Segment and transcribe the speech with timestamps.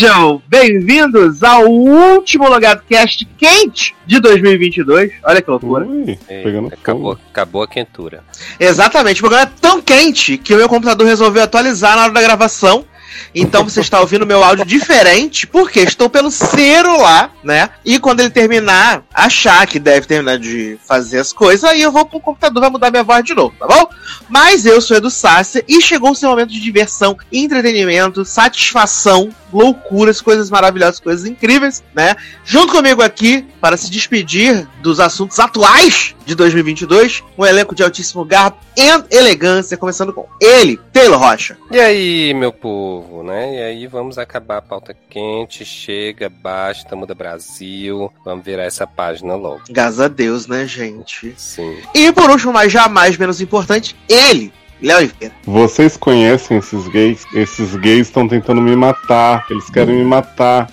[0.00, 5.12] Sejam bem-vindos ao último Logado Cast quente de 2022.
[5.22, 5.84] Olha que loucura.
[5.84, 7.20] Ui, É, pegando acabou, fogo.
[7.30, 8.24] acabou a quentura.
[8.58, 12.22] Exatamente, o programa é tão quente que o meu computador resolveu atualizar na hora da
[12.22, 12.86] gravação.
[13.34, 17.68] Então você está ouvindo meu áudio diferente, porque estou pelo celular, né?
[17.84, 22.06] E quando ele terminar, achar que deve terminar de fazer as coisas, aí eu vou
[22.06, 23.86] pro computador, vai mudar minha voz de novo, tá bom?
[24.30, 30.20] Mas eu sou Edu Sácia e chegou o seu momento de diversão, entretenimento, satisfação, loucuras,
[30.20, 32.16] coisas maravilhosas, coisas incríveis, né?
[32.44, 38.24] Junto comigo aqui, para se despedir dos assuntos atuais de 2022, um elenco de altíssimo
[38.24, 41.56] garbo e elegância, começando com ele, Taylor Rocha.
[41.70, 43.56] E aí, meu povo, né?
[43.56, 48.12] E aí vamos acabar a pauta quente, chega, basta, muda Brasil.
[48.24, 49.62] Vamos virar essa página logo.
[49.68, 51.34] Graças a Deus, né, gente?
[51.36, 51.78] Sim.
[51.94, 55.34] E por último, mas jamais menos importante, ele, Léo Oliveira.
[55.44, 57.24] Vocês conhecem esses gays?
[57.34, 59.44] Esses gays estão tentando me matar.
[59.50, 60.70] Eles querem me matar.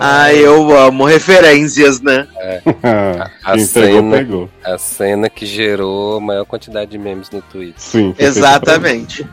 [0.00, 2.26] Ah, eu amo referências, né?
[3.44, 4.50] A Quem pegou, cena, pegou.
[4.64, 7.74] a cena que gerou a maior quantidade de memes no Twitter.
[7.78, 8.14] Sim.
[8.18, 9.26] Exatamente.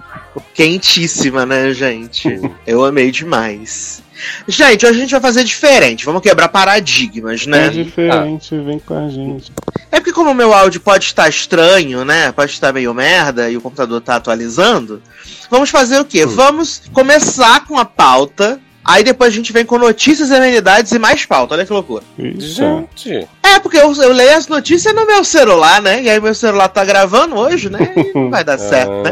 [0.53, 2.39] Quentíssima, né, gente?
[2.65, 4.01] Eu amei demais.
[4.47, 6.05] Gente, hoje a gente vai fazer diferente.
[6.05, 7.69] Vamos quebrar paradigmas, pra- É né?
[7.69, 9.51] diferente, vem com a gente.
[9.91, 12.31] É porque como o meu áudio pode estar estranho, né?
[12.31, 15.01] Pode estar meio merda e o computador tá atualizando.
[15.49, 16.25] Vamos fazer o quê?
[16.25, 18.59] Vamos começar com a pauta.
[18.85, 21.55] Aí depois a gente vem com notícias, amenidades e mais pauta.
[21.55, 22.03] Olha que loucura.
[22.19, 26.03] Gente, É, porque eu, eu leio as notícias no meu celular, né?
[26.03, 27.91] E aí meu celular tá gravando hoje, né?
[27.95, 29.11] E não vai dar certo, né?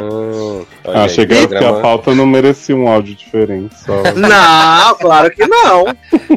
[0.85, 3.73] ah, Ah, achei que era porque a pauta não merecia um áudio diferente.
[3.83, 5.85] Só Não, claro que não.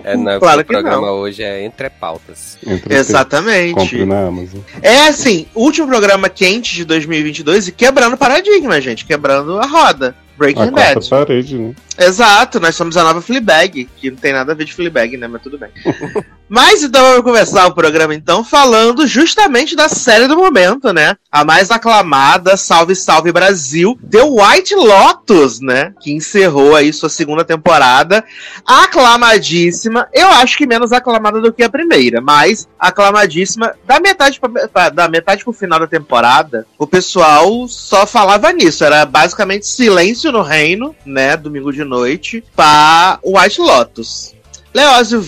[0.03, 2.57] É, não, Claro o que programa hoje é entre pautas.
[2.67, 3.75] entre Exatamente.
[3.75, 4.61] Compre na Amazon.
[4.81, 9.05] É assim, último programa quente de 2022 e quebrando paradigma, gente.
[9.05, 10.15] Quebrando a roda.
[10.37, 11.09] Breaking A Bad.
[11.09, 11.75] parede, né?
[11.99, 15.27] Exato, nós somos a nova Fleabag, que não tem nada a ver de Fleabag, né?
[15.27, 15.71] Mas tudo bem.
[16.49, 21.17] Mas então vamos começar o programa então falando justamente da série do momento, né?
[21.31, 25.93] A mais aclamada, Salve Salve Brasil, The White Lotus, né?
[26.01, 28.25] Que encerrou aí sua segunda temporada.
[28.65, 33.75] Aclamadíssima, eu acho que menos aclamada do que a primeira, mas aclamadíssima.
[33.85, 34.41] Da metade,
[34.73, 38.85] pra, da metade pro final da temporada, o pessoal só falava nisso.
[38.85, 41.37] Era basicamente silêncio no reino, né?
[41.37, 44.33] Domingo de noite, para White Lotus.
[44.73, 45.25] Leózio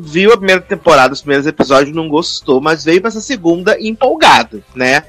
[0.00, 4.62] viu a primeira temporada, os primeiros episódios, não gostou, mas veio pra essa segunda empolgado,
[4.74, 5.02] né?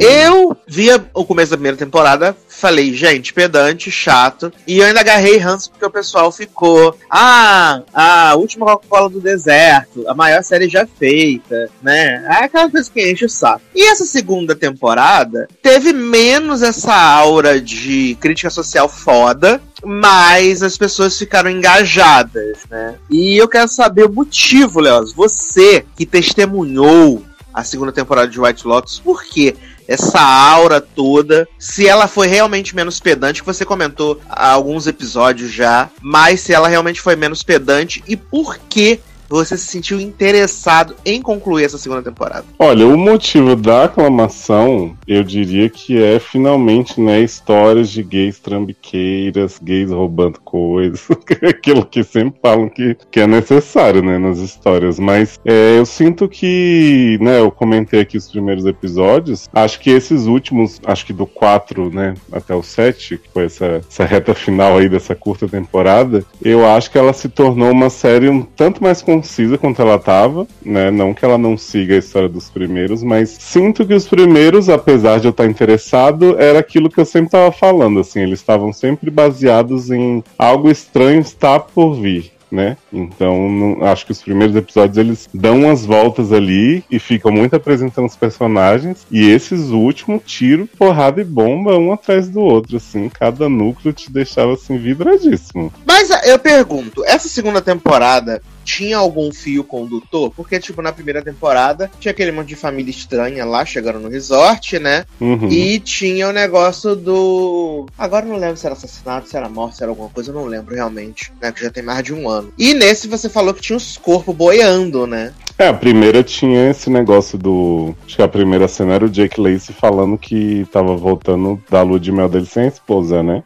[0.00, 4.52] Eu via o começo da primeira temporada, falei, gente, pedante, chato.
[4.66, 6.96] E eu ainda agarrei ranço porque o pessoal ficou.
[7.10, 12.24] Ah, a última Coca-Cola do deserto, a maior série já feita, né?
[12.26, 13.62] É aquela coisa que enche o saco.
[13.74, 19.60] E essa segunda temporada teve menos essa aura de crítica social foda.
[19.84, 22.96] Mas as pessoas ficaram engajadas, né?
[23.10, 25.12] E eu quero saber o motivo, Leoz.
[25.12, 29.56] Você que testemunhou a segunda temporada de White Lotus, por quê?
[29.90, 35.50] essa aura toda, se ela foi realmente menos pedante, que você comentou há alguns episódios
[35.50, 39.00] já, mas se ela realmente foi menos pedante e por que
[39.30, 42.44] você se sentiu interessado em concluir essa segunda temporada?
[42.58, 49.60] Olha, o motivo da aclamação, eu diria que é finalmente, né, histórias de gays trambiqueiras,
[49.62, 51.06] gays roubando coisas,
[51.48, 54.98] aquilo que sempre falam que, que é necessário, né, nas histórias.
[54.98, 60.26] Mas é, eu sinto que, né, eu comentei aqui os primeiros episódios, acho que esses
[60.26, 64.78] últimos, acho que do 4, né, até o 7, que foi essa, essa reta final
[64.78, 69.02] aí dessa curta temporada, eu acho que ela se tornou uma série um tanto mais
[69.20, 70.90] concisa quanto ela tava, né?
[70.90, 75.20] Não que ela não siga a história dos primeiros, mas sinto que os primeiros, apesar
[75.20, 79.10] de eu estar interessado, era aquilo que eu sempre tava falando, assim, eles estavam sempre
[79.10, 82.32] baseados em algo estranho está por vir.
[82.50, 82.76] Né?
[82.92, 87.54] Então, não- acho que os primeiros episódios eles dão umas voltas ali e ficam muito
[87.54, 89.06] apresentando os personagens.
[89.08, 93.08] E esses últimos, tiro, porrada e bomba um atrás do outro, assim.
[93.08, 95.72] Cada núcleo te deixava assim vidradíssimo.
[95.86, 100.30] Mas eu pergunto, essa segunda temporada tinha algum fio condutor?
[100.30, 104.78] Porque, tipo, na primeira temporada tinha aquele monte de família estranha lá chegando no resort,
[104.78, 105.04] né?
[105.20, 105.48] Uhum.
[105.48, 107.86] E tinha o negócio do.
[107.98, 110.46] Agora não lembro se era assassinato, se era morte, se era alguma coisa, eu não
[110.46, 111.50] lembro realmente, né?
[111.50, 112.52] Que já tem mais de um ano.
[112.56, 115.32] E nesse você falou que tinha os corpos boiando, né?
[115.58, 117.94] É, a primeira tinha esse negócio do.
[118.06, 121.98] Acho que a primeira cena era o Jake Lacey falando que tava voltando da lua
[121.98, 123.42] de mel dele sem a esposa, né?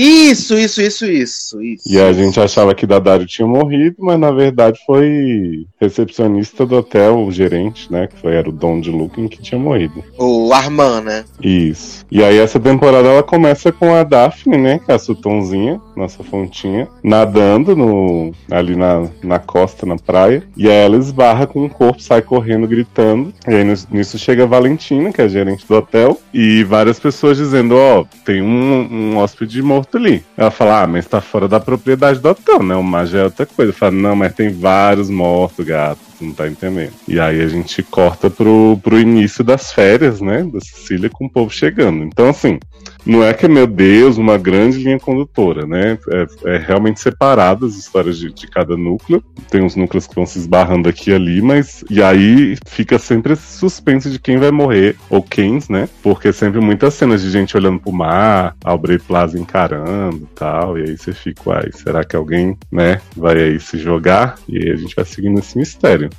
[0.00, 1.82] Isso, isso, isso, isso, isso.
[1.84, 7.18] E a gente achava que Daddario tinha morrido, mas na verdade foi recepcionista do hotel,
[7.18, 8.06] o gerente, né?
[8.06, 10.04] Que foi, era o Don de Looking que tinha morrido.
[10.16, 11.24] O Arman, né?
[11.42, 12.06] Isso.
[12.12, 14.78] E aí essa temporada ela começa com a Daphne, né?
[14.78, 20.44] Que é a Sutonzinha, nossa fontinha, nadando no, ali na, na costa, na praia.
[20.56, 23.34] E aí ela esbarra com o corpo, sai correndo, gritando.
[23.48, 27.36] E aí nisso chega a Valentina, que é a gerente do hotel, e várias pessoas
[27.36, 30.24] dizendo, ó, oh, tem um, um hóspede morto ali.
[30.36, 32.74] Ela fala, ah, mas tá fora da propriedade do hotel, né?
[32.76, 33.72] O Magia é outra coisa.
[33.72, 36.92] Fala, não, mas tem vários mortos, gato não tá entendendo.
[37.06, 41.30] E aí a gente corta pro, pro início das férias, né, da Sicília, com o
[41.30, 42.02] povo chegando.
[42.04, 42.58] Então, assim,
[43.04, 45.98] não é que, meu Deus, uma grande linha condutora, né?
[46.10, 49.22] É, é realmente separado as histórias de, de, cada núcleo.
[49.50, 51.84] Tem uns núcleos que vão se esbarrando aqui e ali, mas.
[51.88, 55.88] E aí fica sempre esse suspense de quem vai morrer, ou quem, né?
[56.02, 60.78] Porque sempre muitas cenas de gente olhando pro mar, Albrey Plaza encarando e tal.
[60.78, 64.36] E aí você fica, uai, será que alguém, né, vai aí se jogar?
[64.48, 66.10] E aí a gente vai seguindo esse mistério.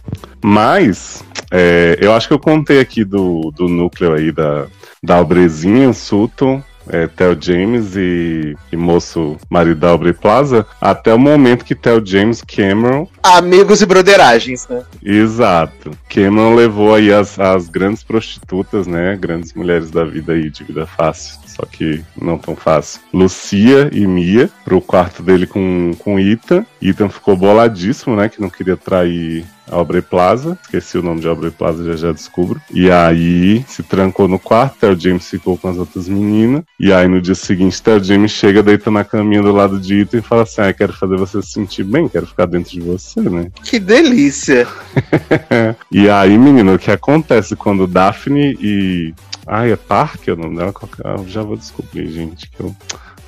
[0.43, 1.23] Mas.
[1.51, 4.67] É, eu acho que eu contei aqui do, do núcleo aí da,
[5.03, 11.19] da Albrezinha, Sutton, é, Theo James e, e moço marido da Aubrey Plaza, até o
[11.19, 13.07] momento que Theo James Cameron.
[13.23, 14.83] Amigos e brotheragens, né?
[15.03, 15.91] Exato.
[16.09, 19.15] Cameron levou aí as, as grandes prostitutas, né?
[19.19, 23.01] Grandes mulheres da vida aí, de vida fácil só que não tão fácil.
[23.13, 26.65] Lucia e Mia pro quarto dele com, com Ethan.
[26.81, 28.29] Ethan ficou boladíssimo, né?
[28.29, 32.59] Que não queria trair Aubrey Plaza, esqueci o nome de Aubrey Plaza, já já descubro.
[32.71, 36.63] E aí se trancou no quarto, o James ficou com as outras meninas.
[36.79, 40.19] E aí no dia seguinte, o James chega, deita na caminha do lado de Ethan
[40.19, 43.21] e fala assim: Ah, quero fazer você se sentir bem, quero ficar dentro de você,
[43.21, 43.51] né?
[43.63, 44.67] Que delícia!
[45.91, 49.13] e aí, menino, o que acontece quando Daphne e.
[49.51, 50.71] Ai, é Parker o nome dela?
[51.25, 52.75] Já vou descobrir, gente, que eu.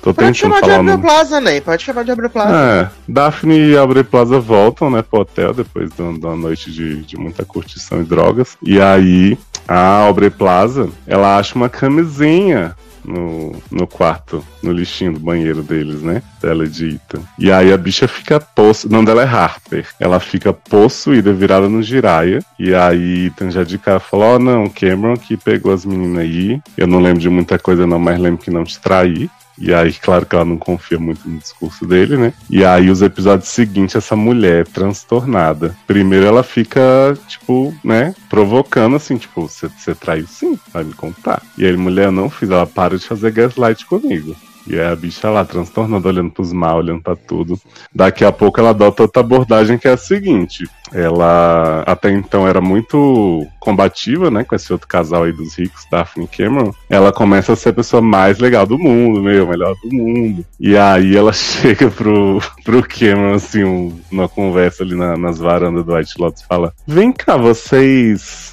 [0.00, 1.60] Tô Pode chamar de Abre Plaza, né?
[1.60, 2.56] Pode chamar de Abre Plaza.
[2.56, 7.16] É, Daphne e Abre Plaza voltam, né, pro hotel depois de uma noite de, de
[7.16, 8.56] muita curtição e drogas.
[8.62, 15.20] E aí, a Aubrey Plaza, ela acha uma camisinha no, no quarto, no lixinho do
[15.20, 16.22] banheiro deles, né?
[16.70, 17.22] De Ethan.
[17.38, 18.42] E aí a bicha fica.
[18.88, 19.86] Não, dela é Harper.
[19.98, 22.40] Ela fica possuída, virada no giraia.
[22.58, 26.60] E aí Ethan já de cara falou: Ó, não, Cameron que pegou as meninas aí.
[26.76, 29.30] Eu não lembro de muita coisa, não, mas lembro que não te traí.
[29.62, 32.34] E aí, claro que ela não confia muito no discurso dele, né?
[32.50, 35.76] E aí, os episódios seguintes, essa mulher transtornada.
[35.86, 38.12] Primeiro, ela fica, tipo, né?
[38.28, 41.40] Provocando assim, tipo, você traiu sim, vai me contar.
[41.56, 44.34] E aí, mulher, não fiz, ela para de fazer gaslight comigo.
[44.66, 47.60] E a bicha lá, transtornando, olhando pros mal, olhando pra tudo.
[47.94, 52.60] Daqui a pouco ela adota outra abordagem que é a seguinte: ela até então era
[52.60, 56.72] muito combativa, né, com esse outro casal aí dos ricos, Daphne Cameron.
[56.88, 60.44] Ela começa a ser a pessoa mais legal do mundo, meu, melhor do mundo.
[60.60, 65.84] E aí ela chega pro, pro Cameron, assim, um, numa conversa ali na, nas varandas
[65.84, 68.51] do White Lotus, fala: Vem cá, vocês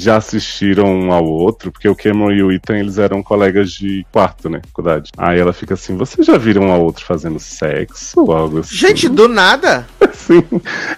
[0.00, 4.06] já assistiram um ao outro, porque o Cameron e o Ethan, eles eram colegas de
[4.12, 5.10] quarto, né, faculdade.
[5.16, 8.74] Aí ela fica assim, vocês já viram um ao outro fazendo sexo ou algo assim?
[8.74, 9.86] Gente, do nada?
[10.10, 10.42] Assim,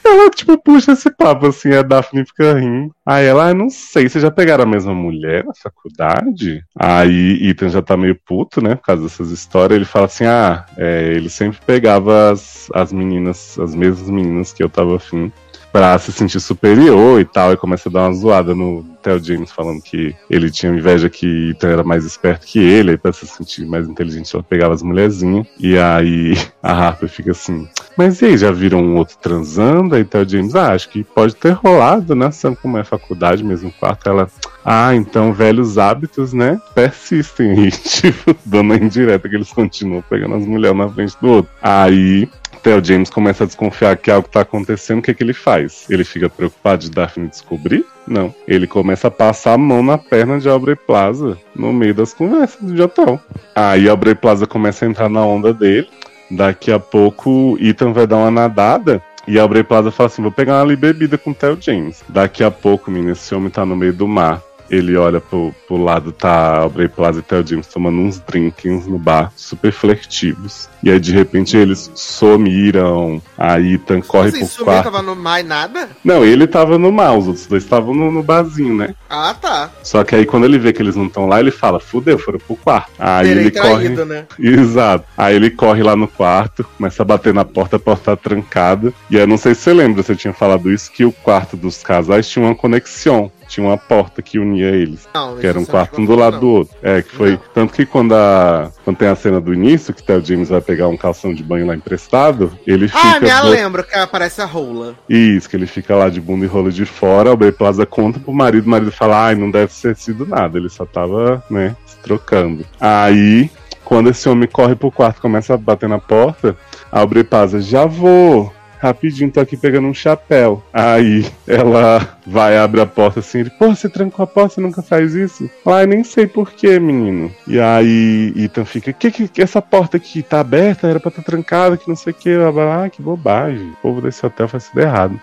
[0.05, 2.93] ela, tipo, puxa esse papo, assim, a Daphne fica rindo.
[3.07, 6.65] Aí ela, ah, não sei, vocês já pegaram a mesma mulher na faculdade?
[6.77, 9.77] Aí Ethan já tá meio puto, né, por causa dessas histórias.
[9.77, 14.63] Ele fala assim, ah, é, ele sempre pegava as, as meninas, as mesmas meninas que
[14.63, 15.31] eu tava afim
[15.73, 19.51] pra se sentir superior e tal, e começa a dar uma zoada no Theo James
[19.51, 23.27] falando que ele tinha inveja que Ethan era mais esperto que ele, aí pra se
[23.27, 28.27] sentir mais inteligente ela pegava as mulherzinhas, e aí a Harper fica assim, mas e
[28.27, 29.95] aí, já viram um outro transando?
[29.95, 33.73] Aí Theo James, ah, acho que pode ter rolado, né, sabe como é faculdade, mesmo
[33.73, 34.29] quarto, ela...
[34.65, 36.61] Ah, então velhos hábitos, né?
[36.75, 37.53] Persistem.
[37.63, 41.53] E, tipo, dando a indireta que eles continuam pegando as mulheres na frente do outro.
[41.61, 42.29] Aí
[42.63, 45.85] Theo James começa a desconfiar que algo está acontecendo, o que, é que ele faz?
[45.91, 47.85] Ele fica preocupado de Daphne descobrir?
[48.07, 48.33] Não.
[48.47, 52.73] Ele começa a passar a mão na perna de Aubrey Plaza no meio das conversas
[52.73, 53.21] de hotel.
[53.55, 55.89] Aí Aubrey Plaza começa a entrar na onda dele.
[56.31, 60.33] Daqui a pouco Ethan vai dar uma nadada e a Aubrey Plaza fala assim: vou
[60.33, 62.03] pegar uma ali bebida com o Theo James.
[62.09, 64.41] Daqui a pouco, menina, esse homem tá no meio do mar
[64.73, 68.99] ele olha pro, pro lado, tá Aubrey Plaza e Theo James tomando uns drinkings no
[68.99, 70.67] bar, super flirtivos.
[70.83, 73.21] E aí, de repente, eles sumiram.
[73.37, 74.85] Aí Ethan corre assim, pro quarto.
[74.85, 75.91] tava no mar e nada?
[76.03, 78.95] Não, ele tava no mar, os outros dois estavam no, no barzinho, né?
[79.11, 79.71] Ah, tá.
[79.83, 82.39] Só que aí, quando ele vê que eles não estão lá, ele fala, fudeu, foram
[82.39, 82.91] pro quarto.
[82.99, 83.89] Aí Terei ele corre...
[83.91, 84.27] né?
[84.41, 85.05] Exato.
[85.17, 88.93] Aí ele corre lá no quarto, começa a bater na porta, a porta tá trancada.
[89.11, 91.83] E eu não sei se você lembra, você tinha falado isso, que o quarto dos
[91.83, 95.07] casais tinha uma conexão tinha uma porta que unia eles.
[95.15, 96.41] Não, Que era um quarto um do lado não.
[96.41, 96.75] do outro.
[96.83, 97.33] É, que foi.
[97.33, 97.41] Não.
[97.53, 98.71] Tanto que quando a.
[98.85, 101.43] Quando tem a cena do início, que o Theo James vai pegar um calção de
[101.43, 103.21] banho lá emprestado, ele Ah, fica.
[103.21, 104.95] me do- lembro que aparece a rola.
[105.09, 108.19] Isso, que ele fica lá de bunda e rola de fora, o Bray Plaza conta
[108.19, 111.77] pro marido, o marido fala, ai, não deve ter sido nada, ele só tava, né,
[111.87, 112.65] se trocando.
[112.81, 113.51] Aí,
[113.85, 116.57] quando esse homem corre pro quarto e começa a bater na porta,
[116.91, 120.63] a Bray Plaza, já vou, rapidinho, tô aqui pegando um chapéu.
[120.73, 124.83] Aí, ela vai, abre a porta assim, ele, pô, você trancou a porta, você nunca
[124.83, 125.49] faz isso?
[125.65, 127.31] Ai, nem sei porquê, menino.
[127.47, 130.89] E aí, Ethan fica, que, que essa porta aqui tá aberta?
[130.89, 132.31] Era pra estar trancada, que não sei o que.
[132.31, 133.71] Ah, que bobagem.
[133.71, 135.21] O povo desse hotel faz tudo errado.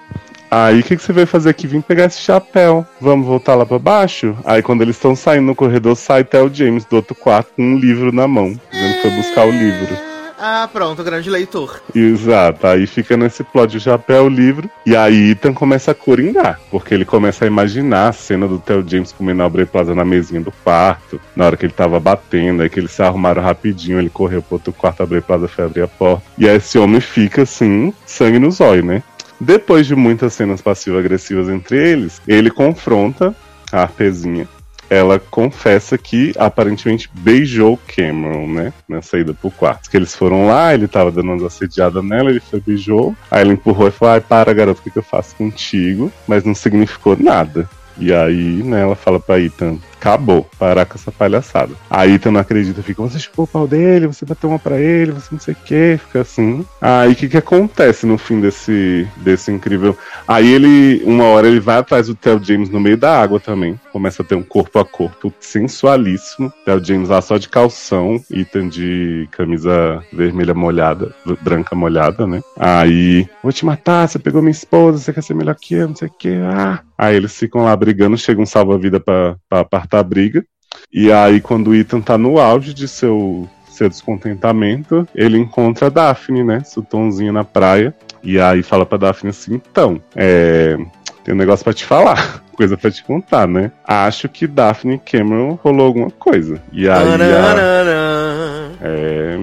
[0.52, 1.68] Aí o que, que você veio fazer aqui?
[1.68, 2.86] Vim pegar esse chapéu.
[3.00, 4.36] Vamos voltar lá pra baixo?
[4.44, 7.78] Aí quando eles estão saindo no corredor, sai Theo James do outro quarto com um
[7.78, 10.09] livro na mão, dizendo que foi buscar o livro.
[10.42, 11.82] Ah, pronto, grande leitor.
[11.94, 16.60] Exato, aí fica nesse plot o chapéu, o livro, e aí Ethan começa a coringar,
[16.72, 20.06] porque ele começa a imaginar a cena do Theo James comendo a Aubrey Plaza na
[20.06, 24.00] mesinha do quarto, na hora que ele tava batendo, aí que eles se arrumaram rapidinho,
[24.00, 26.80] ele correu pro outro quarto, a Aubrey Plaza foi abrir a porta, e aí esse
[26.80, 29.04] homem fica assim, sangue nos olhos, né?
[29.42, 33.36] Depois de muitas cenas passivo-agressivas entre eles, ele confronta
[33.72, 34.48] a artezinha.
[34.90, 38.74] Ela confessa que aparentemente beijou Cameron, né?
[38.88, 39.90] Na saída pro quarto.
[39.90, 43.16] Que eles foram lá, ele tava dando umas assediadas nela, ele foi beijou.
[43.30, 46.12] Aí ela empurrou e falou: Ai, para, garoto, o que, que eu faço contigo?
[46.28, 47.70] Mas não significou nada.
[47.98, 51.74] E aí, né, ela fala pra Ethan, acabou, parar com essa palhaçada.
[51.90, 55.12] A Ethan não acredita, fica, você chupou o pau dele, você bateu uma pra ele,
[55.12, 56.66] você não sei o que, fica assim.
[56.82, 59.98] Aí o que que acontece no fim desse, desse incrível...
[60.28, 63.80] Aí ele, uma hora ele vai atrás do Theo James no meio da água também,
[63.92, 68.70] começa a ter um corpo a corpo sensualíssimo, Theo James lá só de calção, Ethan
[68.70, 72.42] de camisa vermelha molhada, branca molhada, né?
[72.58, 75.96] Aí, vou te matar, você pegou minha esposa, você quer ser melhor que eu, não
[75.96, 76.80] sei o que, ah...
[77.02, 79.64] Aí eles ficam lá brigando, chega um salva-vida pra, pra
[79.98, 80.46] a briga.
[80.92, 85.90] E aí, quando o Ethan tá no auge de seu, seu descontentamento, ele encontra a
[85.90, 86.64] Daphne, né?
[86.64, 87.94] Sutonzinha na praia.
[88.22, 90.78] E aí fala pra Daphne assim: então, é.
[91.24, 93.72] Tem um negócio pra te falar, coisa pra te contar, né?
[93.86, 96.62] Acho que Daphne Cameron rolou alguma coisa.
[96.72, 97.08] E aí.
[97.14, 98.59] A...
[98.82, 99.38] É.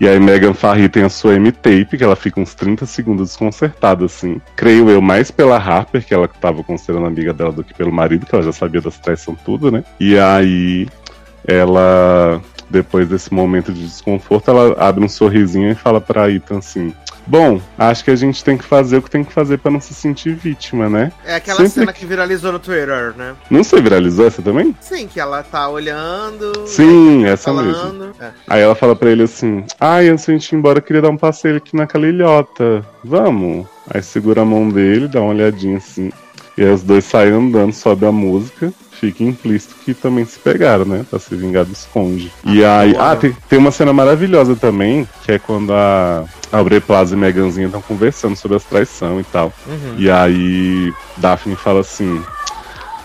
[0.00, 4.04] E aí Megan Farrey tem a sua M-Tape, que ela fica uns 30 segundos desconcertada,
[4.04, 4.40] assim.
[4.56, 8.26] Creio eu, mais pela Harper, que ela tava considerando amiga dela, do que pelo marido,
[8.26, 9.84] que ela já sabia das traições tudo, né?
[9.98, 10.88] E aí
[11.46, 16.92] ela, depois desse momento de desconforto, ela abre um sorrisinho e fala pra Ethan assim...
[17.26, 19.80] Bom, acho que a gente tem que fazer o que tem que fazer pra não
[19.80, 21.12] se sentir vítima, né?
[21.24, 23.34] É aquela Sempre cena que viralizou no Twitter, né?
[23.50, 24.74] Não sei, viralizou essa também?
[24.80, 26.66] Sim, que ela tá olhando.
[26.66, 28.10] Sim, né, essa mesmo.
[28.20, 28.30] É.
[28.48, 31.02] Aí ela fala pra ele assim: Ai, antes de a gente ir embora, eu queria
[31.02, 32.84] dar um passeio aqui naquela ilhota.
[33.04, 33.66] Vamos?
[33.92, 36.12] Aí segura a mão dele, dá uma olhadinha assim.
[36.56, 38.72] E aí os dois saem andando, sobe a música.
[38.92, 41.06] Fica implícito que também se pegaram, né?
[41.08, 42.30] Pra se vingar do esconde.
[42.44, 42.92] E aí.
[42.92, 43.12] boa.
[43.12, 46.24] Ah, tem, tem uma cena maravilhosa também, que é quando a.
[46.52, 49.52] Aubrey Plaza e Meganzinha estão conversando sobre as traições e tal.
[49.66, 49.94] Uhum.
[49.96, 52.20] E aí Daphne fala assim: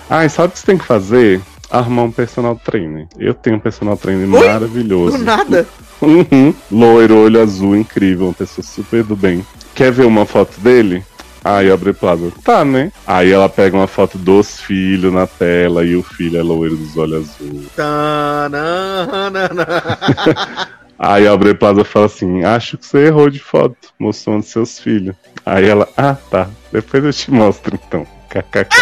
[0.10, 1.42] Ai, sabe o que você tem que fazer?
[1.70, 3.08] Arrumar um personal trainer.
[3.18, 4.48] Eu tenho um personal trainer Oi?
[4.48, 5.18] maravilhoso.
[5.18, 5.68] Do nada.
[6.02, 6.54] Uhum.
[6.72, 9.46] Loiro, olho azul, incrível, uma pessoa super do bem.
[9.74, 11.04] Quer ver uma foto dele?
[11.46, 12.32] Aí abre Plaza.
[12.44, 12.92] Tá, né?
[13.06, 16.98] Aí ela pega uma foto dos filhos na tela e o filho é loiro dos
[16.98, 17.30] olhos.
[17.76, 19.68] Tananana.
[20.98, 25.16] Aí a Aubrey Plaza fala assim: Acho que você errou de foto, mostrando seus filhos.
[25.46, 28.08] Aí ela, ah tá, depois eu te mostro então.
[28.28, 28.76] KKK.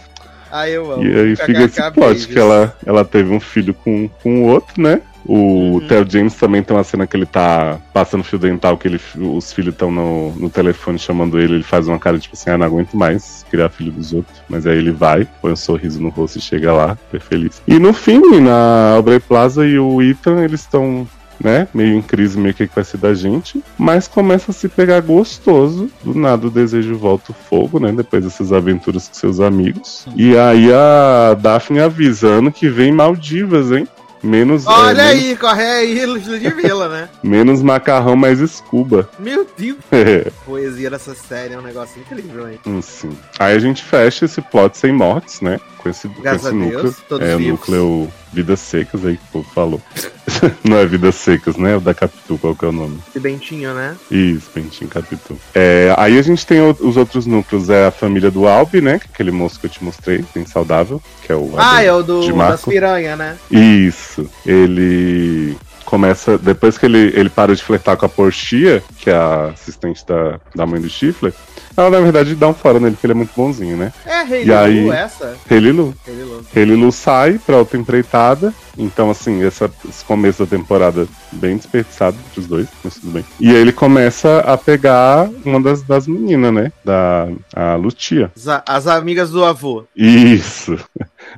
[0.50, 1.04] Aí eu amo.
[1.04, 2.26] E aí fica esse plot beijos.
[2.26, 5.00] que ela, ela teve um filho com, com o outro, né?
[5.24, 5.86] O Uhum.
[5.86, 9.52] Theo James também tem uma cena que ele tá passando fio dental, que ele, os
[9.52, 12.66] filhos estão no, no telefone chamando ele, ele faz uma cara tipo assim, ah, não
[12.66, 14.40] aguento mais criar filho dos outros.
[14.48, 17.62] Mas aí ele vai, põe um sorriso no rosto e chega lá, super feliz.
[17.66, 21.06] E no fim, na Aubrey Plaza e o Ethan, eles estão
[21.42, 21.66] né?
[21.72, 23.62] Meio em crise, meio que vai ser da gente.
[23.78, 25.90] Mas começa a se pegar gostoso.
[26.04, 27.90] Do nada o desejo volta o fogo, né?
[27.92, 30.06] Depois dessas aventuras com seus amigos.
[30.14, 33.88] E aí a Daphne avisando que vem Maldivas, hein?
[34.22, 37.08] Menos, é, Olha menos, aí, corre aí, Ludmilla, né?
[37.22, 39.08] menos macarrão, mais escuba.
[39.18, 39.78] Meu Deus.
[39.92, 42.58] É, poesia dessa série é um negócio incrível, hein?
[42.82, 43.16] sim.
[43.38, 45.60] Aí a gente fecha esse plot sem mortes, né?
[45.82, 46.82] Com esse, com esse núcleo.
[46.82, 47.52] Deus, todos é, o vivos.
[47.52, 49.82] núcleo Vidas Secas aí que o povo falou.
[50.62, 51.72] Não é Vidas Secas, né?
[51.72, 52.98] É o da Capitu, qual que é o nome?
[53.08, 53.96] Esse Bentinho, né?
[54.10, 55.38] Isso, Pentinho Capitu.
[55.54, 58.92] É, aí a gente tem os outros núcleos, é a família do Albi, né?
[58.92, 62.02] é Aquele moço que eu te mostrei, bem saudável, que é o Ah, é o
[62.02, 63.36] do, das piranha, né?
[63.50, 64.28] Isso.
[64.44, 65.56] Ele
[65.90, 66.38] começa.
[66.38, 70.38] Depois que ele, ele parou de flertar com a Portia, que é a assistente da,
[70.54, 71.34] da mãe do Chifler,
[71.76, 73.92] ela na verdade dá um fora nele, porque ele é muito bonzinho, né?
[74.06, 75.36] É, Rei E aí- Lu, essa?
[75.48, 75.94] Rei Lu.
[76.06, 76.44] Rei Lu.
[76.80, 78.54] Rei sai pra outra empreitada.
[78.78, 83.24] Então, assim, essa, esse começo da temporada bem desperdiçado dos dois, mas tudo bem.
[83.38, 86.72] E aí ele começa a pegar uma das, das meninas, né?
[86.84, 88.30] Da a Lutia.
[88.36, 89.84] As, as amigas do avô.
[89.94, 90.78] Isso.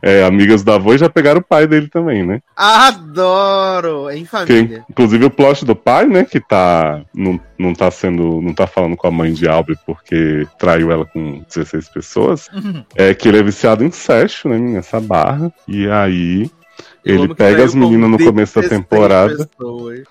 [0.00, 2.40] É, amigas do avô e já pegaram o pai dele também, né?
[2.56, 4.11] Adoro!
[4.11, 4.84] Em Que, família.
[4.88, 7.02] inclusive o plot do pai, né, que tá.
[7.14, 8.40] Não, não tá sendo.
[8.40, 12.49] não tá falando com a mãe de Albert porque traiu ela com 16 pessoas.
[12.94, 14.78] É que ele é viciado em sexo, né, menina?
[14.78, 15.52] Essa barra.
[15.66, 16.50] E aí.
[17.04, 19.49] Ele que pega as meninas no começo da 16 temporada.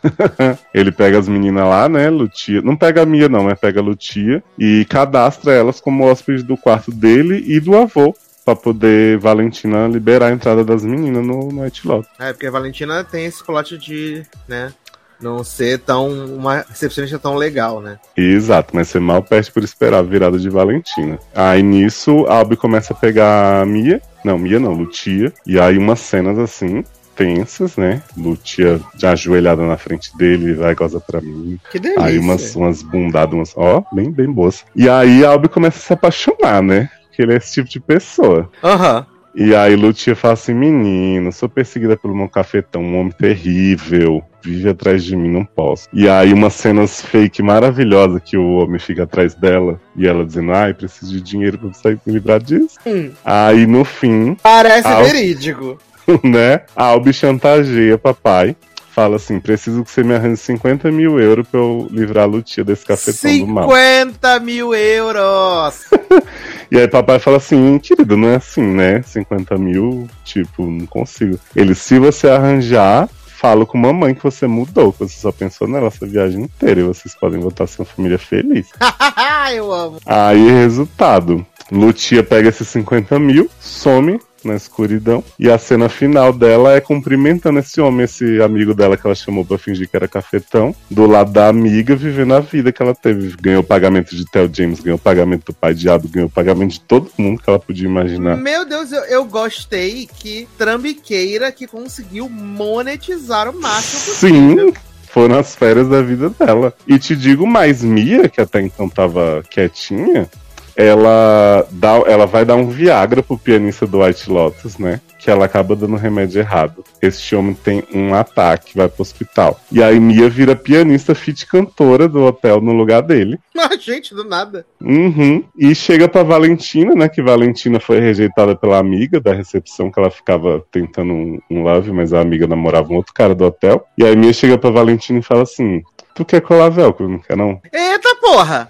[0.74, 2.62] Ele pega as meninas lá, né, Lutia.
[2.62, 4.44] Não pega a Mia, não, mas pega a Lutia.
[4.60, 8.14] E cadastra elas como hóspedes do quarto dele e do avô.
[8.44, 12.10] Pra poder Valentina liberar a entrada das meninas no, no White Lotus.
[12.20, 14.74] É, porque a Valentina tem esse plot de, né,
[15.22, 18.00] não ser tão, uma recepcionista tão legal, né?
[18.18, 21.20] Exato, mas você mal perde por esperar a virada de Valentina.
[21.34, 24.02] Aí nisso, a Albi começa a pegar a Mia.
[24.26, 25.32] Não, Mia não, Lutia.
[25.46, 26.84] E aí umas cenas assim,
[27.16, 28.02] tensas, né?
[28.18, 31.60] Lutia ajoelhada na frente dele, vai goza pra mim.
[31.72, 32.04] Que delícia.
[32.04, 34.66] Aí umas, umas bundadas, umas, ó, bem, bem boas.
[34.76, 36.90] E aí a Albi começa a se apaixonar, né?
[37.12, 38.50] Porque ele é esse tipo de pessoa.
[38.64, 39.06] Aham.
[39.36, 44.68] E aí Lutia fala assim, menino, sou perseguida pelo meu cafetão, um homem terrível, vive
[44.70, 45.88] atrás de mim, não posso.
[45.94, 50.52] E aí umas cenas fake maravilhosas que o homem fica atrás dela, e ela dizendo,
[50.52, 52.78] ai, preciso de dinheiro pra sair me livrar disso.
[52.86, 53.12] Hum.
[53.24, 55.78] Aí no fim, Parece o- verídico.
[56.24, 58.54] né, a Albi chantageia papai,
[58.94, 62.66] fala assim, preciso que você me arranje 50 mil euros pra eu livrar a Lutia
[62.66, 63.70] desse cafetão do mal.
[63.70, 65.86] 50 mil euros!
[66.72, 69.02] E aí papai fala assim, querido, não é assim, né?
[69.02, 71.38] 50 mil, tipo, não consigo.
[71.54, 73.10] Ele, se você arranjar,
[73.42, 76.84] fala com mamãe que você mudou, que você só pensou nela essa viagem inteira e
[76.84, 78.70] vocês podem voltar a ser uma família feliz.
[79.54, 79.98] Eu amo.
[80.06, 86.74] Aí, resultado, Lutia pega esses 50 mil, some na escuridão, e a cena final dela
[86.74, 90.76] é cumprimentando esse homem, esse amigo dela que ela chamou pra fingir que era cafetão,
[90.90, 93.36] do lado da amiga, vivendo a vida que ela teve.
[93.42, 97.42] Ganhou pagamento de Theo James, ganhou pagamento do pai diabo, ganhou pagamento de todo mundo
[97.42, 98.38] que ela podia imaginar.
[98.38, 104.74] Meu Deus, eu, eu gostei que Trambiqueira que conseguiu monetizar o máximo possível.
[104.74, 104.74] Sim,
[105.12, 106.74] foram as férias da vida dela.
[106.88, 110.30] E te digo mais, Mia, que até então tava quietinha,
[110.76, 115.02] ela, dá, ela vai dar um Viagra pro pianista do White Lotus, né?
[115.20, 116.84] Que ela acaba dando remédio errado.
[117.02, 119.60] Este homem tem um ataque, vai pro hospital.
[119.72, 123.40] E aí Mia vira pianista fit cantora do hotel no lugar dele.
[123.64, 124.66] Ah, gente, do nada.
[124.82, 125.44] Uhum.
[125.56, 127.08] E chega pra Valentina, né?
[127.08, 131.92] Que Valentina foi rejeitada pela amiga da recepção, que ela ficava tentando um, um love,
[131.92, 133.86] mas a amiga namorava um outro cara do hotel.
[133.96, 137.08] E aí Mia chega pra Valentina e fala assim: Tu quer colar velcro?
[137.08, 137.62] Não quer não?
[137.72, 138.70] Eita porra!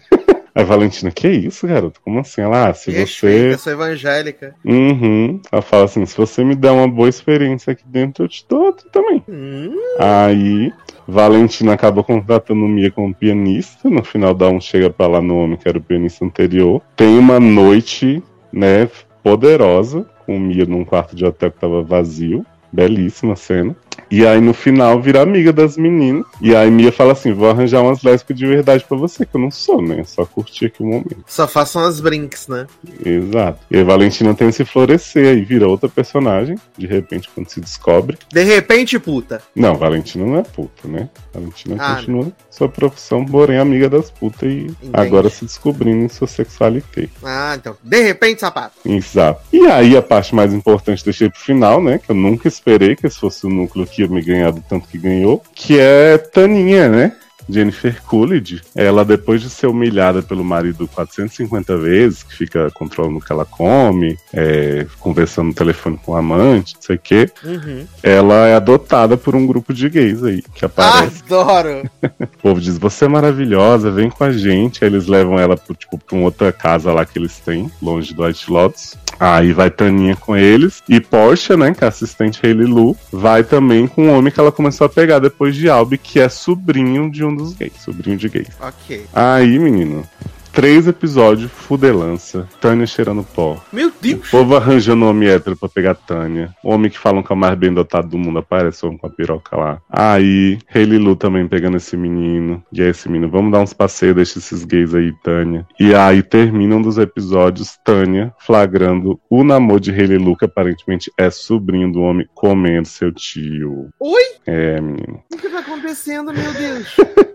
[0.53, 2.01] A Valentina, que isso, garoto?
[2.03, 2.41] Como assim?
[2.41, 3.63] Ela, ah, se Respeita, você.
[3.63, 4.53] sou evangélica.
[4.65, 5.39] Uhum.
[5.51, 8.65] Ela fala assim: se você me der uma boa experiência aqui dentro, eu te dou
[8.65, 9.23] outra também.
[9.29, 10.73] Hum, Aí,
[11.07, 13.89] Valentina acaba contratando Mia como pianista.
[13.89, 16.81] No final, dá um chega pra lá no homem, que era o pianista anterior.
[16.97, 18.89] Tem uma noite, né,
[19.23, 22.45] poderosa, com Mia num quarto de hotel que tava vazio.
[22.73, 23.75] Belíssima cena.
[24.09, 26.25] E aí no final vira amiga das meninas.
[26.41, 29.41] E aí Mia fala assim: vou arranjar umas lésbicas de verdade pra você, que eu
[29.41, 30.03] não sou, né?
[30.05, 31.23] Só curtir aqui o momento.
[31.27, 32.67] só façam as brinks, né?
[33.05, 33.59] Exato.
[33.69, 38.17] E a Valentina tem esse florescer aí, vira outra personagem, de repente, quando se descobre.
[38.31, 39.41] De repente, puta.
[39.55, 41.09] Não, Valentina não é puta, né?
[41.33, 46.27] Valentina Ah, continua sua profissão, porém amiga das putas e agora se descobrindo em sua
[46.27, 47.09] sexualidade.
[47.23, 47.75] Ah, então.
[47.81, 48.75] De repente, sapato.
[48.85, 49.41] Exato.
[49.51, 51.97] E aí a parte mais importante deixei pro final, né?
[51.97, 54.87] Que eu nunca esperei que esse fosse o núcleo que ia me ganhar do tanto
[54.87, 55.41] que ganhou.
[55.53, 57.15] Que é Taninha, né?
[57.51, 63.21] Jennifer Coolidge, ela depois de ser humilhada pelo marido 450 vezes, que fica controlando o
[63.21, 67.85] que ela come, é, conversando no telefone com o amante, não sei o quê, Uhum.
[68.03, 71.23] ela é adotada por um grupo de gays aí, que aparece.
[71.25, 71.89] Adoro!
[72.21, 74.83] O povo diz, você é maravilhosa, vem com a gente.
[74.83, 78.13] Aí eles levam ela pro, tipo, pra uma outra casa lá que eles têm, longe
[78.13, 78.95] do White Lotus.
[79.19, 80.81] Aí vai Taninha com eles.
[80.89, 84.39] E Porsche, né, que é a assistente Hailey Lu, vai também com um homem que
[84.39, 88.17] ela começou a pegar depois de Albi, que é sobrinho de um dos gays, sobrinho
[88.17, 88.47] de gays.
[88.59, 89.05] ok.
[89.13, 90.07] Aí, menino,
[90.53, 92.47] Três episódios, fudelança.
[92.59, 93.63] Tânia cheirando pó.
[93.71, 94.29] Meu O Deus!
[94.29, 96.53] povo arranjando homem hétero pra pegar Tânia.
[96.61, 99.07] O homem que falam que é o mais bem dotado do mundo aparece homem com
[99.07, 99.81] a piroca lá.
[99.89, 102.61] Aí, Hayley Lu também pegando esse menino.
[102.71, 105.65] E aí, esse menino, vamos dar uns passeios, deixa esses gays aí, Tânia.
[105.79, 111.09] E aí, termina um dos episódios, Tânia flagrando o namoro de Hayley Lu, que aparentemente
[111.17, 113.87] é sobrinho do homem, comendo seu tio.
[114.01, 114.21] Oi?
[114.45, 115.23] É, menino.
[115.33, 116.93] O que tá acontecendo, meu Deus?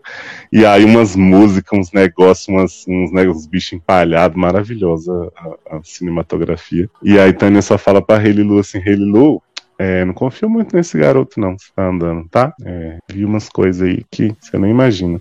[0.52, 6.88] E aí umas músicas, uns negócios, umas, uns negócios, bichos empalhados, maravilhosa a, a cinematografia.
[7.02, 9.42] E aí Tânia só fala pra Hayley Lu assim, Hayley Lu,
[9.78, 12.54] é, não confio muito nesse garoto não, você tá andando, tá?
[12.64, 15.20] É, vi umas coisas aí que você nem imagina.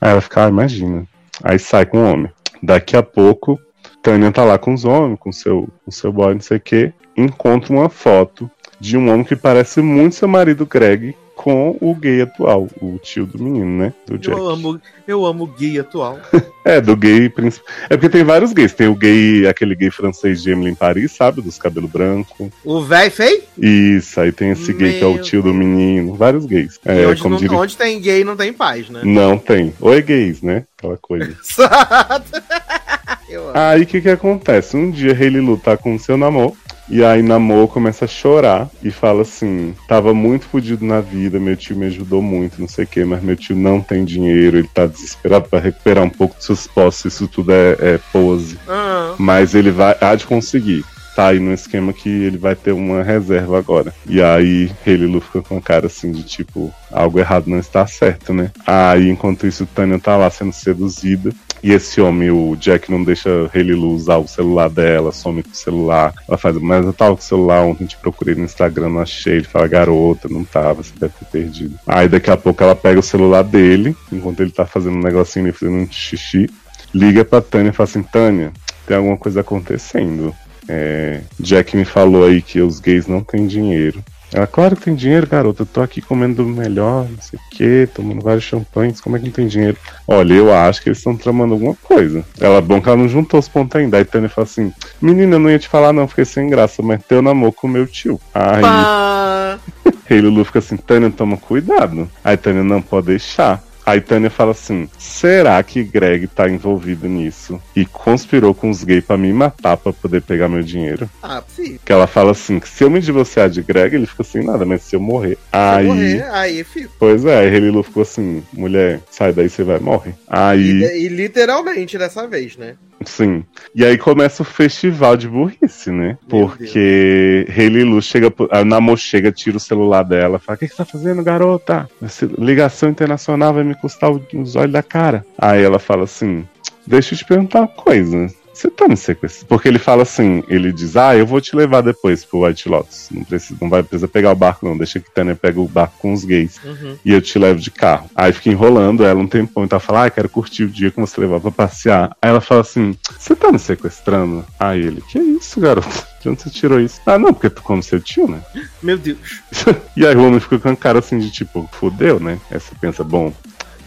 [0.00, 1.06] Aí ela fica, ah, imagina.
[1.42, 2.30] Aí sai com o homem.
[2.62, 3.58] Daqui a pouco,
[4.02, 6.92] Tânia tá lá com os homens, com seu, com seu boy, não sei o que,
[7.16, 11.16] encontra uma foto de um homem que parece muito seu marido Greg
[11.46, 13.92] com o gay atual, o tio do menino, né?
[14.04, 14.36] Do Jack.
[14.36, 16.18] Eu amo, eu amo gay atual.
[16.66, 17.72] É, do gay principal.
[17.88, 18.72] É porque tem vários gays.
[18.72, 21.40] Tem o gay, aquele gay francês de Emily em Paris, sabe?
[21.40, 22.48] Dos cabelos brancos.
[22.64, 23.40] O véi feio?
[23.56, 26.16] Isso, aí tem esse gay que é o tio do menino.
[26.16, 26.80] Vários gays.
[26.84, 27.56] E É, onde, como não- diria.
[27.56, 29.02] onde tem gay não tem paz, né?
[29.04, 29.72] Não tem.
[29.80, 30.64] Oi, gays, né?
[30.76, 31.38] Aquela coisa.
[33.54, 34.76] Aí o que que acontece?
[34.76, 36.56] Um dia Hayley Lu tá com o seu namoro.
[36.88, 41.56] E aí Namor começa a chorar e fala assim: tava muito fudido na vida, meu
[41.56, 44.68] tio me ajudou muito, não sei o que, mas meu tio não tem dinheiro, ele
[44.68, 48.58] tá desesperado pra recuperar um pouco de seus posses, isso tudo é, é pose.
[48.68, 50.84] Ah, Mas ele vai, há de conseguir.
[51.16, 53.90] Tá aí no esquema que ele vai ter uma reserva agora.
[54.06, 58.34] E aí Lu fica com a cara assim de tipo, algo errado não está certo,
[58.34, 58.50] né?
[58.66, 61.32] Aí enquanto isso, Tânia tá lá sendo seduzida.
[61.62, 65.54] E esse homem, o Jack, não deixa Lu usar o celular dela, some com o
[65.54, 66.14] celular.
[66.28, 69.36] Ela faz, mas eu tava com o celular ontem, te procurei no Instagram, não achei.
[69.36, 71.78] Ele fala, garota, não tava, você deve ter perdido.
[71.86, 75.52] Aí daqui a pouco ela pega o celular dele, enquanto ele tá fazendo um negocinho
[75.52, 76.48] fazendo um xixi.
[76.94, 78.52] Liga pra Tânia e fala assim, Tânia,
[78.86, 80.34] tem alguma coisa acontecendo.
[80.68, 84.02] É, Jack me falou aí que os gays não têm dinheiro.
[84.36, 85.62] Ela, claro que tem dinheiro, garota.
[85.62, 89.00] Eu tô aqui comendo do melhor, não sei o que, tomando vários champanhes.
[89.00, 89.78] Como é que não tem dinheiro?
[90.06, 92.22] Olha, eu acho que eles estão tramando alguma coisa.
[92.38, 93.96] Ela, bom que ela não juntou os pontos ainda.
[93.96, 94.70] Aí Tânia fala assim:
[95.00, 97.70] Menina, eu não ia te falar, não, fiquei sem graça, mas teu namoro com o
[97.70, 98.20] meu tio.
[98.34, 99.58] Aí pá.
[100.10, 102.06] Aí Lulu fica assim, Tânia, toma cuidado.
[102.22, 103.65] Aí Tânia não pode deixar.
[103.86, 109.04] Aí Tânia fala assim: será que Greg tá envolvido nisso e conspirou com os gays
[109.04, 111.08] pra me matar pra poder pegar meu dinheiro?
[111.22, 111.78] Ah, sim.
[111.84, 114.64] Que ela fala assim: que se eu me divorciar de Greg, ele fica sem nada,
[114.64, 115.36] mas se eu morrer.
[115.36, 115.86] Se Aí.
[115.86, 116.92] eu morrer, aí fico.
[116.98, 120.14] Pois é, aí Lulu ficou assim: mulher, sai daí, você vai morrer.
[120.26, 120.82] Aí.
[120.82, 122.74] E, e literalmente dessa vez, né?
[123.04, 123.44] Sim.
[123.74, 126.16] E aí começa o festival de burrice, né?
[126.28, 130.72] Porque Hayley Lu chega, a Namor chega, tira o celular dela, fala: O que, que
[130.74, 131.88] você tá fazendo, garota?
[132.02, 135.24] Essa ligação internacional vai me custar os olhos da cara.
[135.38, 136.46] Aí ela fala assim:
[136.86, 138.28] Deixa eu te perguntar uma coisa.
[138.56, 139.48] Você tá me sequestrando?
[139.48, 143.08] Porque ele fala assim, ele diz, ah, eu vou te levar depois pro White Lotus.
[143.10, 144.78] Não, precisa, não vai precisar pegar o barco, não.
[144.78, 146.96] Deixa que Tânia pega o barco com os gays Uhum.
[147.04, 148.08] e eu te levo de carro.
[148.14, 150.98] Aí fica enrolando ela um tempão, então ela fala, ah, quero curtir o dia que
[150.98, 152.16] você levar pra passear.
[152.22, 154.42] Aí ela fala assim, você tá me sequestrando?
[154.58, 156.06] Aí ele, que isso, garoto?
[156.22, 156.98] De onde você tirou isso?
[157.04, 158.40] Ah, não, porque tu come seu tio, né?
[158.82, 159.18] Meu Deus.
[159.94, 162.38] E aí o homem fica com a cara assim de tipo, fudeu, né?
[162.50, 163.32] Aí você pensa, bom,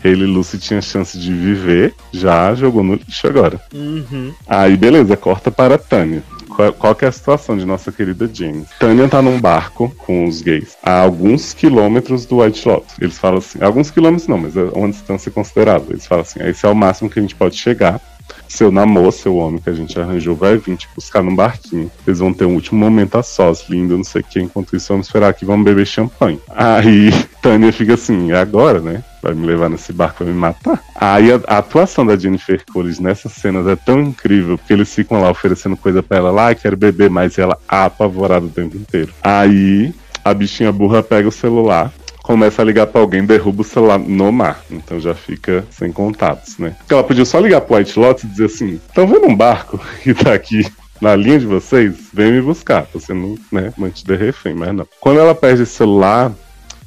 [0.03, 3.59] Hayley Lucy tinha chance de viver, já jogou no lixo agora.
[3.73, 4.33] Uhum.
[4.47, 6.23] Aí, beleza, corta para Tânia.
[6.49, 8.67] Qual, qual que é a situação de nossa querida James?
[8.79, 12.95] Tânia tá num barco com os gays a alguns quilômetros do White Lotus.
[12.99, 15.91] Eles falam assim, alguns quilômetros não, mas é uma distância considerável.
[15.91, 18.01] Eles falam assim, esse é o máximo que a gente pode chegar.
[18.47, 21.89] Seu namoro, seu homem que a gente arranjou, vai vir te buscar num barquinho.
[22.05, 24.39] Eles vão ter um último momento a sós, lindo, não sei o que.
[24.39, 26.39] Enquanto isso, vamos esperar aqui, vamos beber champanhe.
[26.49, 29.03] Aí Tânia fica assim, é agora, né?
[29.21, 30.81] Vai me levar nesse barco pra me matar.
[30.95, 35.21] Aí a, a atuação da Jennifer Coolidge nessas cenas é tão incrível, porque eles ficam
[35.21, 39.13] lá oferecendo coisa pra ela, lá, quero beber, mas ela apavorada o tempo inteiro.
[39.21, 41.91] Aí a bichinha burra pega o celular,
[42.29, 44.61] começa a ligar pra alguém, derruba o celular no mar.
[44.69, 46.75] Então já fica sem contatos, né?
[46.77, 49.79] Porque ela podia só ligar pro White Lotus e dizer assim: estão vendo um barco
[50.03, 50.63] que tá aqui
[51.01, 51.95] na linha de vocês?
[52.13, 52.87] Vem me buscar.
[52.93, 54.87] Você não, né, manter refém, mas não.
[54.99, 56.31] Quando ela perde esse celular,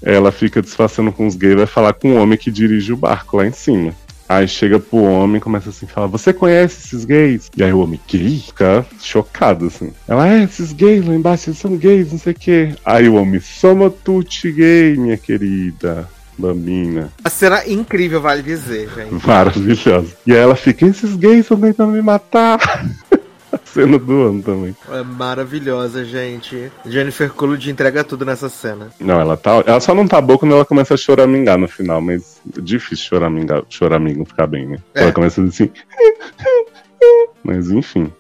[0.03, 2.97] ela fica disfarçando com os gays e vai falar com o homem que dirige o
[2.97, 3.95] barco lá em cima.
[4.29, 7.51] Aí chega pro homem começa assim, fala, você conhece esses gays?
[7.55, 8.39] E aí o homem, gay?
[8.39, 9.93] Fica chocado, assim.
[10.09, 12.75] Ela, é, esses gays lá embaixo, eles são gays, não sei o quê.
[12.85, 16.09] Aí o homem, soma tutti gay, minha querida.
[16.39, 17.13] Bambina.
[17.23, 19.27] A cena incrível, vale dizer, gente.
[19.27, 20.15] Maravilhosa.
[20.27, 22.59] E aí ela fica, esses gays estão tentando me matar.
[23.73, 24.77] Cena do ano também.
[24.91, 26.71] É maravilhosa, gente.
[26.85, 28.91] Jennifer Coolidge entrega tudo nessa cena.
[29.01, 29.63] Não, ela tá.
[29.67, 33.07] Ela só não tá boa quando ela começa a choramingar no final, mas é difícil
[33.07, 34.77] choramingar, choramingo ficar bem, né?
[34.95, 35.05] É.
[35.05, 35.71] Ela começa assim.
[37.43, 38.13] Mas enfim.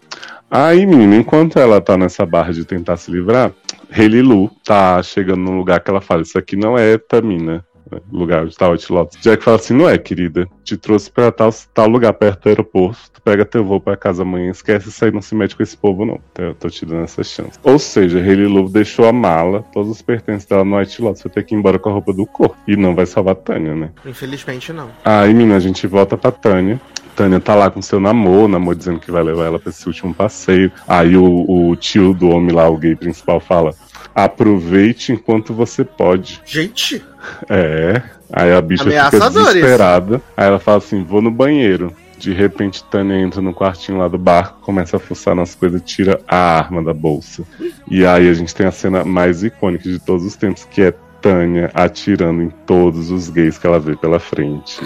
[0.51, 3.53] Aí, menina, enquanto ela tá nessa barra de tentar se livrar,
[3.91, 7.65] Helilu tá chegando num lugar que ela fala: Isso aqui não é Tamina.
[7.93, 8.01] Né?
[8.11, 8.77] Lugar onde tá o.
[9.21, 10.49] Jack fala assim: Não é, querida.
[10.65, 12.99] Te trouxe pra tal, tal lugar perto do aeroporto.
[13.13, 14.51] Tu pega teu voo pra casa amanhã.
[14.51, 16.21] Esquece isso aí, não se mete com esse povo, não.
[16.33, 17.59] Então, eu tô te dando essa chance.
[17.63, 21.23] Ou seja, Helilu deixou a mala, todos os pertences dela no White Lotus.
[21.23, 22.57] Vai ter que ir embora com a roupa do corpo.
[22.67, 23.91] E não vai salvar a Tânia, né?
[24.07, 24.91] Infelizmente não.
[25.05, 26.81] Aí, menina, a gente volta pra Tânia.
[27.15, 30.15] Tânia tá lá com seu namoro, namoro dizendo que vai levar ela pra esse último
[30.15, 30.73] passeio.
[30.89, 33.75] Aí o, o tio do homem lá, o gay principal, fala:
[34.15, 36.41] aproveite enquanto você pode.
[36.45, 37.03] Gente,
[37.49, 38.03] É.
[38.33, 40.23] Aí a bicha fica desesperada.
[40.37, 41.93] Aí ela fala assim: vou no banheiro.
[42.19, 46.21] De repente, Tânia entra no quartinho lá do barco, começa a fuçar nas coisas, tira
[46.27, 47.43] a arma da bolsa.
[47.91, 50.95] E aí a gente tem a cena mais icônica de todos os tempos, que é
[51.21, 54.79] Tânia atirando em todos os gays que ela vê pela frente.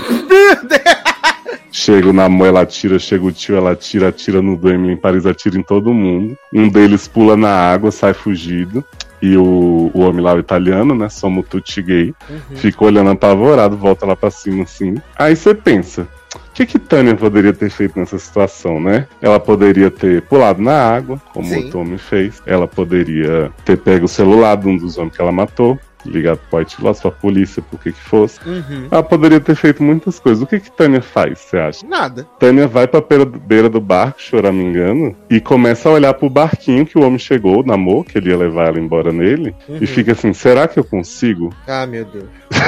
[1.70, 5.26] Chega o namoro, ela atira, chega o tio, ela atira, atira no Emily em Paris,
[5.26, 6.34] atira em todo mundo.
[6.50, 8.82] Um deles pula na água, sai fugido.
[9.20, 11.08] E o, o homem lá, o italiano, né?
[11.08, 12.14] Somos tutti gay.
[12.56, 14.96] Fica olhando apavorado, volta lá pra cima assim.
[15.16, 16.06] Aí você pensa.
[16.34, 19.06] O que que Tânia poderia ter feito nessa situação, né?
[19.20, 21.70] Ela poderia ter pulado na água, como Sim.
[21.72, 22.42] o homem fez.
[22.46, 26.58] Ela poderia ter pego o celular de um dos homens que ela matou, ligado pro
[26.58, 28.38] White Lotus, pra polícia, por que que fosse.
[28.46, 28.88] Uhum.
[28.90, 30.42] Ela poderia ter feito muitas coisas.
[30.42, 31.86] O que que Tânia faz, você acha?
[31.86, 32.26] nada.
[32.38, 36.98] Tânia vai pra beira, beira do barco, choramingando, e começa a olhar pro barquinho que
[36.98, 39.78] o homem chegou, namoro, que ele ia levar ela embora nele, Uhum.
[39.80, 41.52] e fica assim, será que eu consigo?
[41.66, 42.26] Ah, meu Deus.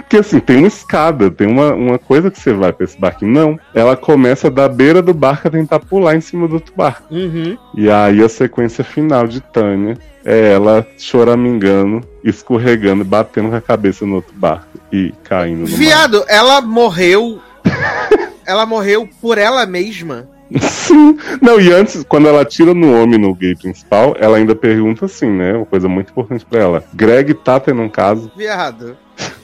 [0.00, 3.32] Porque assim, tem uma escada, tem uma, uma coisa que você vai pra esse barquinho.
[3.32, 3.58] Não.
[3.74, 7.12] Ela começa da beira do barco a tentar pular em cima do outro barco.
[7.12, 7.56] Uhum.
[7.74, 9.96] E aí a sequência final de Tânia
[10.28, 15.78] é ela choramingando, escorregando, batendo com a cabeça no outro barco e caindo no mar.
[15.78, 17.40] Viado, ela morreu.
[18.46, 20.28] ela morreu por ela mesma.
[20.60, 21.16] Sim.
[21.40, 25.30] Não, e antes, quando ela tira no homem no gay principal, ela ainda pergunta assim,
[25.30, 25.54] né?
[25.54, 26.84] Uma coisa muito importante pra ela.
[26.92, 28.30] Greg tá tendo um caso.
[28.36, 28.98] Viado.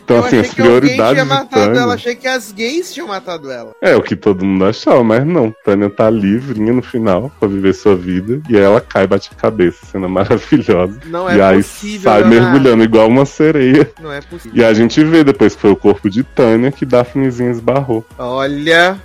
[0.04, 1.80] Então, eu assim, as prioridades tinha matado Tânia.
[1.80, 3.72] ela, achei que as gays tinham matado ela.
[3.80, 5.54] É o que todo mundo achava, mas não.
[5.64, 8.40] Tânia tá livrinha no final pra viver sua vida.
[8.48, 11.00] E aí ela cai, bate a cabeça, cena maravilhosa.
[11.06, 12.10] Não é e aí possível.
[12.10, 13.90] sai mergulhando igual uma sereia.
[14.00, 14.52] Não é possível.
[14.54, 18.04] E a gente vê depois que foi o corpo de Tânia que Daphnezinha esbarrou.
[18.18, 18.98] Olha,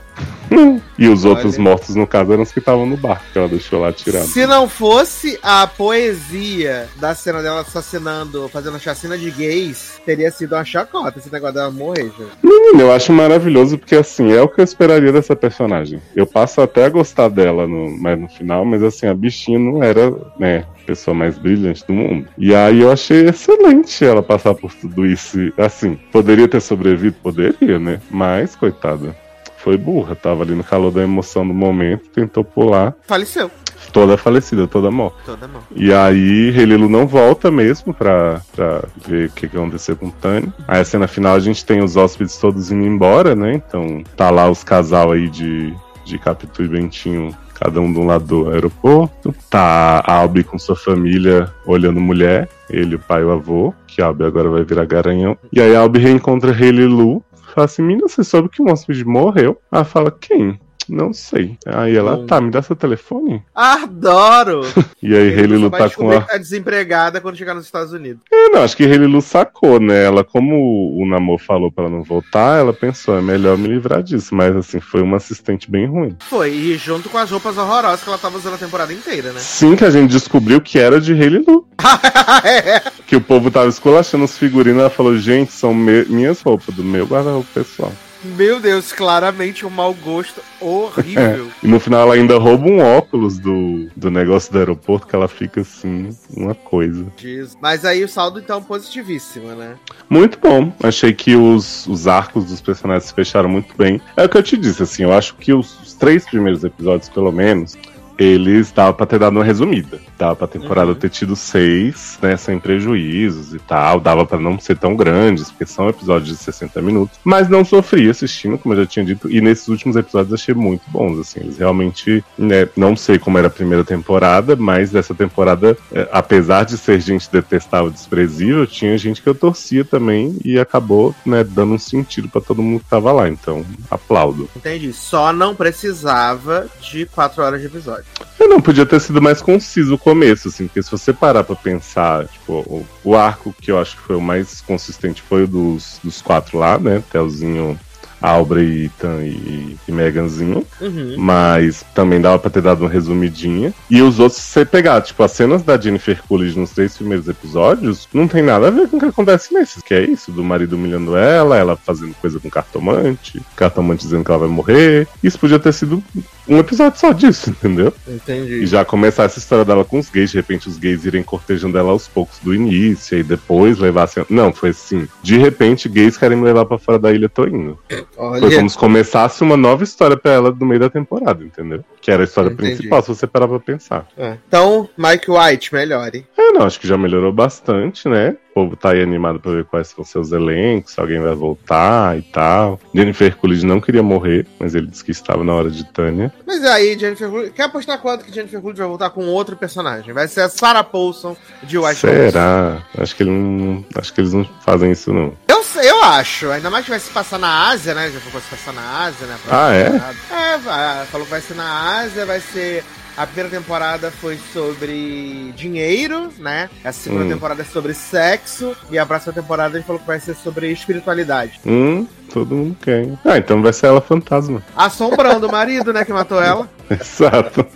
[0.98, 1.36] E os Olha.
[1.36, 4.26] outros mortos, no caso, eram os que estavam no barco, que ela deixou lá tirado.
[4.26, 10.32] se não fosse a poesia da cena dela assassinando, fazendo a chacina de gays, teria
[10.32, 12.32] sido uma chacota esse negócio dela morrer, gente.
[12.44, 16.02] Menina, eu acho maravilhoso porque assim, é o que eu esperaria dessa personagem.
[16.16, 19.84] Eu passo até a gostar dela no, mais no final, mas assim, a bichinha não
[19.84, 22.28] era, né, a pessoa mais brilhante do mundo.
[22.38, 25.38] E aí eu achei excelente ela passar por tudo isso.
[25.58, 27.16] Assim, poderia ter sobrevivido?
[27.22, 28.02] Poderia, né?
[28.10, 29.16] Mas, coitada,
[29.64, 30.16] foi burra.
[30.16, 33.50] Tava ali no calor da emoção do momento, tentou pular, Faleceu.
[33.94, 35.18] toda falecida, toda morta.
[35.26, 35.62] Toda mão.
[35.76, 40.12] E aí, Relilo não volta mesmo pra, pra ver o que, que aconteceu com o
[40.12, 40.54] Tânia.
[40.68, 43.54] Aí, a cena final, a gente tem os hóspedes todos indo embora, né?
[43.54, 45.74] Então, tá lá os casal aí de,
[46.06, 49.34] de Capitu e Bentinho, cada um de um lado do aeroporto.
[49.50, 54.02] Tá a Albi com sua família olhando mulher, ele, o pai e o avô, que
[54.02, 55.38] a Albi agora vai virar garanhão.
[55.52, 57.24] E aí, a Albi reencontra Relilu.
[57.54, 59.60] Fala assim, menina, você soube que um hóspede morreu?
[59.72, 60.60] Ela fala, quem?
[60.90, 61.58] Não sei.
[61.66, 62.26] Aí ela, Bom.
[62.26, 63.42] tá, me dá seu telefone.
[63.56, 64.62] Adoro!
[65.02, 66.22] E aí, Relilu vai tá com a...
[66.22, 68.22] que tá desempregada quando chegar nos Estados Unidos.
[68.30, 70.04] É, não, acho que Relilu sacou, né?
[70.04, 74.04] Ela, como o Namor falou pra ela não voltar, ela pensou, é melhor me livrar
[74.04, 74.36] disso.
[74.36, 76.18] Mas, assim, foi uma assistente bem ruim.
[76.20, 79.40] Foi, e junto com as roupas horrorosas que ela tava usando a temporada inteira, né?
[79.40, 81.66] Sim, que a gente descobriu que era de Relilu.
[82.44, 82.82] é.
[83.08, 84.82] Que o povo tava esculachando os figurinos.
[84.82, 87.94] Ela falou, gente, são me- minhas roupas, do meu guarda-roupa pessoal.
[88.24, 91.48] Meu Deus, claramente um mau gosto horrível.
[91.64, 95.28] E no final ela ainda rouba um óculos do, do negócio do aeroporto, que ela
[95.28, 97.06] fica assim, uma coisa.
[97.18, 97.58] Jesus.
[97.62, 99.76] Mas aí o saldo, então, positivíssimo, né?
[100.10, 100.72] Muito bom.
[100.84, 104.02] Achei que os, os arcos dos personagens se fecharam muito bem.
[104.18, 107.10] É o que eu te disse, assim, eu acho que os, os três primeiros episódios,
[107.10, 107.78] pelo menos,
[108.20, 110.00] eles dava pra ter dado uma resumida.
[110.18, 110.96] Dava pra temporada Uhum.
[110.96, 114.00] ter tido seis, né, sem prejuízos e tal.
[114.00, 117.18] Dava pra não ser tão grandes, porque são episódios de 60 minutos.
[117.24, 119.32] Mas não sofri assistindo, como eu já tinha dito.
[119.32, 121.40] E nesses últimos episódios achei muito bons, assim.
[121.40, 126.66] Eles realmente, né, não sei como era a primeira temporada, mas dessa temporada, é, apesar
[126.66, 131.74] de ser gente detestável, desprezível, tinha gente que eu torcia também e acabou, né, dando
[131.76, 133.30] um sentido pra todo mundo que tava lá.
[133.30, 134.50] Então, aplaudo.
[134.56, 134.92] Entendi.
[134.92, 138.09] Só não precisava de quatro horas de episódio.
[138.40, 141.56] Eu não podia ter sido mais conciso o começo, assim, porque se você parar pra
[141.56, 145.48] pensar, tipo, o, o arco que eu acho que foi o mais consistente foi o
[145.48, 147.04] dos, dos quatro lá, né?
[147.12, 147.78] Telzinho,
[148.22, 150.66] Aubrey, Ethan e, e Meganzinho.
[150.82, 151.16] Uhum.
[151.18, 153.74] Mas também dava pra ter dado uma resumidinha.
[153.90, 157.28] E os outros, se você pegar, tipo, as cenas da Jennifer Coolidge nos três primeiros
[157.28, 159.82] episódios, não tem nada a ver com o que acontece nesses.
[159.82, 164.32] Que é isso, do marido humilhando ela, ela fazendo coisa com cartomante, cartomante dizendo que
[164.32, 165.08] ela vai morrer.
[165.24, 166.04] Isso podia ter sido
[166.48, 167.94] um episódio só disso, entendeu?
[168.08, 168.64] Entendi.
[168.64, 171.78] E já começar essa história dela com os gays, de repente os gays irem cortejando
[171.78, 174.26] ela aos poucos do início, e depois levar assim.
[174.30, 175.08] Não, foi assim.
[175.22, 177.78] De repente, gays querem me levar pra fora da ilha, tô indo.
[178.16, 181.84] Foi Olha, como se começasse uma nova história pra ela no meio da temporada, entendeu?
[182.02, 182.76] Que era a história Entendi.
[182.76, 184.08] principal, se você parar pra pensar.
[184.18, 184.38] é.
[184.48, 186.26] Então, Mike White, melhore.
[186.38, 188.36] É, não, acho que já melhorou bastante, né?
[188.52, 192.18] O povo tá aí animado pra ver quais são seus elencos, se alguém vai voltar
[192.18, 192.80] e tal.
[192.94, 196.34] Jennifer Coolidge não queria morrer, mas ele disse que estava na hora de Tânia.
[196.46, 197.54] Mas aí, Jennifer Coolidge...
[197.54, 200.14] Quer apostar quanto que Jennifer Coolidge vai voltar com outro personagem?
[200.14, 202.00] Vai ser a Sarah Paulson de White.
[202.00, 202.84] Será?
[202.98, 205.34] Acho que, ele não, acho que eles não fazem isso, não.
[205.48, 206.50] Eu, sei, eu acho.
[206.50, 208.10] Ainda mais que vai se passar na Ásia, né?
[208.10, 209.38] Já foi se passar na Ásia, né?
[209.50, 209.84] Ah, é?
[209.86, 210.18] temporada.
[210.32, 212.84] É, vai, falou que vai ser na Ásia, vai ser.
[213.20, 216.70] A primeira temporada foi sobre dinheiro, né?
[216.86, 217.30] A segunda Hum.
[217.30, 218.74] temporada é sobre sexo.
[218.90, 221.60] E a próxima temporada ele falou que vai ser sobre espiritualidade.
[221.66, 223.04] Hum, todo mundo quer.
[223.04, 223.20] hein?
[223.26, 224.64] Ah, então vai ser ela fantasma.
[224.74, 226.06] Assombrando o marido, né?
[226.06, 226.70] Que matou ela.
[226.90, 227.68] Exato.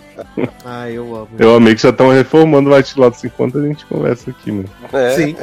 [0.64, 1.28] Ah, eu amo.
[1.38, 4.64] Eu amei que já estão reformando o White Lotus enquanto a gente conversa aqui, né?
[4.94, 5.10] É.
[5.10, 5.36] Sim.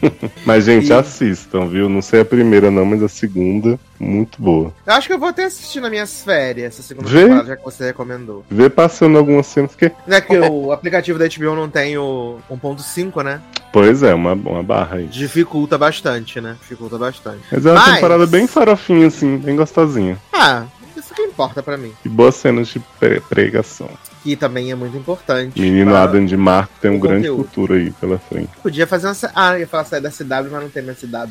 [0.44, 1.88] Mas, gente, E- assistam, viu?
[1.88, 4.72] Não sei a primeira, não, mas a segunda, muito boa.
[4.86, 7.22] Eu acho que eu vou até assistir nas minhas férias essa segunda Vê.
[7.22, 8.44] temporada, já que você recomendou.
[8.50, 9.90] Vê passando algumas cenas que.
[10.06, 13.40] Não é que o aplicativo da HBO não tem o 1.5, né?
[13.72, 15.06] Pois é, uma, uma barra aí.
[15.06, 16.56] Dificulta bastante, né?
[16.60, 17.40] Dificulta bastante.
[17.50, 20.18] Mas é uma Mas- temporada bem farofinha, assim, bem gostosinha.
[20.32, 20.64] Ah,
[20.96, 21.92] isso que importa pra mim.
[22.04, 23.88] E boas cenas de pre- pregação.
[24.24, 25.60] Que também é muito importante.
[25.60, 27.44] Menino Para- Adam de Marco tem um grande conteúdo.
[27.44, 28.48] futuro aí pela frente.
[28.62, 29.16] Podia fazer uma.
[29.34, 31.28] Ah, ia falar sair da CW, mas não tem mais CW.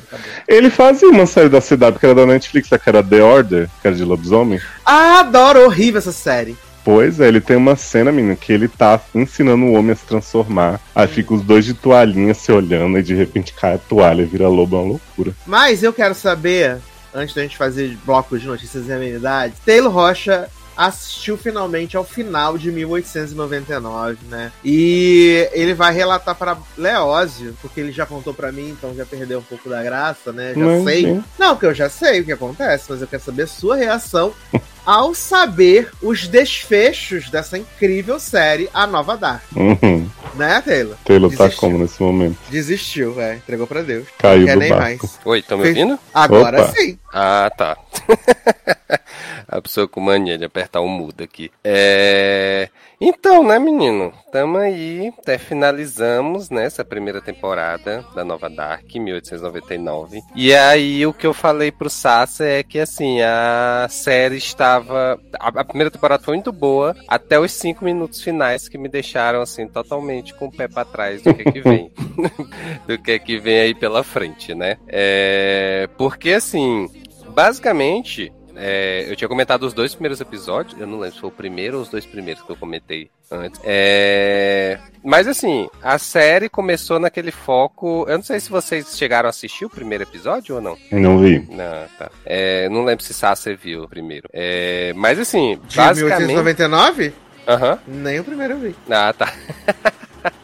[0.48, 3.88] Ele fazia uma série da CW que era da Netflix, que era The Order, que
[3.88, 4.62] era de lobisomem.
[4.86, 6.56] Ah, adoro, horrível essa série.
[6.86, 10.06] Pois é, ele tem uma cena, menino, que ele tá ensinando o homem a se
[10.06, 10.80] transformar.
[10.94, 14.26] Aí fica os dois de toalhinha se olhando, e de repente cai a toalha e
[14.26, 15.32] vira lobo, é uma loucura.
[15.48, 16.78] Mas eu quero saber,
[17.16, 22.58] antes da gente fazer blocos de notícias e amenidades, Taylor Rocha assistiu finalmente ao final
[22.58, 24.52] de 1899, né?
[24.64, 29.40] E ele vai relatar para Leózio, porque ele já contou pra mim, então já perdeu
[29.40, 30.54] um pouco da graça, né?
[30.56, 31.06] Já Mas, sei.
[31.06, 31.24] hein?
[31.38, 34.34] Não, que eu já sei o que acontece, mas eu quero saber a sua reação
[34.86, 39.44] ao saber os desfechos dessa incrível série, A Nova Dark.
[39.56, 40.10] Uhum.
[40.36, 40.98] Né, Taylor?
[41.06, 41.60] Taylor tá Desistiu.
[41.60, 42.38] como nesse momento?
[42.50, 43.38] Desistiu, velho.
[43.38, 44.08] Entregou pra Deus.
[44.18, 44.84] Caiu Não quer do nem barco.
[45.08, 45.20] mais.
[45.26, 46.00] Oi, estão me ouvindo?
[46.14, 46.72] Agora Opa.
[46.74, 46.98] sim.
[47.14, 47.78] Ah, tá.
[49.48, 51.52] A pessoa com mania de apertar o mudo aqui.
[51.64, 52.70] É...
[53.06, 54.14] Então, né, menino?
[54.32, 60.22] Tamo aí, até finalizamos né, essa primeira temporada da Nova Dark, 1899.
[60.34, 65.20] E aí, o que eu falei pro Sassa é que, assim, a série estava...
[65.38, 69.68] A, primeira temporada foi muito boa, até os cinco minutos finais que me deixaram, assim,
[69.68, 71.92] totalmente com o pé pra trás do que que vem.
[72.88, 74.78] do que que vem aí pela frente, né?
[74.88, 75.90] É...
[75.98, 76.88] Porque, assim,
[77.34, 78.32] basicamente...
[78.56, 81.78] é, eu tinha comentado os dois primeiros episódios, eu não lembro se foi o primeiro
[81.78, 83.60] ou os dois primeiros que eu comentei antes.
[83.64, 88.06] É, mas assim, a série começou naquele foco.
[88.08, 90.78] Eu não sei se vocês chegaram a assistir o primeiro episódio ou não.
[90.92, 91.40] Não vi.
[91.50, 92.12] Não, tá.
[92.26, 94.30] É, não lembro se Sasser viu o primeiro.
[94.32, 96.28] É, mas assim, De basicamente.
[96.28, 97.14] 1899?
[97.48, 97.80] Aham.
[97.88, 98.76] Nem o primeiro eu vi.
[98.90, 99.34] Ah, tá.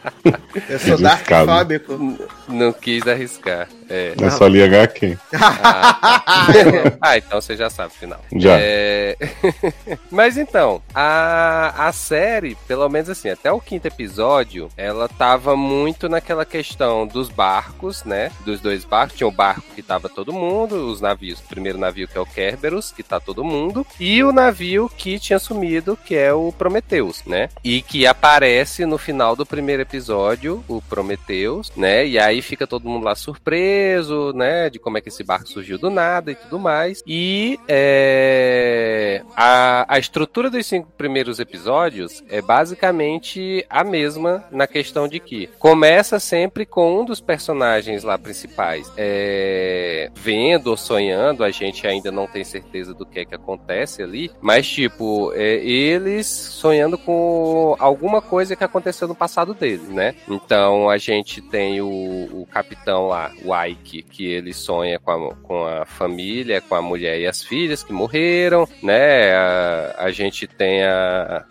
[0.68, 2.18] Eu sou darkfóbico.
[2.48, 3.68] Não quis arriscar.
[3.88, 4.14] É.
[4.20, 5.18] Eu só li HQ.
[5.34, 6.98] Ah, tá.
[7.00, 8.20] Ah, então você já sabe o final.
[8.36, 8.56] Já.
[8.60, 9.16] É...
[10.10, 16.08] Mas então, a, a série, pelo menos assim, até o quinto episódio, ela tava muito
[16.08, 18.30] naquela questão dos barcos, né?
[18.44, 19.16] Dos dois barcos.
[19.16, 21.40] Tinha o barco que tava todo mundo, os navios.
[21.40, 23.84] O primeiro navio que é o Kerberos, que tá todo mundo.
[23.98, 27.48] E o navio que tinha sumido, que é o Prometheus, né?
[27.64, 29.89] E que aparece no final do primeiro episódio,
[30.68, 32.06] o Prometheus, né?
[32.06, 34.70] E aí fica todo mundo lá surpreso, né?
[34.70, 37.02] De como é que esse barco surgiu do nada e tudo mais.
[37.06, 45.08] E é, a, a estrutura dos cinco primeiros episódios é basicamente a mesma na questão
[45.08, 51.50] de que começa sempre com um dos personagens lá principais é, vendo ou sonhando, a
[51.50, 56.26] gente ainda não tem certeza do que é que acontece ali, mas tipo, é, eles
[56.26, 60.14] sonhando com alguma coisa que aconteceu no passado deles, né?
[60.28, 65.34] Então a gente tem o, o capitão lá, o Ike, que ele sonha com a,
[65.36, 69.34] com a família, com a mulher e as filhas que morreram, né?
[69.34, 71.44] A, a gente tem a,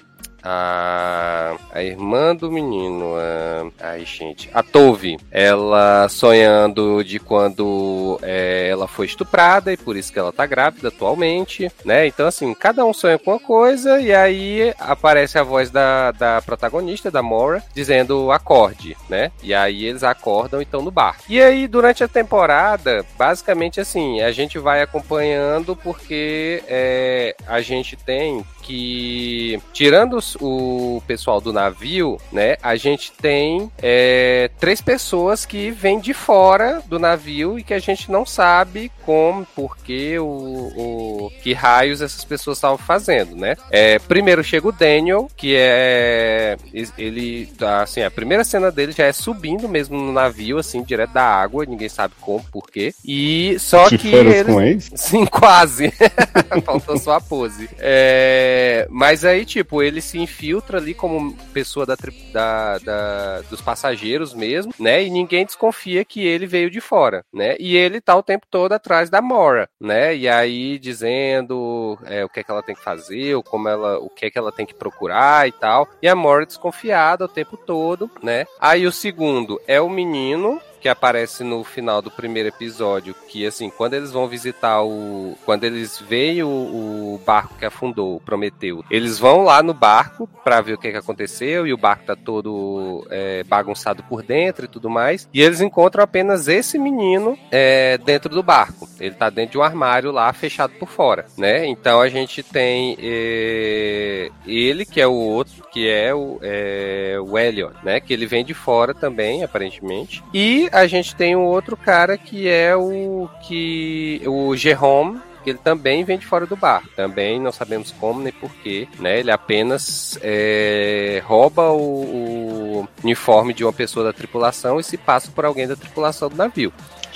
[0.44, 8.68] a, a irmã do menino, a, ai gente, a Tove, ela sonhando de quando é,
[8.70, 12.08] ela foi estuprada e por isso que ela tá grávida atualmente, né?
[12.08, 16.42] Então, assim, cada um sonha com uma coisa e aí aparece a voz da, da
[16.42, 19.32] protagonista, da Mora, dizendo acorde, né?
[19.44, 21.18] E aí eles acordam e estão no bar.
[21.28, 27.96] E aí, durante a temporada, basicamente assim, a gente vai acompanhando porque é, a gente
[27.96, 35.72] tem que, tirando o pessoal do navio, né, a gente tem é, três pessoas que
[35.72, 41.32] vêm de fora do navio e que a gente não sabe como, porquê, o, o
[41.42, 43.56] que raios essas pessoas estavam fazendo, né?
[43.72, 46.58] É, primeiro chega o Daniel, que é
[46.98, 47.50] ele,
[47.82, 51.66] assim, a primeira cena dele já é subindo mesmo no navio, assim, direto da água,
[51.66, 52.94] ninguém sabe como, porquê.
[53.04, 54.46] E só que eles...
[54.46, 54.92] com ex?
[54.96, 55.92] Sim, quase.
[56.64, 57.70] Faltou só a pose.
[57.80, 61.96] É, mas aí, tipo, ele se infiltra ali como pessoa da,
[62.32, 65.04] da, da, dos passageiros mesmo, né?
[65.04, 67.56] E ninguém desconfia que ele veio de fora, né?
[67.60, 70.16] E ele tá o tempo todo atrás da Mora, né?
[70.16, 74.00] E aí dizendo é, o que é que ela tem que fazer, ou como ela,
[74.00, 75.88] o que é que ela tem que procurar e tal.
[76.02, 78.46] E a Mora desconfiada o tempo todo, né?
[78.60, 83.70] Aí o segundo é o menino que aparece no final do primeiro episódio, que assim,
[83.70, 85.38] quando eles vão visitar o.
[85.46, 90.28] Quando eles veem o, o barco que afundou, o Prometeu, eles vão lá no barco
[90.44, 94.66] para ver o que, que aconteceu e o barco tá todo é, bagunçado por dentro
[94.66, 95.28] e tudo mais.
[95.34, 98.88] E eles encontram apenas esse menino é, dentro do barco.
[99.00, 101.66] Ele tá dentro de um armário lá, fechado por fora, né?
[101.66, 107.38] Então a gente tem é, ele, que é o outro, que é o, é, o
[107.38, 108.00] Elliot, né?
[108.00, 110.24] Que ele vem de fora também, aparentemente.
[110.34, 115.60] E a gente tem um outro cara que é o que o Jerome, que ele
[115.60, 116.84] também vem de fora do bar.
[116.96, 119.20] Também não sabemos como nem porquê, né?
[119.20, 125.32] Ele apenas é, rouba o, o, uniforme de uma pessoa da tripulação e se passa
[125.32, 126.74] por alguém da tripulação do navio.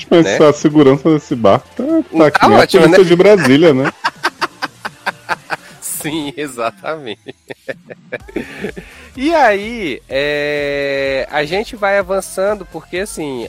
[0.10, 0.38] Mas né?
[0.38, 2.97] a segurança desse barco tá, tá, tá aqui ótimo, né?
[3.04, 3.91] de Brasília, né?
[6.04, 7.34] Sim, exatamente.
[9.16, 13.47] e aí, é, a gente vai avançando porque, assim,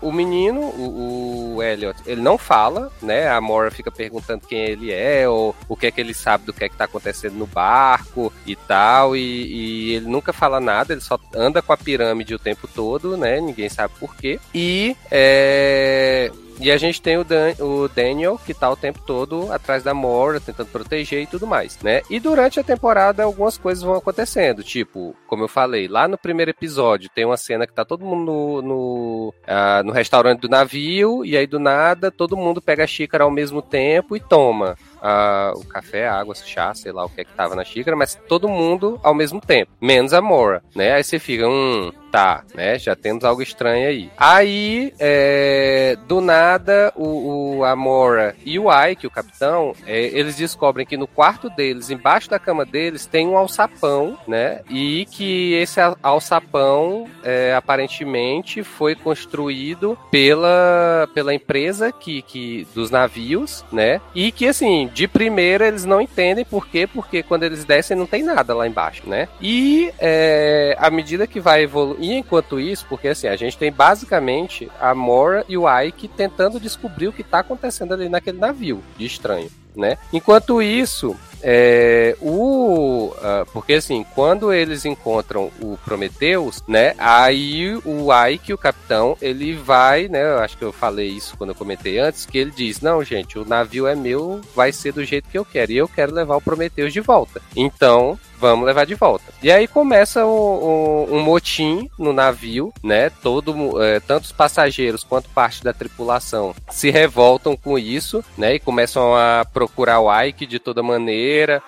[0.00, 3.28] o menino, o, o, Elliot, ele não fala, né?
[3.28, 6.52] A Mora fica perguntando quem ele é, ou o que é que ele sabe do
[6.52, 10.92] que é que tá acontecendo no barco e tal, e, e ele nunca fala nada,
[10.92, 13.40] ele só anda com a pirâmide o tempo todo, né?
[13.40, 14.40] Ninguém sabe por quê.
[14.52, 16.32] E é,
[16.62, 19.92] e a gente tem o, Dan, o Daniel, que tá o tempo todo atrás da
[19.92, 22.02] Mora, tentando proteger e tudo mais, né?
[22.08, 26.52] E durante a temporada algumas coisas vão acontecendo, tipo, como eu falei, lá no primeiro
[26.52, 31.24] episódio tem uma cena que tá todo mundo no, no, uh, no restaurante do navio,
[31.24, 35.58] e aí do nada todo mundo pega a xícara ao mesmo tempo e toma uh,
[35.58, 37.96] o café, a água, o chá, sei lá o que é que tava na xícara,
[37.96, 40.92] mas todo mundo ao mesmo tempo, menos a Mora, né?
[40.92, 42.78] Aí você fica, hum, tá, né?
[42.78, 44.10] Já temos algo estranho aí.
[44.18, 50.84] Aí, é, do nada, o, o Amora e o Ike, o capitão, é, eles descobrem
[50.84, 54.60] que no quarto deles, embaixo da cama deles, tem um alçapão, né?
[54.68, 63.64] E que esse alçapão, é, aparentemente, foi construído pela, pela empresa que, que, dos navios,
[63.72, 64.02] né?
[64.14, 68.06] E que, assim, de primeira eles não entendem por quê, porque quando eles descem não
[68.06, 69.28] tem nada lá embaixo, né?
[69.40, 73.70] E é, à medida que vai evoluir e enquanto isso, porque assim, a gente tem
[73.70, 78.82] basicamente a Mora e o Ike tentando descobrir o que está acontecendo ali naquele navio
[78.98, 79.96] de estranho, né?
[80.12, 86.94] Enquanto isso, é, o, uh, porque assim, quando eles encontram o Prometheus, né?
[86.98, 90.22] Aí o Ike, o capitão, ele vai, né?
[90.22, 93.38] Eu acho que eu falei isso quando eu comentei antes, que ele diz: Não, gente,
[93.38, 95.72] o navio é meu, vai ser do jeito que eu quero.
[95.72, 97.42] E eu quero levar o Prometheus de volta.
[97.56, 99.24] Então, vamos levar de volta.
[99.42, 103.10] E aí começa um, um, um motim no navio, né?
[103.10, 108.54] Todo, é, tanto os passageiros quanto parte da tripulação se revoltam com isso, né?
[108.54, 111.62] E começam a procurar o Ike de toda maneira maneira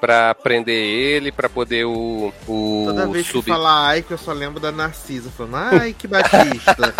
[0.00, 2.32] pra, prender ele, pra poder o.
[2.46, 3.42] o Toda vez sub...
[3.42, 6.94] que falar ai, que eu só lembro da Narcisa falando, ai, que Batista.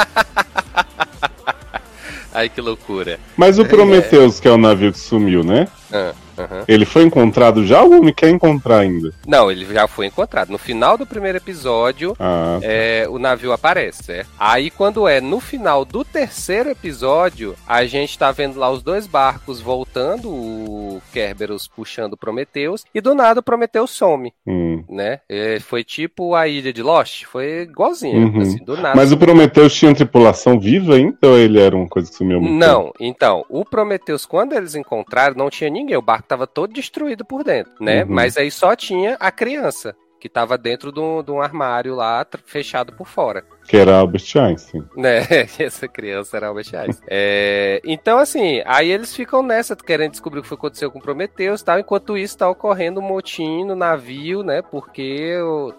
[2.33, 3.21] ai, que loucura.
[3.37, 4.43] Mas o Prometheus, é...
[4.43, 5.69] que é o navio que sumiu, né?
[5.93, 6.13] Ah.
[6.43, 6.65] Uhum.
[6.67, 9.13] Ele foi encontrado já ou me quer encontrar ainda?
[9.27, 10.51] Não, ele já foi encontrado.
[10.51, 12.67] No final do primeiro episódio, ah, tá.
[12.67, 14.31] é, o navio aparece, certo?
[14.39, 19.07] Aí, quando é no final do terceiro episódio, a gente tá vendo lá os dois
[19.07, 24.85] barcos voltando, o Kerberos puxando o Prometheus, e do nada o Prometheus some, hum.
[24.89, 25.21] né?
[25.29, 28.41] É, foi tipo a ilha de Lost, foi igualzinho, uhum.
[28.41, 28.95] assim, do nada.
[28.95, 32.55] Mas o Prometheus tinha tripulação viva ainda ou ele era uma coisa que sumiu muito
[32.55, 32.97] Não, tempo?
[33.01, 37.43] então, o Prometheus, quando eles encontraram, não tinha ninguém, o barco tava todo destruído por
[37.43, 38.05] dentro, né?
[38.05, 38.11] Uhum.
[38.11, 42.25] Mas aí só tinha a criança, que tava dentro de um, de um armário lá,
[42.45, 43.45] fechado por fora.
[43.69, 44.85] Que era Albert Einstein.
[44.97, 45.21] Né?
[45.59, 47.07] Essa criança era Albert Einstein.
[47.07, 51.65] É, então, assim, aí eles ficam nessa, querendo descobrir o que aconteceu com Prometheus e
[51.65, 51.79] tal.
[51.79, 54.63] Enquanto isso, tá ocorrendo um motim no navio, né?
[54.63, 55.35] Porque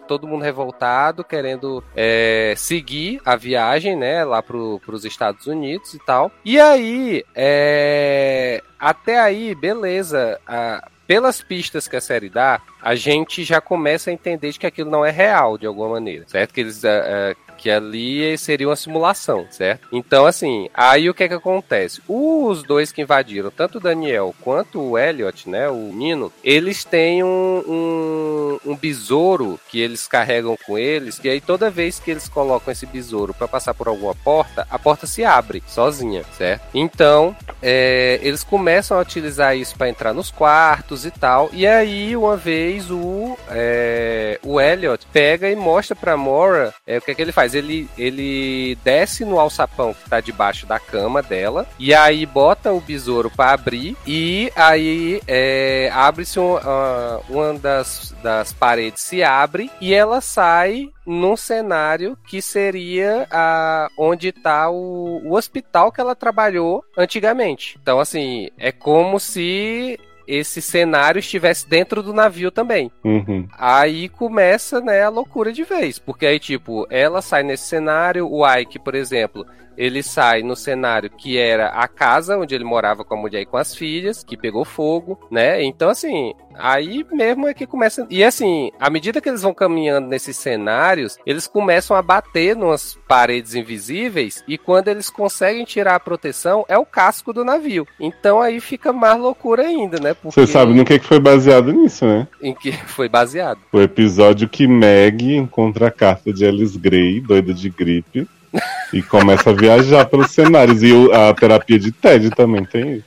[0.07, 4.23] todo mundo revoltado, querendo é, seguir a viagem, né?
[4.23, 6.31] Lá pro, pros Estados Unidos e tal.
[6.45, 10.39] E aí, é, até aí, beleza.
[10.47, 14.67] a- pelas pistas que a série dá, a gente já começa a entender de que
[14.67, 16.53] aquilo não é real, de alguma maneira, certo?
[16.53, 19.87] Que eles ah, ah, que ali seria uma simulação, certo?
[19.91, 22.01] Então, assim, aí o que é que acontece?
[22.07, 27.21] Os dois que invadiram, tanto o Daniel quanto o Elliot, né, o Nino, eles têm
[27.21, 32.29] um, um, um besouro que eles carregam com eles, e aí toda vez que eles
[32.29, 36.63] colocam esse besouro para passar por alguma porta, a porta se abre sozinha, certo?
[36.73, 42.15] Então, é, eles começam a utilizar isso para entrar nos quartos e tal, e aí
[42.15, 47.15] uma vez o, é, o Elliot pega e mostra pra Mora é, o que é
[47.15, 47.48] que ele faz.
[47.53, 52.81] Ele, ele desce no alçapão que tá debaixo da cama dela, e aí bota o
[52.81, 59.69] besouro pra abrir, e aí é, abre-se um, ah, uma das, das paredes se abre
[59.81, 66.15] e ela sai num cenário que seria a, onde tá o, o hospital que ela
[66.15, 67.77] trabalhou antigamente.
[67.81, 69.99] Então, assim, é como se
[70.29, 72.91] esse cenário estivesse dentro do navio também.
[73.03, 73.47] Uhum.
[73.57, 75.97] Aí começa, né, a loucura de vez.
[75.97, 79.43] Porque aí, tipo, ela sai nesse cenário, o Ike, por exemplo,
[79.75, 83.45] ele sai no cenário que era a casa onde ele morava com a mulher e
[83.45, 85.63] com as filhas, que pegou fogo, né?
[85.63, 88.05] Então, assim, aí mesmo é que começa.
[88.09, 92.97] E assim, à medida que eles vão caminhando nesses cenários, eles começam a bater nas
[93.07, 97.87] paredes invisíveis, e quando eles conseguem tirar a proteção, é o casco do navio.
[97.99, 100.13] Então aí fica mais loucura ainda, né?
[100.13, 102.27] Porque Você sabe no que, foi baseado nisso, né?
[102.41, 103.59] em que foi baseado.
[103.71, 108.27] O episódio que Meg encontra a carta de Alice Gray, doida de gripe,
[108.93, 110.81] e começa a viajar pelos cenários.
[110.83, 113.05] E a terapia de TED também tem isso.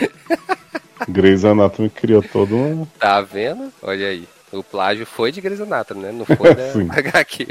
[1.08, 2.86] Grey's Anatomy criou todo um.
[2.98, 3.72] Tá vendo?
[3.82, 4.28] Olha aí.
[4.54, 6.12] O plágio foi de Grey's Anatomy, né?
[6.12, 6.94] Não foi da.
[6.98, 7.46] HQ.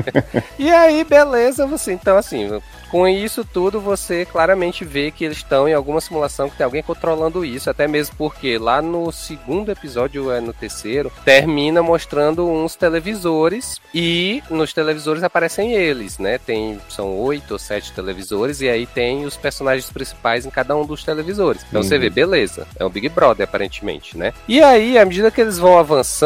[0.58, 1.92] e aí, beleza, você.
[1.92, 2.48] Então, assim,
[2.90, 6.82] com isso tudo, você claramente vê que eles estão em alguma simulação que tem alguém
[6.82, 7.68] controlando isso.
[7.70, 13.80] Até mesmo porque lá no segundo episódio, é no terceiro, termina mostrando uns televisores.
[13.94, 16.38] E nos televisores aparecem eles, né?
[16.38, 16.78] Tem.
[16.88, 18.60] São oito ou sete televisores.
[18.60, 21.64] E aí tem os personagens principais em cada um dos televisores.
[21.68, 22.00] Então você Uhum.
[22.02, 22.66] vê, beleza.
[22.78, 24.32] É um Big Brother, aparentemente, né?
[24.46, 26.16] E aí, à medida que eles vão avançando,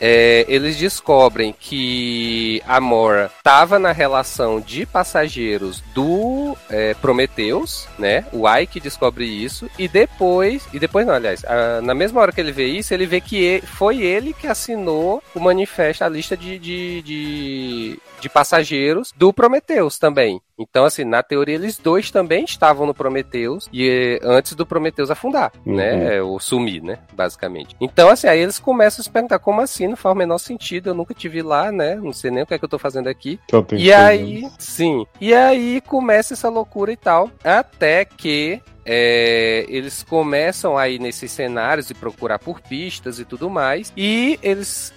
[0.00, 8.24] é, eles descobrem que a Mora estava na relação de passageiros do é, Prometheus, né?
[8.32, 9.68] O Ike descobre isso.
[9.78, 10.66] E depois.
[10.72, 11.44] E depois não, aliás.
[11.44, 14.46] a- na mesma hora que ele vê isso, ele vê que e- foi ele que
[14.46, 20.40] assinou o manifesto, a lista de, de, de, de passageiros do Prometheus também.
[20.58, 25.10] Então, assim, na teoria, eles dois também estavam no Prometheus e eh, antes do Prometheus
[25.10, 25.76] afundar, Uhum.
[25.76, 26.22] né?
[26.22, 26.98] Ou sumir, né?
[27.12, 27.76] Basicamente.
[27.80, 29.86] Então, assim, aí eles começam a se perguntar como assim?
[29.86, 30.88] Não faz o menor sentido.
[30.90, 31.96] Eu nunca tive lá, né?
[31.96, 33.38] Não sei nem o que é que eu tô fazendo aqui.
[33.76, 34.54] E aí, anos.
[34.58, 35.06] sim.
[35.20, 37.30] E aí começa essa loucura e tal.
[37.44, 43.92] Até que é, eles começam aí nesses cenários e procurar por pistas e tudo mais.
[43.96, 44.94] E eles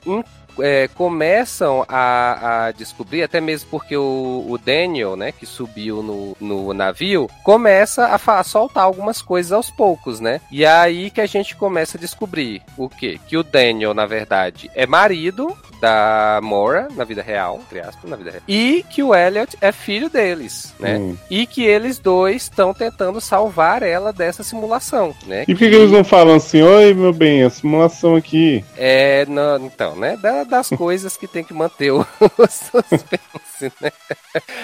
[0.61, 6.35] é, começam a, a descobrir, até mesmo porque o, o Daniel, né, que subiu no,
[6.39, 10.41] no navio, começa a, a soltar algumas coisas aos poucos, né?
[10.51, 13.19] E é aí que a gente começa a descobrir o quê?
[13.27, 18.15] Que o Daniel, na verdade, é marido da Mora, na vida real, entre aspas, na
[18.15, 18.43] vida real.
[18.47, 20.97] E que o Elliot é filho deles, né?
[20.97, 21.15] Hum.
[21.29, 25.43] E que eles dois estão tentando salvar ela dessa simulação, né?
[25.47, 28.63] E por que, que eles não falam assim, oi meu bem, a simulação aqui?
[28.77, 30.17] É, não, então, né?
[30.17, 33.91] da- das coisas que tem que manter o, o suspense, né?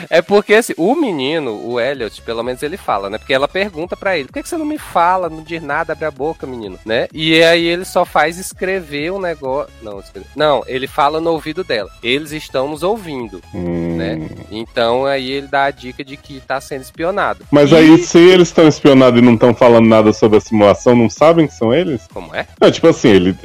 [0.09, 3.17] É porque assim, o menino, o Elliot, pelo menos ele fala, né?
[3.17, 5.93] Porque ela pergunta pra ele: por que, que você não me fala, não diz nada,
[5.93, 7.07] abre a boca, menino, né?
[7.13, 9.71] E aí ele só faz escrever um negócio.
[9.81, 11.89] Não, escreve- não, ele fala no ouvido dela.
[12.03, 13.95] Eles estão nos ouvindo, Hum.
[13.97, 14.29] né?
[14.51, 17.45] Então aí ele dá a dica de que tá sendo espionado.
[17.51, 20.95] Mas E- aí, se eles estão espionados e não estão falando nada sobre a simulação,
[20.95, 22.01] não sabem que são eles?
[22.13, 22.47] Como é?
[22.59, 23.35] Não, tipo assim, ele,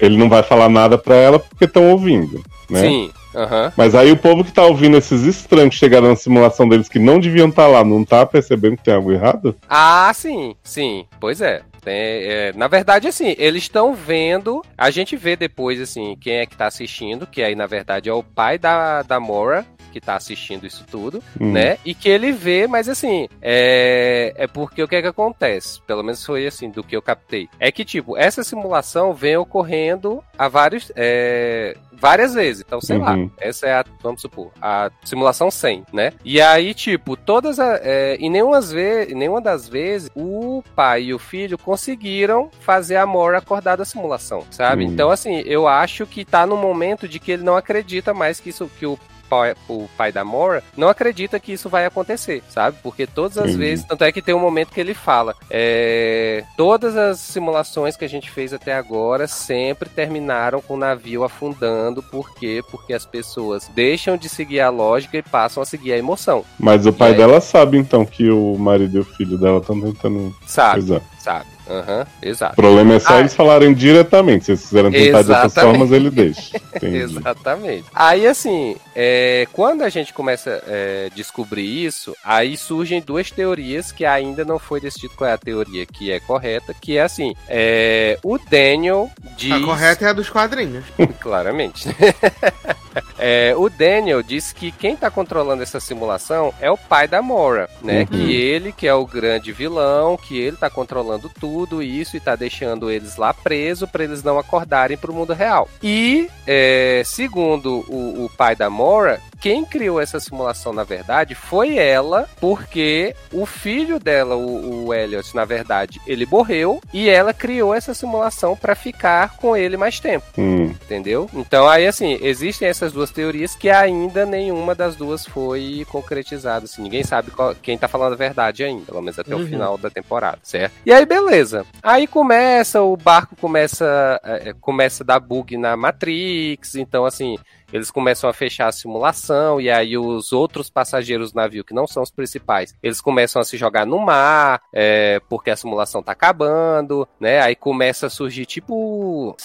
[0.00, 2.80] ele não vai falar nada pra ela porque estão ouvindo, né?
[2.80, 3.72] Sim, aham.
[3.76, 6.98] Mas aí o povo que tá ouvindo esses estranhos que chegaram na simulação deles que
[6.98, 9.56] não deviam estar lá, não tá percebendo que tem algo errado?
[9.68, 11.62] Ah, sim, sim, pois é.
[11.82, 14.62] Tem, é, na verdade, assim, eles estão vendo.
[14.76, 18.12] A gente vê depois, assim, quem é que tá assistindo, que aí, na verdade, é
[18.12, 19.64] o pai da, da Mora,
[19.98, 21.52] que tá assistindo isso tudo, Hum.
[21.52, 21.78] né?
[21.84, 25.80] E que ele vê, mas assim, é, é porque o que é que acontece?
[25.82, 27.48] Pelo menos foi assim, do que eu captei.
[27.58, 30.92] É que, tipo, essa simulação vem ocorrendo há vários.
[30.94, 32.62] é, várias vezes.
[32.64, 33.28] Então, sei lá, Uhum.
[33.40, 36.12] essa é a, vamos supor, a simulação 100, né?
[36.24, 41.14] E aí, tipo, todas a, é, e nenhuma, ve nenhuma das vezes o pai e
[41.14, 44.84] o filho conseguiram fazer a Mora acordar da simulação, sabe?
[44.84, 44.88] Hum.
[44.92, 48.50] Então, assim, eu acho que tá no momento de que ele não acredita mais que
[48.50, 48.96] isso que o
[49.28, 52.78] pai- o pai da Mora não acredita que isso vai acontecer, sabe?
[52.82, 56.96] Porque todas as vezes, tanto é que tem um momento que ele fala, é, todas
[56.96, 62.34] as simulações que a gente fez até agora sempre terminaram com o navio afundando, por
[62.34, 62.62] quê?
[62.70, 66.86] Porque as pessoas deixam de seguir a lógica e passam a seguir a emoção, Mas
[66.86, 67.16] o pai aí?
[67.16, 70.34] dela sabe, então, que o marido e o filho dela estão tentando.
[70.46, 70.94] sabe?
[70.94, 71.57] É.
[71.68, 71.80] Sabe?
[71.80, 72.56] Aham, O exato.
[72.56, 73.20] problema é só Ah.
[73.20, 74.44] eles falarem diretamente.
[74.46, 76.60] Se eles quiserem tentar de outras formas, ele deixa.
[76.82, 77.84] Exatamente.
[77.94, 83.92] Aí, assim, é, quando a gente começa a é, descobrir isso, aí surgem duas teorias
[83.92, 87.34] que ainda não foi decidido qual é a teoria que é correta, que é assim,
[87.48, 89.52] é, o Daniel diz...
[89.52, 90.84] A correta é a dos quadrinhos.
[91.20, 91.88] Claramente.
[93.20, 97.68] É, o Daniel diz que quem tá controlando essa simulação é o pai da Mora,
[97.82, 98.00] né?
[98.00, 98.06] Uhum.
[98.06, 102.36] Que ele que é o grande vilão, que ele tá controlando tudo isso e tá
[102.36, 105.68] deixando eles lá presos para eles não acordarem pro mundo real.
[105.82, 111.76] E, é, segundo o, o pai da Mora, quem criou essa simulação, na verdade, foi
[111.78, 117.74] ela, porque o filho dela, o, o Elliot, na verdade, ele morreu e ela criou
[117.74, 121.28] essa simulação para ficar com ele mais tempo Hum, entendeu?
[121.34, 126.82] Então aí assim, existem essas duas teorias que ainda nenhuma das duas foi concretizada, assim,
[126.82, 129.42] ninguém sabe qual- quem tá falando a verdade ainda, pelo menos até Uhum.
[129.42, 130.72] o final da temporada, certo?
[130.84, 131.64] E aí beleza.
[131.82, 137.36] Aí começa, o barco começa é, é, começa a dar bug na Matrix, então assim,
[137.72, 141.86] eles começam a fechar a simulação e aí os outros passageiros do navio que não
[141.86, 146.12] são os principais, eles começam a se jogar no mar, é, porque a simulação tá
[146.12, 147.40] acabando, né?
[147.40, 149.36] Aí começa a surgir tipo,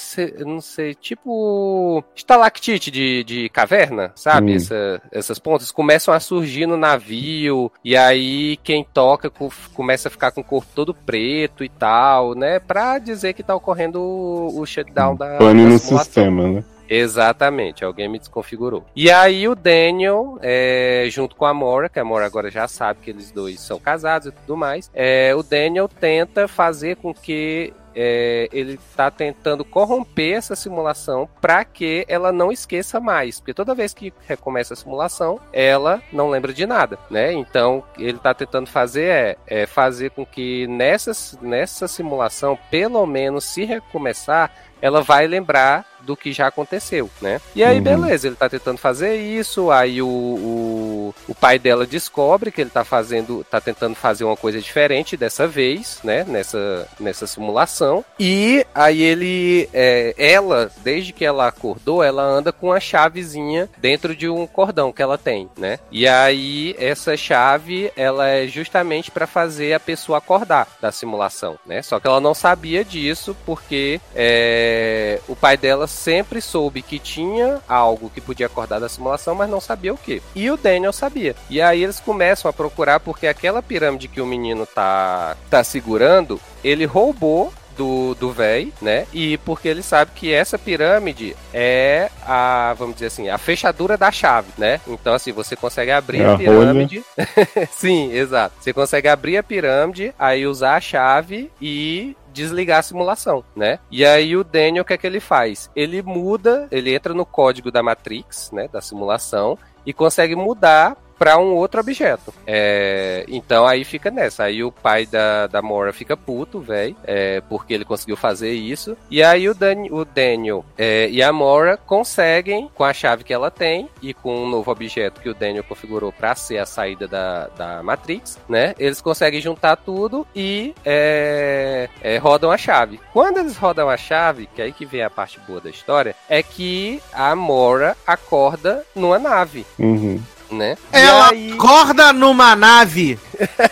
[0.46, 4.54] não sei, tipo estalactite de, de caverna, sabe?
[4.54, 4.56] Hum.
[4.56, 10.12] Essa- essas pontas começam a surgir no navio e aí quem toca co- começa a
[10.12, 12.60] ficar com o corpo todo preto e tal, né?
[12.60, 15.98] Pra dizer que tá ocorrendo o, o shutdown da, pane no simulação.
[16.06, 16.64] sistema, né?
[16.96, 18.86] Exatamente, alguém me desconfigurou.
[18.96, 23.00] E aí o Daniel, é, junto com a Mora, que a Mora agora já sabe
[23.02, 27.74] que eles dois são casados e tudo mais, é, o Daniel tenta fazer com que
[27.96, 33.76] é, ele tá tentando corromper essa simulação para que ela não esqueça mais, porque toda
[33.76, 37.34] vez que recomeça a simulação, ela não lembra de nada, né?
[37.34, 43.46] Então ele tá tentando fazer é, é fazer com que nessa, nessa simulação, pelo menos
[43.46, 47.40] se recomeçar, ela vai lembrar do que já aconteceu, né?
[47.56, 47.84] E aí, Uhum.
[47.84, 52.70] beleza, ele tá tentando fazer isso, aí o, o, o pai dela descobre que ele
[52.70, 56.24] tá fazendo, tá tentando fazer uma coisa diferente dessa vez, né?
[56.28, 58.04] Nessa, nessa simulação.
[58.20, 64.16] E aí ele, é, ela, desde que ela acordou, ela anda com a chavezinha dentro
[64.16, 65.80] de um cordão que ela tem, né?
[65.92, 71.82] E aí essa chave, ela é justamente para fazer a pessoa acordar da simulação, né?
[71.82, 77.60] Só que ela não sabia disso porque é, o pai dela sempre soube que tinha
[77.68, 80.22] algo que podia acordar da simulação, mas não sabia o que.
[80.36, 81.36] E o Daniel sabia.
[81.50, 86.40] E aí eles começam a procurar porque aquela pirâmide que o menino tá, tá segurando,
[86.64, 89.06] ele roubou do, do véi, né?
[89.14, 94.12] E porque ele sabe que essa pirâmide é a, vamos dizer assim, a fechadura da
[94.12, 94.80] chave, né?
[94.88, 97.04] Então, assim, você consegue abrir É a a pirâmide.
[97.72, 98.56] Sim, exato.
[98.60, 103.80] Você consegue abrir a pirâmide, aí usar a chave e desligar a simulação, né?
[103.92, 105.70] E aí o Daniel, o que é que ele faz?
[105.76, 111.38] Ele muda, ele entra no código da Matrix, né, da simulação, e consegue mudar para
[111.38, 112.34] um outro objeto.
[112.46, 114.44] É, então aí fica nessa.
[114.44, 118.98] Aí o pai da, da Mora fica puto, velho, é, porque ele conseguiu fazer isso.
[119.10, 123.34] E aí o, Dan, o Daniel é, e a Mora conseguem, com a chave que
[123.34, 127.08] ela tem e com um novo objeto que o Daniel configurou para ser a saída
[127.08, 128.76] da, da Matrix, né?
[128.78, 133.00] Eles conseguem juntar tudo e é, é, rodam a chave.
[133.14, 136.16] Quando eles rodam a chave, que é aí que vem a parte boa da história,
[136.28, 140.22] é que a Mora acorda numa nave, Uhum.
[140.52, 140.78] né?
[140.92, 141.54] Ela aí...
[141.54, 143.18] acorda numa nave.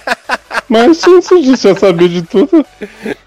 [0.67, 2.65] Mas se você já sabia de tudo.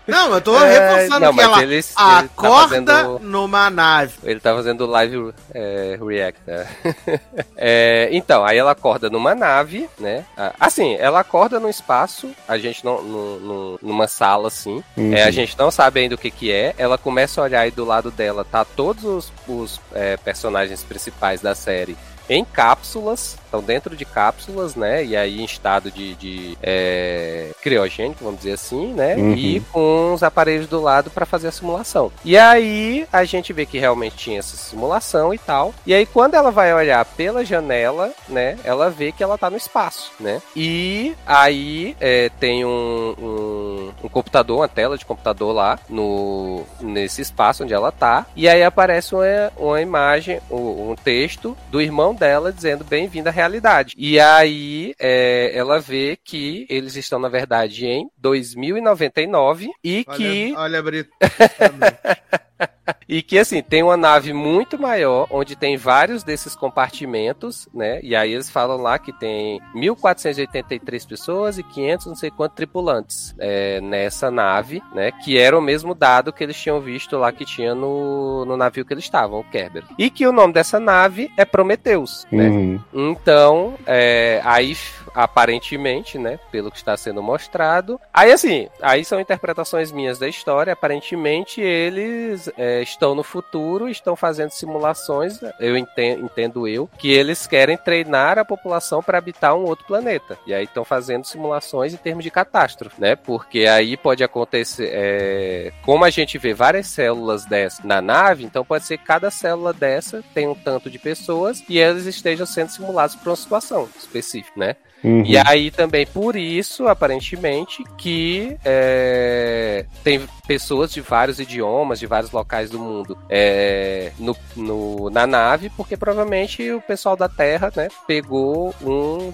[0.07, 4.13] Não, eu tô É, reforçando não, que ela ele- ele tá acorda fazendo- numa nave.
[4.25, 6.41] Ele tá fazendo live é, react.
[6.47, 6.67] né?
[7.57, 10.25] É, então, aí ela acorda numa nave, né?
[10.37, 13.03] Ah, Assim, ela acorda no espaço, a gente não.
[13.03, 14.83] no- no- numa sala assim.
[14.97, 15.13] Uhum.
[15.15, 16.75] É, a gente não sabe ainda o que que é.
[16.79, 21.41] Ela começa a olhar e do lado dela tá todos os, os, é, personagens principais
[21.43, 21.97] da série
[22.29, 25.05] em cápsulas, estão dentro de cápsulas, né?
[25.05, 29.15] E aí em estado de, de é, criogênico, vamos dizer assim, né?
[29.15, 29.35] Uhum.
[29.35, 32.11] E com os aparelhos do lado para fazer a simulação.
[32.25, 35.75] E aí a gente vê que realmente tinha essa simulação e tal.
[35.87, 38.59] E aí quando ela vai olhar pela janela, né?
[38.65, 40.43] Ela vê que ela tá no espaço, né?
[40.57, 47.23] E aí é, tem um, um, um computador, uma tela de computador lá no nesse
[47.23, 48.27] espaço onde ela tá.
[48.35, 49.25] E aí aparece uma,
[49.57, 53.95] uma imagem, um, um texto do irmão dela dizendo bem-vindo à realidade.
[53.97, 60.53] E aí é, ela vê que eles estão, na verdade, em 2099 e que.
[60.57, 61.11] Olha, olha Brito.
[63.09, 68.01] E que assim, tem uma nave muito maior, onde tem vários desses compartimentos, né?
[68.03, 73.35] E aí eles falam lá que tem 1483 pessoas e 500 não sei quantos tripulantes
[73.39, 75.11] é, nessa nave, né?
[75.13, 78.85] Que era o mesmo dado que eles tinham visto lá que tinha no, no navio
[78.85, 79.85] que eles estavam, o Kerber.
[79.99, 82.49] E que o nome dessa nave é Prometheus, né?
[82.49, 82.81] Uhum.
[82.93, 84.77] Então, é, aí
[85.15, 88.01] aparentemente, né, pelo que está sendo mostrado.
[88.13, 90.73] Aí assim, aí são interpretações minhas da história.
[90.73, 95.41] Aparentemente eles é, estão no futuro, estão fazendo simulações.
[95.61, 100.39] Eu entendo, entendo eu que eles querem treinar a população para habitar um outro planeta.
[100.47, 103.15] E aí estão fazendo simulações em termos de catástrofe, né?
[103.15, 108.65] Porque aí pode acontecer, é, como a gente vê várias células dessas na nave, então
[108.65, 112.71] pode ser que cada célula dessa tem um tanto de pessoas e eles estejam sendo
[112.71, 114.77] simulados para uma situação específica, né?
[115.05, 115.23] Uhum.
[115.27, 122.31] E aí também por isso, aparentemente, que é, tem pessoas de vários idiomas, de vários
[122.33, 127.89] locais do mundo é, no, no- na nave, porque provavelmente o pessoal da Terra, né,
[128.07, 129.33] pegou um.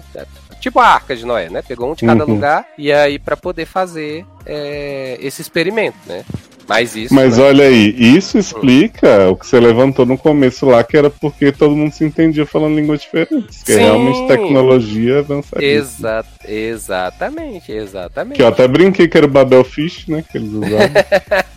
[0.59, 1.63] Tipo a arca de Noé, né?
[1.63, 2.33] Pegou um de cada Uhum.
[2.35, 6.23] lugar e aí para poder fazer é, esse experimento, né?
[6.71, 7.13] Mas isso.
[7.13, 11.09] Mas né, olha aí, isso explica o que você levantou no começo lá, que era
[11.09, 13.61] porque todo mundo se entendia falando línguas diferentes.
[13.61, 13.81] Que é Sim.
[13.81, 15.61] realmente tecnologia avançada.
[15.61, 18.37] Exa exatamente, exatamente.
[18.37, 20.23] Que eu até brinquei que era o Babel Fish, né?
[20.31, 20.79] Que eles usavam.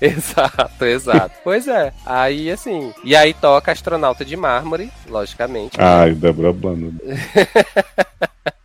[0.00, 1.34] Exato, exato.
[1.42, 1.92] pois é.
[2.06, 2.92] Aí, assim.
[3.02, 5.76] E aí toca Astronauta de Mármore, logicamente.
[5.76, 6.94] Ai, Débora Blando.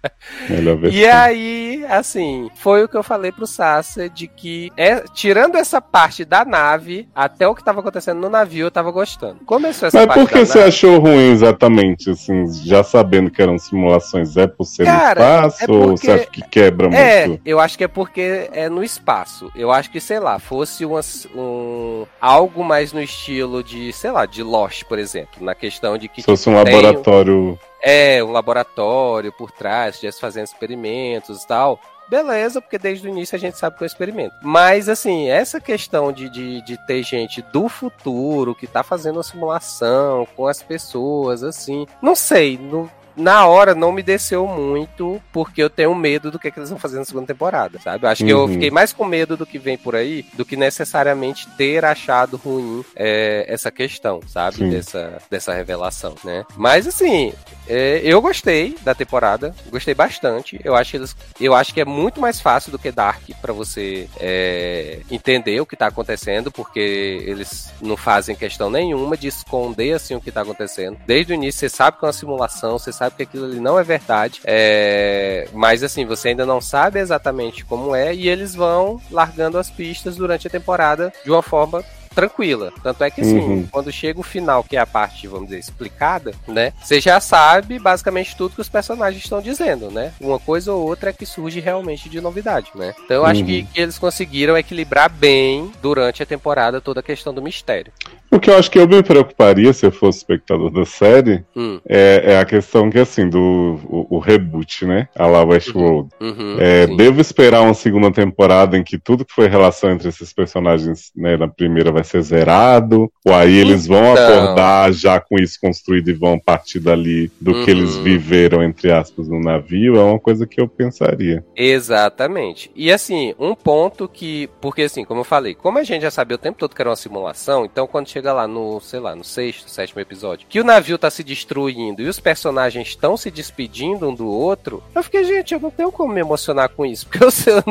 [0.92, 5.80] E aí, assim, foi o que eu falei pro Sasha de que, é, tirando essa
[5.82, 9.38] parte da nave, até o que tava acontecendo no navio, eu tava gostando.
[9.46, 10.70] Começou essa Mas parte por que você nave.
[10.70, 14.36] achou ruim exatamente, assim, já sabendo que eram simulações?
[14.38, 17.42] É por ser Cara, no espaço é ou porque- você acha que quebra É, muito?
[17.46, 19.52] eu acho que é porque é no espaço.
[19.56, 24.44] Eu acho que, sei lá, fosse um, algo mais no estilo de, sei lá, de
[24.44, 25.44] Lost, por exemplo.
[25.44, 27.58] Na questão de que Se fosse um tipo, laboratório.
[27.84, 31.80] É, um laboratório por trás, estivesse fazendo experimentos e tal.
[32.08, 34.36] Beleza, porque desde o início a gente sabe que é um experimento.
[34.42, 39.24] Mas, assim, essa questão de, de, de ter gente do futuro que tá fazendo uma
[39.24, 41.86] simulação com as pessoas, assim.
[42.02, 46.50] Não sei, não- na hora não me desceu muito, porque eu tenho medo do que,
[46.52, 48.06] que eles vão fazer na segunda temporada, sabe?
[48.06, 48.48] Eu acho que eu Uhum.
[48.54, 52.84] fiquei mais com medo do que vem por aí do que necessariamente ter achado ruim
[52.96, 54.58] é, essa questão, sabe?
[54.58, 54.70] Sim.
[54.70, 56.44] Dessa, dessa revelação, né?
[56.58, 57.34] Mas assim,
[57.68, 60.60] é, eu gostei da temporada, gostei bastante.
[60.64, 63.54] Eu acho, que eles, eu acho que é muito mais fácil do que Dark pra
[63.54, 66.80] você é, entender o que tá acontecendo, porque
[67.26, 70.98] eles não fazem questão nenhuma de esconder assim o que tá acontecendo.
[71.06, 73.80] Desde o início você sabe que é uma simulação, você sabe que aquilo ali não
[73.80, 79.02] é verdade, é, mas assim você ainda não sabe exatamente como é e eles vão
[79.12, 81.84] largando as pistas durante a temporada de uma forma
[82.14, 82.72] tranquila.
[82.82, 83.68] Tanto é que assim, Uhum.
[83.72, 86.72] quando chega o final, que é a parte, vamos dizer, explicada, né?
[86.82, 90.14] Você já sabe basicamente tudo que os personagens estão dizendo, né?
[90.22, 92.94] Uma coisa ou outra é que surge realmente de novidade, né?
[93.04, 93.48] Então eu acho Uhum.
[93.48, 97.92] que, que eles conseguiram equilibrar bem durante a temporada toda a questão do mistério.
[98.32, 101.80] O que eu acho que eu me preocuparia se eu fosse espectador da série Hum,
[101.88, 105.08] é, é a questão que, assim, do o, o reboot, né?
[105.16, 106.10] A lá Westworld.
[106.20, 106.96] uhum, É, sim.
[106.98, 111.38] devo esperar uma segunda temporada em que tudo que foi relação entre esses personagens né,
[111.38, 113.12] na primeira vai ser zerado?
[113.26, 114.44] Ou aí eles vão Então.
[114.44, 117.78] acordar já com isso construído e vão partir dali do que Uhum.
[117.78, 119.96] eles viveram, entre aspas, no navio?
[119.96, 121.44] É uma coisa que eu pensaria.
[121.56, 122.72] Exatamente.
[122.76, 124.50] E assim, um ponto que.
[124.60, 126.90] Porque assim, como eu falei, como a gente já sabia o tempo todo que era
[126.90, 130.64] uma simulação, então quando chega lá no, sei lá, no sexto, sétimo episódio, que o
[130.64, 135.24] navio tá se destruindo e os personagens estão se despedindo um do outro, eu fiquei,
[135.24, 137.30] gente, eu não tenho como me emocionar com isso, porque eu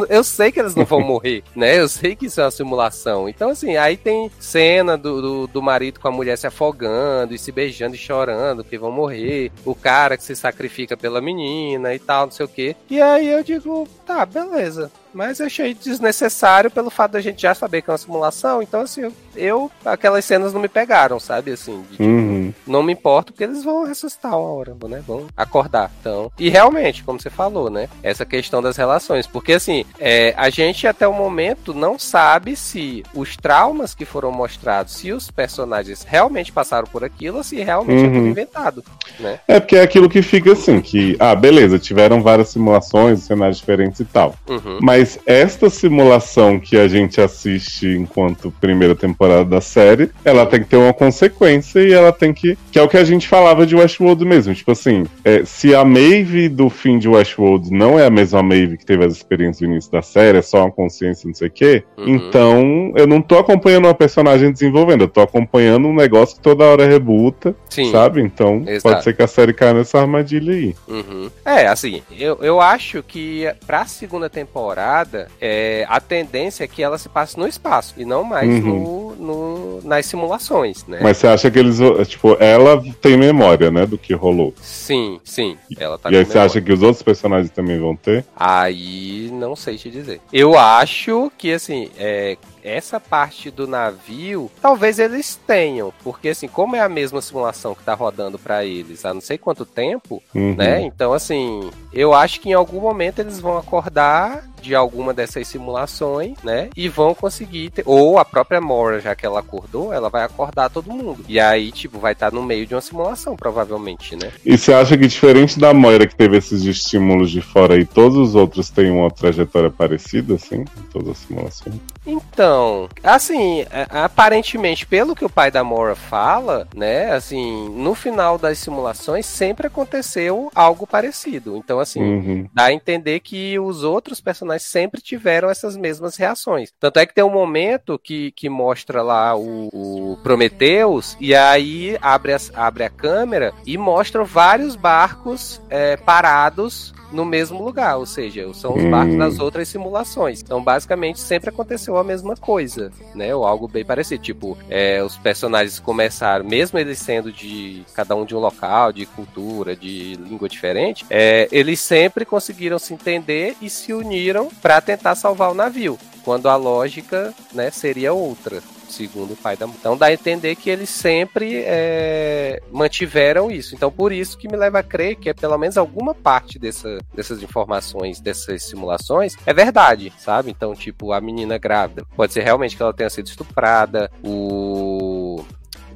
[0.09, 1.78] eu sei que eles não vão morrer, né?
[1.78, 3.28] Eu sei que isso é uma simulação.
[3.28, 7.39] Então, assim, aí tem cena do, do, do marido com a mulher se afogando e
[7.39, 11.99] se beijando e chorando, que vão morrer, o cara que se sacrifica pela menina e
[11.99, 12.77] tal, não sei o quê.
[12.91, 14.91] E aí eu digo, tá, beleza.
[15.15, 18.63] Mas eu achei desnecessário pelo fato da gente já saber que é uma simulação.
[18.63, 21.53] Então, assim, eu, aquelas cenas não me pegaram, sabe?
[21.53, 22.53] Assim, de, tipo, Uhum.
[22.67, 25.03] não me importo porque eles vão ressuscitar uma hora, né?
[25.07, 25.91] Vão acordar.
[26.01, 27.89] Então, e realmente, como você falou, né?
[28.03, 29.27] Essa questão das relações.
[29.27, 34.33] Porque, assim, é, a gente até o momento não sabe se os traumas que foram
[34.33, 38.27] mostrados, se os personagens realmente passaram por aquilo, ou se realmente é tudo Uhum.
[38.29, 38.85] inventado,
[39.21, 39.41] né?
[39.49, 44.01] É porque é aquilo que fica assim, que, ah, beleza, tiveram várias simulações, cenários diferentes
[44.01, 44.35] e tal.
[44.49, 44.79] Uhum.
[44.81, 50.66] Mas esta simulação que a gente assiste enquanto primeira temporada da série, ela tem que
[50.68, 52.57] ter uma consequência e ela tem que.
[52.70, 54.55] Que é o que a gente falava de Westworld mesmo.
[54.55, 58.76] Tipo assim, é, se a Maeve do fim de Westworld não é a mesma Maeve
[58.78, 61.50] que teve as experiências no início da série, é só uma consciência, não sei o
[61.50, 62.09] quê, Uhum.
[62.09, 66.64] então eu não tô acompanhando uma personagem desenvolvendo, eu tô acompanhando um negócio que toda
[66.64, 67.90] hora rebuta, Sim.
[67.90, 68.20] sabe?
[68.22, 68.82] Então Exato.
[68.82, 70.74] pode ser que a série caia nessa armadilha aí.
[70.88, 71.30] Uhum.
[71.44, 74.91] É, assim, eu, eu acho que pra segunda temporada,
[75.40, 79.80] é, a tendência é que ela se passe no espaço e não mais no, no-
[79.82, 80.99] nas simulações, né?
[81.03, 81.78] Mas você acha que eles.
[82.09, 84.55] Tipo, ela tem memória, né, do que rolou.
[84.61, 85.57] Sim, sim.
[85.78, 88.24] Ela tá e aí com você acha que os outros personagens também vão ter?
[88.36, 90.20] Aí não sei te dizer.
[90.32, 96.76] Eu acho que assim, é, essa parte do navio, talvez eles tenham, porque assim, como
[96.76, 100.55] é a mesma simulação que tá rodando pra eles há não sei quanto tempo, Uhum.
[100.55, 100.80] né?
[100.82, 106.37] Então assim, eu acho que em algum momento eles vão acordar de alguma dessas simulações,
[106.43, 106.71] né?
[106.77, 107.83] E vão conseguir ter...
[107.85, 111.25] ou a própria Mora, já que ela acordou, ela vai acordar todo mundo.
[111.29, 114.31] E aí, tipo, vai estar no meio de uma simulação, provavelmente, né?
[114.45, 118.17] E você acha que diferente da Moira que teve esses estímulos de fora aí, todos
[118.17, 120.61] os outros têm uma trajetória parecida, assim?
[120.61, 121.77] Em todas as simulações?
[122.07, 128.37] Então, assim, a- aparentemente, pelo que o pai da Mora fala, né, assim, no final
[128.39, 131.57] das simulações sempre aconteceu algo parecido.
[131.57, 132.47] Então, assim, Uhum.
[132.53, 136.70] dá a entender que os outros personagens sempre tiveram essas mesmas reações.
[136.78, 141.96] Tanto é que tem um momento que, que mostra lá o, o Prometheus e aí
[142.03, 148.07] abre, as- abre a câmera e mostra vários barcos é, parados no mesmo lugar, ou
[148.07, 148.90] seja, são os Hum.
[148.90, 150.40] barcos das outras simulações.
[150.42, 153.34] Então, basicamente, sempre aconteceu a mesma coisa, né?
[153.34, 154.22] Ou algo bem parecido.
[154.22, 159.05] Tipo, é, os personagens começaram, mesmo eles sendo de cada um de um local, de
[159.05, 165.14] cultura, de língua diferente, é, eles sempre conseguiram se entender e se uniram para tentar
[165.14, 165.99] salvar o navio.
[166.24, 168.62] Quando a lógica, né, seria outra
[168.93, 173.74] segundo o pai da Então dá a entender que eles sempre é, mantiveram isso.
[173.74, 176.99] Então por isso que me leva a crer que é pelo menos alguma parte dessa,
[177.14, 180.51] dessas informações, dessas simulações, é verdade, sabe?
[180.51, 185.43] Então, tipo, a menina grávida, pode ser realmente que ela tenha sido estuprada, o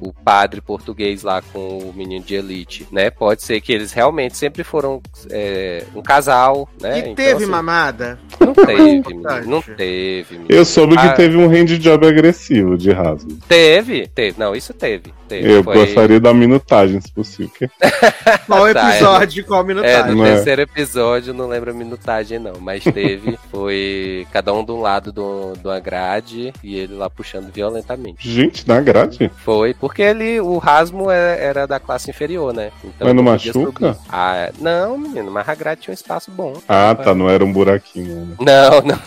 [0.01, 3.09] o padre português lá com o menino de elite, né?
[3.09, 6.97] Pode ser que eles realmente sempre foram é, um casal, né?
[6.97, 8.19] E Então, teve assim, mamada?
[8.39, 10.25] Não teve, menino, não teve.
[10.37, 10.47] menino.
[10.49, 11.13] Eu soube que Ah.
[11.13, 13.37] teve um handjob agressivo de rasgo.
[13.47, 14.39] Teve, teve.
[14.39, 15.13] Não, isso teve.
[15.27, 15.51] teve.
[15.51, 17.51] Eu Foi- gostaria da minutagem, se possível.
[17.57, 17.67] que-
[18.47, 20.11] Qual Tá, episódio, qual É, minutagem?
[20.11, 20.35] no Não é.
[20.35, 22.53] terceiro episódio, não lembro a minutagem, não.
[22.61, 27.09] Mas teve, foi cada um de um lado do, de uma grade e ele lá
[27.09, 28.29] puxando violentamente.
[28.29, 29.29] Gente, na grade?
[29.43, 32.71] Foi, porque ele, o Rasmo é- era da classe inferior, né?
[32.83, 33.93] Então Mas não machuca?
[33.93, 34.01] subir.
[34.09, 36.53] Ah, não, menino, mas a grade tinha um espaço bom.
[36.67, 38.25] Ah, tá, não era um buraquinho.
[38.27, 38.35] Né?
[38.69, 38.97] Não, não.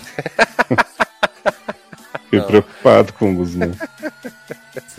[2.25, 2.47] Fiquei Não.
[2.47, 3.73] preocupado com o Guzmão.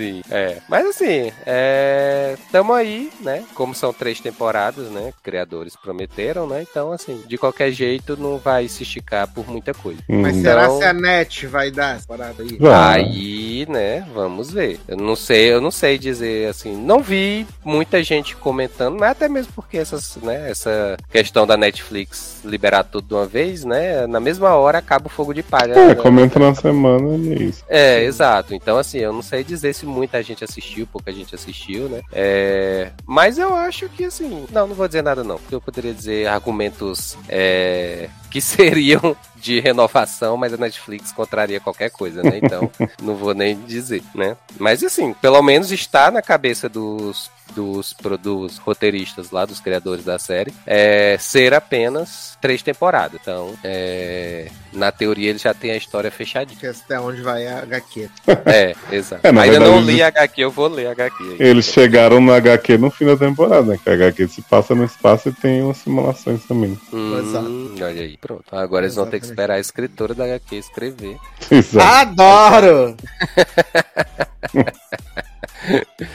[0.01, 0.57] Sim, é.
[0.67, 2.35] Mas assim, é...
[2.51, 3.43] tamo aí, né?
[3.53, 5.13] Como são três temporadas, né?
[5.21, 6.65] Criadores prometeram, né?
[6.69, 10.01] Então, assim, de qualquer jeito, não vai se esticar por muita coisa.
[10.09, 10.41] Mas Uhum.
[10.41, 12.57] será Então- se a net vai dar essa parada aí?
[12.57, 13.01] Vai.
[13.01, 14.79] Aí, né, vamos ver.
[14.87, 16.75] Eu não sei, eu não sei dizer assim.
[16.75, 22.39] Não vi muita gente comentando, mas até mesmo porque essas, né, essa questão da Netflix
[22.43, 24.07] liberar tudo de uma vez, né?
[24.07, 25.73] Na mesma hora acaba o fogo de palha.
[25.73, 25.95] É, né?
[25.95, 27.63] comenta na semana e é isso.
[27.69, 28.53] É, exato.
[28.55, 32.01] Então, assim, eu não sei dizer se muita gente assistiu, pouca gente assistiu, né?
[32.11, 35.37] É, mas eu acho que, assim, não, não vou dizer nada, não.
[35.37, 41.89] Porque eu poderia dizer argumentos é, que seriam de renovação, mas a Netflix contraria qualquer
[41.89, 42.39] coisa, né?
[42.41, 42.71] Então,
[43.01, 44.37] não vou nem dizer, né?
[44.57, 47.29] Mas, assim, pelo menos está na cabeça dos.
[47.55, 53.19] Dos, dos roteiristas lá, dos criadores da série, é ser apenas três temporadas.
[53.21, 56.57] Então, é, na teoria, ele já tem a história fechadinha.
[56.59, 58.09] Que até onde vai a HQ.
[58.45, 59.21] É, exato.
[59.27, 61.23] É, na Ainda verdade, não li eles- HQ, eu vou ler HQ.
[61.23, 61.35] aí.
[61.39, 63.79] Eles chegaram no HQ no fim da temporada, né?
[63.83, 66.79] Que a HQ se passa no espaço e tem umas simulações também.
[66.93, 68.45] Hum, olha aí, pronto.
[68.51, 71.17] Agora eles vão ter que esperar a escritora da HQ escrever.
[71.51, 72.21] Exato.
[72.21, 72.95] Adoro!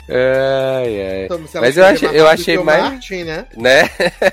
[0.09, 1.25] Ai, ai.
[1.25, 3.45] Então, Mas eu mais eu achei o mais- Martin, né?
[3.55, 3.81] Né?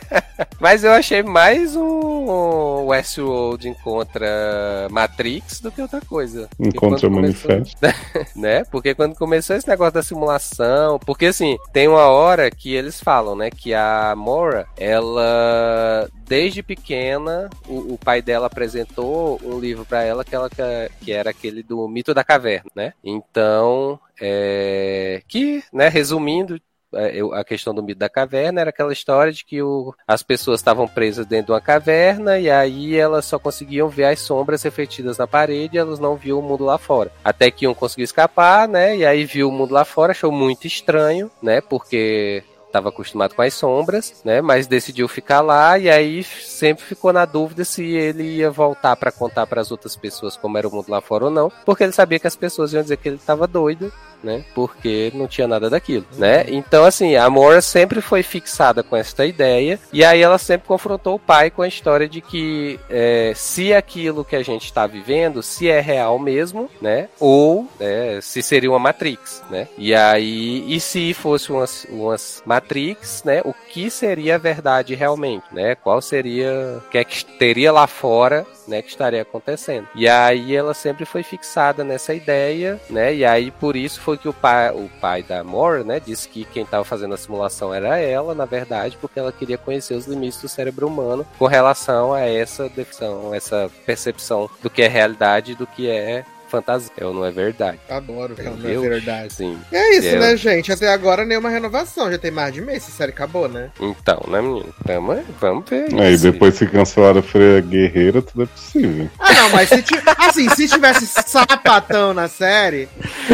[0.61, 6.49] Mas eu achei mais um Westworld encontra Matrix do que outra coisa.
[6.57, 7.79] Porque Encontra quando começou- manifesto.
[8.37, 8.65] né?
[8.71, 13.37] Porque quando começou esse negócio da simulação, porque assim, tem uma hora que eles falam,
[13.37, 20.03] né, que a Mora, ela desde pequena, o, o pai dela apresentou um livro pra
[20.03, 22.93] ela que ela que- que era aquele do mito da caverna, né?
[23.05, 26.61] Então, é, que, né, resumindo,
[26.95, 30.61] é, a questão do mito da caverna era aquela história de que o- as pessoas
[30.61, 35.19] estavam presas dentro de uma caverna e aí elas só conseguiam ver as sombras refletidas
[35.19, 37.11] na parede e elas não viam o mundo lá fora.
[37.25, 38.97] Até que um conseguiu escapar, né?
[38.97, 41.61] E aí viu o mundo lá fora, achou muito estranho, né?
[41.61, 42.45] Porque
[42.75, 44.41] estava acostumado com as sombras, né?
[44.41, 49.13] Mas decidiu ficar lá e aí sempre ficou na dúvida se ele ia voltar para
[49.13, 51.93] contar para as outras pessoas como era o mundo lá fora ou não, porque ele
[51.93, 53.93] sabia que as pessoas iam dizer que ele estava doido,
[54.25, 54.45] né?
[54.55, 56.45] Porque não tinha nada daquilo, né?
[56.49, 61.15] Então assim, a Mora sempre foi fixada com esta ideia e aí ela sempre confrontou
[61.15, 65.43] o pai com a história de que é, se aquilo que a gente está vivendo,
[65.43, 67.09] se é real mesmo, né?
[67.21, 69.69] Ou né, se seria uma Matrix, né?
[69.77, 73.43] E aí, e se fosse umas, umas Matrix, né?
[73.45, 75.75] O que seria a verdade realmente, né?
[75.75, 78.83] Qual seria, o que é que teria lá fora, né?
[78.83, 79.89] Que estaria acontecendo.
[79.95, 83.15] E aí ela sempre foi fixada nessa ideia, né?
[83.15, 86.01] E aí por isso foi que o pai, o pai da Moore, né?
[86.01, 89.95] Disse que quem estava fazendo a simulação era ela, na verdade, porque ela queria conhecer
[89.95, 94.89] os limites do cérebro humano com relação a essa definição, essa percepção do que é
[94.89, 96.25] realidade e do que é
[96.57, 97.79] fantasia, ou não é verdade.
[97.89, 99.33] Adoro, cara, não é verdade.
[99.33, 99.59] Sim.
[99.73, 100.73] E é isso, Eu- né, gente?
[100.73, 102.11] Até agora nenhuma renovação.
[102.11, 103.71] Já tem mais de mês, essa série acabou, né?
[103.81, 104.75] Então, né, menino?
[104.87, 105.87] Tamo, vamos ver.
[106.01, 106.31] Aí isso.
[106.31, 109.11] depois se cancelaram a Freia Guerreira, tudo é possível.
[109.19, 109.85] Ah, não, mas se
[110.19, 112.89] assim, se tivesse sapatão na série,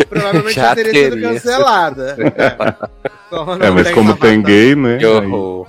[0.08, 1.28] provavelmente já, Já teria sido teria.
[1.28, 2.16] cancelada.
[3.30, 3.34] É.
[3.36, 4.98] Não é, mas como tem sapatão- gay, né?
[4.98, 5.66] Que aí- horror.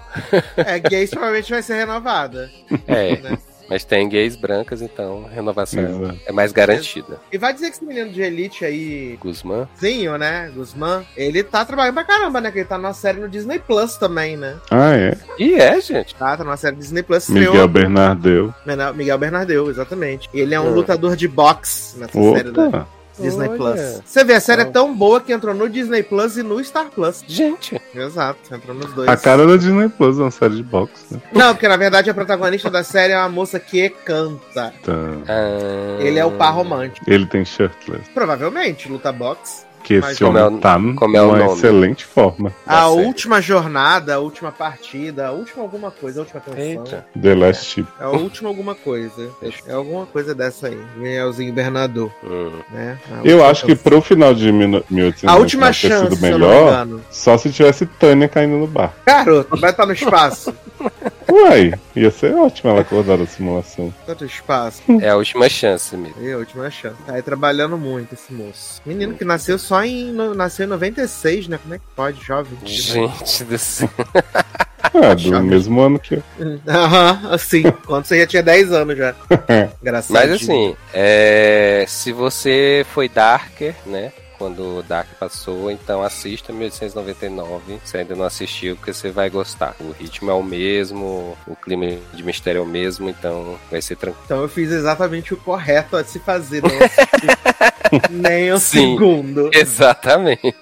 [0.57, 2.49] É, gays provavelmente vai ser renovada.
[2.87, 3.37] É, Né?
[3.69, 6.19] Mas tem gays brancas, então a renovação Exato.
[6.25, 7.19] é mais garantida.
[7.31, 9.67] E vai dizer que esse menino de elite aí, Guzmán?
[9.79, 10.51] Zinho, né?
[10.53, 12.51] Guzmán, ele tá trabalhando pra caramba, né?
[12.51, 14.57] Que ele tá numa série no Disney Plus também, né?
[14.69, 15.17] Ah, é.
[15.39, 16.13] E é, gente.
[16.15, 17.29] Tá, tá numa série do Disney Plus.
[17.29, 18.53] Miguel estreou- Bernardeu.
[18.65, 20.29] Mena- Miguel Bernardeu, exatamente.
[20.33, 20.73] E ele é um Hum.
[20.75, 22.87] lutador de boxe nessa série da Opa!
[23.19, 23.57] Disney Olha.
[23.57, 24.01] Plus.
[24.05, 26.89] Você vê, a série é tão boa que entrou no Disney Plus e no Star
[26.89, 27.23] Plus.
[27.27, 29.09] Gente, Exato, entrou nos dois.
[29.09, 31.21] A cara da Disney Plus, uma série de boxe, né?
[31.33, 34.73] Não, porque na verdade a protagonista da série é uma moça que canta.
[34.81, 37.05] Então, ah, Ele é o par romântico.
[37.09, 38.09] ele tem shirtless.
[38.13, 39.65] Provavelmente, luta boxe.
[39.83, 41.43] Que Mas esse é homem o- tá como é nome?
[41.53, 42.53] excelente forma.
[42.67, 46.61] A Tá última jornada, a última partida, a última alguma coisa, a última canção.
[46.61, 47.05] Eita.
[47.19, 47.87] The Last Ship.
[47.99, 49.29] É a última alguma coisa.
[49.67, 50.77] É alguma coisa dessa aí.
[50.97, 52.51] Miguelzinho Bernardo, Hum.
[52.71, 52.97] né?
[53.23, 56.53] Eu acho que pro final de 1800 A última chance, sido se eu não me
[56.53, 57.01] melhor, engano.
[57.09, 58.93] só se tivesse Tânia caindo no bar.
[59.05, 60.53] Garoto, vai estar no espaço.
[61.31, 63.93] Uai, ia ser ótimo ela acordar da simulação.
[64.05, 64.81] Tanto espaço.
[65.01, 66.15] É a última chance mesmo.
[66.27, 66.95] É a última chance.
[67.05, 68.81] Tá aí trabalhando muito esse moço.
[68.85, 70.11] Menino que nasceu só em.
[70.11, 71.57] no- nasceu em 96, né?
[71.61, 72.57] Como é que pode, jovem?
[72.65, 73.89] Gente do céu.
[74.93, 75.45] Ah, do Chave.
[75.47, 76.23] mesmo ano que eu.
[76.67, 77.63] Aham, assim.
[77.85, 79.15] Quando você já tinha 10 anos já.
[79.81, 80.13] Engraçado.
[80.13, 84.11] Mas assim, é, se você foi Darker, né?
[84.41, 87.79] Quando o Dark passou, então assista 1899.
[87.83, 89.75] Se ainda não assistiu, porque você vai gostar.
[89.79, 93.97] O ritmo é o mesmo, o clima de mistério é o mesmo, então vai ser
[93.97, 94.23] tranquilo.
[94.25, 96.63] Então eu fiz exatamente o correto a se fazer.
[96.63, 96.71] Não
[98.09, 98.97] nem um Sim.
[98.97, 99.51] segundo.
[99.53, 100.55] Exatamente.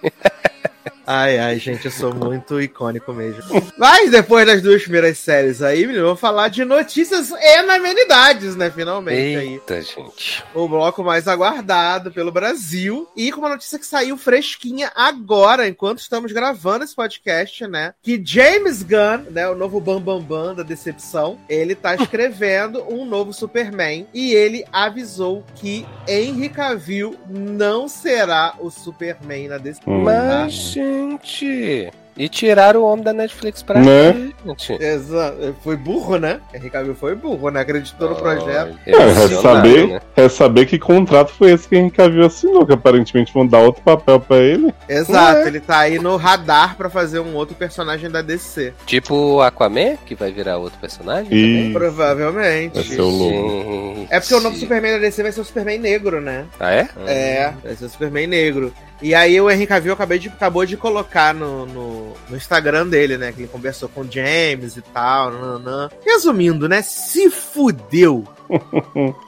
[1.12, 3.41] Ai, ai, gente, eu sou muito icônico mesmo.
[3.76, 8.70] Mas depois das duas primeiras séries aí, menino, vamos falar de notícias e amenidades, né?
[8.70, 9.53] Finalmente aí.
[9.53, 10.43] Eita, gente.
[10.53, 13.07] o bloco mais aguardado pelo Brasil.
[13.18, 17.95] E com uma notícia que saiu fresquinha agora, enquanto estamos gravando esse podcast, né?
[18.03, 19.49] Que James Gunn, né?
[19.49, 24.07] O novo Bambambam Bam Bam da decepção, ele tá escrevendo um novo Superman.
[24.14, 29.91] E ele avisou que Henry Cavill não será o Superman na decepção.
[29.91, 30.03] Hum.
[30.03, 31.91] Mas, gente.
[32.20, 34.32] E tiraram o homem da Netflix pra Né?
[34.45, 34.74] gente?
[34.84, 35.55] Exato.
[35.63, 36.41] Foi burro, né?
[36.53, 37.61] Henry Cavill foi burro, né?
[37.61, 38.78] Acreditou no projeto.
[38.86, 40.01] É, é saber, né?
[40.17, 43.82] é saber que contrato foi esse que Henrique Cavill assinou, que aparentemente vão dar outro
[43.84, 44.74] papel pra ele.
[44.89, 45.47] Exato, Ué.
[45.47, 48.74] ele tá aí no radar pra fazer um outro personagem da DC.
[48.86, 51.30] Tipo o Aquaman, que vai virar outro personagem?
[51.32, 52.74] E Provavelmente.
[52.76, 54.07] vai ser o lobo.
[54.09, 56.45] É porque o novo Superman da DC vai ser o Superman negro, né?
[56.59, 56.89] Ah, é?
[57.07, 58.74] É, vai ser o Superman negro.
[59.01, 63.18] E aí o Henry Cavill acabei de, acabou de colocar no, no, no Instagram dele,
[63.18, 63.32] né?
[63.32, 65.32] Que ele conversou com o James e tal.
[65.32, 65.89] Nananã.
[66.05, 66.82] Resumindo, né?
[66.82, 68.28] Se fudeu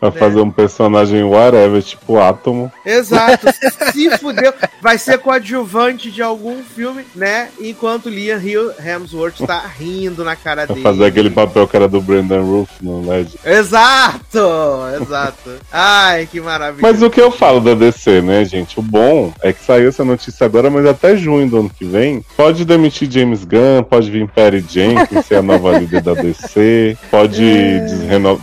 [0.01, 2.71] Vai fazer um personagem whatever, tipo Átomo.
[2.85, 3.47] Exato.
[3.93, 4.53] Se fudeu.
[4.81, 7.49] Vai ser coadjuvante de algum filme, né?
[7.59, 10.81] Enquanto Liam Hill Hemsworth tá rindo na cara Vai dele.
[10.81, 13.37] fazer aquele papel que era do Brendan Roof no LED.
[13.45, 14.39] Exato!
[15.01, 15.51] Exato.
[15.71, 16.81] Ai, que maravilha.
[16.81, 18.79] Mas o que eu falo da DC, né, gente?
[18.79, 22.23] O bom é que saiu essa notícia agora, mas até junho do ano que vem,
[22.35, 27.39] pode demitir James Gunn, pode vir Perry Jenkins ser a nova líder da DC, pode
[27.41, 28.39] des- reno-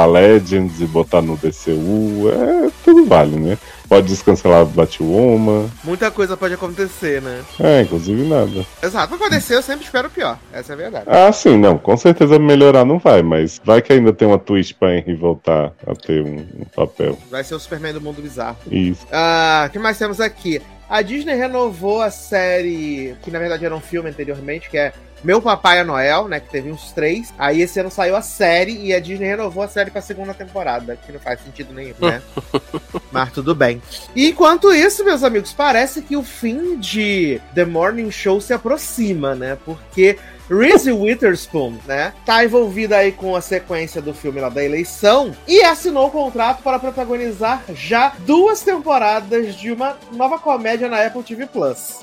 [0.00, 3.58] descancelar Legends e botar no DCU, é, tudo vale, né?
[3.88, 7.42] Pode descancelar Batwoman, Muita coisa pode acontecer, né?
[7.58, 8.64] é, inclusive nada.
[8.80, 9.08] Exato.
[9.08, 10.38] Pra acontecer, eu sempre espero o pior.
[10.52, 11.04] Essa é a verdade.
[11.08, 14.74] Ah, sim, não, com certeza melhorar não vai, mas vai que ainda tem uma twist
[14.74, 17.18] pra Henry voltar a ter um, um papel.
[17.30, 18.56] Vai ser o Superman do mundo bizarro.
[18.70, 19.04] Isso.
[19.12, 20.62] Ah, o que mais temos aqui?
[20.90, 25.40] A Disney renovou a série, que na verdade era um filme anteriormente, que é Meu
[25.40, 26.40] Papai é Noel, né?
[26.40, 27.32] Que teve uns três.
[27.38, 30.96] Aí esse ano saiu a série e a Disney renovou a série pra segunda temporada,
[30.96, 32.20] que não faz sentido nenhum, né?
[33.12, 33.80] Mas tudo bem.
[34.16, 39.36] E enquanto isso, meus amigos, parece que o fim de The Morning Show se aproxima,
[39.36, 39.56] né?
[39.64, 40.18] Porque
[40.50, 45.62] Reese Witherspoon, né, tá envolvida aí com a sequência do filme lá da eleição e
[45.62, 51.46] assinou o contrato para protagonizar já duas temporadas de uma nova comédia na Apple TV
[51.46, 52.00] Plus.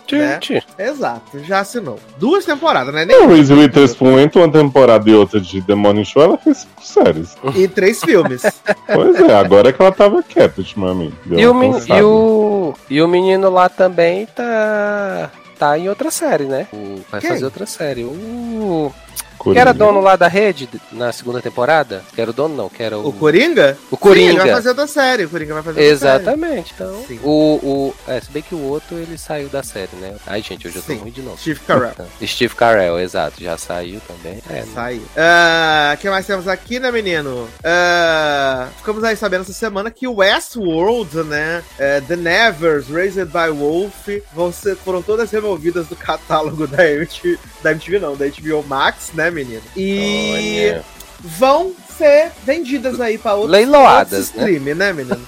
[0.78, 0.86] Né?
[0.88, 2.00] Exato, já assinou.
[2.18, 3.06] Duas temporadas, né?
[3.06, 6.60] Nem A Reese Witherspoon, entre uma temporada e outra de The Morning Show, ela fez
[6.60, 7.36] cinco séries.
[7.56, 8.44] E três filmes.
[8.88, 11.14] Pois é, agora é que ela tava quieta ultimamente.
[11.30, 11.54] E o,
[11.98, 15.30] e, o, e o menino lá também tá.
[15.58, 16.68] Tá em outra série, né?
[16.72, 17.30] O- vai Quem?
[17.32, 18.04] fazer outra série.
[18.04, 18.94] O.
[19.38, 19.62] Que Coringa.
[19.62, 22.04] era dono lá da rede na segunda temporada?
[22.14, 23.08] Que era o dono, não, que era o.
[23.10, 23.78] O Coringa?
[23.90, 24.30] O Sim, Coringa.
[24.32, 25.26] ele vai fazer outra série.
[25.26, 26.16] O Coringa vai fazer outra série.
[26.24, 26.74] Exatamente.
[26.76, 27.20] Então, Sim.
[27.24, 27.30] o,
[27.64, 27.96] o.
[28.08, 30.16] É, se bem que o outro ele saiu da série, né?
[30.26, 31.00] Ai, gente, hoje eu tô Sim.
[31.00, 31.38] ruim de novo.
[31.38, 31.94] Steve Carell.
[32.26, 34.42] Steve Carell, exato, já saiu também.
[34.50, 34.66] É, né?
[34.74, 35.04] Saiu.
[35.16, 37.48] Ah, O que mais temos aqui, né, menino?
[37.64, 41.64] Ah, ficamos aí sabendo essa semana que o Westworld, né?
[41.80, 47.38] eh, The Nevers, Raised by Wolf, vão ser, foram todas removidas do catálogo da MTV,
[47.62, 49.62] da MTV não, da HBO Max, né, menino?
[49.76, 50.84] E Olha.
[51.20, 55.22] vão ser vendidas aí pra outros, Leiloadas, outros stream, né, menino?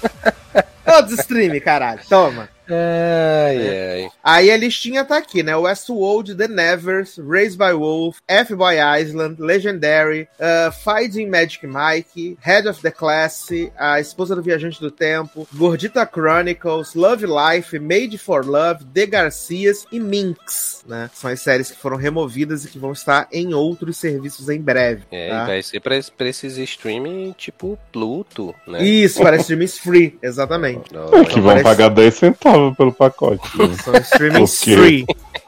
[0.86, 2.00] Outros stream, caralho.
[2.08, 2.48] Toma.
[2.70, 3.92] Ai, É.
[4.04, 4.10] ai.
[4.22, 5.56] Aí a listinha tá aqui, né?
[5.56, 12.80] Westworld, The Nevers, Raised by Wolf, F-Boy Island, Legendary, uh, Fighting Magic Mike, Head of
[12.82, 18.84] the Class, A Esposa do Viajante do Tempo, Gordita Chronicles, Love Life, Made for Love,
[18.92, 21.10] The Garcias e Minx, né?
[21.14, 25.02] São as séries que foram removidas e que vão estar em outros serviços em breve.
[25.10, 25.44] É, tá?
[25.44, 28.82] e vai ser pra, pra esses streaming tipo Pluto, né?
[28.82, 30.90] Isso, para streamings free, exatamente.
[30.94, 33.42] É, que vão Parece- pagar 10 centavos pelo pacote.
[33.58, 33.68] né?
[33.82, 34.76] São streamings Ok.
[34.76, 35.06] free.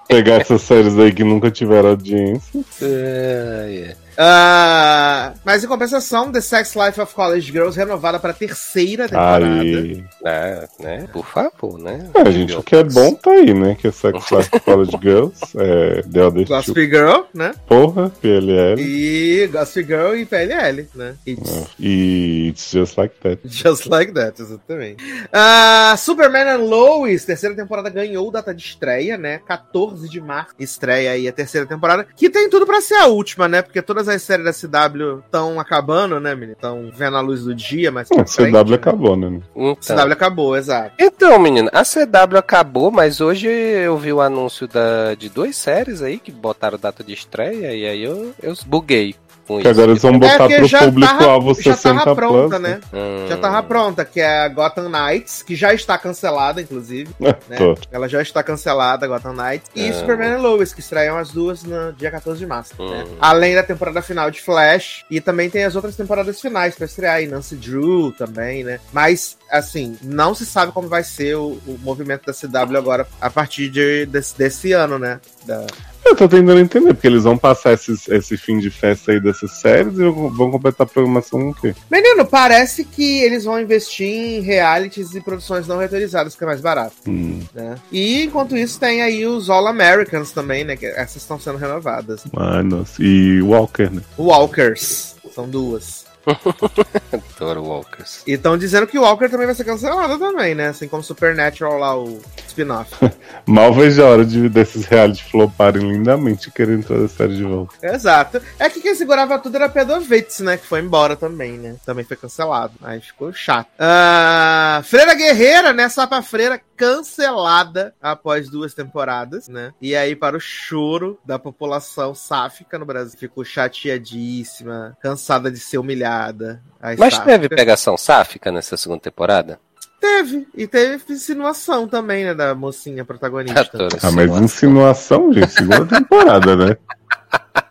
[0.09, 2.61] Pegar essas séries aí que nunca tiveram audiência.
[2.83, 3.97] Ai, ai.
[4.17, 9.45] Ah, mas em compensação, The Sex Life of College Girls renovada para terceira temporada.
[9.47, 10.05] Aí.
[10.25, 11.09] É, né?
[11.13, 12.11] Por favor, né?
[12.15, 13.75] É, gente, o que é bom tá aí, né?
[13.79, 17.53] Que é Sex Life College Girls, é The Other Gossip Girl, né?
[17.67, 18.81] porra, PLL.
[18.81, 21.15] E Gossip Girl e PLL, né?
[21.27, 23.41] It's E It's Just Like That.
[23.45, 25.03] just like that, exatamente.
[25.33, 29.41] Ah, Superman and Lois, terceira temporada ganhou data de estreia, né?
[29.47, 33.49] 14 de março estreia aí a terceira temporada, que tem tudo pra ser a última,
[33.49, 33.63] né?
[33.63, 36.53] Porque todas as séries da CW estão acabando, né, menino?
[36.53, 38.75] Estão vendo a luz do dia, mas A pra frente, CW né?
[38.77, 39.41] acabou, né?
[39.55, 40.93] Então, CW acabou, exato.
[40.99, 46.03] então, menino, a CW acabou, mas hoje eu vi o anúncio da, de duas séries
[46.03, 49.15] aí que botaram data de estreia e aí eu, eu buguei
[49.47, 49.71] com Que isso.
[49.71, 52.61] agora eles vão É, botar porque pro público-alvo tava, já 60 tava pronta, plus.
[52.63, 52.81] né?
[52.93, 57.11] Hum, Já tava pronta, que é a Gotham Knights, que já está cancelada, inclusive.
[57.21, 57.35] né?
[57.57, 57.77] Tô.
[57.91, 59.71] Ela já está cancelada, Gotham Knights.
[59.75, 59.93] E Ah.
[59.95, 62.75] Superman and Lois, que estreiam as duas no dia 14 de março.
[62.79, 63.05] né?
[63.09, 63.17] Hum.
[63.21, 65.05] Além da temporada final de Flash.
[65.11, 67.23] E também tem as outras temporadas finais pra estrear.
[67.23, 68.79] E Nancy Drew também, né?
[68.93, 73.29] Mas, assim, não se sabe como vai ser o, o movimento da CW agora a
[73.31, 75.21] partir de, desse, desse ano, né?
[75.45, 75.67] Da-
[76.05, 79.53] Eu tô tentando entender, porque eles vão passar esses- esse fim de festa aí dessas
[79.53, 81.75] séries e vão completar a programação com o quê?
[81.91, 86.61] Menino, parece que eles vão investir em realities e produções não reautorizadas, que é mais
[86.61, 86.95] barato.
[87.07, 87.77] Hum, né?
[87.91, 90.77] E enquanto isso tem aí os All Americans também, né?
[90.77, 92.25] Que essas estão sendo renovadas.
[92.37, 93.03] ai, nossa.
[93.03, 94.03] E Walker, né?
[94.19, 96.05] Walkers, são duas.
[97.37, 98.23] Adoro Walkers.
[98.27, 100.69] E estão dizendo que o Walker também vai ser cancelado também, né?
[100.69, 102.93] Assim como Supernatural lá, o spin-off.
[103.47, 107.75] Mal vejo a hora de, desses reality floparem lindamente querendo trazer a série de volta.
[107.83, 108.41] Exato.
[108.59, 110.57] É que quem segurava tudo era Pedovitz, né?
[110.57, 111.77] Que foi embora também, né?
[111.85, 112.75] Também foi cancelado.
[112.83, 113.69] Aí ficou chato.
[113.79, 115.89] Ah, Freira Guerreira, né?
[115.89, 119.73] Sapa Freira cancelada após duas temporadas, né?
[119.81, 125.79] E aí, para o choro da população sáfica no Brasil, ficou chateadíssima, cansada de ser
[125.79, 126.61] humilhada.
[126.81, 129.61] As Mas sáficas- teve pegação sáfica nessa segunda temporada?
[130.01, 130.49] Teve.
[130.57, 132.35] E teve insinuação também, né?
[132.35, 133.61] Da mocinha protagonista.
[133.61, 136.77] Adoro Ah, mas insinuação, gente, segunda temporada, né?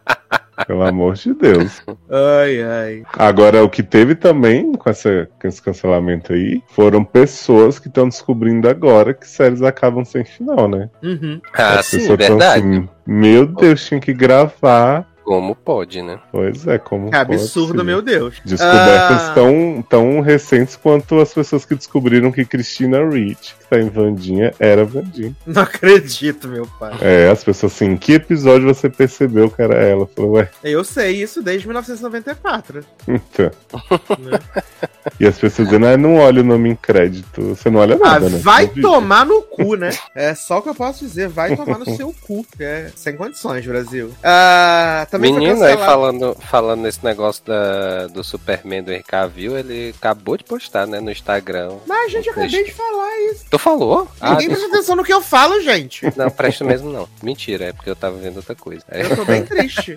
[0.66, 1.82] Pelo amor de Deus.
[2.10, 3.04] Ai, ai.
[3.18, 8.08] Agora, o que teve também com, essa, com esse cancelamento aí foram pessoas que estão
[8.08, 10.90] descobrindo agora que séries acabam sem final, né?
[11.04, 11.42] Uhum.
[11.54, 12.68] Ah, As sim, verdade.
[12.68, 15.11] assim, Meu Deus, tinha que gravar.
[15.32, 16.20] Como pode, né?
[16.30, 17.10] Pois é, como.
[17.10, 17.86] Que absurdo, pode?
[17.86, 18.36] meu Deus.
[18.44, 19.32] Descobertas Ah.
[19.34, 24.53] tão, tão recentes quanto as pessoas que descobriram que Christina Ricci, que tá em Vandinha,
[24.60, 25.34] era Vandinha.
[25.48, 26.98] Não acredito, meu pai.
[26.99, 30.06] É, as pessoas assim, que episódio você percebeu que era ela?
[30.14, 32.84] Falou, ué, Eu sei isso desde 1994.
[33.08, 33.49] então.
[34.20, 34.38] né?
[35.20, 37.56] E as pessoas dizendo, ah, não olha o nome em crédito.
[37.56, 38.38] Você não olha Ah, nada, né?
[38.40, 39.91] vai Não tomar no cu, né?
[40.14, 41.30] É só o que eu posso dizer.
[41.30, 42.45] Vai tomar no seu cu.
[42.60, 44.12] É sem condições, Brasil.
[44.24, 49.03] Ah, também Menino aí falando, falando nesse negócio da, do Superman do Henry
[49.57, 51.77] ele acabou de postar, né, no Instagram.
[51.85, 53.45] Mas, gente, eu acabei de falar isso.
[53.49, 54.07] Tu falou?
[54.19, 56.06] Ah, Ninguém presta atenção no que eu falo, gente.
[56.15, 57.07] não, presta mesmo não.
[57.22, 58.84] Mentira, é porque eu tava vendo outra coisa.
[58.91, 59.95] Eu tô bem triste.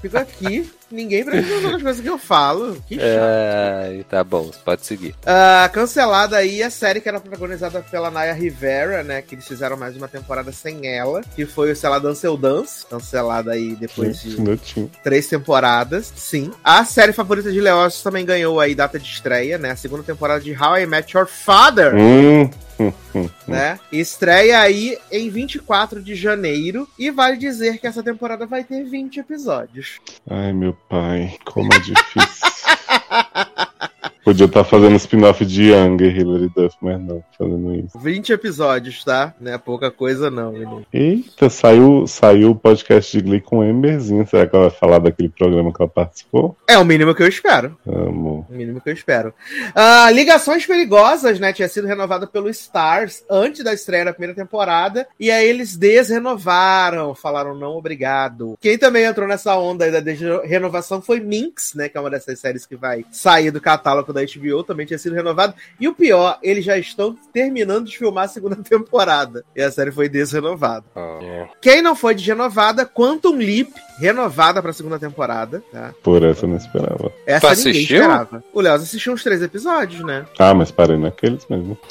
[0.00, 2.76] Fico aqui, ninguém atenção nas coisas que eu falo.
[2.86, 3.82] Que chato.
[3.82, 5.14] Ai, tá bom, pode seguir.
[5.26, 9.22] Ah, cancelada aí a série que era protagonizada pela Naya Rivera, né?
[9.22, 12.36] Que eles fizeram mais uma temporada sem ela, que foi o Sei lá Dance Eu
[12.36, 14.88] Dance, cancelada aí depois de tinha.
[15.02, 16.52] três temporadas, sim.
[16.62, 19.72] A série favorita de Leócio também ganhou aí data de estreia, né?
[19.72, 22.48] A segunda temporada de How I Met Your Father, hum.
[23.46, 23.78] né?
[23.92, 29.20] Estreia aí em 24 de janeiro e vale dizer que essa temporada vai ter 20
[29.20, 29.98] episódios.
[30.28, 32.48] Ai, meu pai, como é difícil.
[34.24, 37.98] Podia estar fazendo spin-off de Younger Hilary Duff, mas não, fazendo isso.
[37.98, 39.34] 20 episódios, tá?
[39.40, 40.86] Não é pouca coisa não, menino.
[40.92, 44.26] Eita, saiu, saiu o podcast de Glee com Emberzinho.
[44.26, 46.56] Será que ela vai falar daquele programa que ela participou?
[46.68, 47.76] É o mínimo que eu espero.
[47.86, 48.46] Amo.
[48.48, 49.34] O mínimo que eu espero.
[49.74, 51.52] Ah, Ligações Perigosas, né?
[51.52, 55.06] Tinha sido renovada pelo Stars antes da estreia da primeira temporada.
[55.18, 57.12] E aí eles desrenovaram.
[57.14, 58.56] Falaram não, obrigado.
[58.60, 60.00] Quem também entrou nessa onda aí da
[60.44, 61.88] renovação foi Minx, né?
[61.88, 64.62] Que é uma dessas séries que vai sair do catálogo da HBO.
[64.62, 65.54] Também tinha sido renovado.
[65.80, 69.44] E o pior, eles já estão terminando de filmar a segunda temporada.
[69.56, 70.84] E a série foi desrenovada.
[70.96, 71.48] É.
[71.60, 75.92] Quem não foi desrenovada, Quantum Leap, renovada pra segunda temporada, tá?
[76.02, 77.12] Por essa eu não esperava.
[77.26, 77.96] Essa Tu ninguém assistiu?
[78.02, 78.44] esperava.
[78.52, 80.24] O Léo assistiu uns três episódios, né?
[80.38, 81.78] Ah, mas parei naqueles mesmo.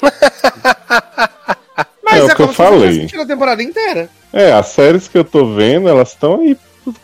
[2.04, 3.22] Mas É o é, que como eu se você falei.
[3.22, 4.08] a temporada inteira.
[4.32, 6.56] É, as séries que eu tô vendo, elas estão aí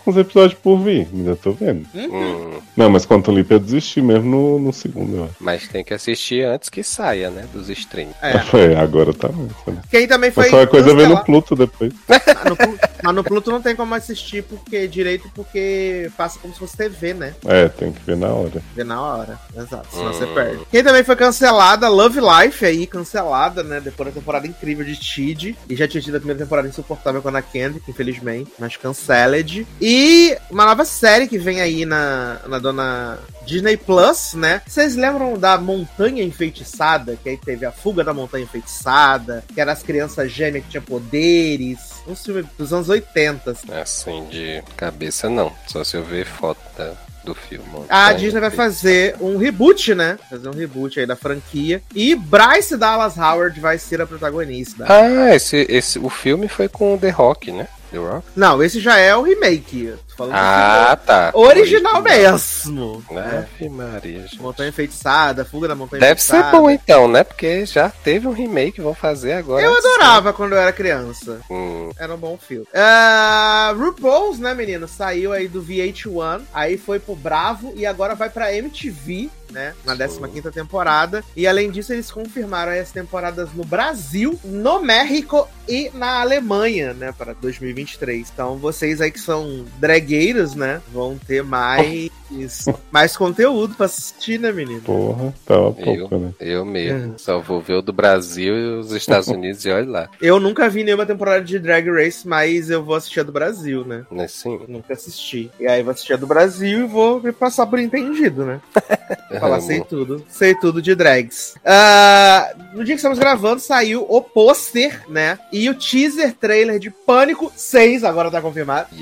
[0.04, 1.08] com os episódios por vir.
[1.12, 1.86] Ainda tô vendo.
[1.94, 5.34] Hum, Não, mas quanto Leap eu desisti mesmo no, no segundo, eu acho.
[5.40, 7.46] mas tem que assistir antes que saia, né?
[7.52, 8.14] Dos streams.
[8.22, 8.38] É.
[8.58, 9.54] É, agora tá muito.
[9.70, 9.80] Né?
[9.90, 10.44] Quem também foi.
[10.44, 11.92] Mas qualquer coisa vem no Pluto depois.
[12.40, 12.56] Ah, no
[13.02, 17.14] Mas no Pluto não tem como assistir porque direito, porque passa como se fosse TV,
[17.14, 17.34] né?
[17.44, 18.62] É, tem que ver na hora.
[18.76, 19.38] Vê na hora.
[19.56, 20.12] Exato, senão Hum.
[20.12, 20.60] você perde.
[20.70, 23.80] Quem também foi cancelada, Love Life aí, cancelada, né?
[23.80, 25.56] Depois da temporada incrível de Tid.
[25.68, 28.50] E já tinha tido a primeira temporada insuportável com a Kendrick, infelizmente.
[28.58, 29.66] Mas canceled.
[29.80, 34.60] E uma nova série que vem aí na, na dona Disney Plus, né?
[34.66, 37.16] Vocês lembram da Montanha Enfeitiçada?
[37.22, 40.82] Que aí teve a Fuga da Montanha Enfeitiçada, que era as crianças gêmeas que tinham
[40.82, 41.78] poderes.
[42.08, 43.50] Um filme dos anos 80.
[43.52, 43.72] assim.
[43.72, 45.52] Assim, de cabeça não.
[45.66, 47.64] Só se eu ver foto da- do filme.
[47.90, 50.18] A Então, Disney vai fazer um reboot, né?
[50.30, 51.82] Fazer um reboot aí da franquia.
[51.94, 54.86] E Bryce Dallas Howard vai ser a protagonista.
[54.88, 57.68] Ah, esse, esse, o filme foi com o The Rock, né?
[57.90, 58.26] The Rock?
[58.36, 59.94] Não, esse já é o remake.
[60.18, 61.30] Falando Ah, tá.
[61.32, 63.04] original mesmo.
[63.16, 64.42] Ave Maria, gente.
[64.42, 66.58] Montanha Enfeitiçada, Fuga da Montanha Deve ser Enfeitiçada.
[66.60, 67.22] bom então, né?
[67.22, 69.62] Porque já teve um remake, vão fazer agora.
[69.64, 71.38] Eu adorava quando eu era criança.
[71.48, 72.66] Hum, Era um bom filme.
[72.74, 74.88] Ah, RuPaul's, né, menino?
[74.88, 79.72] Saiu aí do VH1, aí foi pro Bravo e agora vai pra MTV, né?
[79.84, 81.22] Na 15ª temporada.
[81.36, 86.92] E além disso, eles confirmaram aí as temporadas no Brasil, no México e na Alemanha,
[86.92, 87.14] né?
[87.16, 88.28] Para 2023.
[88.32, 89.64] Então, vocês aí que são
[90.08, 90.80] dragueiros, né?
[90.92, 92.10] Vão ter mais,
[92.90, 94.80] mais conteúdo pra assistir, né, menino?
[94.80, 96.32] Porra, tava pouco, né?
[96.40, 97.10] eu mesmo.
[97.10, 97.18] Uhum.
[97.18, 100.08] Só vou ver o do Brasil e os Estados Unidos e olha lá.
[100.20, 103.84] Eu nunca vi nenhuma temporada de Drag Race, mas eu vou assistir a do Brasil,
[103.84, 104.04] né?
[104.10, 104.58] Né, sim.
[104.66, 105.50] Nunca assisti.
[105.60, 108.60] E aí vou assistir a do Brasil e vou me passar por entendido, né?
[109.38, 110.24] Falar, sei tudo.
[110.28, 111.54] Sei tudo de drags.
[111.64, 115.38] Ah, no dia que estamos gravando, saiu o pôster, né?
[115.52, 118.88] E o teaser trailer de Pânico 6, agora tá confirmado.
[118.94, 118.98] né?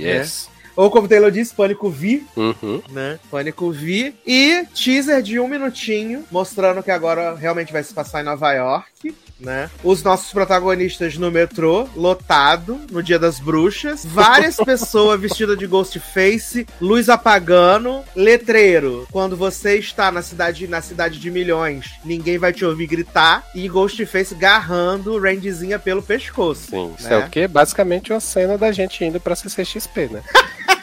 [0.76, 2.82] Ou como o Taylor disse, Pânico V, Uhum.
[2.90, 3.18] né?
[3.30, 4.12] Pânico V.
[4.26, 9.14] E teaser de um minutinho, mostrando que agora realmente vai se passar em Nova York.
[9.38, 9.70] Né?
[9.84, 14.04] Os nossos protagonistas no metrô, lotado, no Dia das Bruxas.
[14.04, 19.06] Várias pessoas vestidas de Ghostface, luz apagando, letreiro.
[19.10, 23.46] Quando você está na cidade, na cidade de milhões, ninguém vai te ouvir gritar.
[23.54, 26.70] E Ghostface garrando Randyzinha pelo pescoço.
[26.70, 27.16] Sim, isso né?
[27.16, 27.46] é o quê?
[27.46, 30.22] Basicamente uma cena da gente indo pra CCXP, né?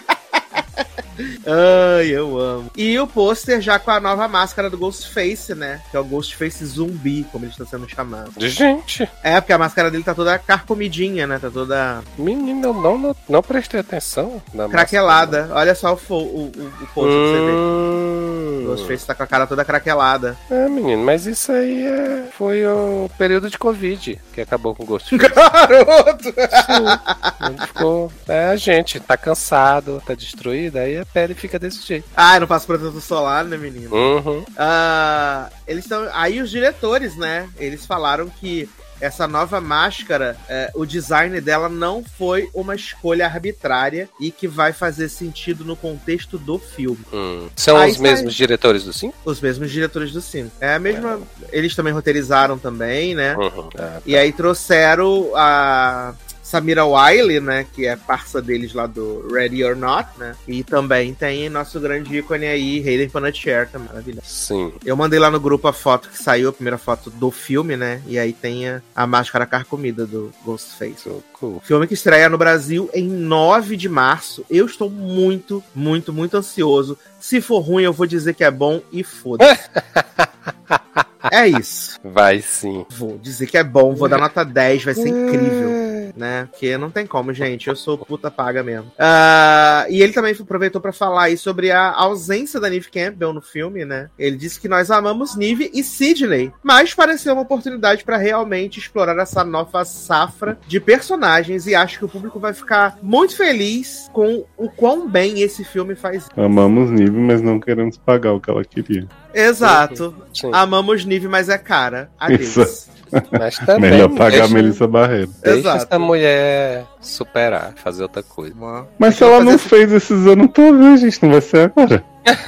[1.45, 2.71] Ai, eu amo.
[2.75, 5.81] E o pôster já com a nova máscara do Ghostface, né?
[5.91, 8.31] Que é o Ghostface zumbi, como ele está sendo chamado.
[8.37, 11.39] Gente, É, porque a máscara dele tá toda carcomidinha, né?
[11.39, 15.49] Tá toda menino, eu não, não, prestei atenção na craquelada.
[15.51, 16.49] Olha só o, o, o,
[16.81, 17.53] o pôster pra você ver.
[17.53, 20.37] O Hum, Ghostface tá com a cara toda craquelada.
[20.49, 24.85] é, menino, mas isso aí é, foi o período de Covid que acabou com o
[24.87, 25.17] Ghost Face.
[25.29, 26.23] Garoto!
[26.23, 28.11] Sim, ficou.
[28.27, 32.07] É, a gente tá cansado, tá destruído, aí a pele fica desse jeito.
[32.15, 33.93] Ai, não faço protetor solar, né, menino?
[33.95, 34.43] Uhum.
[34.57, 36.07] Ah, eles estão.
[36.13, 37.47] Aí os diretores, né?
[37.57, 38.67] Eles falaram que
[39.01, 44.71] essa nova máscara, é, o design dela não foi uma escolha arbitrária e que vai
[44.71, 46.99] fazer sentido no contexto do filme.
[47.11, 47.49] Hum.
[47.53, 49.11] São Aí os sai- mesmos diretores do Sim?
[49.25, 50.49] Os mesmos diretores do filme.
[50.61, 51.19] É a mesma.
[51.51, 53.35] Eles também roteirizaram também, né?
[53.35, 53.69] Uhum.
[53.77, 56.13] Ah, E aí trouxeram a
[56.53, 57.65] Samira Wiley, né?
[57.73, 60.35] Que é parça deles lá do Ready or Not, né?
[60.47, 63.87] E também tem nosso grande ícone aí, Hayden Panettiere, também.
[63.87, 64.27] Maravilhoso.
[64.27, 64.71] sim.
[64.85, 68.03] Eu mandei lá no grupo a foto que saiu, a primeira foto do filme, né?
[68.05, 71.01] E aí tem a, a máscara carcomida do Ghostface.
[71.01, 71.59] So cool.
[71.65, 74.45] Filme que estreia no Brasil em 9 de março.
[74.47, 76.99] Eu estou muito, muito, muito ansioso.
[77.19, 79.69] Se for ruim, eu vou dizer que é bom e foda-se.
[81.31, 81.99] é isso.
[82.03, 82.85] Vai sim.
[82.89, 85.93] Vou dizer que é bom, vou dar nota 10, vai ser incrível.
[86.15, 86.47] Né?
[86.51, 87.67] Porque não tem como, gente.
[87.67, 88.91] Eu sou puta paga mesmo.
[88.99, 93.41] Ah, e ele também aproveitou pra falar aí sobre a ausência da Neve Campbell no
[93.41, 94.09] filme, né?
[94.17, 99.17] Ele disse que nós amamos Neve e Sidney, mas pareceu uma oportunidade pra realmente explorar
[99.19, 104.45] essa nova safra de personagens e acho que o público vai ficar muito feliz com
[104.55, 106.27] o quão bem esse filme faz.
[106.37, 109.07] Amamos Nive, mas não queremos pagar o que ela queria.
[109.33, 110.15] Exato.
[110.33, 110.49] Sim.
[110.53, 112.09] Amamos Nive, mas é cara.
[112.19, 112.41] Adeus.
[112.57, 112.93] Isso.
[113.31, 113.91] Mas também.
[113.91, 115.29] Melhor pagar deixa, Melissa Barreiro.
[115.43, 115.85] deixa Exato.
[115.85, 118.55] essa mulher superar, fazer outra coisa.
[118.97, 122.03] Mas se ela não fazer- fez esses anos todos, gente, não vai ser agora.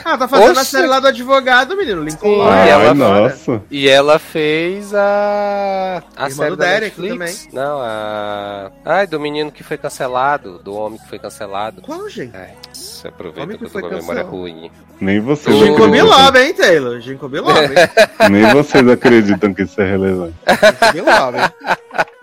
[0.05, 0.71] Ah, tá fazendo a Oxe.
[0.71, 2.01] série lá do advogado, menino.
[2.03, 2.65] Lincoln Lawyer.
[2.65, 3.61] e ela nossa.
[3.69, 6.01] E ela fez a.
[6.15, 7.47] A Irmã série do da Derek Netflix.
[7.51, 8.71] Não, a.
[8.85, 10.59] Ai, do menino que foi cancelado.
[10.59, 11.81] Do homem que foi cancelado.
[11.81, 12.35] Qual, gente?
[12.37, 14.29] Ai, se aproveita Homem que que eu tô com a memória cancelado.
[14.37, 14.71] ruim.
[15.01, 16.99] Nem vocês, Ginkgo acreditam, Biloba, hein, Taylor?
[17.01, 17.69] Ginkgo Biloba, hein?
[18.31, 20.35] nem vocês acreditam que isso é relevante.
[20.93, 21.44] Ginkgo Biloba, hein?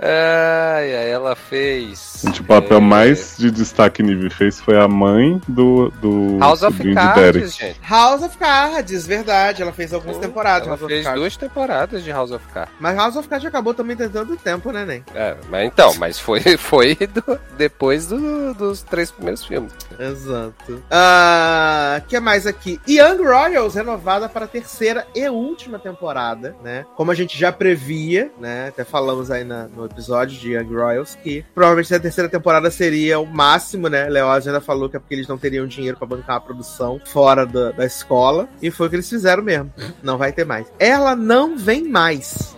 [0.05, 2.24] Ai, ai, ela fez.
[2.40, 6.62] O papel é, mais de destaque que Nive fez foi a mãe do, do House
[6.62, 7.39] of sobrinho de Derek.
[7.40, 7.81] Cards, gente.
[7.89, 9.62] House of Cards, verdade.
[9.62, 10.62] Ela fez algumas temporadas.
[10.62, 11.20] de Ela House fez Cards.
[11.20, 12.73] duas temporadas de House of Cards.
[12.81, 15.05] Mas House of Cards acabou também tem tanto tempo, né, Nen?
[15.14, 19.73] É, mas então, mas foi, foi do- depois do- dos três primeiros filmes.
[19.98, 20.82] Exato.
[20.90, 22.81] Ah, que mais aqui?
[22.89, 26.85] Young Royals renovada para a terceira e última temporada, né?
[26.97, 28.69] Como a gente já previa, né?
[28.69, 33.19] Até falamos aí na- no episódio de Young Royals que provavelmente a terceira temporada seria
[33.19, 34.09] o máximo, né?
[34.09, 37.45] Leoz ainda falou que é porque eles não teriam dinheiro para bancar a produção fora
[37.47, 39.73] da, da escola e foi o que eles fizeram mesmo.
[40.03, 40.67] Não vai ter mais.
[40.79, 42.55] Ela não vem mais.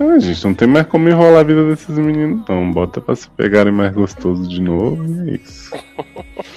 [0.00, 2.70] Ah, gente, não tem mais como enrolar a vida desses meninos, não.
[2.70, 5.70] Bota pra se pegarem mais gostoso de novo e é isso.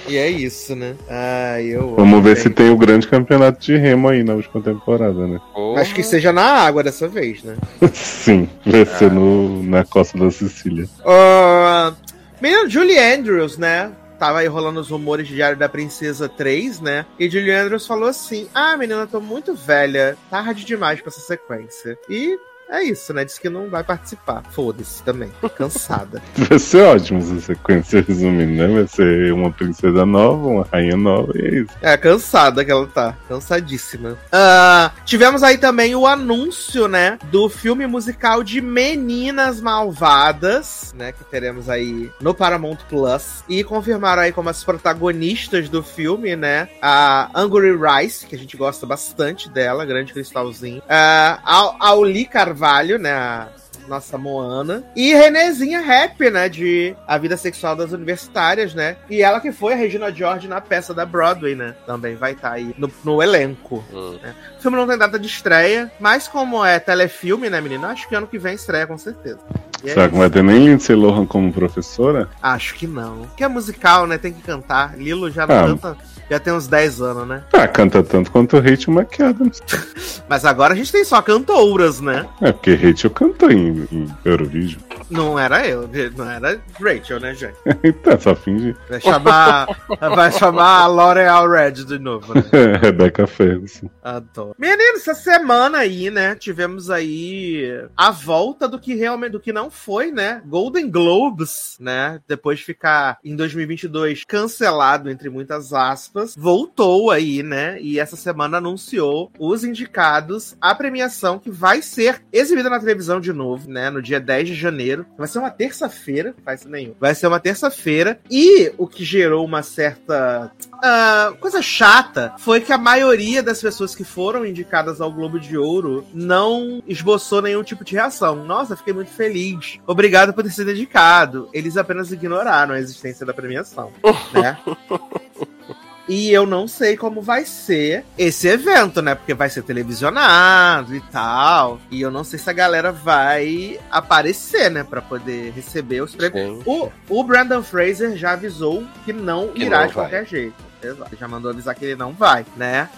[0.08, 0.94] E é isso, né?
[1.08, 2.54] Ai, eu Vamos amo, ver se gente.
[2.54, 5.40] tem o grande campeonato de remo aí na última temporada, né?
[5.74, 7.56] Mas que seja na água dessa vez, né?
[7.94, 10.86] Sim, vai ser no, na costa da Sicília.
[11.04, 11.94] Ah,
[12.40, 13.90] menino, Julie Andrews, né?
[14.18, 17.06] Tava aí rolando os rumores de Diário da Princesa 3, né?
[17.18, 21.20] E Julie Andrews falou assim: Ah, menina, eu tô muito velha, tarde demais pra essa
[21.20, 21.96] sequência.
[22.08, 22.36] E
[22.72, 23.24] é isso, né?
[23.24, 24.42] Disse que não vai participar.
[24.50, 25.30] Foda-se também.
[25.56, 26.22] Cansada.
[26.48, 28.66] Vai ser ótimo essa sequência, resumindo, né?
[28.66, 31.70] Vai ser uma princesa nova, uma rainha nova e é isso.
[31.82, 33.14] É, cansada que ela tá.
[33.28, 34.16] Cansadíssima.
[34.32, 37.18] Ah, tivemos aí também o anúncio, né?
[37.30, 41.12] Do filme musical de Meninas Malvadas, né?
[41.12, 43.44] Que teremos aí no Paramount Plus.
[43.48, 46.68] E confirmaram aí como as protagonistas do filme, né?
[46.80, 50.82] A Angry Rice, que a gente gosta bastante dela, grande cristalzinho.
[50.88, 52.61] Ah, a Auli Carvalho,
[52.98, 53.12] né?
[53.12, 53.48] A
[53.88, 54.84] nossa Moana.
[54.94, 56.48] E Renezinha Rap, né?
[56.48, 58.96] De A Vida Sexual das Universitárias, né?
[59.10, 61.74] E ela que foi a Regina George na peça da Broadway, né?
[61.84, 63.84] Também vai estar aí no, no elenco.
[63.92, 64.18] Hum.
[64.58, 67.86] O filme não tem data de estreia, mas como é telefilme, né, menino?
[67.86, 69.40] Acho que ano que vem estreia, com certeza.
[69.82, 72.28] E é Será que não vai ter nem Lindsay Lohan como professora?
[72.40, 73.26] Acho que não.
[73.36, 74.16] Que é musical, né?
[74.16, 74.96] Tem que cantar.
[74.96, 75.66] Lilo já Ah.
[75.66, 75.96] não canta
[76.30, 77.44] Já tem uns 10 anos, né?
[77.52, 79.62] Ah, canta tanto quanto o Rachel McAdams.
[80.28, 82.26] Mas agora a gente tem só cantouras, né?
[82.40, 84.80] É porque Rachel cantou em, em Eurovision.
[85.10, 87.56] Não era eu, não era Rachel, né, gente?
[87.84, 88.74] então, só finge.
[88.88, 89.66] Vai chamar,
[90.00, 92.42] vai chamar a L'Oreal Red de novo, né?
[92.80, 93.90] Rebecca Ferguson.
[94.02, 94.54] Adoro.
[94.58, 99.70] Menino, essa semana aí, né, tivemos aí a volta do que realmente, do que não
[99.70, 100.40] foi, né?
[100.46, 102.20] Golden Globes, né?
[102.26, 107.80] Depois de ficar em 2022 cancelado, entre muitas aspas, voltou aí, né?
[107.80, 113.32] E essa semana anunciou os indicados à premiação que vai ser exibida na televisão de
[113.32, 113.90] novo, né?
[113.90, 115.06] No dia 10 de janeiro.
[115.16, 116.94] Vai ser uma terça-feira, faz nenhum.
[117.00, 118.20] Vai ser uma terça-feira.
[118.30, 123.94] E o que gerou uma certa uh, coisa chata foi que a maioria das pessoas
[123.94, 128.44] que foram indicadas ao Globo de Ouro não esboçou nenhum tipo de reação.
[128.44, 129.78] Nossa, fiquei muito feliz.
[129.86, 131.48] Obrigado por ter sido dedicado.
[131.52, 133.92] Eles apenas ignoraram a existência da premiação,
[134.32, 134.58] né?
[136.08, 139.14] E eu não sei como vai ser esse evento, né?
[139.14, 141.80] Porque vai ser televisionado e tal.
[141.90, 144.82] E eu não sei se a galera vai aparecer, né?
[144.82, 146.62] Pra poder receber os prêmios.
[146.66, 150.71] O, o Brandon Fraser já avisou que não Que irá não de qualquer jeito.
[151.18, 152.88] Já mandou avisar que ele não vai, né?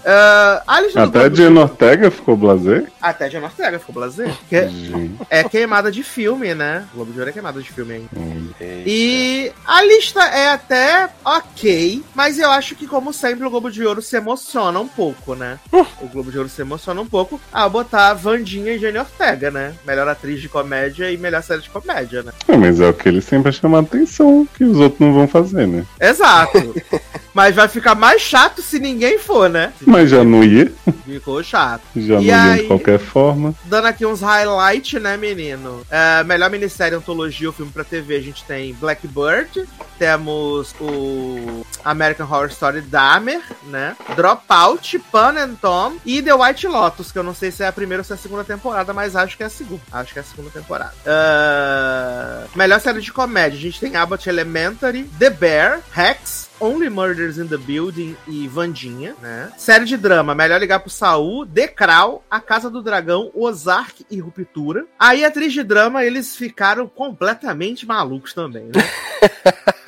[0.67, 2.87] A do Até de- Diana Ortega ficou blazer.
[3.01, 4.31] Até Diana Ortega ficou blazer.
[4.49, 6.85] Que Gente, é queimada de filme, né?
[6.93, 8.09] O Globo de Ouro é queimada de filme ainda.
[8.17, 8.45] olha.
[8.87, 13.85] E a lista é até ok, mas eu acho que, como sempre, o Globo de
[13.85, 15.59] Ouro se emociona um pouco, né?
[16.01, 19.51] O Globo de Ouro se emociona um pouco ao botar a Vandinha e Jane Ortega,
[19.51, 19.75] né?
[19.87, 22.33] Melhor atriz de comédia e melhor série de comédia, né?
[22.49, 25.67] É, mas é o que ele sempre chama atenção, que os outros não vão fazer,
[25.67, 25.85] né?
[26.01, 26.75] Exato.
[27.35, 29.73] mas vai ficar mais chato se ninguém for, né?
[29.87, 30.73] Mas já não ia,
[31.05, 31.83] Ficou chato.
[31.95, 32.61] já E não ia aí?
[32.63, 33.55] de qualquer forma.
[33.65, 35.83] Dando aqui uns highlights, né, menino?
[35.91, 39.65] É, melhor minissérie antologia ou filme pra TV, a gente tem Blackbird,
[39.99, 43.97] temos o American Horror Story Dahmer, né?
[44.17, 47.73] Dropout, Pan and Tom e The White Lotus, que eu não sei se é a
[47.73, 49.83] primeira ou se é a segunda temporada, mas acho que é a segunda.
[49.93, 50.95] Acho que é a segunda temporada.
[51.05, 57.37] É, melhor série de comédia, a gente tem Abbott Elementary, The Bear, Rex, Only Murders
[57.37, 59.53] in the Building e Vandinha, né?
[59.59, 64.19] Série de drama, Melhor Ligar pro Saul, The Crown, A Casa do Dragão, Ozark e
[64.19, 64.87] Ruptura.
[64.99, 68.83] Aí, atriz de drama, eles ficaram completamente malucos também, né?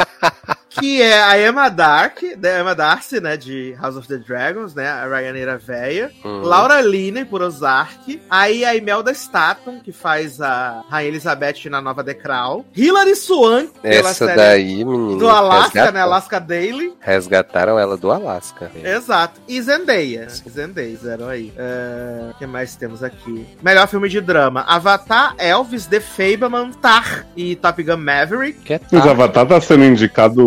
[0.78, 4.88] que é a Emma Dark, da Emma Darcy, né, de House of the Dragons, né,
[4.88, 6.10] a Ryaneira Véia.
[6.24, 6.42] Hum.
[6.42, 8.20] Laura Linney, por Ozark.
[8.30, 12.64] Aí a Imelda Staton, que faz a Rainha Elizabeth na nova The Crown.
[12.76, 15.18] Hilary Swank, pela Essa série daí, menino.
[15.18, 16.92] do Alaska, resgata- né, Alaska Daily.
[17.00, 18.70] Resgataram ela do Alasca.
[18.82, 19.40] Exato.
[19.48, 20.28] E Zendaya.
[20.28, 21.52] Zendaya, fizeram aí.
[21.56, 23.46] É, O que mais temos aqui?
[23.62, 24.62] Melhor filme de drama.
[24.66, 28.60] Avatar, Elvis, The Fableman, Tar e Top Gun Maverick.
[28.60, 29.06] Que é Mas.
[29.06, 30.46] Avatar tá sendo indicado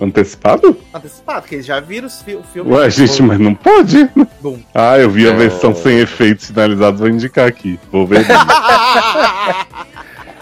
[0.00, 0.76] antecipado?
[0.94, 2.70] Antecipado, que eles já viram o filme.
[2.72, 4.08] Ué, gente, mas não pode.
[4.40, 4.58] Bum.
[4.74, 5.38] Ah, eu vi a Não.
[5.38, 7.78] versão sem efeitos finalizados, vou indicar aqui.
[7.90, 8.24] Vou ver.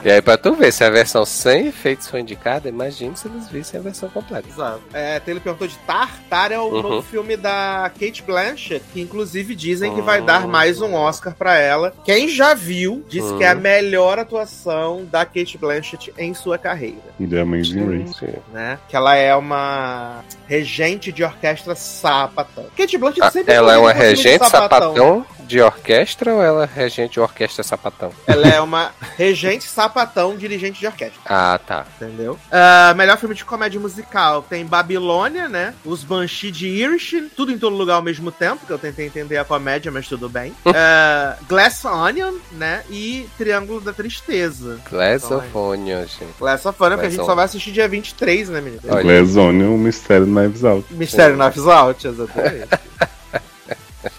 [0.04, 3.48] E aí, pra tu ver, se a versão sem efeitos foi indicada, imagina se eles
[3.48, 4.46] vissem a versão completa.
[4.48, 4.80] Exato.
[4.92, 6.10] É, Taylor perguntou de Tar.
[6.30, 6.82] Tar é o Uhum.
[6.82, 10.26] novo filme da Kate Blanchett, que inclusive dizem que vai Uhum.
[10.26, 11.92] dar mais um Oscar pra ela.
[12.04, 13.60] Quem já viu, disse que é a Uhum.
[13.60, 16.98] melhor atuação da Kate Blanchett em sua carreira.
[17.18, 18.14] The Amazing Race.
[18.20, 18.34] Sim.
[18.52, 18.78] né?
[18.88, 22.66] Que ela é uma regente de orquestra sapatão.
[22.76, 26.68] Kate Blanchett Ah, sempre ela é uma um regente sapatão de orquestra ou ela é
[26.72, 28.12] regente de orquestra sapatão?
[28.26, 31.86] Ela é uma regente sapatão, dirigente de orquestra, Ah, tá.
[31.96, 32.38] entendeu?
[32.52, 35.74] Ah, melhor filme de comédia musical tem Babilônia, né?
[35.84, 39.38] Os Banshee de Irishin, tudo em todo lugar ao mesmo tempo, que eu tentei entender
[39.38, 40.54] a comédia, mas tudo bem.
[40.80, 42.82] Ah, Glass Onion, né?
[42.90, 44.78] E Triângulo da Tristeza.
[44.90, 46.34] Glasophonia, gente.
[46.38, 47.26] Glass of Onion, que a Glass gente Onion.
[47.26, 48.82] só vai assistir dia 23, né, menino?
[48.88, 49.02] Olha.
[49.02, 50.86] Glazone, o mistério do Knives Out.
[50.94, 52.68] Mistério Knives Out, exatamente.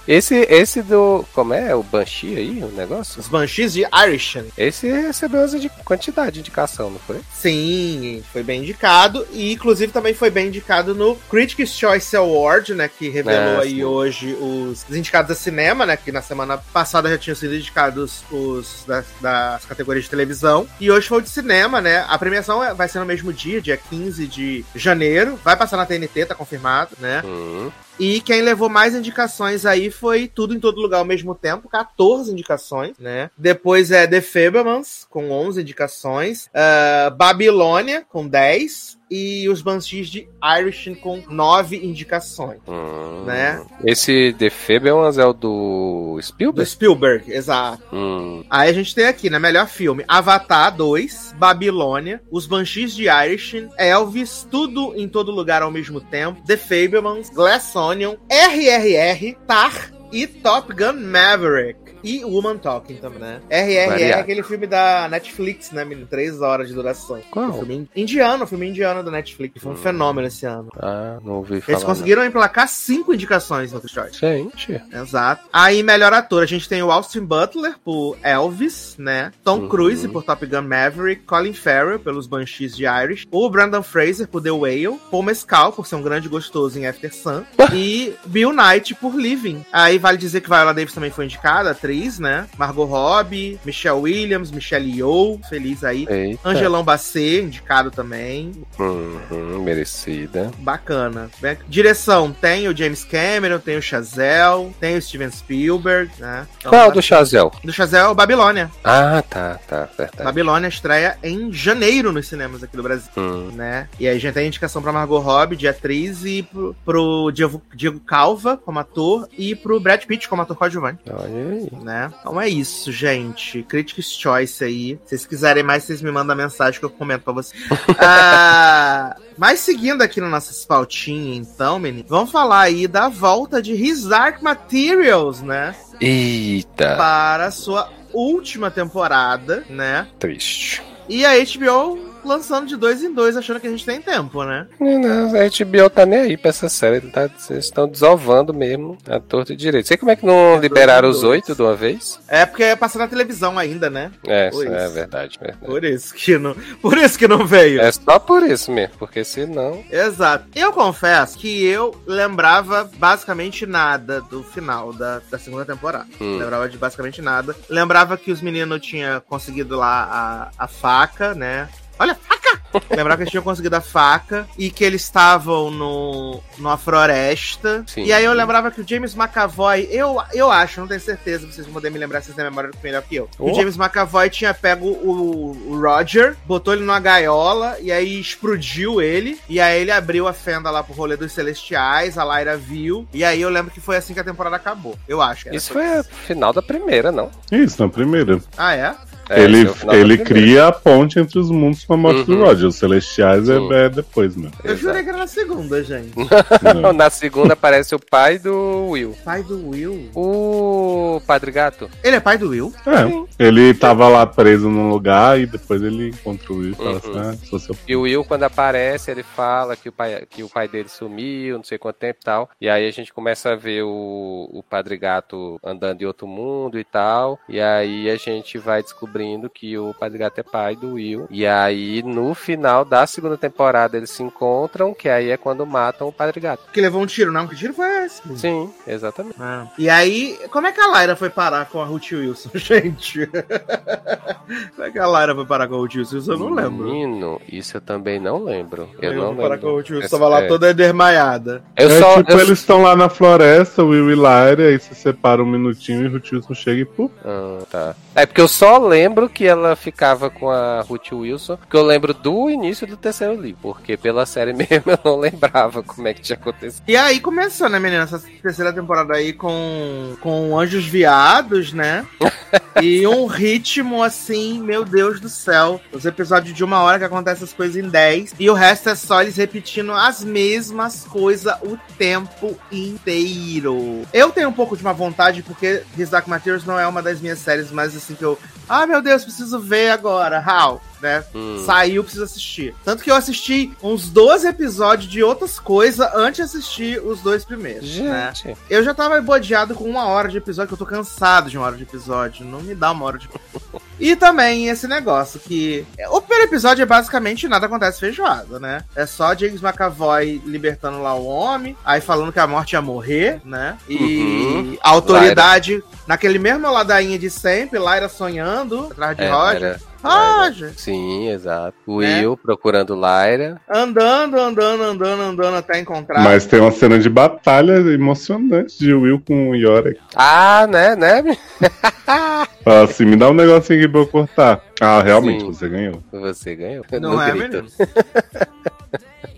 [0.10, 1.24] Esse, esse do.
[1.36, 1.76] Como é?
[1.76, 3.20] O Banshee aí, o negócio?
[3.20, 4.46] Os Banshees de Irishin.
[4.58, 7.20] Esse recebeu essa de quantidade de indicação, não foi?
[7.32, 9.28] Sim, foi bem indicado.
[9.32, 12.90] E inclusive também foi bem indicado no Critics' Choice Award, né?
[12.90, 15.96] Que revelou Ah, aí hoje os, os indicados a cinema, né?
[15.96, 20.68] Que na semana passada já tinham sido indicados os das, das categorias de televisão.
[20.80, 22.04] E hoje foi o de cinema, né?
[22.10, 25.40] A premiação é- vai ser no mesmo dia, dia 15 de janeiro.
[25.44, 27.22] Vai passar na TNT, tá confirmado, né?
[27.24, 27.70] Hum.
[28.00, 32.32] E quem levou mais indicações aí foi Tudo em Todo Lugar ao mesmo tempo, 14
[32.32, 33.30] indicações, né?
[33.38, 36.46] Depois é The Fablemans, com 11 indicações.
[36.48, 40.28] Uh, Babilônia, com 10 e os Banshees de
[40.60, 43.24] Irishman com nove indicações, Hum.
[43.26, 43.64] né?
[43.84, 46.70] Esse The Fablans é o do Do Spielberg?
[46.70, 47.84] Spielberg, exato.
[47.94, 48.44] Hum.
[48.50, 53.70] Aí a gente tem aqui, né, melhor filme, Avatar 2, Babilônia, Os Banshees de Irishman,
[53.78, 60.28] Elvis, Tudo em Todo Lugar ao mesmo tempo, The Fablemans, Glass Onion, RRR, Tar e
[60.28, 61.89] Top Gun Maverick.
[62.04, 63.42] E Woman Talking também, né?
[63.50, 66.08] RRR é aquele filme da Netflix, né, menino?
[66.08, 67.20] Três horas de duração.
[67.32, 67.50] Qual?
[67.50, 69.62] Um filme indiano, um filme indiano da Netflix.
[69.62, 69.78] Foi um Hum.
[69.78, 70.70] fenômeno esse ano.
[70.78, 71.78] Ah, não ouvi falar.
[71.78, 74.14] Eles conseguiram emplacar cinco indicações no não.
[74.14, 74.82] Gente.
[74.94, 75.44] Exato.
[75.52, 79.32] Aí, melhor ator, a gente tem o Austin Butler por Elvis, né?
[79.44, 79.70] Tom Uhum.
[79.70, 84.42] Cruise por Top Gun Maverick, Colin Farrell pelos Banshees de Irish, o Brandon Fraser por
[84.42, 87.44] The Whale, Paul Mescal por ser um grande gostoso em After Sun
[87.74, 89.66] e Bill Knight por Living.
[89.72, 92.48] Aí vale dizer que Viola Davis também foi indicada, atriz, né?
[92.58, 96.06] Margot Robbie, Michelle Williams, Michelle Yeoh, feliz aí.
[96.08, 96.48] Eita.
[96.48, 98.52] Angelão Basset, indicado também.
[98.78, 100.52] Uhum, merecida.
[100.60, 101.30] Bacana.
[101.68, 106.48] Direção, tem o James Cameron, tem o Chazelle, tem o Steven Spielberg, né?
[106.60, 107.52] Então, Qual é o do Chazel?
[107.64, 108.70] do Chazelle é o Babilônia.
[108.84, 110.24] Ah, tá, tá, verdade.
[110.24, 113.10] Babilônia estreia em janeiro nos cinemas aqui do Brasil.
[113.18, 113.52] Hum.
[113.56, 113.88] Né?
[114.00, 117.62] E aí a gente tem indicação pra Margot Robbie de atriz e pro, pro Diego,
[117.74, 121.70] Diego Calva como ator e pro Brad Pitt como ator coadjuvante, Olha aí.
[121.84, 122.12] Né?
[122.20, 123.64] Então é isso, gente.
[123.64, 125.00] Critics Choice aí.
[125.04, 127.60] Se vocês quiserem mais, vocês me mandam mensagem que eu comento pra vocês.
[128.02, 133.74] Ah, mas seguindo aqui nas nossas pautinhas, então, menino, vamos falar aí da volta de
[133.74, 135.76] His Dark Materials, né?
[136.00, 136.96] Eita.
[136.96, 140.08] Para a sua última temporada, né?
[140.18, 140.82] Triste.
[141.08, 142.00] E a HBO
[142.30, 144.68] lançando de dois em dois, achando que a gente tem tempo, né?
[144.80, 147.02] Não, a HBO tá nem aí pra essa série.
[147.02, 149.88] Tá, vocês estão desovando mesmo a torta e direito.
[149.88, 152.20] Sei como é que não liberaram os oito de uma vez?
[152.28, 154.12] É porque passa na televisão ainda, né?
[154.26, 154.60] É, é isso.
[154.60, 155.66] verdade, verdade.
[155.66, 157.82] Por isso que não, por isso que não veio.
[157.82, 159.84] É só por isso mesmo, porque senão.
[159.92, 160.46] Exato.
[160.56, 166.08] Eu confesso que eu lembrava basicamente nada do final da, da segunda temporada.
[166.22, 166.38] Hum.
[166.38, 167.56] Lembrava de basicamente nada.
[167.70, 171.68] Lembrava que os meninos tinham conseguido lá a, a faca, né?
[172.00, 172.62] Olha, faca!
[172.96, 177.84] Lembrava que eles tinham conseguido a faca e que eles estavam no, numa floresta.
[177.88, 178.04] Sim.
[178.04, 181.66] E aí eu lembrava que o James McAvoy, eu, eu acho, não tenho certeza, vocês
[181.66, 183.28] vão poder me lembrar, vocês têm memória melhor que eu.
[183.40, 183.52] Oh.
[183.52, 189.02] O James McAvoy tinha pego o, o Roger, botou ele numa gaiola e aí explodiu
[189.02, 189.40] ele.
[189.50, 193.08] E aí ele abriu a fenda lá pro rolê dos celestiais, a Lyra viu.
[193.12, 194.98] E aí eu lembro que foi assim que a temporada acabou.
[195.08, 195.44] Eu acho.
[195.44, 197.32] que era Isso foi foi o final da primeira, não?
[197.52, 198.40] Isso, na primeira.
[198.58, 198.96] Ah, é?
[199.30, 202.46] É, ele é ele cria a ponte entre os mundos com a morte do Uhum.
[202.46, 202.68] Roger.
[202.68, 203.74] Os Celestiais é, Sim.
[203.74, 204.52] é depois, mano.
[204.64, 204.82] Eu Exato.
[204.88, 206.14] jurei que era na segunda, gente.
[206.96, 209.16] Na segunda aparece o pai do Will.
[209.24, 210.10] pai do Will.
[210.16, 211.90] O Padre Gato.
[212.04, 212.74] Ele é pai do Will?
[212.86, 216.90] É, ele tava lá preso num lugar e depois ele encontrou o Will e fala
[216.92, 216.98] Uhum.
[216.98, 217.12] assim:
[217.44, 220.50] ah, sou seu E o Will, quando aparece, ele fala que o pai, que o
[220.50, 222.50] pai dele sumiu, não sei quanto tempo e tal.
[222.60, 226.80] E aí a gente começa a ver o, o Padre Gato andando em outro mundo
[226.80, 227.40] e tal.
[227.48, 228.84] E aí a gente vai
[229.20, 231.28] descobrindo que o Padre Gato é pai do Will.
[231.30, 236.08] E aí, no final da segunda temporada, eles se encontram, que aí é quando matam
[236.08, 236.64] o Padre Gato.
[236.72, 237.48] Que levou um tiro, não?
[237.48, 238.22] Que tiro foi esse?
[238.38, 239.36] Sim, exatamente.
[239.40, 239.68] Ah.
[239.78, 243.26] E aí, como é que a Lyra foi parar com a Ruth Wilson, gente?
[243.28, 246.18] como é que a Lyra foi parar com a Ruth Wilson?
[246.18, 246.86] Isso eu não lembro.
[246.86, 248.90] Menino, isso eu também não lembro.
[249.02, 249.76] Eu Eu não vou parar com a lembro.
[249.82, 250.06] Ruth Wilson.
[250.06, 250.48] Essa- Tava lá é.
[250.48, 251.64] toda desmaiada.
[251.78, 252.18] Eu é só.
[252.18, 255.46] tipo, eu- eles estão lá na floresta, o Will e Lyra, aí se separa um
[255.46, 257.14] minutinho e o Ruth Wilson chega e puf.
[257.26, 257.96] Ah, tá.
[258.16, 262.14] É porque eu só lembro que ela ficava com a Ruth Wilson, porque eu lembro
[262.14, 266.22] do início do terceiro livro, porque pela série mesmo eu não lembrava como é que
[266.22, 266.84] tinha acontecido.
[266.88, 268.04] E aí começou, né, menina?
[268.04, 272.06] Essa terceira temporada aí com, com Anjos Viados, né?
[272.82, 275.82] e um ritmo assim, meu Deus do céu.
[275.92, 278.36] Os episódios de uma hora que acontecem as coisas em 10.
[278.40, 284.04] E o resto é só eles repetindo as mesmas coisas o tempo inteiro.
[284.14, 287.20] Eu tenho um pouco de uma vontade, porque His Dark Materials não é uma das
[287.20, 288.38] minhas séries mais assim que eu.
[288.68, 290.44] Ah, meu Deus, preciso ver agora.
[290.46, 290.82] How?
[291.02, 291.24] Né?
[291.34, 291.64] Hum.
[291.66, 292.76] Saiu, preciso assistir.
[292.84, 297.46] Tanto que eu assisti uns 12 episódios de outras coisas antes de assistir os dois
[297.46, 297.96] primeiros.
[297.98, 298.34] Né?
[298.36, 301.58] Gente, Eu já tava bodeado com uma hora de episódio, que eu tô cansado de
[301.58, 302.46] uma hora de episódio.
[302.46, 303.30] Não me dá uma hora de.
[303.98, 305.86] e também esse negócio que.
[306.12, 308.84] O primeiro episódio é basicamente nada acontece feijoada, né?
[308.94, 313.42] É só James McAvoy libertando lá o homem, aí falando que a morte ia morrer,
[313.46, 313.78] né?
[313.88, 314.78] E Uhum.
[314.84, 319.64] a autoridade naquele mesmo ladainha de sempre, Lyra sonhando, atrás de É, Roger.
[319.64, 320.74] era- Roger!
[320.78, 321.76] Sim, exato.
[321.86, 322.22] O Né?
[322.22, 323.60] Will procurando Lyra.
[323.70, 326.24] Andando, andando, andando, andando até encontrar.
[326.24, 330.00] Mas tem uma cena de batalha emocionante de Will com o Yorick.
[330.16, 331.22] Ah, né, né?
[332.64, 334.62] Fala assim, me dá um negocinho aqui pra eu cortar.
[334.82, 335.48] Ah, realmente, Sim.
[335.54, 336.04] você ganhou.
[336.12, 336.86] Você ganhou.
[336.94, 337.44] Não No é, grito.
[337.58, 337.68] menino?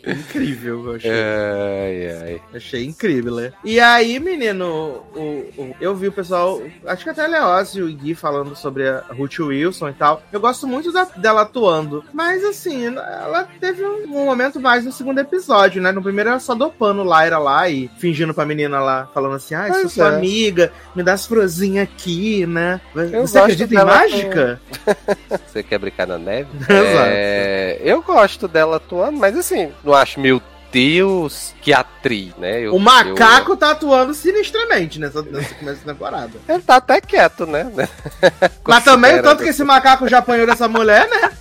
[0.05, 1.11] Incrível, eu achei.
[1.11, 2.41] Ai, ai.
[2.55, 3.53] Achei incrível, né?
[3.63, 5.19] E aí, menino, o,
[5.57, 8.87] o- eu vi o pessoal, acho que até a Leózio e o Gui falando sobre
[8.87, 10.21] a Ruth Wilson e tal.
[10.31, 12.03] Eu gosto muito da- dela atuando.
[12.13, 15.91] Mas assim, ela teve um, um momento mais no segundo episódio, né?
[15.91, 19.67] No primeiro ela só dopando Lyra lá e fingindo pra menina lá, falando assim: ah,
[19.71, 20.15] sou Pois sua é.
[20.15, 22.81] amiga, me dá as florzinhas aqui, né?
[22.95, 24.59] Eu Você acredita em mágica?
[25.47, 26.49] Você quer brincar na neve?
[26.61, 27.09] Exato.
[27.13, 30.41] É, eu gosto dela atuando, mas assim, não acho, meu
[30.71, 32.61] Deus, que atriz, né?
[32.61, 36.31] Eu- O macaco tá atuando sinistramente nessa, nessa começo da temporada.
[36.47, 37.69] eu- ele tá até quieto, né?
[38.65, 41.31] Mas também o tanto que esse macaco já apanhou dessa mulher, né?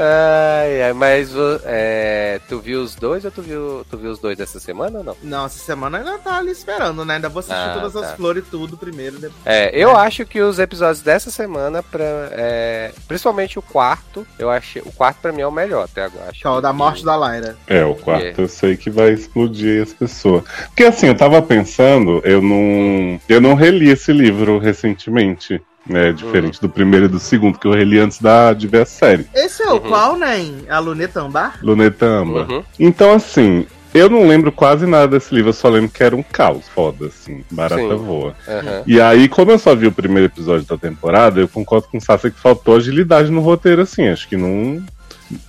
[0.00, 1.30] Ai, ai, mas
[1.64, 5.04] é, tu viu os dois ou tu viu, tu viu os dois dessa semana ou
[5.04, 5.16] não?
[5.24, 7.16] Não, essa semana ainda tá ali esperando, né?
[7.16, 8.00] Ainda vou assistir Ah, todas tá.
[8.00, 9.18] as flores e tudo primeiro.
[9.18, 9.40] Depois.
[9.44, 14.80] É, eu acho que os episódios dessa semana, pra, é, principalmente o quarto, eu achei.
[14.84, 16.30] O quarto pra mim é o melhor até agora.
[16.30, 17.56] Acho é o da que- morte da Lyra.
[17.66, 18.42] É, o quarto Yeah.
[18.42, 20.44] eu sei que vai explodir as pessoas.
[20.66, 23.20] Porque assim, eu tava pensando, eu não.
[23.28, 25.60] Eu não reli esse livro recentemente.
[25.88, 28.84] Né, diferente do primeiro e do segundo, que eu reli antes da, de ver a
[28.86, 29.26] série.
[29.34, 29.80] Esse é o Uhum.
[29.80, 30.44] qual, né?
[30.68, 31.58] A Luneta Ambar?
[31.62, 32.46] Luneta Amba.
[32.48, 32.62] Uhum.
[32.78, 36.22] Então, assim, eu não lembro quase nada desse livro, eu só lembro que era um
[36.22, 37.96] caos, foda, assim, barata Sim.
[37.96, 38.34] voa.
[38.46, 38.82] aham.
[38.86, 42.00] E aí, como eu só vi o primeiro episódio da temporada, eu concordo com o
[42.02, 44.82] Sasha que faltou agilidade no roteiro, assim, acho que não.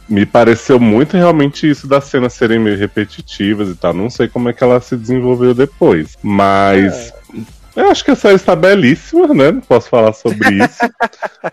[0.09, 3.93] Me pareceu muito realmente isso das cenas serem meio repetitivas e tal.
[3.93, 6.17] Não sei como é que ela se desenvolveu depois.
[6.23, 7.13] Mas.
[7.75, 9.51] Eu acho que a série está belíssima, né?
[9.51, 10.79] Não posso falar sobre isso.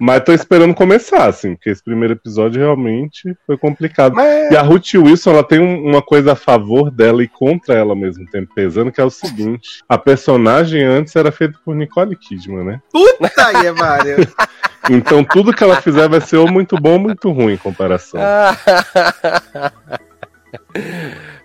[0.00, 4.14] mas tô esperando começar, assim, porque esse primeiro episódio realmente foi complicado.
[4.14, 7.74] Mas, E a Ruth Wilson, ela tem um- uma coisa a favor dela e contra
[7.74, 11.74] ela ao mesmo tempo, pesando, que é o seguinte: a personagem antes era feita por
[11.76, 12.80] Nicole Kidman, né?
[12.92, 14.16] Puta aí, Mário.
[14.88, 18.20] Então tudo que ela fizer vai ser ou muito bom ou muito ruim em comparação.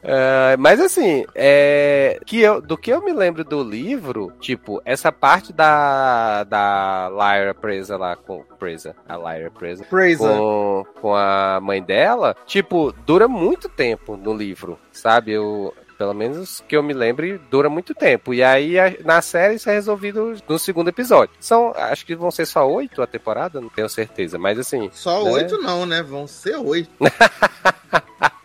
[0.04, 5.12] Ah, mas assim, é, que eu, do que eu me lembro do livro, tipo, essa
[5.12, 8.44] parte da, da Lyra presa lá com.
[8.60, 9.84] Presa, a Lyra presa.
[9.86, 10.20] Praise.
[10.20, 15.32] Com, com a mãe dela, tipo, dura muito tempo no livro, sabe?
[15.32, 18.34] Eu, pelo menos que eu me lembre, dura muito tempo.
[18.34, 21.36] E aí na série isso é resolvido no segundo episódio.
[21.40, 24.90] São, acho que vão ser só oito a temporada, não tenho certeza, mas assim.
[24.94, 25.32] Só né?
[25.32, 26.04] oito não, né?
[26.04, 26.92] Vão ser oito.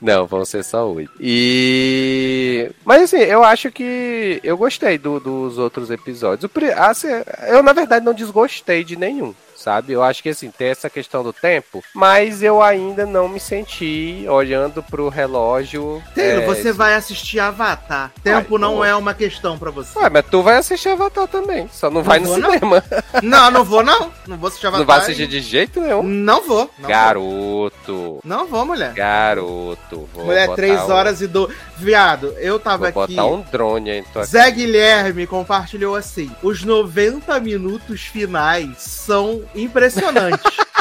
[0.00, 1.10] Não, vão ser só oito.
[1.20, 2.70] E.
[2.84, 6.48] Mas assim, eu acho que eu gostei do- dos outros episódios.
[6.76, 7.08] Assim,
[7.48, 9.34] eu, na verdade, não desgostei de nenhum.
[9.58, 9.92] Sabe?
[9.92, 14.24] Eu acho que assim, tem essa questão do tempo, mas eu ainda não me senti
[14.28, 16.00] olhando pro relógio.
[16.14, 18.12] Taylor, é, você vai assistir Avatar.
[18.22, 18.84] Tempo Ai, não pô.
[18.84, 19.98] é uma questão pra você.
[19.98, 21.68] Ué, mas tu vai assistir Avatar também.
[21.72, 22.52] Só não vai no vou, não.
[22.52, 22.84] cinema.
[23.22, 24.12] Não, não vou não.
[24.26, 24.80] Não vou assistir Avatar.
[24.80, 26.02] Não vai assistir de jeito nenhum.
[26.04, 26.70] Não vou.
[26.78, 27.72] Não Garoto.
[27.86, 28.20] Vou.
[28.24, 28.92] Não vou, mulher.
[28.92, 30.08] Garoto.
[30.14, 31.50] Vou mulher, três um- horas e do.
[31.76, 33.14] Viado, eu tava Vou aqui.
[33.14, 40.42] botar um drone aí tua Zé Guilherme compartilhou assim: os 90 minutos finais são impressionantes.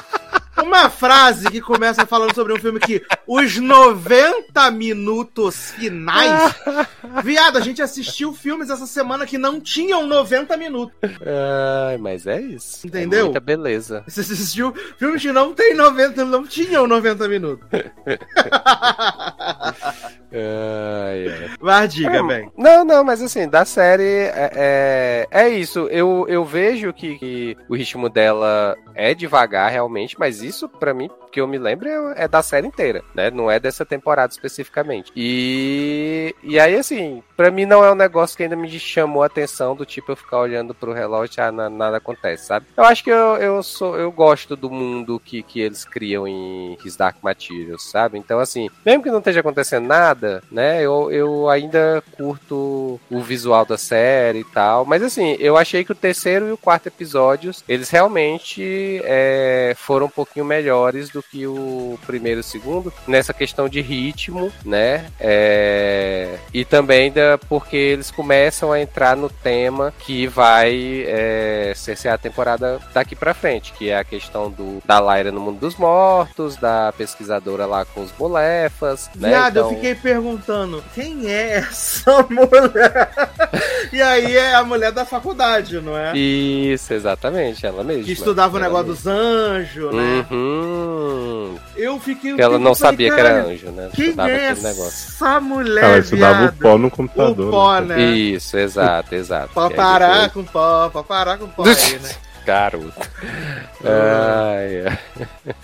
[0.62, 6.56] Uma frase que começa falando sobre um filme que os 90 minutos finais.
[7.24, 10.98] Viado, a gente assistiu filmes essa semana que não tinham 90 minutos.
[11.88, 12.88] Ai, mas é isso.
[12.88, 13.20] Entendeu?
[13.20, 14.04] É muita beleza.
[14.08, 17.68] Você assistiu filmes que não tem 90, não tinham 90 minutos.
[20.32, 21.50] Ai, ai.
[21.60, 22.52] Mas diga, bem.
[22.58, 25.88] Não, não, mas assim, da série é, é, é isso.
[25.88, 31.10] Eu, eu vejo que, que o ritmo dela é devagar realmente, mas isso, pra mim,
[31.32, 33.30] que eu me lembro, é, é da série inteira, né?
[33.30, 35.12] Não é dessa temporada especificamente.
[35.16, 39.28] E, e aí, assim, pra mim não é um negócio que ainda me chamou a
[39.28, 42.66] atenção do tipo eu ficar olhando pro relógio e ah, na- nada acontece, sabe?
[42.76, 46.78] Eu acho que eu, eu sou eu gosto do mundo que, que eles criam em
[46.84, 48.18] His Dark Materials, sabe?
[48.18, 50.82] Então, assim, mesmo que não esteja acontecendo nada, né?
[50.82, 54.86] Eu, eu ainda curto o visual da série e tal.
[54.86, 60.08] Mas assim, eu achei que o terceiro e o quarto episódios, eles realmente é, foram
[60.08, 64.52] um pouquinho melhores do do que o primeiro e o segundo, nessa questão de ritmo,
[64.64, 65.06] né?
[65.20, 71.98] É, e também da, porque eles começam a entrar no tema que vai é, ser
[72.10, 75.76] a temporada daqui pra frente, que é a questão do, da Lyra no mundo dos
[75.76, 79.30] mortos, da pesquisadora lá com os bolefas, né?
[79.30, 83.10] Viado, Então- eu fiquei perguntando, quem é essa mulher?
[83.92, 86.16] e aí é a mulher da faculdade, não é?
[86.16, 88.04] Isso, exatamente, ela mesma.
[88.04, 89.12] Que estudava o Ela negócio mesma.
[89.14, 90.26] dos anjos, né?
[90.30, 91.07] Uhum.
[91.76, 92.36] Eu fiquei.
[92.36, 93.90] Que ela não falei, sabia que era "Caralho, anjo, né?
[93.94, 95.08] Quem Estudava é aquele negócio.
[95.10, 96.58] essa mulher, Ela estudava o viado?
[96.60, 97.48] pó no computador.
[97.48, 97.96] O pó, né?
[97.96, 98.02] né?
[98.04, 99.54] Isso, exato, exato.
[99.54, 102.10] Pó parar depois- com pó, pó parar com pó aí, né?
[102.46, 102.94] Garoto.
[103.84, 105.56] Ai, ai.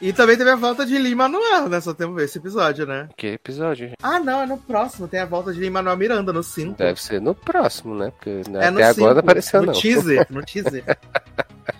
[0.00, 3.08] E também teve a volta de Lima Manuel nessa tempo esse episódio, né?
[3.16, 3.92] Que episódio?
[4.02, 5.08] Ah, não, é no próximo.
[5.08, 6.76] Tem a volta de Lima Manuel Miranda no 5.
[6.76, 8.10] Deve ser no próximo, né?
[8.14, 9.72] Porque É no até agora cinco, não apareceu, no não.
[9.80, 10.84] teaser, no teaser.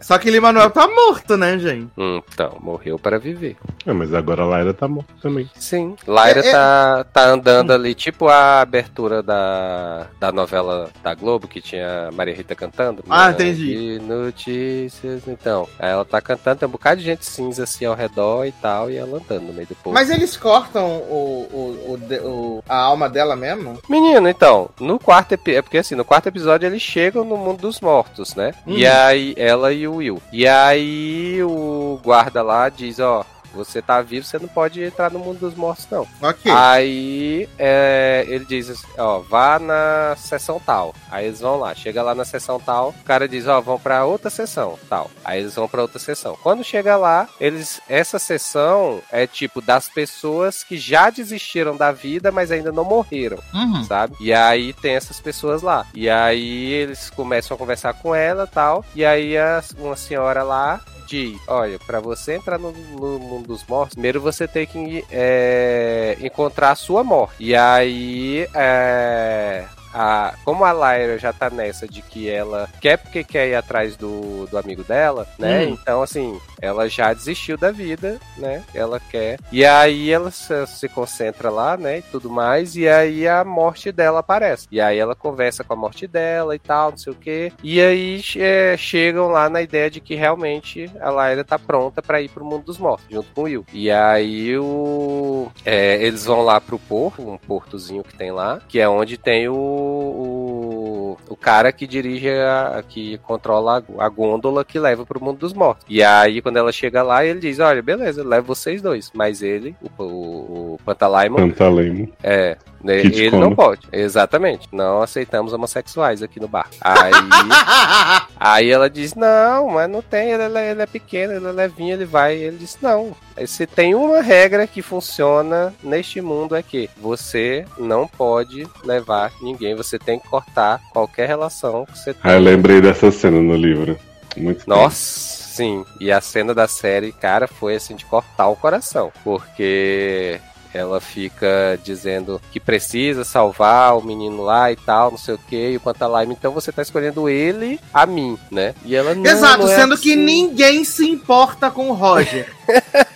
[0.01, 1.90] Só que Lima Manuel tá morto, né, gente?
[1.97, 3.56] Então, morreu para viver.
[3.84, 5.48] É, mas agora a Lyra tá morta também.
[5.55, 5.94] Sim.
[6.06, 11.47] Lyra É, é- tá, tá andando ali, tipo a abertura da, da novela da Globo,
[11.47, 13.05] que tinha Maria Rita cantando.
[13.09, 13.32] Ah, Né?
[13.34, 13.98] entendi.
[13.98, 15.68] De notícias, então.
[15.78, 18.06] Aí ela tá cantando, tem um bocado de gente cinza assim ao redor
[18.47, 19.94] e tal, e ela andando no meio do povo.
[19.94, 23.78] Mas eles cortam o, o, o, o- a alma dela mesmo?
[23.88, 25.59] Menino, então, no quarto episódio.
[25.59, 28.52] É porque assim, no quarto episódio eles chegam no mundo dos mortos, né?
[28.66, 28.93] E Uhum.
[28.93, 30.20] aí, ela e o Will.
[30.32, 33.24] E aí o guarda lá diz, ó.
[33.57, 36.07] Você tá vivo, você não pode entrar no mundo dos mortos, não.
[36.23, 36.51] Ok.
[36.53, 40.95] Aí é, ele diz assim, ó, vá na sessão tal.
[41.11, 44.05] Aí eles vão lá, chega lá na sessão tal, o cara diz, ó, vão pra
[44.05, 45.11] outra sessão, tal.
[45.24, 46.37] Aí eles vão pra outra sessão.
[46.43, 52.31] Quando chega lá, eles essa sessão é tipo das pessoas que já desistiram da vida,
[52.31, 53.85] mas ainda não morreram Uhum.
[53.85, 54.15] sabe?
[54.20, 55.87] E aí tem essas pessoas lá.
[55.95, 58.85] E aí eles começam a conversar com ela tal.
[58.95, 63.65] E aí a- uma senhora lá diz: Olha, pra você entrar no, no mundo dos
[63.65, 67.37] mortos, primeiro você tem que é, encontrar a sua morte.
[67.41, 68.49] E aí.
[68.55, 69.66] É,
[69.97, 73.97] a- como a Lyra já tá nessa de que ela quer porque quer ir atrás
[73.97, 75.66] do, do amigo dela, né?
[75.66, 75.70] Hum.
[75.81, 78.62] Então, assim, ela já desistiu da vida, né?
[78.74, 79.39] Ela quer.
[79.51, 81.98] E aí ela se, se concentra lá, né?
[81.98, 82.77] E tudo mais.
[82.77, 84.66] E aí a morte dela aparece.
[84.70, 87.52] E aí ela conversa com a morte dela e tal, não sei o quê.
[87.62, 92.20] E aí é, chegam lá na ideia de que realmente a Lyra tá pronta pra
[92.20, 93.64] ir pro mundo dos mortos, junto com o Will.
[93.73, 95.51] E aí o.
[95.64, 99.48] é, eles vão lá pro porto, um portozinho que tem lá, que é onde tem
[99.48, 99.86] o.
[99.87, 102.83] o, o cara que dirige a.
[102.89, 105.85] que controla a, a gôndola que leva pro mundo dos mortos.
[105.89, 109.11] E aí, quando ela chega lá, ele diz: Olha, beleza, eu levo vocês dois.
[109.15, 112.13] Mas ele, o, o, o Pantalaimon, Pantalemo.
[112.23, 112.57] é.
[112.87, 113.83] Né, Ele não pode.
[113.93, 114.69] Exatamente.
[114.73, 116.69] Não aceitamos homossexuais aqui no bar.
[116.81, 117.13] Aí.
[118.39, 121.95] Aí ela diz: Não, mas não tem, ele, é- ele é pequeno, ele é levinho,
[121.95, 122.37] ele vai.
[122.37, 123.15] Ele diz: Não.
[123.47, 129.75] Se tem uma regra que funciona neste mundo é que você não pode levar ninguém,
[129.75, 133.99] você tem que cortar qualquer relação que você Ah, eu lembrei dessa cena no livro.
[134.37, 135.85] Muito Nossa, sim.
[136.01, 139.11] E a cena da série, cara, foi assim de cortar o coração.
[139.25, 140.39] Porque
[140.77, 145.70] ela fica dizendo que precisa salvar o menino lá e tal, não sei o que,
[145.70, 148.74] e o Pantalaime, então você tá escolhendo ele a mim, né?
[148.85, 149.24] E ela não.
[149.24, 150.23] Exato, não é sendo que assim.
[150.23, 152.47] ninguém se importa com o Roger.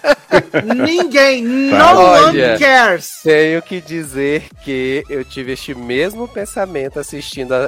[0.65, 2.53] ninguém, no Olha.
[2.53, 3.21] one cares.
[3.23, 7.65] Tenho que dizer que eu tive este mesmo pensamento assistindo a,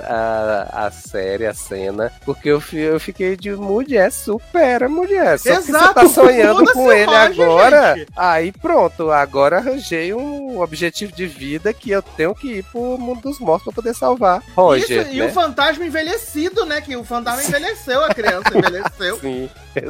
[0.73, 5.39] a, a série, a cena, porque eu, fi- eu fiquei de mulher, supera mulher.
[5.39, 7.95] Só que você Exato, tá sonhando com ele Roger, agora.
[7.97, 8.09] gente.
[8.17, 13.21] Aí pronto, agora arranjei um objetivo de vida que eu tenho que ir pro mundo
[13.23, 15.03] dos mortos pra poder salvar Roger.
[15.03, 15.27] Isso, e né?
[15.27, 16.81] o fantasma envelhecido, né?
[16.81, 19.19] Que o fantasma envelheceu, a criança envelheceu.
[19.21, 19.49] Sim,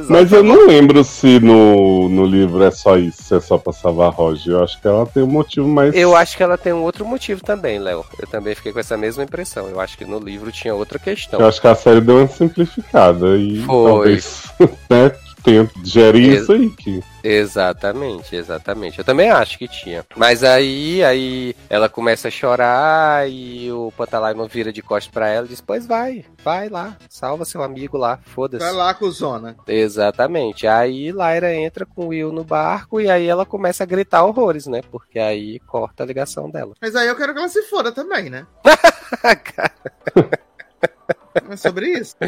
[0.09, 3.71] Mas eu não lembro se no, no livro é só isso, se é só pra
[3.71, 4.53] salvar a Roger.
[4.53, 5.93] Eu acho que ela tem um motivo mais.
[5.93, 8.03] Eu acho que ela tem um outro motivo também, Léo.
[8.19, 9.67] Eu também fiquei com essa mesma impressão.
[9.67, 11.39] Eu acho que no livro tinha outra questão.
[11.39, 13.89] Eu acho que a série deu uma simplificada e Foi.
[13.89, 14.43] talvez
[14.89, 15.11] né,
[15.43, 16.69] tenha gerir Ex- isso aí.
[16.69, 17.03] Que...
[17.23, 18.99] Exatamente, exatamente.
[18.99, 20.05] Eu também acho que tinha.
[20.15, 25.45] Mas aí, aí ela começa a chorar e o Pantalaimon vira de costas pra ela
[25.45, 28.63] e diz: Pois vai, vai lá, salva seu amigo lá, foda-se.
[28.63, 29.55] Vai lá, cuzona.
[29.67, 30.67] Exatamente.
[30.67, 34.67] Aí Lyra entra com o Will no barco e aí ela começa a gritar horrores,
[34.67, 34.81] né?
[34.91, 36.73] Porque aí corta a ligação dela.
[36.81, 38.45] Mas aí eu quero que ela se foda também, né?
[41.49, 42.15] É sobre isso.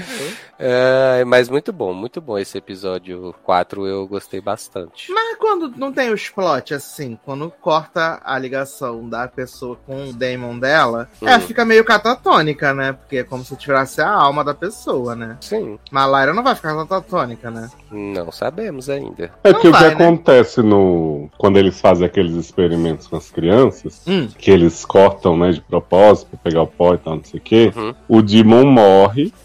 [0.57, 5.11] É, mas muito bom, muito bom esse episódio 4, eu gostei bastante.
[5.11, 10.13] Mas quando não tem os plot assim, quando corta a ligação da pessoa com o
[10.13, 11.27] Damon dela, Hum.
[11.27, 12.93] ela fica meio catatônica, né?
[12.93, 15.37] Porque é como se tirasse a alma da pessoa, né?
[15.41, 17.69] Sim, Mas a Lyra não vai ficar catatônica, né?
[17.91, 19.31] não sabemos ainda.
[19.43, 19.93] É Não que o que vai, né?
[19.93, 21.29] acontece no.
[21.37, 24.27] Quando eles fazem aqueles experimentos com as crianças, Hum.
[24.37, 27.43] que eles cortam, né, de propósito, pra pegar o pó e tal, não sei o
[27.43, 27.93] quê, Uhum.
[28.07, 28.94] o Demon morre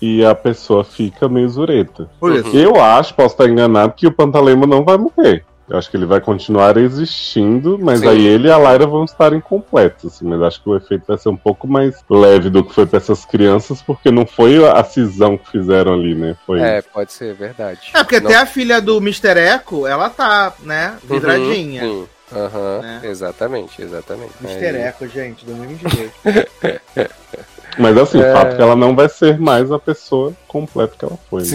[0.00, 2.08] e a pessoa fica meio zureta.
[2.20, 2.42] Uhum.
[2.52, 5.44] Eu acho, posso estar enganado, que o Pantalema não vai morrer.
[5.68, 8.08] Eu acho que ele vai continuar existindo, mas Sim.
[8.08, 11.16] aí ele e a Lyra vão estar incompletos, assim, mas acho que o efeito vai
[11.16, 14.82] ser um pouco mais leve do que foi pra essas crianças, porque não foi a
[14.82, 16.36] cisão que fizeram ali, né?
[16.44, 17.82] Foi É, pode ser, verdade.
[17.94, 19.38] É, porque Não- até a filha do Mr.
[19.38, 21.84] Echo, ela tá, né, vidradinha.
[21.84, 22.08] Uhum, sim.
[22.36, 23.00] Aham, Né?
[23.04, 24.32] exatamente, exatamente.
[24.42, 24.66] Mr.
[24.76, 26.10] Aí- Echo, gente, 2022.
[27.78, 28.30] Mas assim, É.
[28.30, 31.42] o fato é que ela não vai ser mais a pessoa completa que ela foi.
[31.42, 31.46] né?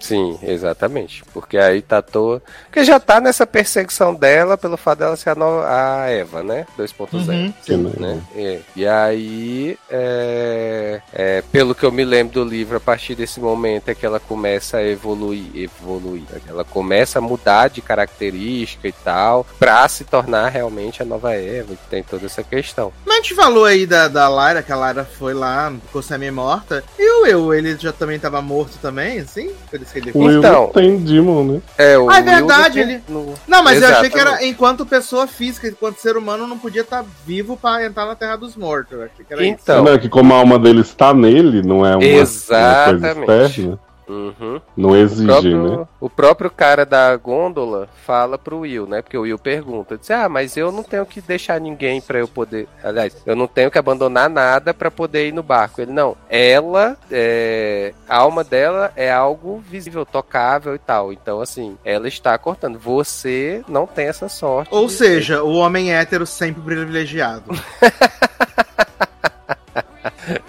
[0.00, 1.22] Sim, exatamente.
[1.32, 2.42] Porque aí tá à toa.
[2.64, 6.66] Porque já tá nessa perseguição dela pelo fato dela ser a, no- a Eva, né?
[6.78, 7.12] 2.0.
[7.28, 7.76] Uhum, sim.
[8.00, 8.20] né?
[8.34, 8.58] É.
[8.74, 13.88] E aí, é, é, pelo que eu me lembro do livro, a partir desse momento
[13.88, 16.24] é que ela começa a evoluir, evoluir.
[16.48, 21.74] Ela começa a mudar de característica e tal, pra se tornar realmente a nova Eva,
[21.74, 22.92] que tem toda essa questão.
[23.04, 26.82] Mas a gente falou aí da, da Lyra, que a Lyra foi lá, ficou semi-morta.
[26.98, 29.50] E o Will, ele já também tava morto também, assim?
[29.70, 30.16] Por isso.
[30.18, 31.60] O Então- tem Demon, né?
[31.76, 34.52] É, o Ah, é verdade, no- ele- no- Não, mas eu achei que era Exatamente.
[34.52, 38.56] enquanto pessoa física, enquanto ser humano, não podia estar vivo pra entrar na Terra dos
[38.56, 38.92] Mortos.
[38.92, 39.56] Eu achei que era isso.
[39.62, 39.84] Então.
[39.84, 43.20] Não, é que como a alma dele está nele, não é uma, uma coisa Exatamente.
[43.50, 43.78] externa,
[44.10, 44.60] Uhum.
[44.76, 45.86] não O exige, próprio, né?
[46.00, 49.02] o próprio cara da gôndola fala pro Will, né?
[49.02, 52.26] Porque o Will pergunta, diz, ah, mas eu não tenho que deixar ninguém pra eu
[52.26, 55.80] poder, aliás, eu não tenho que abandonar nada pra poder ir no barco.
[55.80, 61.12] Ele não, ela, é, a alma dela é algo visível, tocável e tal.
[61.12, 62.78] Então assim, ela está cortando.
[62.78, 64.74] Você não tem essa sorte.
[64.74, 67.44] Ou seja, o homem hétero sempre privilegiado.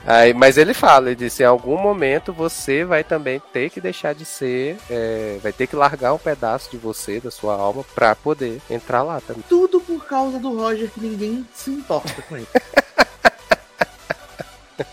[0.06, 4.14] Aí, mas ele fala, ele disse, em algum momento você vai também ter que deixar
[4.14, 8.16] de ser, é, vai ter que largar um pedaço de você, da sua alma, pra
[8.16, 9.44] poder entrar lá também.
[9.48, 12.48] Tudo por causa do Roger, que ninguém se importa com ele.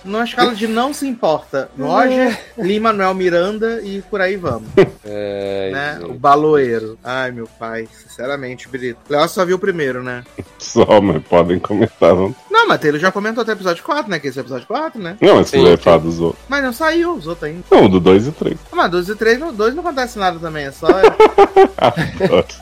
[0.04, 1.70] Numa escala de não se importa.
[1.78, 4.68] Roger, Lima, Manuel Miranda e por aí vamos.
[5.10, 6.00] É, né?
[6.04, 6.98] O baloeiro.
[7.02, 8.98] Ai, meu pai, sinceramente, Brito.
[9.08, 10.22] Léo só viu o primeiro, né?
[10.58, 12.14] Só, mas podem comentar.
[12.14, 14.18] Não, Não, mas ele já comentou até o episódio 4, né?
[14.18, 15.16] Que esse é o episódio 4, né?
[15.20, 15.82] não mas se Sim, quiser sim.
[15.82, 16.44] falar dos outros.
[16.46, 17.62] Mas não saiu os outros ainda.
[17.70, 18.58] Não, do 2 e 3.
[18.70, 20.66] Ah, Mas 12 e 3, no 2 não acontece nada também.
[20.66, 20.88] É só,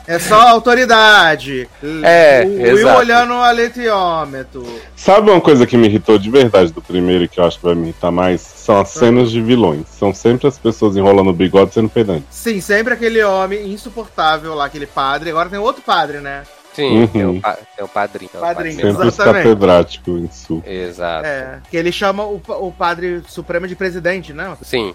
[0.07, 1.67] é só autoridade.
[2.03, 4.65] É, o Will olhando o aletriômetro.
[4.95, 7.65] Sabe uma coisa que me irritou de verdade do primeiro e que eu acho que
[7.65, 8.41] vai me irritar mais?
[8.41, 9.87] São as cenas de vilões.
[9.89, 12.25] São sempre as pessoas enrolando o bigode sendo pedante.
[12.29, 15.29] Sim, sempre aquele homem insuportável lá, aquele padre.
[15.29, 16.43] Agora tem outro padre, né?
[16.73, 17.07] Sim, Uhum.
[17.07, 18.29] tem, o pa- tem o padrinho.
[18.29, 18.75] tem o Padrinho.
[18.75, 19.43] Sempre os Exatamente.
[19.43, 20.63] catedráticos em sul.
[20.65, 21.25] Exato.
[21.25, 21.59] É.
[21.71, 24.55] Que ele chama o, o padre supremo de presidente, né?
[24.61, 24.93] Sim,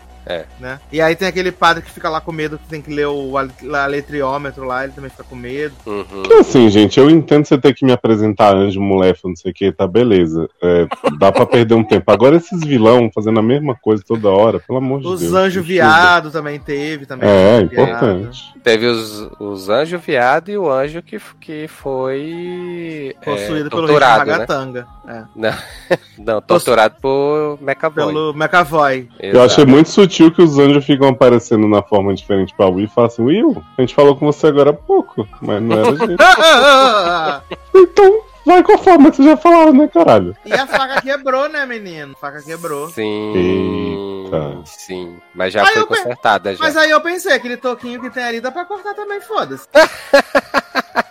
[0.61, 0.79] né?
[0.93, 3.37] E aí tem aquele padre que fica lá com medo, que tem que ler o
[3.37, 5.75] ale- aletriômetro lá, ele também fica com medo.
[5.85, 6.05] uhum.
[6.25, 9.55] Então, assim, gente, eu entendo você ter que me apresentar anjo, molefe, não sei o
[9.55, 10.49] que, tá beleza.
[10.63, 10.87] É,
[11.19, 12.11] dá pra perder um tempo.
[12.11, 15.33] Agora esses vilão fazendo a mesma coisa toda hora, pelo amor de Os Deus.
[15.35, 17.29] anjos que viado também teve, também.
[17.29, 17.83] É, anjo viado.
[17.89, 18.53] importante.
[18.63, 24.31] Teve os, os anjos viado e o anjo que, que foi é, Possuído pelo torturado,
[24.31, 24.87] Richard né?
[25.09, 25.99] É.
[26.17, 28.07] Não, torturado por McAvoy.
[28.07, 29.09] Pelo McAvoy.
[29.19, 29.45] Eu Exato.
[29.47, 33.09] achei muito sutil que os anjos ficam aparecendo na forma diferente pra Will e falam
[33.09, 35.95] assim, Will, a gente falou com você agora há pouco, mas não era a
[37.49, 37.59] gente.
[37.75, 40.37] então, vai com a forma que você já falava, né, caralho?
[40.45, 42.13] e a faca quebrou, né, menino?
[42.15, 42.89] A faca quebrou.
[42.91, 44.59] Sim, Eita.
[44.65, 45.17] sim.
[45.35, 46.63] Mas já Aí foi eu pe- consertada já.
[46.65, 49.67] Mas aí eu pensei, aquele toquinho que tem ali dá pra cortar também, foda-se.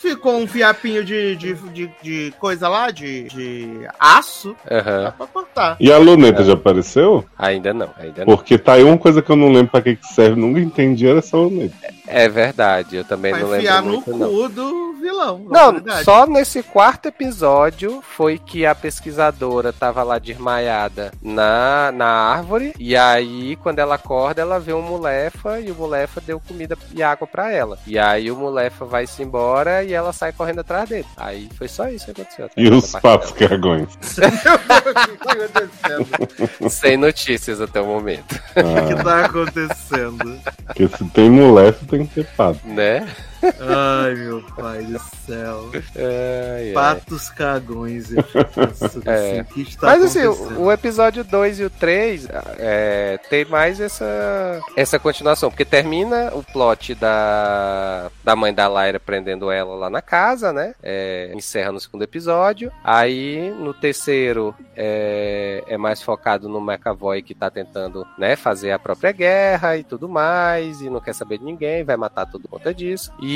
[0.00, 5.14] Ficou um fiapinho de, de, de, de coisa lá, de, de aço, dá Aham.
[5.18, 5.76] pra cortar.
[5.78, 7.22] E a luneta já apareceu?
[7.38, 8.34] Ainda não, ainda não.
[8.34, 11.06] Porque tá aí uma coisa que eu não lembro pra que que serve, nunca entendi,
[11.06, 11.74] era essa luneta.
[12.06, 14.02] É verdade, eu também Vai não lembro enfiar no não.
[14.02, 15.38] cu do vilão.
[15.48, 16.04] Não, autoridade.
[16.04, 22.74] só nesse quarto episódio foi que a pesquisadora tava lá desmaiada na, na árvore.
[22.78, 27.02] E aí, quando ela acorda, ela vê um mulefa e o mulefa deu comida e
[27.02, 27.78] água pra ela.
[27.86, 31.06] E aí o mulefa vai se embora e ela sai correndo atrás dele.
[31.16, 32.50] Aí foi só isso que aconteceu.
[32.56, 33.88] E os papos cagões.
[34.00, 36.68] O que tá.
[36.70, 40.40] Sem notícias até o momento, O que Ah, tá acontecendo?
[40.66, 42.60] porque se tem moleque, tem que ter pato.
[42.64, 43.06] né?
[43.42, 45.70] Ai, meu pai do céu.
[45.74, 46.72] Ai, ai.
[46.72, 48.10] Patos cagões.
[48.12, 49.40] Eu penso É.
[49.40, 54.60] assim, que está Mas assim, o episódio 2 e o 3 é, tem mais essa,
[54.76, 60.02] essa continuação, porque termina o plot da, da mãe da Lyra prendendo ela lá na
[60.02, 60.74] casa, né?
[60.82, 62.70] É, encerra no segundo episódio.
[62.84, 68.78] Aí no terceiro é, é mais focado no McAvoy que tá tentando né, fazer a
[68.78, 72.58] própria guerra e tudo mais, e não quer saber de ninguém, vai matar tudo por
[72.58, 73.12] conta disso.
[73.20, 73.29] E,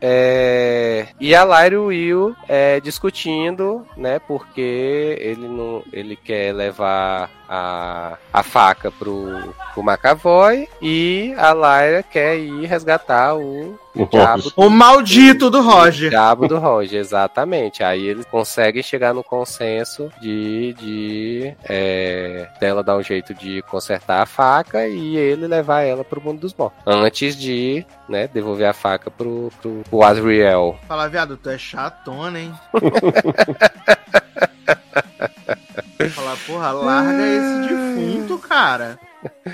[0.00, 4.18] é, e a Lyra e Will é, discutindo, né?
[4.18, 12.04] Porque ele não, ele quer levar a, a faca pro, pro McAvoy e a Lyra
[12.04, 14.52] quer ir resgatar o O diabo.
[14.54, 16.10] O maldito do Roger.
[16.10, 17.82] diabo do Roger, exatamente.
[17.82, 24.22] Aí eles conseguem chegar no consenso de, de é, dela dar um jeito de consertar
[24.22, 26.80] a faca e ele levar ela pro mundo dos mortos.
[26.86, 30.78] Antes de né, devolver a faca pro, pro, pro Azriel.
[30.86, 32.54] Fala, viado, tu é chatona, hein?
[36.14, 38.98] Falar, porra, larga esse defunto, cara.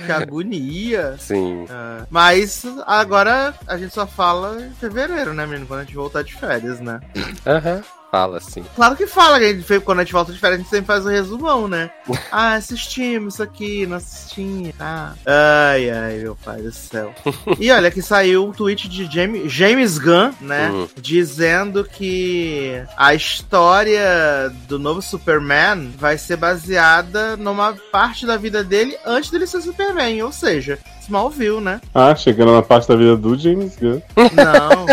[0.05, 1.17] Que agonia.
[1.19, 1.67] Sim.
[1.69, 5.67] Ah, mas agora a gente só fala em fevereiro, né, menino?
[5.67, 7.01] Quando a gente voltar de férias, né?
[7.47, 7.83] Aham.
[8.11, 8.65] Fala assim.
[8.75, 10.87] Claro que fala, que a gente, quando a gente volta de férias, a gente sempre
[10.87, 11.91] faz o resumão, né?
[12.31, 14.75] Ah, assistimos isso aqui, não assistimos.
[14.79, 15.15] Ah.
[15.25, 17.15] Ai, ai, meu pai do céu.
[17.59, 20.71] E olha que saiu um tweet de James, James Gunn, né?
[20.71, 20.89] Hum.
[20.97, 28.97] Dizendo que a história do novo Superman vai ser baseada numa parte da vida dele
[29.05, 30.23] antes dele ser Superman.
[30.23, 31.81] Ou seja, Smallville, né?
[31.95, 34.01] Ah, chegando na parte da vida do James Gunn.
[34.17, 34.87] Não.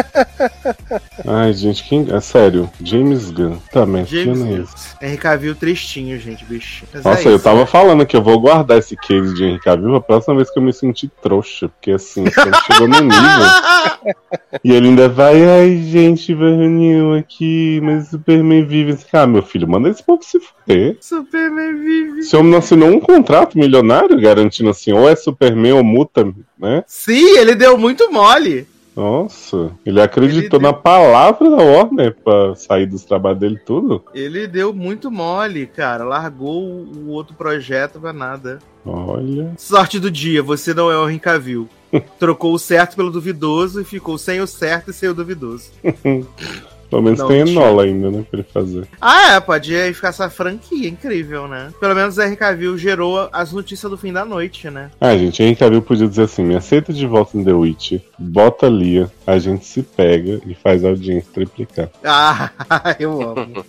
[1.25, 2.07] Ai, gente, quem.
[2.11, 3.57] É sério, James Gunn.
[3.71, 4.63] Tá, mas que James é Gunn.
[4.63, 4.95] esse?
[5.01, 6.85] Henry Cavill tristinho, gente, bicho.
[6.93, 9.95] Mas Nossa, é eu tava falando que eu vou guardar esse case de Henry Cavill
[9.95, 11.69] a próxima vez que eu me sentir trouxa.
[11.69, 12.25] Porque assim,
[12.67, 13.13] chegou no nível.
[14.63, 18.97] E ele ainda vai, ai, gente, vai reunião aqui, mas Superman vive.
[19.11, 20.97] Ah, meu filho, manda esse povo se fuder.
[21.01, 22.19] Superman vive.
[22.19, 26.83] Esse homem não assinou um contrato milionário garantindo assim, ou é Superman ou multa, né?
[26.87, 28.67] Sim, ele deu muito mole.
[28.95, 34.03] Nossa, ele acreditou Ele- na palavra da Warner pra sair dos trabalhos dele tudo.
[34.13, 36.03] Ele deu muito mole, cara.
[36.03, 38.59] Largou o outro projeto pra nada.
[38.85, 39.51] Olha.
[39.57, 41.67] Sorte do dia, você não é o Henry Cavill.
[42.19, 45.71] Trocou o certo pelo duvidoso e ficou sem o certo e sem o duvidoso.
[46.93, 47.39] Pelo menos Não, tem.
[47.39, 48.87] Enola ainda, né, pra ele fazer.
[49.01, 51.71] Ah, é, pode aí ficar essa franquia incrível, né?
[51.79, 54.91] Pelo menos o Henry Cavill gerou as notícias do fim da noite, né?
[55.01, 58.67] Ah, gente, Henry Cavill podia dizer assim, me aceita de volta em The Witch, bota
[58.69, 61.89] Lia, a gente se pega e faz a audiência triplicar.
[62.03, 62.51] Ah,
[62.99, 63.65] eu amo.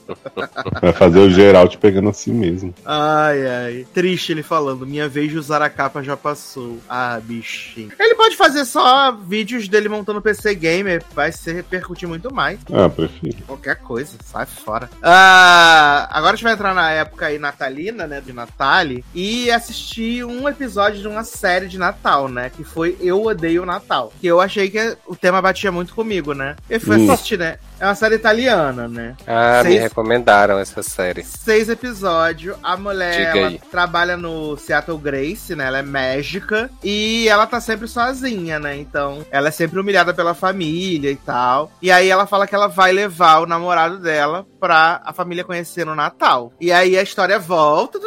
[0.82, 2.74] Vai fazer o Geralt pegando a si mesmo.
[2.84, 3.86] Ai, ai.
[3.94, 6.78] Triste ele falando, minha vez de usar a capa já passou.
[6.86, 7.90] Ah, bichinho.
[7.98, 12.58] Ele pode fazer só vídeos dele montando PC Gamer, vai se repercutir muito mais.
[12.70, 13.13] Ah, prefiro.
[13.46, 14.88] Qualquer coisa, sai fora.
[15.02, 18.20] Ah, agora a gente vai entrar na época aí natalina, né?
[18.20, 19.04] De Natale.
[19.14, 22.50] E assistir um episódio de uma série de Natal, né?
[22.50, 24.12] Que foi Eu Odeio Natal.
[24.20, 26.56] Que eu achei que o tema batia muito comigo, né?
[26.68, 27.12] Eu fui Hum.
[27.12, 27.58] assistir, né?
[27.84, 29.14] É uma série italiana, né?
[29.26, 31.22] Ah, me Seis- recomendaram essa série.
[31.22, 32.56] Seis episódios.
[32.62, 35.66] A mulher ela trabalha no Seattle Grace, né?
[35.66, 36.70] Ela é mágica.
[36.82, 38.74] E ela tá sempre sozinha, né?
[38.74, 41.70] Então, ela é sempre humilhada pela família e tal.
[41.82, 45.84] E aí ela fala que ela vai levar o namorado dela pra a família conhecer
[45.84, 46.54] no Natal.
[46.58, 47.98] E aí a história volta,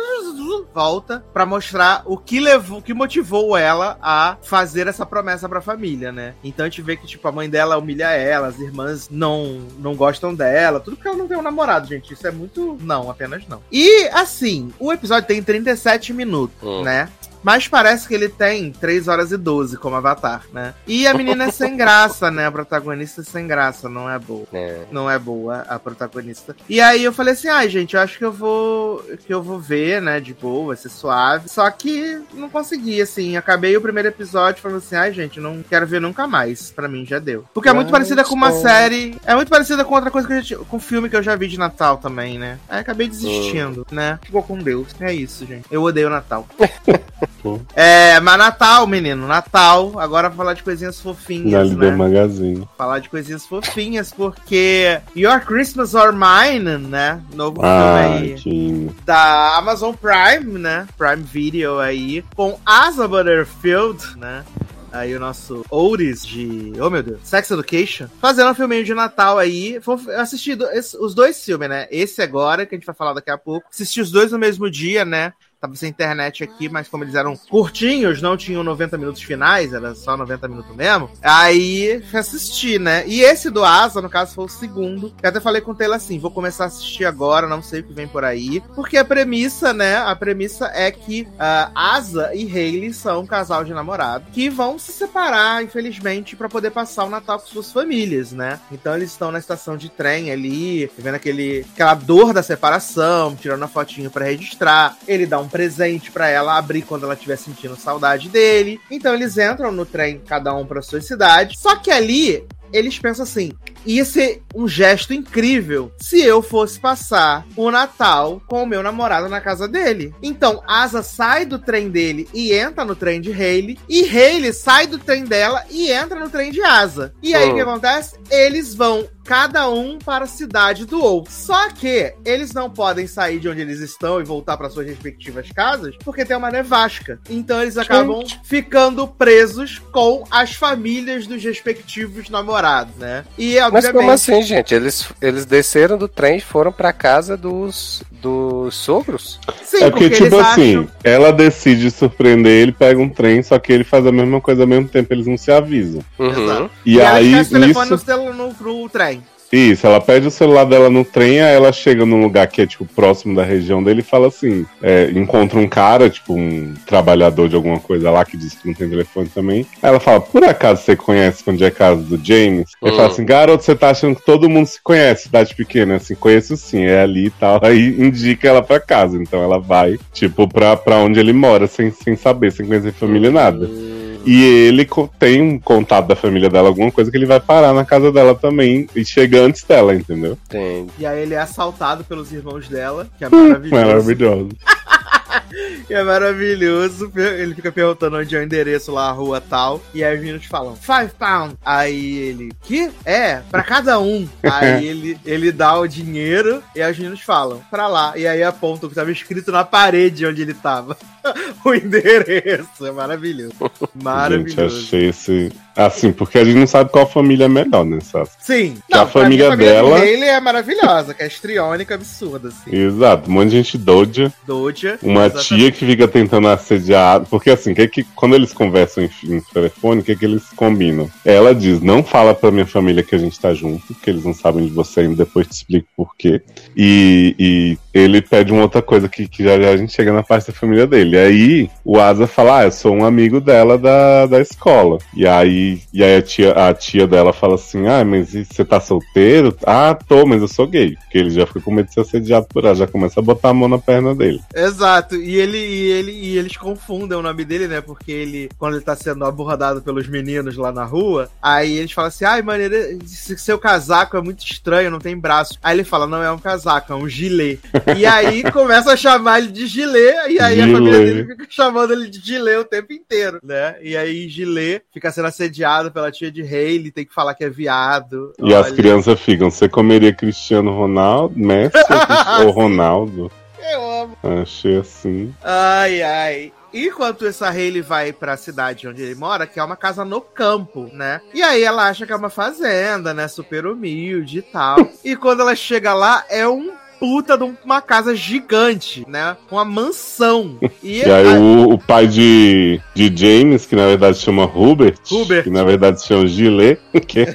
[0.73, 5.61] volta pra mostrar o que levou, o que motivou ela a fazer essa promessa pra
[5.61, 6.33] família, né?
[6.43, 9.95] Então a gente vê que tipo a mãe dela humilha ela, as irmãs não não
[9.95, 12.13] gostam dela, tudo porque ela não tem um namorado, gente.
[12.13, 13.61] Isso é muito não, apenas não.
[13.71, 16.83] E assim, o episódio tem 37 minutos, Hum.
[16.83, 17.09] né?
[17.43, 20.73] Mas parece que ele tem 3 horas e 12 como Avatar, né?
[20.85, 22.47] E a menina é sem graça, né?
[22.47, 24.81] A protagonista é sem graça, não é boa É.
[24.91, 26.55] não é boa a protagonista.
[26.69, 29.59] E aí eu falei assim, ai gente, eu acho que eu vou que eu vou
[29.59, 31.49] ver, né, de boa, vai ser suave.
[31.49, 35.87] Só que não consegui, assim, acabei o primeiro episódio falando assim, ai gente, não quero
[35.87, 36.71] ver nunca mais.
[36.71, 37.45] Pra mim já deu.
[37.53, 40.41] Porque é muito parecida com uma série, é muito parecida com outra coisa que eu
[40.41, 42.59] já, com filme que eu já vi de Natal também, né?
[42.67, 44.19] Aí acabei desistindo, né?
[44.23, 44.87] Ficou com Deus.
[44.99, 45.65] É isso, gente.
[45.71, 46.47] Eu odeio Natal.
[47.47, 47.59] Pô.
[47.75, 49.99] É, mas Natal, menino, Natal.
[49.99, 51.97] Agora vou falar de coisinhas Na fofinhas, Líder né?
[51.97, 52.67] Magazine.
[52.77, 57.21] falar de coisinhas fofinhas, porque Your Christmas or Mine, né?
[57.33, 58.89] Novo Ai, filme aí que...
[59.05, 60.87] da Amazon Prime, né?
[60.97, 64.43] Prime Video aí, com Asa Butterfield, né?
[64.89, 66.71] Aí o nosso Otis de.
[66.79, 68.07] Oh meu Deus, Sex Education.
[68.21, 69.75] Fazendo um filminho de Natal aí.
[69.85, 70.65] Eu assisti do-
[71.01, 71.87] os dois filmes, né?
[71.91, 73.67] Esse agora, que a gente vai falar daqui a pouco.
[73.71, 75.33] Assisti os dois no mesmo dia, né?
[75.59, 79.95] Tava sem internet aqui, mas como eles eram curtinhos, não tinham 90 minutos finais, era
[79.95, 81.09] só 90 minutos mesmo.
[81.21, 83.03] Aí fui assistir, né?
[83.07, 85.13] E esse do Asa, no caso, foi o segundo.
[85.21, 87.83] Eu até falei com o Taylor assim: vou começar a assistir agora, não sei o
[87.83, 88.61] que vem por aí.
[88.75, 89.97] Porque a premissa, né?
[89.97, 94.77] A premissa é que uh, Asa e Hayley são um casal de namorado que vão
[94.77, 98.59] se separar, infelizmente, para poder passar o Natal com suas famílias, né?
[98.71, 103.63] Então eles estão na estação de trem ali, vendo aquele, aquela dor da separação, tirando
[103.63, 104.97] a fotinho para registrar.
[105.07, 108.79] Ele dá um presente para ela abrir quando ela estiver sentindo saudade dele.
[108.89, 111.57] Então eles entram no trem, cada um para sua cidade.
[111.57, 113.51] Só que ali eles pensam assim:
[113.87, 119.29] ia ser um gesto incrível se eu fosse passar o Natal com o meu namorado
[119.29, 120.13] na casa dele.
[120.21, 124.87] Então, Asa sai do trem dele e entra no trem de Hayley, e Hayley sai
[124.87, 127.13] do trem dela e entra no trem de Asa.
[127.23, 128.17] E aí o que acontece?
[128.29, 131.31] Eles vão cada um para a cidade do outro.
[131.31, 135.51] Só que eles não podem sair de onde eles estão e voltar para suas respectivas
[135.51, 137.19] casas, porque tem uma nevasca.
[137.29, 138.39] Então eles acabam Gente.
[138.43, 143.25] ficando presos com as famílias dos respectivos namorados, né?
[143.37, 143.76] E obviamente...
[143.83, 144.73] Mas como assim, gente?
[144.73, 149.39] Eles, eles desceram do trem e foram para casa dos dos sogros?
[149.63, 150.89] Sim, é porque, porque tipo assim, acham...
[151.03, 154.67] ela decide surpreender ele, pega um trem, só que ele faz a mesma coisa ao
[154.67, 156.01] mesmo tempo, eles não se avisam.
[156.17, 156.69] Uhum.
[156.85, 157.33] E, e aí.
[157.33, 158.05] Ela telefone nisso...
[158.07, 159.23] no, no, no trem.
[159.51, 162.67] Isso, ela pede o celular dela no trem, aí ela chega num lugar que é,
[162.67, 167.47] tipo, próximo da região dele e fala assim: é, encontra um cara, tipo, um trabalhador
[167.47, 169.65] de alguma coisa lá que diz que não tem telefone também.
[169.81, 172.71] Aí ela fala: por acaso você conhece onde é a casa do James?
[172.81, 173.11] Ele fala hum.
[173.11, 175.95] assim: garoto, você tá achando que todo mundo se conhece, cidade pequena?
[175.95, 177.59] Assim, conheço sim, é ali e tal.
[177.63, 179.17] Aí indica ela pra casa.
[179.17, 183.31] Então ela vai, tipo, pra, pra onde ele mora, sem, sem saber, sem conhecer família,
[183.31, 183.65] nada.
[183.65, 183.86] Hum.
[184.27, 184.85] E ele
[185.17, 188.35] tem um contato da família dela, alguma coisa que ele vai parar na casa dela
[188.35, 190.37] também e chega antes dela, entendeu?
[190.49, 190.85] Tem.
[190.99, 193.85] E aí ele é assaltado pelos irmãos dela, que é maravilhoso.
[193.85, 194.49] maravilhoso.
[195.89, 197.11] É maravilhoso.
[197.15, 199.81] Ele fica perguntando onde é o endereço lá, a rua tal.
[199.93, 201.55] E aí os meninos falam, five pound.
[201.65, 202.91] Aí ele, que?
[203.05, 204.27] É, pra cada um.
[204.43, 208.13] aí ele, ele dá o dinheiro e aí os meninos falam, pra lá.
[208.17, 210.97] E aí aponta o que tava escrito na parede onde ele tava.
[211.63, 212.85] o endereço.
[212.85, 213.53] É maravilhoso.
[213.93, 214.69] Maravilhoso.
[214.69, 215.51] Gente, achei esse.
[215.75, 217.99] Assim, porque a gente não sabe qual família é melhor, né?
[217.99, 218.29] Sabe?
[218.39, 218.77] Sim.
[218.89, 220.05] Não, a família, mim, a família dela.
[220.05, 222.75] Ele é maravilhosa, que é estriônica, absurda, assim.
[222.75, 223.29] Exato.
[223.29, 224.33] Um monte de gente doja.
[224.45, 224.97] Doja.
[225.17, 225.55] Uma exatamente.
[225.55, 227.25] tia que fica tentando assediar.
[227.29, 231.09] Porque assim, que que, quando eles conversam em, em telefone, o que, que eles combinam?
[231.25, 234.33] Ela diz: não fala pra minha família que a gente tá junto, porque eles não
[234.33, 236.41] sabem de você ainda, depois te explico por quê.
[236.75, 240.23] E, e ele pede uma outra coisa que, que já, já a gente chega na
[240.23, 241.17] parte da família dele.
[241.17, 244.97] Aí o Asa fala: Ah, eu sou um amigo dela da, da escola.
[245.15, 248.79] E aí, e aí a, tia, a tia dela fala assim: Ah, mas você tá
[248.79, 249.55] solteiro?
[249.65, 250.95] Ah, tô, mas eu sou gay.
[250.95, 253.49] Porque ele já fica com medo de ser assediado por ela, já começa a botar
[253.49, 254.41] a mão na perna dele.
[254.53, 255.15] Exato.
[255.15, 257.81] E ele, e ele e eles confundem o nome dele, né?
[257.81, 262.09] Porque ele, quando ele tá sendo abordado pelos meninos lá na rua, aí eles falam
[262.09, 265.57] assim: ai, maneira, seu casaco é muito estranho, não tem braço.
[265.61, 267.59] Aí ele fala: não é um casaco, é um gilet.
[267.95, 270.71] E aí começa a chamar ele de gilet, e aí gilet.
[270.71, 273.75] a família dele fica chamando ele de gilet o tempo inteiro, né?
[273.81, 277.49] E aí gilet fica sendo assediado pela tia de Hayley, tem que falar que é
[277.49, 278.33] viado.
[278.39, 278.59] E Olha.
[278.59, 281.77] as crianças ficam: você comeria Cristiano Ronaldo, Messi
[282.43, 283.31] ou Ronaldo?
[283.71, 284.17] Eu amo.
[284.41, 285.33] Achei assim.
[285.43, 286.53] Ai, ai.
[286.73, 290.89] Enquanto essa Hayley vai pra cidade onde ele mora, que é uma casa no campo,
[290.93, 291.21] né?
[291.33, 293.27] E aí ela acha que é uma fazenda, né?
[293.27, 294.77] Super humilde e tal.
[295.03, 299.37] e quando ela chega lá, é um puta de uma casa gigante, né?
[299.51, 300.57] Uma mansão.
[300.83, 301.39] E, e aí a...
[301.39, 305.43] o, o, pai de, de James, que na verdade chama Hubert, Hubert.
[305.43, 307.25] que na verdade chama Gilet, que...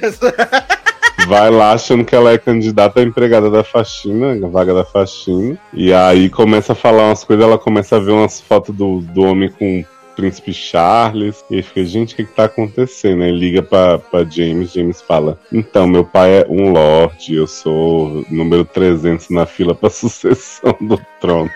[1.27, 5.57] vai lá achando que ela é candidata a empregada da faxina, vaga da faxina.
[5.73, 9.21] E aí começa a falar umas coisas, ela começa a ver umas fotos do, do
[9.21, 9.83] homem com
[10.15, 11.43] príncipe Charles.
[11.49, 13.23] E fica, gente, o que, que tá acontecendo?
[13.23, 18.25] Aí liga pra, pra James, James fala: Então, meu pai é um lord, eu sou
[18.29, 21.49] número 300 na fila pra sucessão do trono.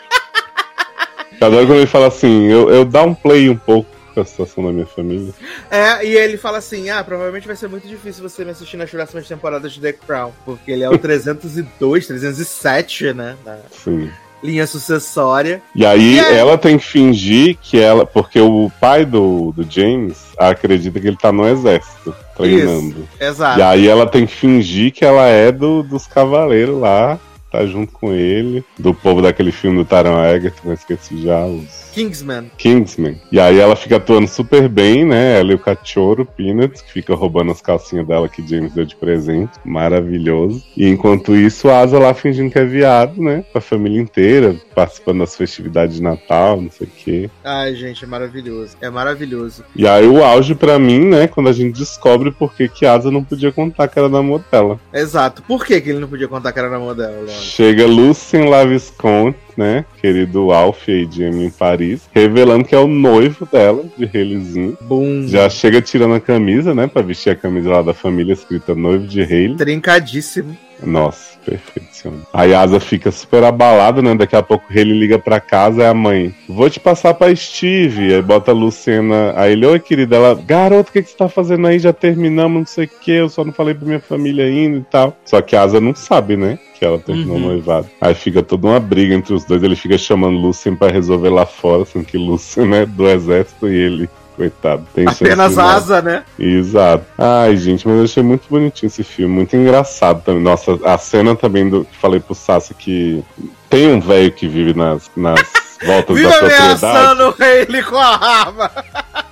[1.39, 4.25] Cada hora quando ele fala assim, eu, eu dá um play um pouco com a
[4.25, 5.31] situação da minha família.
[5.69, 8.89] É, e ele fala assim: ah, provavelmente vai ser muito difícil você me assistir nas
[8.89, 13.35] próximas temporadas de The Crown, porque ele é o 302, 307, né?
[13.71, 14.09] Sim
[14.43, 15.61] linha sucessória.
[15.76, 18.05] E aí, e aí, ela tem que fingir que ela.
[18.05, 22.89] Porque o pai do, do James acredita que ele tá no exército, treinando.
[22.89, 23.59] Isso, exato.
[23.59, 27.19] E aí ela tem que fingir que ela é do, dos cavaleiros lá,
[27.51, 28.64] tá junto com ele.
[28.77, 32.51] Do povo daquele filme do Taron Egerton, eu esqueci já os Kingsman.
[32.57, 33.19] Kingsman.
[33.31, 35.39] E aí ela fica atuando super bem, né?
[35.39, 38.95] Ela e o cachorro, Peanuts, que fica roubando as calcinhas dela que James deu de
[38.95, 39.53] presente.
[39.65, 40.63] Maravilhoso.
[40.75, 43.43] E enquanto isso, a Asa lá fingindo que é viado, né?
[43.51, 47.29] Com a família inteira, participando das festividades de Natal, não sei o quê.
[47.43, 48.77] Ai, gente, é maravilhoso.
[48.79, 49.63] É maravilhoso.
[49.75, 51.27] E aí o auge pra mim, né?
[51.27, 54.79] Quando a gente descobre por que que Asa não podia contar que era namoro dela.
[54.93, 55.41] Exato.
[55.41, 57.27] Por que, que ele não podia contar que era namoro dela?
[57.27, 59.84] Chega Lucien Lavisconte, né?
[59.99, 64.77] Querido Alf de Emily em Paris, revelando que é o noivo dela, de Haileyzinho.
[64.81, 65.27] Boom.
[65.27, 66.88] Já chega tirando a camisa, né?
[66.88, 69.57] Pra vestir a camisa lá da família escrita noivo de Hailey.
[69.57, 70.55] Trincadíssimo.
[70.83, 71.87] Nossa, perfeito.
[72.31, 74.13] Aí a Asa fica super abalada, né?
[74.15, 76.33] Daqui a pouco Hailey liga pra casa, é a mãe.
[76.47, 78.13] Vou te passar pra Steve.
[78.13, 79.33] Aí bota a Luciana.
[79.35, 80.15] Aí ele, oi, querida.
[80.15, 81.79] Ela, garoto, o que, que você tá fazendo aí?
[81.79, 83.11] Já terminamos, não sei o que.
[83.11, 85.17] Eu só não falei pra minha família ainda e tal.
[85.25, 86.59] Só que a Asa não sabe, né?
[86.77, 87.41] Que ela terminou Uhum.
[87.47, 87.87] noivado.
[87.99, 89.63] Aí fica toda uma briga entre os dois.
[89.63, 93.75] Ele fica chamando Lucien pra resolver lá fora, sendo que Lucien é do exército e
[93.75, 96.23] ele, coitado, tem Apenas asa, né?
[96.38, 97.03] Exato.
[97.18, 100.43] Ai, gente, mas eu achei muito bonitinho esse filme, muito engraçado também.
[100.43, 103.23] Nossa, a cena também do que falei pro Sassi que
[103.69, 105.41] tem um velho que vive nas, nas
[105.84, 106.85] voltas Viva da propriedade.
[106.85, 108.72] ameaçando ele com a arma.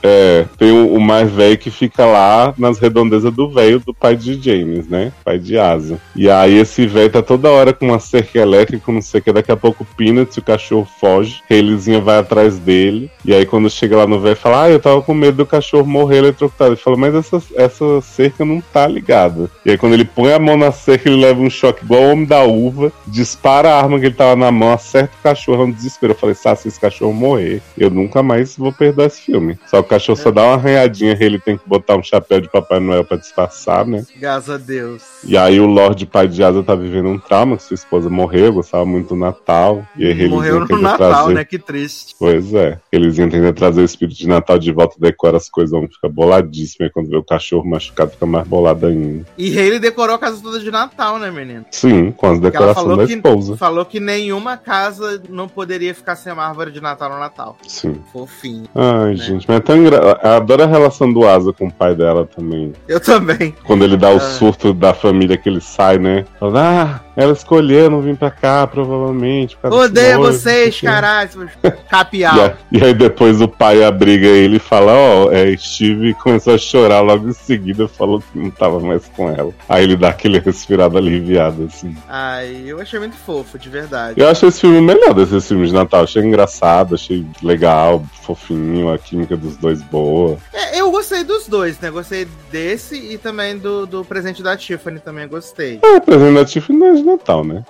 [0.03, 4.15] É, tem o, o mais velho que fica lá nas redondezas do velho do pai
[4.15, 5.11] de James, né?
[5.23, 5.99] Pai de Asa.
[6.15, 9.33] E aí esse velho tá toda hora com uma cerca elétrica, não sei o que,
[9.33, 13.69] daqui a pouco o Peanuts, o cachorro foge, Haileyzinha vai atrás dele, e aí quando
[13.69, 16.71] chega lá no velho, fala, ah, eu tava com medo do cachorro morrer eletrocutado.
[16.71, 19.49] Ele fala, mas essa, essa cerca não tá ligada.
[19.65, 22.11] E aí quando ele põe a mão na cerca, ele leva um choque igual o
[22.11, 25.65] homem da uva, dispara a arma que ele tava na mão, acerta o cachorro é
[25.65, 26.13] um desespero.
[26.13, 29.57] Eu falei, Sá, se esse cachorro morrer, eu nunca mais vou perder esse filme.
[29.67, 32.79] Só que cachorro só dá uma arranhadinha, ele tem que botar um chapéu de Papai
[32.79, 34.05] Noel pra disfarçar, né?
[34.19, 35.03] Graças a Deus.
[35.23, 38.53] E aí o Lorde Pai de Asa tá vivendo um trauma, que sua esposa morreu,
[38.53, 39.85] gostava muito do Natal.
[39.97, 41.43] E aí Morreu no Natal, trazer- né?
[41.45, 42.15] Que triste.
[42.19, 42.79] Pois é.
[42.91, 46.85] Eles entendem trazer o espírito de Natal de volta, decora as coisas, vão ficar boladíssimo.
[46.85, 49.25] E quando vê o cachorro machucado, fica mais bolado ainda.
[49.37, 51.65] E Hayley decorou a casa toda de Natal, né, menino?
[51.71, 53.57] Sim, com as decorações da que, esposa.
[53.57, 57.57] falou que nenhuma casa não poderia ficar sem uma árvore de Natal no Natal.
[57.67, 58.01] Sim.
[58.11, 58.65] Fofinho.
[58.75, 59.15] Ai, Né?
[59.15, 60.19] gente, mas é tão engra...
[60.23, 62.73] Eu adoro a relação do Asa com o pai dela também.
[62.87, 63.53] Eu também.
[63.63, 64.19] Quando ele dá o Ah.
[64.19, 66.25] surto da família que ele sai, né?
[66.39, 69.55] Fala, ah, ela escolheu não vir pra cá, provavelmente.
[69.57, 71.49] por causa desse Odeio vocês, não sei o quê." caralho.
[71.65, 72.53] E, Capial.
[72.71, 76.99] e aí depois o pai abriga ele e fala, ó, é, Steve começou a chorar
[77.01, 79.51] logo em seguida, falou que não tava mais com ela.
[79.69, 81.95] Aí ele dá aquele respirado aliviado, assim.
[82.09, 84.19] Ai, eu achei muito fofo, de verdade.
[84.19, 86.03] Eu acho esse filme melhor desses filmes de Natal.
[86.03, 90.37] Achei engraçado, achei legal, fofinho, a química dos dois boa.
[90.53, 91.89] É, eu gostei dos dois, né?
[91.89, 95.79] Gostei desse e também do, do presente da Tiffany, também gostei.
[95.83, 97.65] É, representativo não é de Natal, né?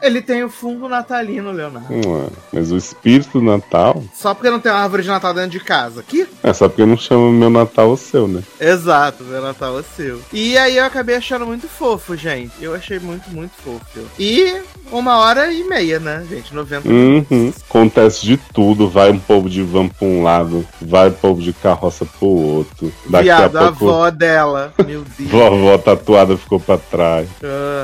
[0.00, 1.88] Ele tem o fundo natalino, Leonardo.
[1.90, 2.28] Não é.
[2.52, 5.60] Mas o espírito do Natal Só porque não tem uma árvore de Natal dentro de
[5.60, 6.02] casa.
[6.02, 6.26] Que?
[6.42, 8.42] É só porque não chama meu Natal o seu, né?
[8.60, 10.20] Exato, meu Natal é seu.
[10.32, 12.52] E aí eu acabei achando muito fofo, gente.
[12.60, 13.80] Eu achei muito, muito fofo.
[14.18, 14.60] E
[14.90, 16.54] uma hora e meia, né, gente?
[16.54, 17.52] 90 Uhum.
[17.68, 18.88] Acontece de tudo.
[18.88, 22.92] Vai um povo de van pra um lado, vai um povo de carroça pro outro.
[23.08, 24.72] Daqui Viado, a a pouco, avó dela.
[24.86, 25.30] Meu Deus.
[25.30, 27.28] vovó tatuada ficou pra trás.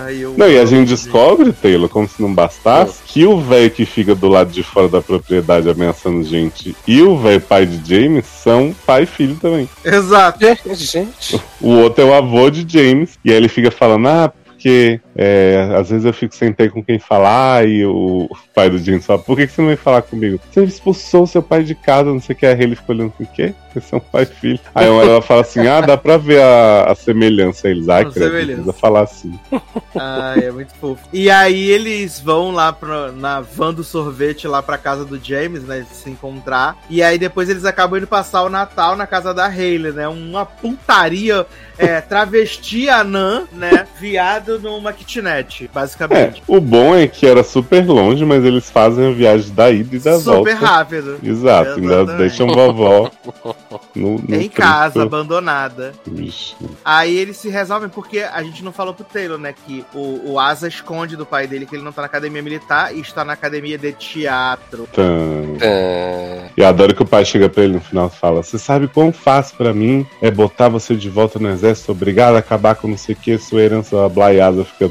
[0.04, 3.70] Ai, eu Não, e a gente descobre, Taylor, como se não bastasse, que o velho
[3.70, 7.80] que fica do lado de fora da propriedade ameaçando gente e o velho pai de
[7.88, 9.68] James são pai e filho também.
[9.84, 10.38] Exato.
[10.40, 15.00] Gente, O outro é o avô de James, e aí ele fica falando, ah, porque
[15.16, 19.06] é, às vezes eu fico sem ter com quem falar, e o pai do James
[19.06, 20.38] fala, por que, que você não vem falar comigo?
[20.50, 23.24] Você expulsou seu pai de casa, não sei o que, aí ele fica olhando assim,
[23.24, 23.54] o quê?
[23.76, 24.60] Vocês são pai e filho.
[24.74, 27.68] Aí uma hora ela fala assim, ah, dá pra ver a, a semelhança.
[27.68, 29.38] Eles, ai, credo, precisa falar assim.
[29.94, 31.06] Ai, é muito fofo.
[31.12, 35.62] E aí eles vão lá pra, na van do sorvete lá pra casa do James,
[35.62, 35.86] né?
[35.90, 36.76] Se encontrar.
[36.88, 40.08] E aí depois eles acabam indo passar o Natal na casa da Hayley, né?
[40.08, 41.46] Uma putaria
[41.78, 43.86] é, travesti anã, né?
[43.98, 46.42] Viado numa kitnet, É, basicamente.
[46.46, 49.98] o bom é que era super longe, mas eles fazem a viagem da ida e
[49.98, 50.54] da Super volta.
[50.54, 51.18] rápido.
[51.22, 53.10] Exato, ainda deixam vovó
[53.94, 55.92] no, no Em casa, abandonada.
[56.06, 56.54] Vixe.
[56.84, 59.54] Aí eles se resolvem, porque a gente não falou pro Taylor, né?
[59.66, 62.94] Que o, o Asa esconde do pai dele que ele não tá na academia militar
[62.94, 64.88] e está na academia de teatro.
[64.92, 65.02] Tá.
[65.02, 68.58] ah, E eu adoro que o pai chega pra ele no final e fala: Você
[68.58, 72.74] sabe quão fácil pra mim é botar você de volta no exército, obrigado a acabar
[72.74, 74.90] com não sei o que, sua herança blaiada fica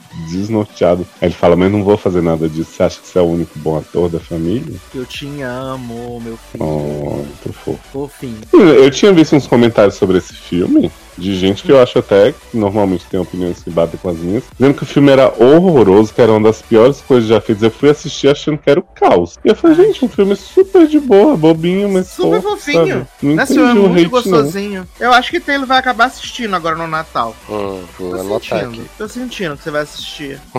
[0.29, 1.05] desnorteado.
[1.21, 2.71] Aí ele fala, mas não vou fazer nada disso.
[2.71, 4.75] Você acha que você é o único bom ator da família?
[4.93, 6.63] Eu te amo, meu filho.
[6.63, 7.79] Oh, muito fofo.
[7.91, 8.39] Fofinho.
[8.53, 12.57] Eu tinha visto uns comentários sobre esse filme de gente que eu acho até que
[12.57, 16.21] normalmente tem opiniões que batem com as minhas, dizendo que o filme era horroroso, que
[16.21, 17.63] era uma das piores coisas já feitas.
[17.63, 19.37] Eu fui assistir achando que era o caos.
[19.43, 22.07] E eu falei, gente, um filme super de boa, bobinho, mas.
[22.07, 22.87] Super fofo, fofinho.
[22.87, 23.07] sabe?
[23.21, 24.09] Não filme é o muito hate, não.
[24.09, 24.87] gostosinho.
[24.99, 27.35] Eu acho que Taylor vai acabar assistindo agora no Natal.
[27.49, 28.81] Hum, vou Tô anotar sentindo.
[28.81, 28.89] aqui.
[28.97, 30.00] Tô sentindo que você vai assistir.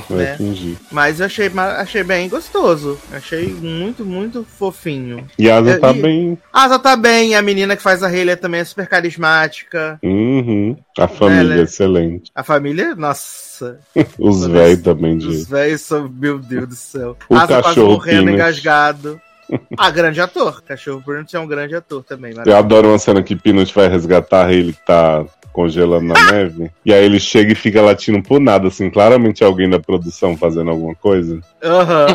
[0.08, 0.36] Vai né?
[0.36, 0.76] fingir.
[0.90, 2.98] Mas eu achei, achei bem gostoso.
[3.12, 5.26] Achei muito, muito fofinho.
[5.38, 6.38] E a Asa Eu- tá e- bem.
[6.52, 9.98] A Asa tá bem, a menina que faz a Hayley também é super carismática.
[10.02, 10.76] Uhum.
[10.98, 12.30] A família Ela é- é excelente.
[12.34, 13.78] A família, nossa.
[14.18, 15.26] Os velhos também de.
[15.28, 17.16] Os velhos são, meu Deus do céu.
[17.28, 18.34] O Asa quase cachorro morrendo, Peanut.
[18.34, 19.20] engasgado.
[19.76, 20.62] Ah, grande ator.
[20.62, 22.32] Cachorro Burns é um grande ator também.
[22.46, 26.70] Eu adoro uma cena que Peanut vai resgatar ele que tá congelando na neve.
[26.84, 28.90] E aí ele chega e fica latindo por nada, assim.
[28.90, 31.40] Claramente alguém da produção fazendo alguma coisa.
[31.62, 32.06] Aham.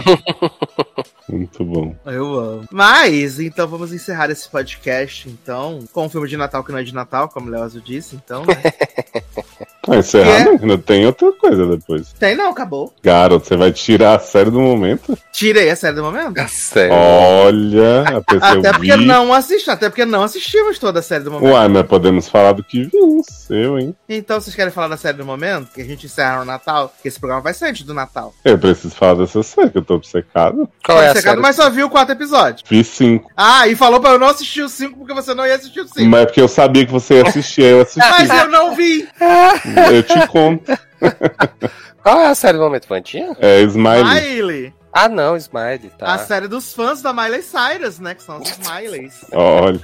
[1.29, 1.95] Muito bom.
[2.05, 2.65] Eu amo.
[2.71, 6.83] Mas, então vamos encerrar esse podcast, então, com um filme de Natal que não é
[6.83, 8.55] de Natal, como o Leozo disse, então, né?
[9.89, 10.49] Ah, encerrar, é?
[10.49, 12.13] ainda tem outra coisa depois.
[12.13, 12.93] Tem não, acabou.
[13.03, 15.17] Garoto, você vai tirar a série do momento?
[15.31, 16.33] Tirei a série do momento.
[16.49, 16.93] Sério.
[16.93, 19.05] Olha, a pessoa Até porque vi.
[19.05, 21.51] não assisti, até porque não assistimos toda a série do momento.
[21.51, 23.95] Uai, mas podemos falar do que vimos, eu, hein?
[24.09, 25.71] Então, vocês querem falar da série do momento?
[25.73, 26.93] Que a gente encerra no Natal?
[27.01, 28.33] Que esse programa vai ser antes do Natal.
[28.43, 30.67] Eu preciso falar dessa série, que eu tô obcecado.
[30.85, 31.41] Qual é a Secado, série?
[31.41, 32.63] mas só viu quatro episódios.
[32.67, 33.31] Vi cinco.
[33.35, 35.91] Ah, e falou pra eu não assistir os cinco porque você não ia assistir os
[35.91, 36.09] cinco.
[36.09, 37.99] Mas é porque eu sabia que você ia assistir, aí eu assisti.
[37.99, 39.07] Mas eu não vi.
[39.91, 40.77] Eu te conto.
[42.03, 42.87] Qual é a série do momento?
[42.87, 43.35] Fantinha?
[43.39, 44.03] É Smiley.
[44.03, 44.73] Miley.
[44.93, 46.13] Ah, não, Smiley, tá.
[46.13, 48.15] A série dos fãs da Miley Cyrus, né?
[48.15, 49.25] Que são os Smileys.
[49.31, 49.79] Olha.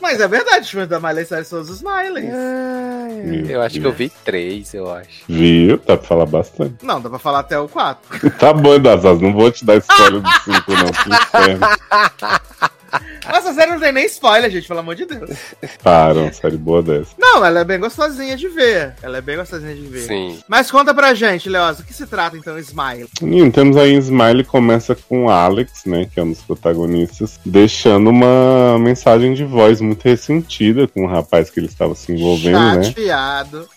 [0.00, 2.32] Mas é verdade, os fãs da Miley Cyrus são os Smileys.
[3.50, 5.24] Eu acho que eu vi três, eu acho.
[5.28, 5.76] Viu?
[5.84, 6.76] Dá pra falar bastante.
[6.82, 8.30] Não, dá pra falar até o 4.
[8.38, 10.92] Tá bom, Dazaz, não vou te dar spoiler do 5, não.
[10.92, 11.66] Que inferno.
[13.28, 15.30] Essa série não tem nem spoiler, gente, pelo amor de Deus.
[15.82, 17.10] Para, uma série boa dessa.
[17.18, 18.94] Não, ela é bem gostosinha de ver.
[19.02, 20.00] Ela é bem gostosinha de ver.
[20.00, 20.38] Sim.
[20.48, 23.08] Mas conta pra gente, Leoz, o que se trata então, Smile?
[23.20, 28.10] Menino, temos aí Smiley começa com o Alex, né, que é um dos protagonistas, deixando
[28.10, 32.82] uma mensagem de voz muito ressentida com o rapaz que ele estava se envolvendo, né?
[32.84, 33.68] Chateado.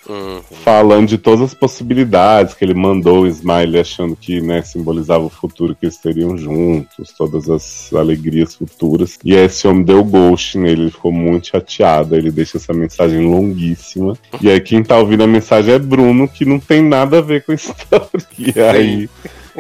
[0.64, 5.30] Falando de todas as possibilidades que ele mandou o Smiley achando que, né, simbolizava o
[5.30, 9.18] futuro que eles teriam juntos, todas as alegrias futuras.
[9.24, 14.18] E esse homem deu ghost nele, ele ficou muito chateado, ele deixa essa mensagem longuíssima.
[14.42, 17.44] E aí quem tá ouvindo a mensagem é Bruno, que não tem nada a ver
[17.44, 18.10] com a história.
[18.38, 19.10] E aí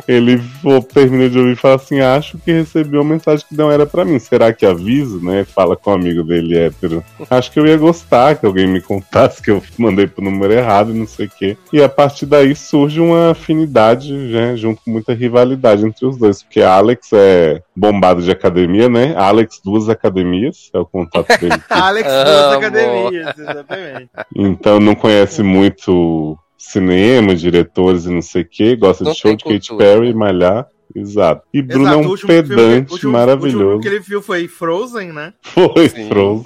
[0.08, 3.72] ele pô, termina de ouvir e fala assim: Acho que recebi uma mensagem que não
[3.72, 4.20] era pra mim.
[4.20, 5.44] Será que aviso, né?
[5.44, 7.04] Fala com um amigo dele hétero.
[7.30, 10.92] Acho que eu ia gostar que alguém me contasse que eu mandei pro número errado
[10.92, 11.58] e não sei o quê.
[11.72, 14.56] E a partir daí surge uma afinidade, né?
[14.56, 16.44] Junto com muita rivalidade entre os dois.
[16.44, 19.14] Porque Alex é bombado de academia, né?
[19.16, 21.62] Alex, duas academias, é o contato dele.
[21.70, 24.10] Alex das academias, exatamente.
[24.36, 29.36] Então não conhece muito cinema, diretores e não sei o que, gosta Não de show
[29.36, 30.14] de Katy Perry, né?
[30.14, 30.68] malhar.
[30.94, 31.44] Exato.
[31.54, 33.64] E Bruno Exato, é um que- pedante o último- O maravilhoso.
[33.66, 35.34] último que ele viu foi Frozen, né?
[35.42, 36.10] Foi Sim.
[36.10, 36.46] Frozen.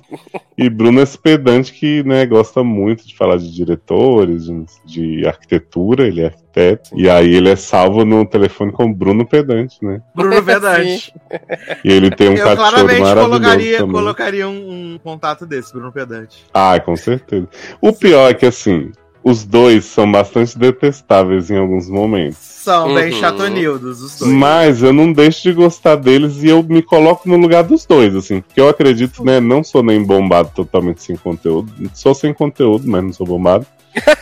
[0.55, 5.27] E Bruno é esse pedante que né, gosta muito de falar de diretores, de, de
[5.27, 6.91] arquitetura, ele é arquiteto.
[6.95, 9.99] E aí ele é salvo no telefone com Bruno Pedante, né?
[10.15, 11.11] Bruno Pedante.
[11.83, 13.91] E ele tem um Eu cachorro claramente maravilhoso colocaria, também.
[13.95, 16.45] colocaria um, um contato desse, Bruno Pedante.
[16.53, 17.47] Ah, com certeza.
[17.81, 18.91] O pior é que, assim,
[19.27, 22.37] os dois são bastante detestáveis em alguns momentos.
[22.37, 23.19] São bem Uhum.
[23.19, 24.31] chatonildos, os dois.
[24.31, 28.15] Mas eu não deixo de gostar deles e eu me coloco no lugar dos dois,
[28.15, 28.41] assim.
[28.41, 29.39] Porque eu acredito, né?
[29.39, 31.71] Não sou nem bombado totalmente sem conteúdo.
[31.93, 33.65] Sou sem conteúdo, mas não sou bombado.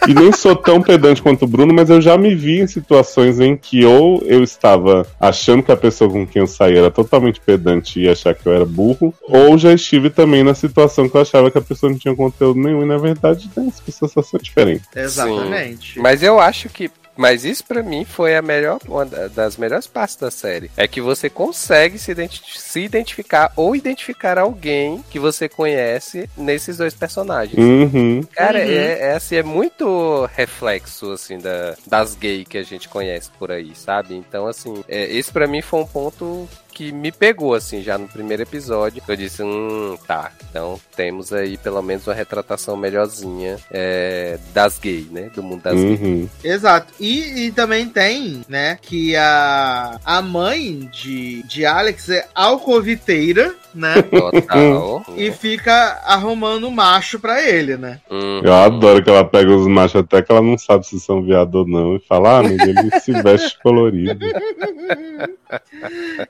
[0.08, 3.40] E nem sou tão pedante quanto o Bruno, mas eu já me vi em situações
[3.40, 7.40] em que ou eu estava achando que a pessoa com quem eu saí era totalmente
[7.40, 11.22] pedante e achar que eu era burro, ou já estive também na situação que eu
[11.22, 14.22] achava que a pessoa não tinha conteúdo nenhum, e na verdade, né, as pessoas só
[14.22, 14.88] são diferentes.
[14.96, 16.00] Exatamente.
[16.00, 16.90] Mas eu acho que.
[17.16, 20.72] Mas isso pra mim foi a melhor, uma da- das melhores partes da série.
[20.76, 26.78] É que você consegue se, identi- se identificar ou identificar alguém que você conhece nesses
[26.78, 27.58] dois personagens.
[27.58, 28.22] Uhum.
[28.34, 28.66] Cara, Uhum.
[28.66, 33.52] é, é, assim, é muito reflexo, assim, da, das gays que a gente conhece por
[33.52, 34.16] aí, sabe?
[34.16, 38.08] Então, assim, é, esse pra mim foi um ponto que me pegou, assim, já no
[38.08, 39.02] primeiro episódio.
[39.08, 40.32] Eu disse, hum, tá.
[40.50, 45.30] Então temos aí pelo menos uma retratação melhorzinha é, das gays, né?
[45.34, 46.00] Do mundo das gays.
[46.00, 46.30] Uhum.
[46.44, 46.94] Exato.
[47.00, 54.02] E, e também tem, né, que a, a mãe de, de Alex é alcoviteira, né?
[54.02, 55.04] Total.
[55.16, 58.00] E fica arrumando macho pra ele, né?
[58.10, 58.42] Uhum.
[58.44, 61.56] Eu adoro que ela pega os machos até que ela não sabe se são viado
[61.56, 61.96] ou não.
[61.96, 64.26] E fala, ah, mas ele se veste colorido.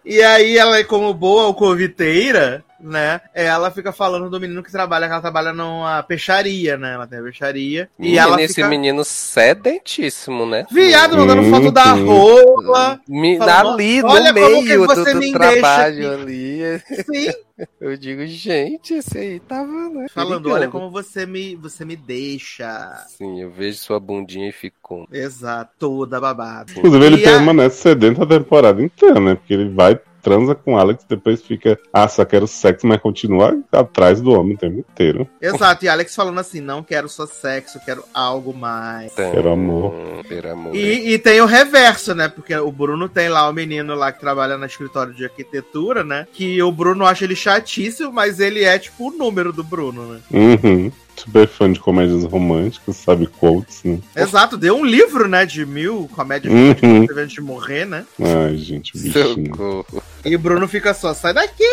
[0.06, 3.22] E aí ela, é como boa alcoviteira, né?
[3.34, 6.94] Ela fica falando do menino que trabalha, que ela trabalha numa peixaria, né?
[6.96, 7.90] Ela tem a peixaria.
[7.98, 8.68] E Menino, ela esse fica...
[8.68, 10.66] menino sedentíssimo, né?
[10.70, 12.06] Viado, mandando foto da Uhum.
[12.06, 13.00] rola.
[13.08, 16.60] Me, Falando, ali no "Olha como que meio do, você do me trabalho ali.
[17.06, 17.32] Sim,
[17.80, 20.08] Eu digo, gente, esse aí tava, né?
[20.12, 23.06] falando, olha como você me, você me deixa.
[23.16, 25.06] Sim, eu vejo sua bundinha e fico com.
[25.12, 26.72] Exato, toda babada.
[26.76, 29.36] Inclusive, ele E a- permanece sedento a temporada inteira, né?
[29.36, 34.22] Porque ele vai, transa com Alex, depois fica, ah, só quero sexo, mas continua atrás
[34.22, 35.28] do homem o tempo inteiro.
[35.42, 39.14] Exato, e Alex falando assim, não quero só sexo, quero algo mais.
[39.14, 39.94] Quero amor.
[40.28, 40.76] Quero amor.
[40.76, 42.30] E, e tem o reverso, né?
[42.30, 46.26] Porque o Bruno tem lá o menino lá que trabalha no escritório de arquitetura, né?
[46.32, 50.20] Que o Bruno acha ele chatíssimo, mas ele é tipo o número do Bruno, né?
[50.32, 50.92] Uhum.
[51.16, 54.00] Super fã de comédias românticas, sabe quotes, né?
[54.16, 55.46] Exato, deu um livro, né?
[55.46, 56.74] De mil comédias Uhum.
[56.82, 58.04] românticas antes de morrer, né?
[58.20, 59.56] Ai, gente, bichinho.
[59.56, 60.04] Socorro.
[60.26, 61.64] E o Bruno fica só, sai daqui!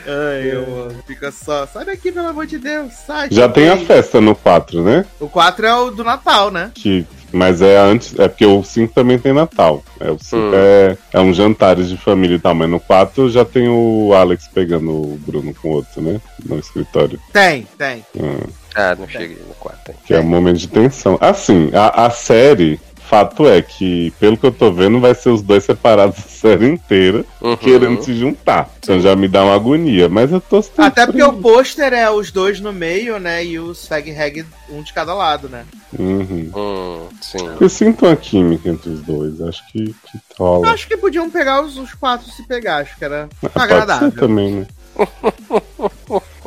[0.08, 1.02] Ai, eu amo.
[1.06, 3.28] Fica só, sai daqui, pelo amor de Deus, sai.
[3.30, 5.04] Já tem a festa no 4, né?
[5.18, 6.70] O 4 é o do Natal, né?
[6.74, 7.04] Que,
[7.36, 9.84] mas é antes, é porque o 5 também tem Natal.
[10.00, 10.50] É, o 5 Hum.
[10.54, 14.48] é, é um jantares de família e tal, mas no 4 já tem o Alex
[14.48, 16.20] pegando o Bruno com o outro, né?
[16.44, 17.18] No escritório.
[17.32, 18.04] Tem, tem.
[18.16, 18.40] Hum,
[18.74, 20.00] Ah, não cheguei no quarto ainda.
[20.06, 21.16] que é um momento de tensão.
[21.20, 25.40] Assim, a, a série, fato é que, pelo que eu tô vendo, vai ser os
[25.42, 27.56] dois separados a série inteira, Uhum.
[27.56, 28.68] querendo se juntar.
[28.78, 32.10] Então já me dá uma agonia, mas eu tô sempre Até porque o pôster é
[32.10, 33.44] os dois no meio, né?
[33.44, 35.64] E os Fag Hag um de cada lado, né?
[35.98, 36.50] Uhum.
[36.54, 37.38] Hum, sim.
[37.60, 40.68] Eu sinto uma química entre os dois, acho que, que Eu rola.
[40.70, 44.12] acho que podiam pegar os, os quatro se pegar, acho que era Pode ser agradável.
[44.12, 44.66] também, né?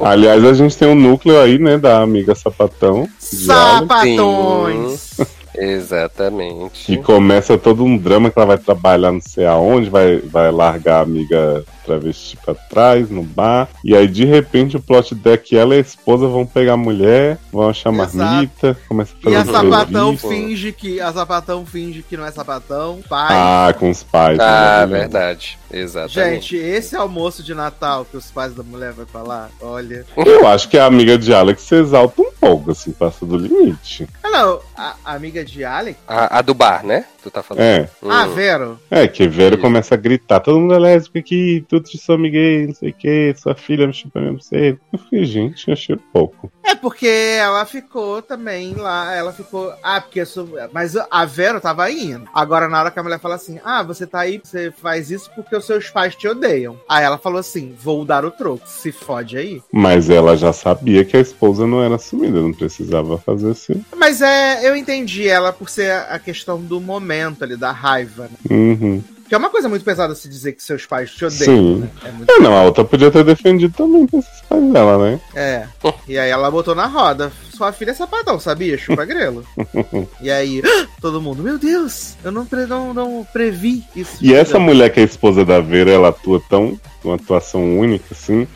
[0.02, 3.08] Aliás, a gente tem um núcleo aí, né, da amiga Sapatão.
[3.20, 5.18] Sapatões!
[5.60, 6.86] Exatamente.
[6.86, 11.00] Que começa todo um drama que ela vai trabalhar não sei aonde, vai, vai largar
[11.00, 13.68] a amiga travesti pra trás, no bar.
[13.84, 17.38] E aí, de repente, o plot deck ela e a esposa vão pegar a mulher,
[17.52, 18.18] vão achar Exato.
[18.18, 20.30] marmita, começa a E fazer a um sapatão serviço.
[20.30, 21.02] finge que.
[21.02, 23.00] A sapatão finge que não é sapatão.
[23.10, 23.28] Pai.
[23.32, 24.40] Ah, com os pais.
[24.40, 25.00] Ah, né?
[25.00, 25.58] verdade.
[25.72, 26.56] Exatamente.
[26.56, 30.06] Gente, esse almoço de Natal que os pais da mulher vão falar, olha.
[30.18, 34.08] Eu acho que a amiga de Alex se exalta um pouco, assim, passa do limite.
[34.24, 36.00] Ah, não, a, a amiga de Alex.
[36.08, 37.06] A, a do bar, né?
[37.22, 37.64] Tu tá falando.
[37.64, 37.90] É.
[38.02, 38.10] Hum.
[38.10, 38.80] Ah, Vero.
[38.90, 39.62] É, que Vera Isso.
[39.62, 42.94] começa a gritar, todo mundo é lésbico aqui, tudo de sou gay, não sei o
[42.94, 44.80] que, sua filha me chupa mesmo cedo.
[44.94, 46.52] Eu fiquei, gente, achei pouco.
[46.64, 49.74] É porque ela ficou também lá, ela ficou.
[49.84, 50.48] Ah, porque eu sou.
[50.72, 52.28] Mas a Vero tava indo.
[52.34, 55.30] Agora, na hora que a mulher fala assim: Ah, você tá aí, você faz isso
[55.36, 56.80] porque os seus pais te odeiam.
[56.88, 58.68] Aí ela falou assim: Vou dar o troco.
[58.68, 59.62] Se fode aí.
[59.72, 63.84] Mas ela já sabia que a esposa não era assumida, não precisava fazer assim.
[63.96, 67.09] Mas é, eu entendi ela por ser a questão do momento
[67.44, 68.24] ali, da raiva.
[68.24, 68.56] Né?
[68.56, 69.04] Uhum.
[69.28, 71.56] Que é uma coisa muito pesada se dizer que seus pais te odeiam.
[71.56, 71.76] Sim.
[71.82, 71.90] Né?
[72.04, 72.32] É, muito...
[72.32, 75.22] É, não, a outra podia ter defendido também esses pais dela, né?
[75.36, 75.68] é.
[76.08, 77.32] E aí ela botou na roda.
[77.60, 78.78] Sua filha é sapatão, sabia?
[78.78, 79.44] Chupa grelo.
[80.22, 80.62] e aí,
[81.02, 84.16] todo mundo, meu Deus, eu não, pre- não, não previ isso.
[84.22, 86.80] E essa mulher que é a esposa da Vera, ela atua tão.
[87.04, 88.48] Uma atuação única, assim.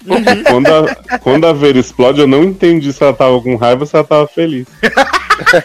[0.47, 3.85] Quando a, quando a Vera explode, eu não entendi se ela tava com raiva ou
[3.85, 4.67] se ela tava feliz.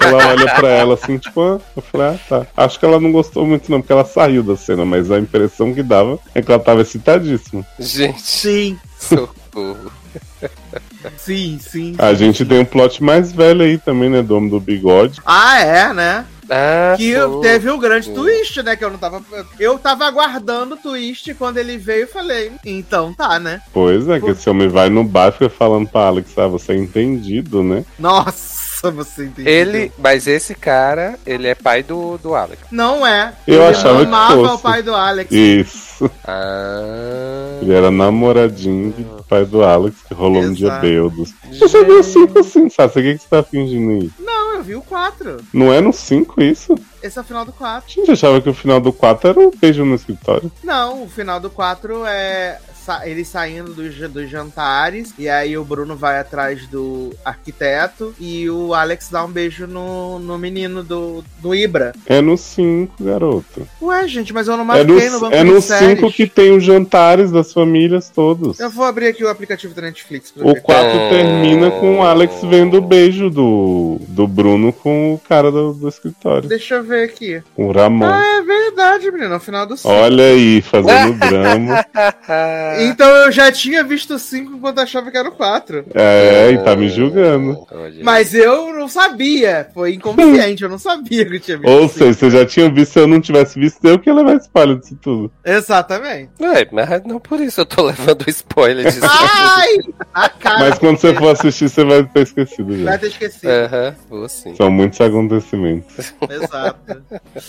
[0.01, 2.47] ela olha pra ela assim, tipo, ah, eu falei, ah, tá.
[2.57, 5.73] Acho que ela não gostou muito, não, porque ela saiu da cena, mas a impressão
[5.73, 7.65] que dava é que ela tava excitadíssima.
[7.79, 9.93] Gente, Sim, socorro.
[11.17, 11.95] sim, sim.
[11.99, 14.23] A gente tem um plot mais velho aí também, né?
[14.23, 15.21] Do Homem do Bigode.
[15.25, 16.25] Ah, é, né?
[16.51, 17.41] Ah, Que sim.
[17.43, 18.15] teve o grande Sim.
[18.15, 18.75] twist, né?
[18.75, 19.23] Que eu não tava.
[19.61, 23.61] Eu tava aguardando o twist quando ele veio e falei, então tá, né?
[23.73, 26.73] Pois é, que esse homem vai no bar e fica falando pra Alex, ah, você
[26.73, 27.85] é entendido, né?
[27.99, 29.53] Nossa, você entendeu.
[29.53, 32.63] Ele, mas esse cara, ele é pai do, do Alex.
[32.71, 33.35] Não é.
[33.47, 34.55] Eu ele achava que amava fosse.
[34.55, 35.31] o pai do Alex.
[35.31, 35.88] Isso.
[36.27, 37.59] Ah.
[37.61, 40.81] Ele era namoradinho do pai do Alex, que rolou um dia Exato.
[40.83, 41.35] bêbados.
[41.59, 42.91] Você viu o 5 assim, sabe?
[42.91, 44.11] O que, que você tá fingindo aí?
[44.19, 45.39] Não, eu vi o 4.
[45.53, 46.75] Não é no 5 isso?
[47.03, 47.85] Esse é o final do 4.
[47.87, 50.51] A gente achava que o final do 4 era um beijo no escritório.
[50.63, 52.59] Não, o final do 4 é.
[52.89, 58.49] Sa- eles saindo dos, dos jantares, e aí o Bruno vai atrás do arquiteto, e
[58.49, 61.93] o Alex dá um beijo no, no menino do, do Ibra.
[62.07, 63.69] É no 5, garoto.
[63.83, 65.99] Ué, gente, mas eu não É no, marquei no banco é no séries.
[65.99, 68.59] 5 que tem os jantares das famílias todos.
[68.59, 70.63] Eu vou abrir aqui o aplicativo da Netflix pra O ver.
[70.63, 71.11] 4 Oh.
[71.11, 75.89] termina com o Alex vendo o beijo do, do Bruno com o cara do, do
[75.89, 77.43] escritório, Deixa eu ver aqui.
[77.57, 78.07] o Ramon.
[78.07, 79.35] Ah, é verdade, menino.
[79.35, 79.89] No final do 5.
[79.93, 81.85] Olha aí, fazendo drama.
[82.85, 85.85] Então eu já tinha visto o 5 enquanto achava que era o 4.
[85.95, 87.67] É, e tá me julgando.
[87.71, 88.03] Olha.
[88.03, 89.69] Mas eu não sabia.
[89.75, 91.71] Foi inconsciente, eu não sabia que eu tinha visto.
[91.71, 94.37] Ou seja, você já tinha visto, se eu não tivesse visto, eu que ia levar
[94.37, 95.31] spoiler disso tudo.
[95.45, 96.31] Exatamente.
[96.41, 99.01] É, mas não por isso eu tô levando spoiler disso.
[99.05, 99.79] Ai!
[100.15, 100.59] A cara.
[100.61, 102.99] Mas quando você for assistir, você vai ter esquecido Vai já.
[102.99, 103.49] ter esquecido.
[103.51, 104.55] Aham, vou sim.
[104.55, 106.13] São muitos acontecimentos.
[106.31, 107.03] Exato.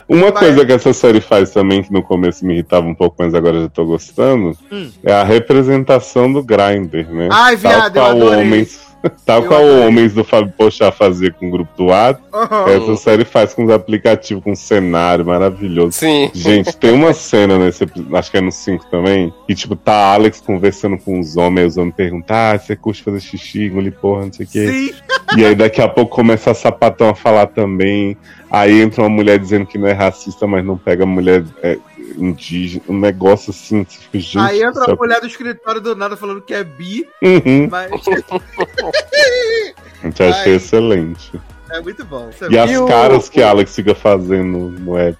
[0.07, 0.45] Uma Vai.
[0.45, 3.61] coisa que essa série faz também, que no começo me irritava um pouco, mas agora
[3.61, 4.89] já tô gostando, Hum.
[5.03, 7.29] é a representação do Grindr, né?
[7.31, 8.39] Ai, viado, eu tal adorei.
[8.41, 8.79] homens,
[9.25, 9.87] tal Eu qual adorei.
[9.87, 12.67] homens do Fábio Pochá fazia com o grupo do WhatsApp, Uhum.
[12.93, 15.93] essa série faz com os aplicativos, com um cenário maravilhoso.
[15.93, 16.29] Sim.
[16.33, 20.13] Gente, tem uma cena nesse acho que é no 5 também, que tipo, tá a
[20.13, 24.25] Alex conversando com os homens, os homens perguntam, ah, você curte fazer xixi, engolir porra,
[24.25, 24.67] não sei o quê.
[24.67, 24.91] Sim.
[25.37, 28.17] E aí daqui a pouco começa a sapatão a falar também.
[28.49, 31.77] Aí entra uma mulher dizendo que não é racista, mas não pega mulher é,
[32.17, 32.83] indígena.
[32.87, 34.39] Um negócio assim, fica, gente.
[34.39, 37.67] Aí entra a mulher do escritório do nada falando que é bi, Uhum.
[37.69, 37.91] mas
[40.03, 41.31] Gente, achei excelente.
[41.71, 42.29] é muito bom.
[42.31, 45.17] Você E as o- caras que a Alex fica fazendo no app.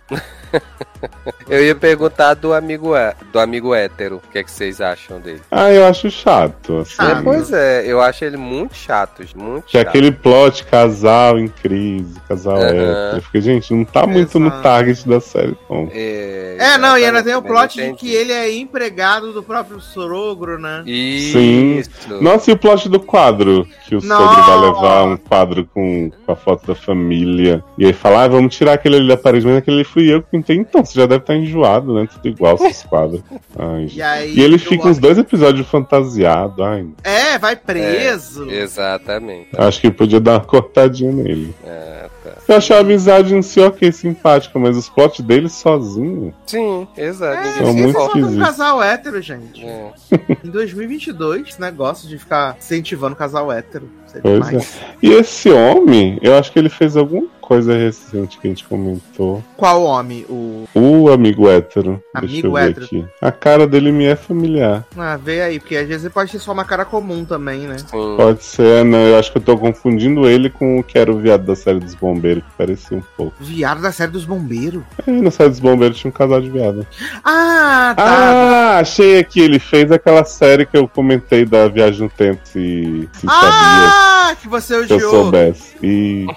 [1.49, 2.91] Eu ia perguntar do amigo,
[3.31, 4.17] do amigo hétero.
[4.17, 5.41] O que, é que vocês acham dele?
[5.49, 6.79] Ah, eu acho chato.
[6.79, 9.89] Assim, Ah, É, pois é, eu acho ele muito chato, muito Que é chato.
[9.89, 12.67] aquele plot casal em crise, casal Aham.
[12.69, 13.21] hétero.
[13.23, 14.61] Fica, gente, não tá muito no Exato.
[14.63, 15.89] target da série, não.
[15.91, 19.79] É, É, não, e ainda tem o plot de que ele é empregado do próprio
[19.79, 20.83] sogro, né?
[20.85, 22.21] Isso.
[22.21, 23.65] Nossa, e o plot do quadro?
[23.87, 24.17] Que o Não.
[24.17, 27.63] sogro vai levar um quadro com, com a foto da família.
[27.77, 30.21] E aí fala, ah, vamos tirar aquele ali da parede, mas aquele ali fui eu
[30.21, 30.57] que pintei.
[30.57, 32.07] Então, você já deve estar enjoado, né?
[32.11, 33.21] Tudo igual esses quadros.
[33.57, 33.87] Ai.
[33.99, 34.35] E aí.
[34.35, 36.63] E ele fica uns dois episódios fantasiado.
[36.63, 38.49] Ai, É, vai preso.
[38.49, 39.49] Exatamente.
[39.57, 41.53] acho que podia dar uma cortadinha nele.
[41.65, 42.07] Ah,
[42.47, 46.33] Eu achei a amizade em si ok, simpática, mas os plots dele sozinho.
[46.45, 47.47] Sim, exato.
[47.47, 49.63] É, São muito é um casal hétero, gente.
[49.65, 49.91] É.
[50.43, 53.89] Em 2022, esse negócio de ficar incentivando casal hétero.
[54.07, 54.79] Isso é Pois demais.
[55.01, 59.43] E esse homem, eu acho que ele fez alguma coisa recente que a gente comentou.
[59.57, 60.23] Qual homem?
[60.29, 60.65] O.
[60.75, 62.01] O amigo hétero.
[62.19, 62.85] Deixa Amigo eu ver hétero.
[62.85, 63.05] aqui.
[63.19, 64.85] A cara dele me é familiar.
[64.95, 67.77] Ah, vê aí, porque às vezes pode ser só uma cara comum também, né?
[67.79, 68.15] Sim.
[68.17, 68.99] Pode ser, não.
[68.99, 71.79] Eu acho que eu tô confundindo ele com o que era o viado da série
[71.79, 73.33] dos bombeiros, que parecia um pouco.
[73.39, 74.83] Viado da série dos bombeiros.
[75.05, 76.85] É, na série dos bombeiros tinha um casal de viado.
[77.23, 78.03] Ah, tá.
[78.03, 79.39] Ah, achei aqui.
[79.39, 84.18] Ele fez aquela série que eu comentei da Viagem no Tempo, se, se sabia.
[84.41, 85.11] Que você Se eu odiou.
[85.11, 85.75] soubesse.
[85.83, 86.29] Isso.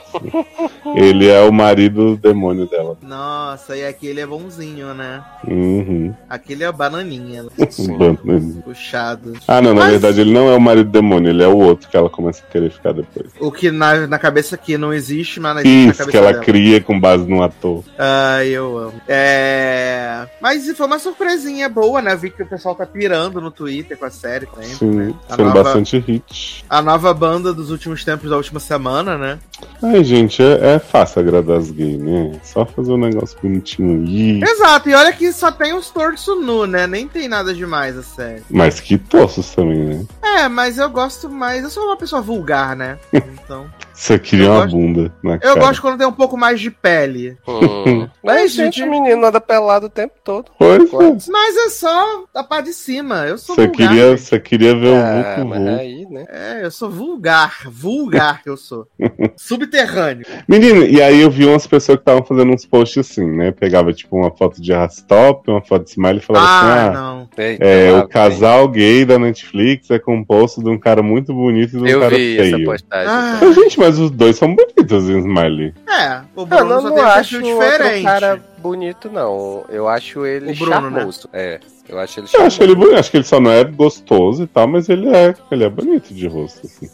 [0.96, 2.96] ele é o marido demônio dela.
[3.02, 5.22] Nossa, e aquele é bonzinho, né?
[5.46, 6.12] Uhum.
[6.28, 7.96] Aquele é bananinha, Sim.
[8.64, 9.34] puxado.
[9.46, 11.88] Ah, não, na Mas- verdade ele não é o marido demônio, ele é o outro
[11.88, 13.26] que ela começa a querer ficar depois.
[13.40, 16.44] O que na, na cabeça aqui não existe, mas na Isso, cabeça que ela dela.
[16.44, 17.84] cria com base num ator.
[17.98, 19.00] Ai, eu amo.
[19.08, 20.26] É.
[20.40, 22.12] Mas foi uma surpresinha boa, né?
[22.12, 25.14] Eu vi que o pessoal tá pirando no Twitter com a série sempre, Sim, né?
[25.28, 26.64] A nova, bastante hit.
[26.68, 29.38] a nova banda dos últimos tempos da última semana, né?
[29.82, 32.40] Ai, gente, é, é fácil agradar as gays, né?
[32.42, 34.42] Só fazer um negócio bonitinho aí.
[34.42, 36.86] Exato, e olha que só tem uns torsos nu, né?
[36.86, 38.42] Nem tem nada demais a série.
[38.50, 40.06] Mas que tossos também, né?
[40.22, 41.62] É, mas eu gosto mais.
[41.62, 42.98] Eu sou uma pessoa vulgar, né?
[43.44, 43.66] Então.
[43.94, 45.60] Você queria Eu uma gosto- bunda na Eu cara.
[45.60, 47.36] gosto quando tem um pouco mais de pele.
[47.46, 48.08] Hum.
[48.22, 50.50] Mas, Mas, gente, gente- o menino anda pelado o tempo todo.
[50.58, 51.30] Pois é.
[51.30, 53.26] Mas é só a parte de cima.
[53.26, 53.88] Eu sou Você vulgar.
[53.88, 55.68] queria, queria ver Ah, o Vucu.
[55.78, 56.24] aí, né?
[56.30, 57.68] É, eu sou vulgar.
[57.70, 58.86] Vulgar que eu sou.
[59.36, 60.24] Subterrâneo.
[60.48, 63.50] Menino, e aí eu vi umas pessoas que estavam fazendo uns posts assim, né?
[63.52, 66.92] Pegava tipo uma foto de arrastop, uma foto de smile e falava Ah, assim: ah,
[66.92, 67.28] não.
[67.36, 71.76] Eita, é, lá o casal gay da Netflix é composto de um cara muito bonito
[71.76, 72.64] e de um Eu cara vi essa feio.
[72.64, 73.08] postagem.
[73.08, 73.38] Ah.
[73.42, 75.74] Mas, gente, mas os dois são bonitos em smile.
[75.88, 78.04] É, o Eu Bruno não, só não tem um acho diferente.
[78.04, 79.64] cara bonito, não.
[79.68, 80.96] Eu acho ele O Bruno, né?
[80.98, 81.28] charmoso.
[81.32, 82.46] É, eu acho ele Eu charmoso.
[82.46, 85.34] acho ele bonito, acho que ele só não é gostoso e tal, mas ele é,
[85.50, 86.66] ele é bonito de rosto.
[86.66, 86.88] assim.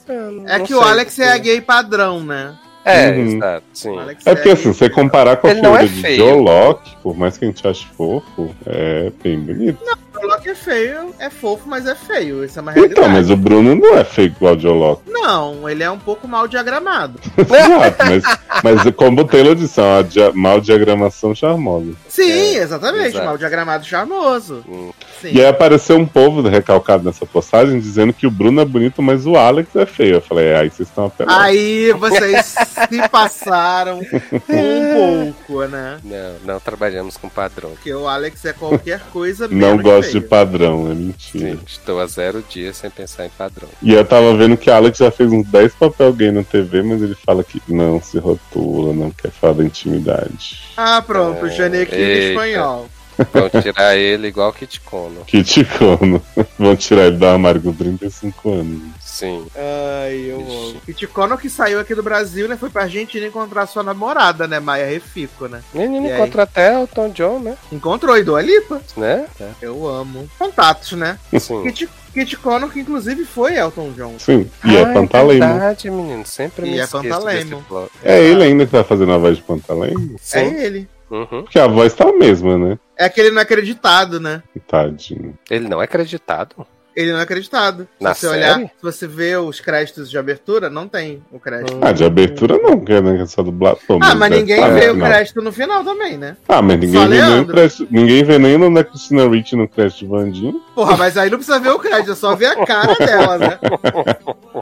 [0.47, 2.55] É Não que o Alex é a gay padrão, né?
[2.85, 3.37] É, Uhum.
[3.37, 3.99] exato, sim.
[3.99, 6.17] Alex É porque a assim, você comparar com a Ele não figura é de.
[6.17, 9.79] Joe Locke, por mais que a gente ache fofo, é bem bonito.
[9.83, 12.45] O Loki é feio, é fofo, mas é feio.
[12.45, 13.01] Isso é uma realidade.
[13.01, 15.03] Então, mas o Bruno não é feio igual o Locke.
[15.09, 17.19] Não, ele é um pouco mal diagramado.
[17.39, 18.23] Exato, mas,
[18.63, 21.93] mas como o Taylor disse, é uma dia, mal diagramação charmosa.
[22.09, 23.09] Sim, É, exatamente.
[23.09, 23.25] exato.
[23.27, 24.65] Mal diagramado charmoso.
[24.69, 24.91] Hum.
[25.21, 25.33] Sim.
[25.33, 29.27] E aí apareceu um povo recalcado nessa postagem dizendo que o Bruno é bonito, mas
[29.27, 30.17] o Alex é feio.
[30.17, 31.39] Eu falei, é, aí vocês estão apelando.
[31.41, 32.55] Aí vocês
[32.89, 35.99] se passaram um pouco, né?
[36.05, 37.71] Não, não trabalhamos com padrão.
[37.71, 41.53] Porque o Alex é qualquer coisa Não menos gosto de padrão, é mentira.
[41.53, 43.69] Sim, estou a zero dias sem pensar em padrão.
[43.83, 47.03] E eu tava vendo que Alex já fez uns 10 papel gay na TV, mas
[47.03, 50.61] ele fala que não se rotula, não quer falar da intimidade.
[50.77, 52.29] Ah, pronto, o Janequim em Eita.
[52.31, 52.89] espanhol.
[53.33, 55.25] Vão tirar ele igual Kit Kono.
[55.27, 56.23] Que ticono.
[56.57, 58.81] Vão tirar ele do armário com 35 anos.
[59.19, 59.47] Sim.
[59.57, 60.81] Ai, eu amo.
[60.87, 62.57] E Ticono que saiu aqui do Brasil, né?
[62.57, 64.61] Foi pra Argentina encontrar sua namorada, né?
[64.61, 65.61] Maia Refico, né?
[65.75, 66.17] Menino E aí?
[66.21, 67.57] encontra até o Tom John, né?
[67.73, 68.81] Encontrou e Dua Lipa.
[68.97, 69.27] Né?
[69.61, 70.31] Eu amo.
[70.39, 71.19] Contatos, né?
[71.37, 71.65] Sim.
[71.65, 74.15] Kit, Kit Connor, que inclusive foi Elton John.
[74.21, 75.41] Sim, e é Ah, Pantalemo.
[75.47, 76.25] verdade, menino.
[76.25, 77.65] Sempre E me é esqueço Pantalemo.
[77.69, 77.91] plot.
[78.05, 80.15] É ele ainda que tá fazendo a voz de Pantalemo?
[80.21, 80.39] Sim.
[80.39, 80.89] É ele.
[81.11, 81.43] Uhum.
[81.43, 82.79] Porque a voz tá a mesma, né?
[82.97, 84.43] É que ele não é acreditado, né?
[84.69, 85.37] Tadinho.
[85.51, 86.67] Ele não é acreditado.
[86.99, 87.87] Ele não é acreditado.
[87.97, 88.39] Se Na você série?
[88.39, 91.79] olhar, se você vê os créditos de abertura, não tem o crédito.
[91.81, 93.79] Ah, de abertura não, que é né, é só dublado.
[93.87, 96.37] Pô, Ah, mas ninguém tá vê o crédito no final também, né?
[96.49, 97.55] Ah, mas ninguém Só vê, nem o Leandro.
[97.55, 100.61] crédito, ninguém vê nem o da Christina Ricci no crédito de Vandinho.
[100.75, 103.59] Porra, mas aí não precisa ver o crédito, é só ver a cara dela, né?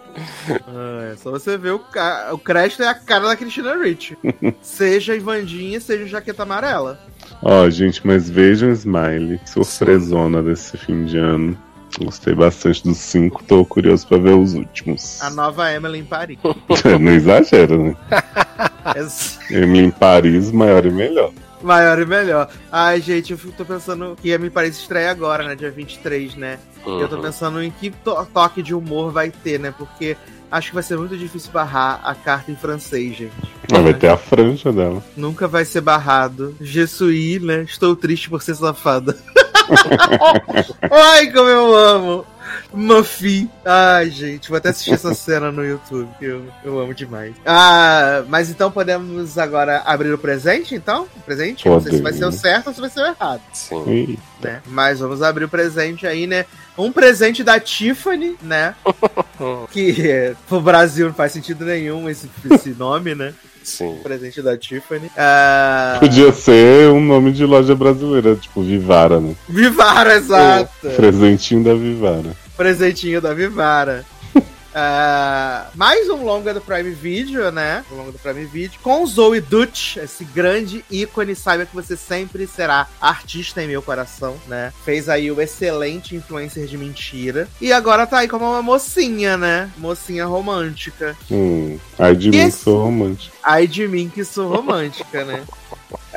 [0.69, 2.29] Ah, é só você ver o, ca...
[2.33, 4.17] o crédito é a cara da Cristina Ricci.
[4.63, 6.99] seja Ivandinha, seja Jaqueta Amarela.
[7.43, 9.41] Ó, gente, mas vejam Smiley.
[9.45, 11.57] Surpresona desse fim de ano.
[11.99, 15.21] Gostei bastante dos cinco, tô curioso pra ver os últimos.
[15.23, 16.39] A nova Emily em Paris.
[17.01, 17.97] não exagero, né?
[19.51, 21.33] É Emily em Paris, maior e melhor.
[21.61, 22.49] Maior e melhor.
[22.71, 25.57] Ai, gente, eu fico- tô pensando que a Me Paris estreia agora, né?
[25.57, 26.59] Dia 23, né?
[26.85, 27.01] Uhum.
[27.01, 29.75] Eu tô pensando em que to- toque de humor vai ter, né?
[29.77, 30.17] Porque
[30.57, 33.33] acho que vai ser muito difícil barrar a carta em francês, gente.
[33.71, 35.05] Mas vai ter a franja dela.
[35.17, 36.55] Nunca vai ser barrado.
[36.61, 37.63] Je suis, né?
[37.63, 39.17] Estou triste por ser safada.
[40.91, 42.27] Ai, como eu amo.
[42.73, 43.49] Muffy.
[43.65, 47.35] Ai, gente, vou até assistir essa cena no YouTube, eu, eu amo demais.
[47.45, 51.07] Ah, mas então podemos agora abrir o presente, então?
[51.17, 51.69] O presente?
[51.69, 54.19] Não sei se vai ser o certo ou se vai ser o errado, Sim.
[54.41, 54.61] Né?
[54.67, 56.45] Mas vamos abrir o presente aí, né?
[56.77, 58.75] Um presente da Tiffany, né?
[59.71, 63.35] Que é, pro Brasil não faz sentido nenhum esse, esse nome, né?
[63.67, 63.99] Sim.
[64.03, 65.11] Presente da Tiffany.
[65.17, 69.35] Ah, podia ser um nome de loja brasileira, tipo Vivara, né?
[69.49, 70.89] Vivara, exato.
[70.95, 72.31] Presentinho da Vivara.
[72.57, 74.05] Presentinho da Vivara.
[74.79, 77.83] Ah, mais um longa do Prime Video, né?
[77.91, 78.79] Um longa do Prime Video.
[78.83, 81.35] Com Zoe Dutch, esse grande ícone.
[81.35, 84.75] Saiba que você sempre será artista em meu coração, né?
[84.85, 87.49] Fez aí o excelente influencer de mentira.
[87.59, 89.71] E agora tá aí como uma mocinha, né?
[89.79, 91.17] Mocinha romântica.
[91.31, 93.35] Hum, ai de mim Esse- sou romântico.
[93.47, 95.43] Ai de mim que sou romântica, né?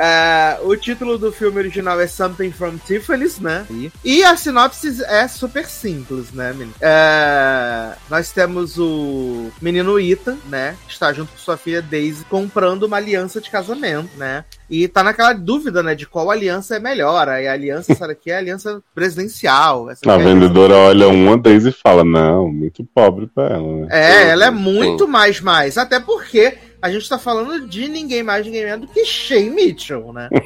[0.01, 3.65] É, o título do filme original é Something from Tiffany's, né?
[4.03, 6.73] E a sinopse é super simples, né, menino?
[6.79, 10.75] É, nós temos o menino Ethan, né?
[10.87, 14.45] Que está junto com sua filha Daisy comprando uma aliança de casamento, né?
[14.69, 17.27] E tá naquela dúvida, né, de qual aliança é melhor.
[17.27, 19.89] Aí a aliança, essa daqui é a aliança presidencial.
[19.89, 23.47] Essa A aqui é aliança- vendedora olha uma deles e fala: Não, muito pobre pra
[23.47, 23.87] ela, né?
[23.91, 25.77] É, ela é muito mais mais.
[25.77, 30.13] Até porque a gente tá falando de ninguém mais, ninguém menos do que Shay Mitchell,
[30.13, 30.29] né?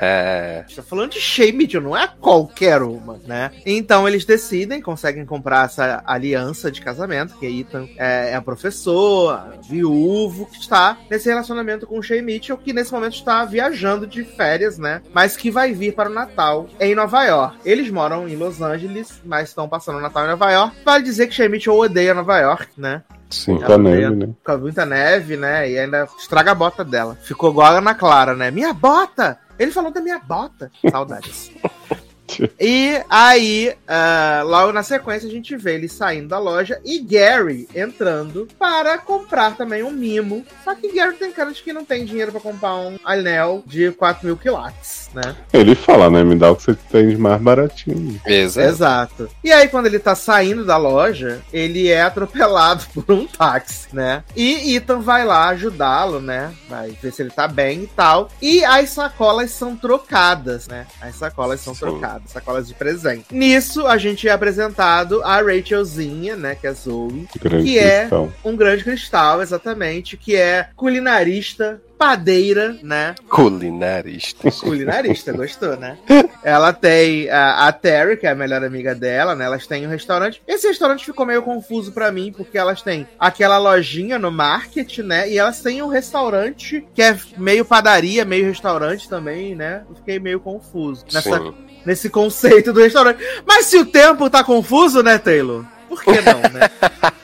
[0.00, 3.50] A gente tá falando de Shay Mitchell, não é qualquer uma, né?
[3.66, 10.46] Então eles decidem, conseguem comprar essa aliança de casamento, que Ethan é, é professor, viúvo,
[10.46, 14.78] que está nesse relacionamento com o Shay Mitchell, que nesse momento está viajando de férias,
[14.78, 15.02] né?
[15.12, 17.58] Mas que vai vir para o Natal em Nova York.
[17.64, 20.76] Eles moram em Los Angeles, mas estão passando o Natal em Nova York.
[20.84, 23.02] Vale dizer que Shay Mitchell odeia Nova York, né?
[23.30, 23.52] Sim.
[23.52, 24.28] Muita neve, né?
[24.44, 25.70] Com muita neve, né?
[25.70, 27.16] E ainda estraga a bota dela.
[27.22, 28.50] Ficou igual a Ana Clara, né?
[28.50, 29.38] Minha bota!
[29.58, 30.70] Ele falou da minha bota.
[30.90, 31.50] Saudades.
[32.60, 37.66] E aí, ah, logo na sequência, a gente vê ele saindo da loja e Gary
[37.74, 40.44] entrando para comprar também um mimo.
[40.62, 43.90] Só que Gary tem cara de que não tem dinheiro para comprar um anel de
[43.92, 45.34] 4 mil quilates, né?
[45.52, 46.22] Ele fala, né?
[46.22, 48.20] Me dá o que você tem de mais baratinho.
[48.26, 48.68] Exato.
[48.68, 49.30] Exato.
[49.42, 54.22] E aí, quando ele tá saindo da loja, ele é atropelado por um táxi, né?
[54.36, 56.52] E Ethan vai lá ajudá-lo, né?
[56.68, 58.28] Vai ver se ele tá bem e tal.
[58.40, 60.86] E as sacolas são trocadas, né?
[61.00, 61.80] As sacolas são Sim.
[61.80, 63.26] trocadas, sacolas de presente.
[63.30, 66.54] Nisso, a gente é apresentado a Rachelzinha, né?
[66.54, 67.28] Que é Zoe.
[67.40, 68.32] Grande Que é- cristal.
[68.44, 70.16] Um grande cristal, exatamente.
[70.16, 73.14] Que é culinarista, padeira, né?
[73.28, 74.50] Culinarista.
[74.50, 75.98] Culinarista, gostou, né?
[76.42, 79.44] Ela tem a, a Terry, que é a melhor amiga dela, né?
[79.44, 80.40] Elas têm um restaurante.
[80.48, 85.28] Esse restaurante ficou meio confuso pra mim, porque elas têm aquela lojinha no market, né?
[85.30, 89.82] E elas têm um restaurante que é meio padaria, meio restaurante também, né?
[89.88, 91.04] Eu fiquei meio confuso.
[91.12, 91.54] Nessa, Sim.
[91.84, 93.22] Nesse conceito do restaurante.
[93.46, 95.64] Mas se o tempo tá confuso, né, Taylor?
[95.88, 96.70] Por que não, né?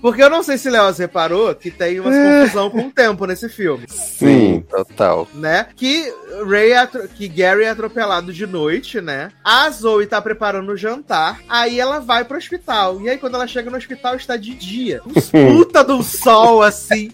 [0.00, 3.50] Porque eu não sei se Léo reparou que tem uma confusão com o tempo nesse
[3.50, 5.28] filme, Sim, total.
[5.34, 5.66] né?
[5.76, 6.10] Que
[6.48, 9.30] Ray é atro- que Gary é atropelado de noite, né?
[9.44, 12.98] A Zoe tá preparando o jantar, aí ela vai pro hospital.
[13.02, 15.02] E aí quando ela chega no hospital está de dia.
[15.04, 15.12] Um
[15.58, 17.10] puta do sol assim.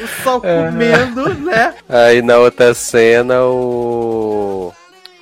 [0.00, 1.74] O sol comendo, né?
[1.88, 4.72] Aí na outra cena, o.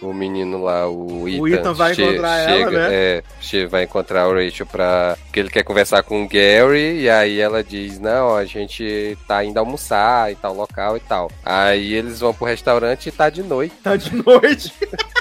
[0.03, 2.89] O menino lá, o Ethan, Ethan vai encontrar ela, chega, né?
[2.91, 5.17] É, che- vai encontrar o Rachel pra.
[5.31, 9.45] que ele quer conversar com o Gary, e aí ela diz: Não, a gente tá
[9.45, 11.31] indo almoçar em tal local e tal.
[11.45, 13.75] Aí eles vão pro restaurante e tá de noite.
[13.83, 14.73] Tá de noite.
[14.79, 15.11] perdido.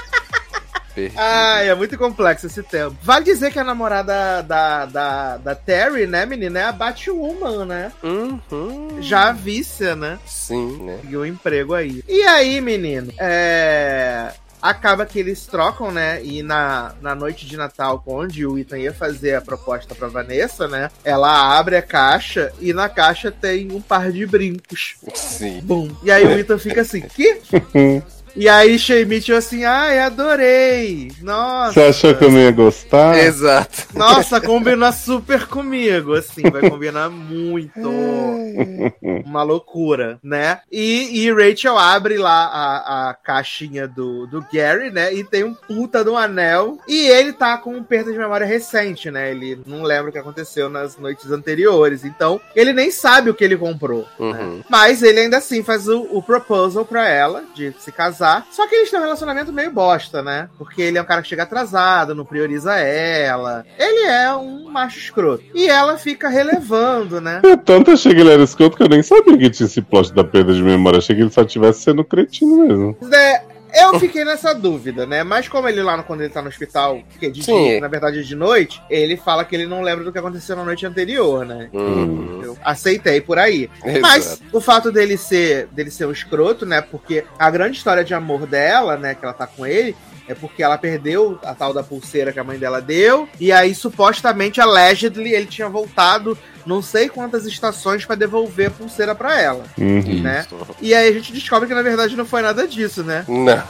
[1.16, 2.96] Ai, é muito complexo esse tempo.
[3.02, 7.92] Vale dizer que a namorada da, da, da Terry, né, menina, é a Batwoman, né?
[8.02, 8.98] Uhum.
[9.00, 10.18] Já a vice, né?
[10.26, 10.96] Sim, né?
[10.96, 12.02] Conseguiu um emprego aí.
[12.08, 13.12] E aí, menino?
[13.18, 14.32] É.
[14.60, 16.22] Acaba que eles trocam, né?
[16.24, 20.68] E na, na noite de Natal, onde o Ethan ia fazer a proposta pra Vanessa,
[20.68, 20.90] né?
[21.04, 24.96] Ela abre a caixa e na caixa tem um par de brincos.
[25.14, 25.60] Sim.
[25.62, 25.90] Bum.
[26.02, 27.40] E aí o Ethan fica assim, que?
[28.36, 31.10] E aí Shay Mitchell assim, ai, adorei.
[31.20, 31.72] Nossa.
[31.72, 33.18] Você achou que eu não ia gostar?
[33.18, 33.88] Exato.
[33.94, 37.90] Nossa, combina super comigo, assim, vai combinar muito.
[39.24, 40.60] Uma loucura, né?
[40.70, 45.12] E, e Rachel abre lá a, a caixinha do, do Gary, né?
[45.12, 46.78] E tem um puta do anel.
[46.86, 49.30] E ele tá com um perda de memória recente, né?
[49.30, 52.04] Ele não lembra o que aconteceu nas noites anteriores.
[52.04, 54.06] Então, ele nem sabe o que ele comprou.
[54.18, 54.62] Uhum.
[54.68, 58.19] Mas ele ainda assim faz o, o proposal pra ela de se casar.
[58.50, 60.48] Só que eles têm um relacionamento meio bosta, né?
[60.58, 63.64] Porque ele é um cara que chega atrasado, não prioriza ela.
[63.78, 65.44] Ele é um macho escroto.
[65.54, 67.40] E ela fica relevando, né?
[67.42, 70.12] Eu tanto achei que ele era escroto que eu nem sabia que tinha esse plot
[70.12, 70.98] da perda de memória.
[70.98, 72.96] Achei que ele só tivesse sendo cretino mesmo.
[73.12, 73.42] É,
[73.74, 75.22] eu fiquei nessa dúvida, né?
[75.22, 77.64] Mas como ele lá, quando ele tá no hospital, que é de Sim.
[77.64, 80.56] dia, na verdade é de noite, ele fala que ele não lembra do que aconteceu
[80.56, 81.68] na noite anterior, né?
[81.72, 82.40] Uhum.
[82.42, 83.70] Eu aceitei por aí.
[84.00, 84.42] Mas Exato.
[84.52, 86.80] o fato dele ser, dele ser um escroto, né?
[86.80, 89.14] Porque a grande história de amor dela, né?
[89.14, 89.96] Que ela tá com ele.
[90.30, 93.28] É porque ela perdeu a tal da pulseira que a mãe dela deu.
[93.40, 99.12] E aí, supostamente, allegedly, ele tinha voltado não sei quantas estações pra devolver a pulseira
[99.12, 99.64] pra ela.
[99.76, 100.20] Uhum.
[100.22, 100.46] né?
[100.80, 103.24] E aí a gente descobre que, na verdade, não foi nada disso, né?
[103.26, 103.62] Não,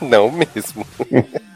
[0.00, 0.86] não mesmo.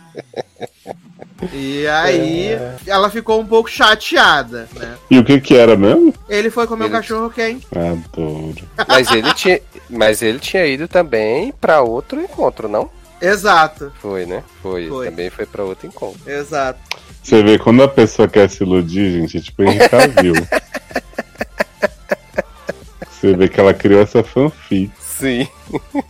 [1.53, 2.51] E aí
[2.87, 4.95] ela ficou um pouco chateada, né?
[5.11, 6.15] E o que que era mesmo?
[6.29, 7.67] Ele foi comer um Ele- cachorro quente.
[7.75, 8.55] Adoro.
[8.87, 12.89] Mas ele tinha, mas ele tinha ido também pra outro encontro, não?
[13.23, 14.43] Exato, Foi, né?
[14.61, 14.89] Foi.
[14.89, 15.07] Foi.
[15.09, 16.21] Também foi pra outro encontro.
[16.31, 16.81] exato.
[17.23, 20.35] Você vê, quando a pessoa quer se iludir, gente, é tipo Henry Cavill.
[23.09, 25.47] Você vê que ela criou essa fanfic Sim.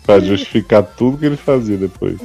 [0.07, 2.17] pra justificar tudo que ele fazia depois.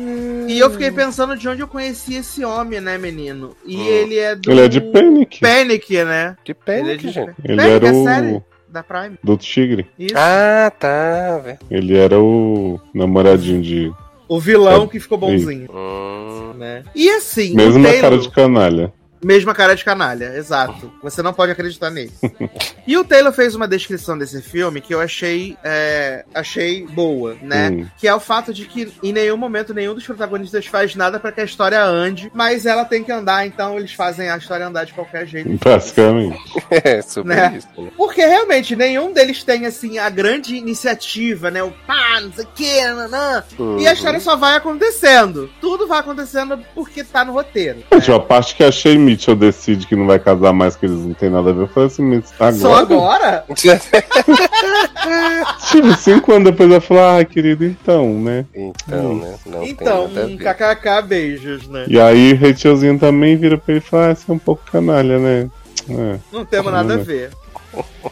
[0.47, 3.53] E eu fiquei pensando de onde eu conheci esse homem, né, menino?
[3.65, 3.85] E Hum.
[3.85, 4.49] ele é do.
[4.49, 5.41] Ele é de Panic.
[5.41, 6.37] Panic, né?
[6.45, 7.33] Que Ele pena, é de gente.
[7.43, 9.17] Ele Panic, era é o série da Prime.
[9.21, 9.85] do Tigre.
[9.99, 10.15] Isso.
[10.17, 11.59] Ah, tá, velho.
[11.69, 13.91] Ele era o namoradinho de.
[14.27, 15.67] O vilão que ficou bonzinho,
[16.57, 16.83] né?
[16.93, 18.93] E assim, Mesmo na Taylor, cara de canalha.
[19.23, 20.91] Mesma cara de canalha, exato.
[21.01, 22.11] Você não pode acreditar nele.
[22.85, 27.69] e o Taylor fez uma descrição desse filme que eu achei, é, achei boa, né?
[27.69, 27.85] Hum.
[27.97, 31.31] Que é o fato de que em nenhum momento nenhum dos protagonistas faz nada pra
[31.31, 34.85] que a história ande, mas ela tem que andar, então eles fazem a história andar
[34.85, 35.49] de qualquer jeito.
[35.63, 36.37] Basicamente.
[36.69, 37.55] é, sobre Né?
[37.57, 37.67] isso.
[37.81, 37.91] Né?
[37.97, 41.61] Porque realmente nenhum deles tem assim a grande iniciativa, né?
[41.63, 43.43] O pá, não sei o que, nanã.
[43.79, 45.49] E a história só vai acontecendo.
[45.59, 47.83] Tudo vai acontecendo porque tá no roteiro.
[47.91, 47.99] É.
[47.99, 50.99] Tipo, a parte que a Shay Mitchell decide que não vai casar mais, que eles
[50.99, 52.55] não tem nada a ver, eu falei assim, mas agora?
[52.55, 53.45] Só agora?
[55.71, 58.45] Tipo, cinco anos depois ela falou, ah, querido, então, né?
[58.53, 59.35] então, né?
[59.45, 60.53] Não então, tem nada a um ver.
[60.53, 61.85] kkk beijos, né?
[61.87, 64.63] E aí o Rachelzinho também vira pra ele e fala, ah, você é um pouco
[64.69, 65.49] canalha, né?
[65.89, 66.19] É.
[66.31, 67.31] Não temos nada a ver.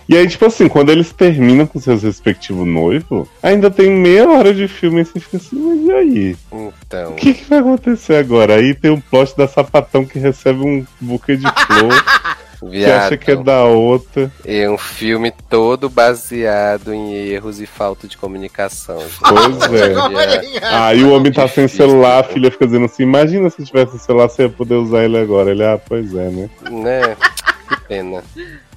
[0.07, 4.53] E aí, tipo assim, quando eles terminam com seus respectivos noivos, ainda tem meia hora
[4.53, 6.37] de filme e você fica assim, mas e aí?
[6.51, 8.55] Então, O que, que vai acontecer agora?
[8.55, 12.03] Aí tem um plot da sapatão que recebe um buquê de flor,
[12.71, 14.31] que acha viado, que é da outra.
[14.45, 19.01] é um filme todo baseado em erros e falta de comunicação.
[19.19, 19.95] Pois é.
[19.97, 20.41] Olha,
[20.85, 23.97] Aí o homem tá sem Difícil, celular, a filha fica dizendo assim, imagina se tivesse
[23.97, 25.49] celular, você ia poder usar ele agora.
[25.49, 26.49] Ele, ah, pois é, né?
[26.69, 27.17] Né?
[27.67, 28.23] Que pena.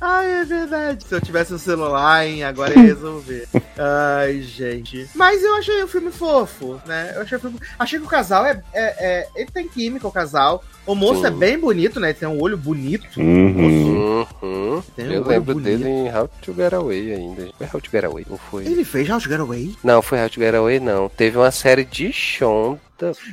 [0.01, 1.05] Ai, é verdade.
[1.05, 3.49] Se eu tivesse um celular, hein, agora ia resolver.
[3.79, 5.09] Ai, gente.
[5.15, 7.13] Mas eu achei o filme fofo, né?
[7.15, 7.59] Eu achei o filme...
[7.79, 9.29] Achei que o casal é, é, é...
[9.35, 10.63] Ele tem química, o casal.
[10.87, 11.27] O moço Sim.
[11.27, 12.09] é bem bonito, né?
[12.09, 13.21] Ele tem um olho bonito.
[13.21, 14.27] Uhum.
[14.43, 14.83] Uhum.
[14.97, 15.79] Tem um Eu olho lembro bonito.
[15.79, 17.49] dele em How to Get Away ainda.
[17.59, 18.27] Foi How to Get Away?
[18.31, 18.65] Ou foi?
[18.67, 19.75] Ele fez House Getaway?
[19.85, 21.09] Não, foi How to Get Away, não.
[21.09, 22.79] Teve uma série de Shonda.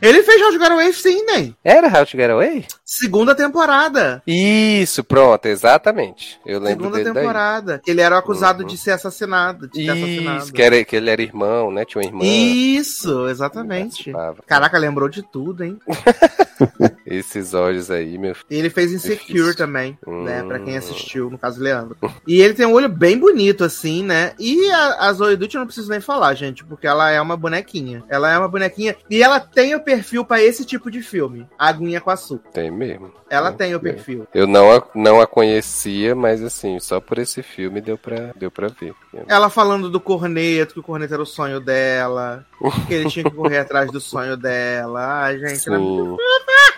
[0.02, 1.54] Ele fez House Getaway sim, né?
[1.64, 2.66] Era How to Get Away?
[2.86, 4.22] Segunda temporada.
[4.28, 6.40] Isso, pronto, exatamente.
[6.46, 7.24] Eu lembro Segunda dele daí.
[7.24, 7.82] temporada.
[7.84, 8.68] Que ele era acusado Uhum.
[8.68, 9.68] de ser assassinado.
[9.68, 10.44] De ter assassinado.
[10.44, 11.84] Isso, que, era, que ele era irmão, né?
[11.84, 12.24] Tinha uma irmã.
[12.24, 14.14] Isso, exatamente.
[14.46, 15.80] Caraca, lembrou de tudo, hein?
[17.06, 18.48] Esses olhos aí, meu filho.
[18.50, 19.56] E ele fez Insecure Difícil.
[19.58, 20.42] também, né?
[20.44, 20.48] Hum.
[20.48, 21.98] Pra quem assistiu, no caso, Leandro.
[22.28, 24.34] E ele tem um olho bem bonito, assim, né?
[24.40, 27.36] E a, a Zoe Dutt eu não preciso nem falar, gente, porque ela é uma
[27.38, 28.04] bonequinha.
[28.10, 28.96] Ela é uma bonequinha.
[29.10, 31.48] E ela tem o perfil pra esse tipo de filme.
[31.58, 32.50] Aguinha com açúcar.
[32.52, 33.12] Tem mesmo.
[33.30, 33.80] Ela É, tem o é.
[33.80, 34.28] perfil.
[34.34, 38.52] Eu não a, não a conhecia, mas assim, só por esse filme deu pra, deu
[38.52, 38.94] pra ver.
[39.28, 42.46] Ela falando do corneto, que o corneto era o sonho dela.
[42.88, 45.24] Que ele tinha que correr atrás do sonho dela.
[45.24, 46.26] Ai, gente, ela é muito Sim.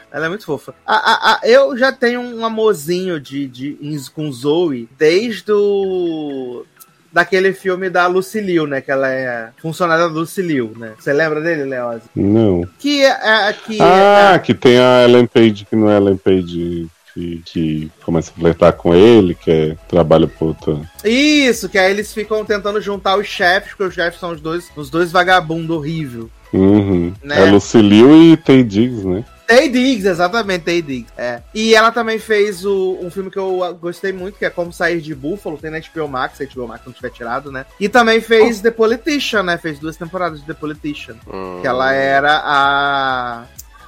[0.10, 0.74] Ela é muito fofa.
[0.86, 3.78] A, a- a- eu já tenho um amorzinho de, de,
[4.08, 6.64] com Zoe desde o.
[7.12, 8.82] Daquele filme da Lucy Liu, né?
[8.82, 10.94] Que ela é funcionária da Lucy Liu, né?
[11.00, 12.02] Você lembra dele, Leoz?
[12.16, 12.68] Não.
[12.80, 13.10] Que é.
[13.50, 17.42] é- que Ah, é- que tem a Ellen Page, que não é Ellen Page que,
[17.46, 20.80] que começa a flertar com ele, que é, trabalha por outra.
[21.04, 24.70] Isso, que aí eles ficam tentando juntar os chefes, porque os chefes são os dois,
[24.76, 26.30] os dois vagabundos horrível.
[26.54, 27.14] Uhum.
[27.24, 27.42] Né?
[27.42, 29.26] É Lucilio e Tay Diggs, né?
[29.48, 31.12] Tay Diggs, exatamente, Tay Diggs.
[31.18, 31.42] É.
[31.54, 35.00] E ela também fez o- um filme que eu gostei muito, que é Como Sair
[35.00, 37.66] de Buffalo, tem na HBO Max, se a HBO Max não tiver tirado, né?
[37.80, 39.58] E também fez The Politician, né?
[39.58, 41.16] Fez duas temporadas de The Politician.
[41.26, 41.60] Hum.
[41.62, 43.44] Que ela era a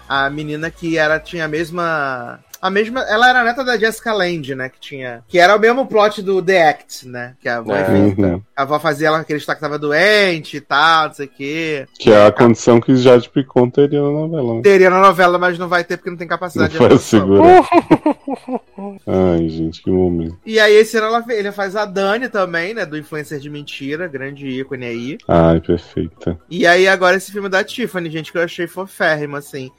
[0.07, 4.13] a menina que era tinha a mesma a mesma, ela era a neta da Jessica
[4.13, 7.57] Lange, né, que tinha, que era o mesmo plot do The Act, né, que a
[7.57, 7.89] avó, É.
[7.89, 8.41] Uhum.
[8.55, 11.87] a avó fazia ela acreditar que tava doente e tal, não sei o quê.
[11.97, 14.55] Que é a condição que Jade Picon teria na novela.
[14.55, 14.61] né?
[14.61, 17.19] Teria na novela, mas não vai ter porque não tem Não capacidade de foi atuação.
[17.19, 17.63] segurar.
[19.07, 20.37] Ai, gente, que momento.
[20.45, 24.07] E aí esse ano ela, ele faz a Dani também, né, do Influencer de Mentira,
[24.07, 25.17] grande ícone aí.
[25.27, 26.37] Ai, perfeita.
[26.49, 29.71] E aí agora esse filme da Tiffany, gente, que eu achei foférrimo, assim.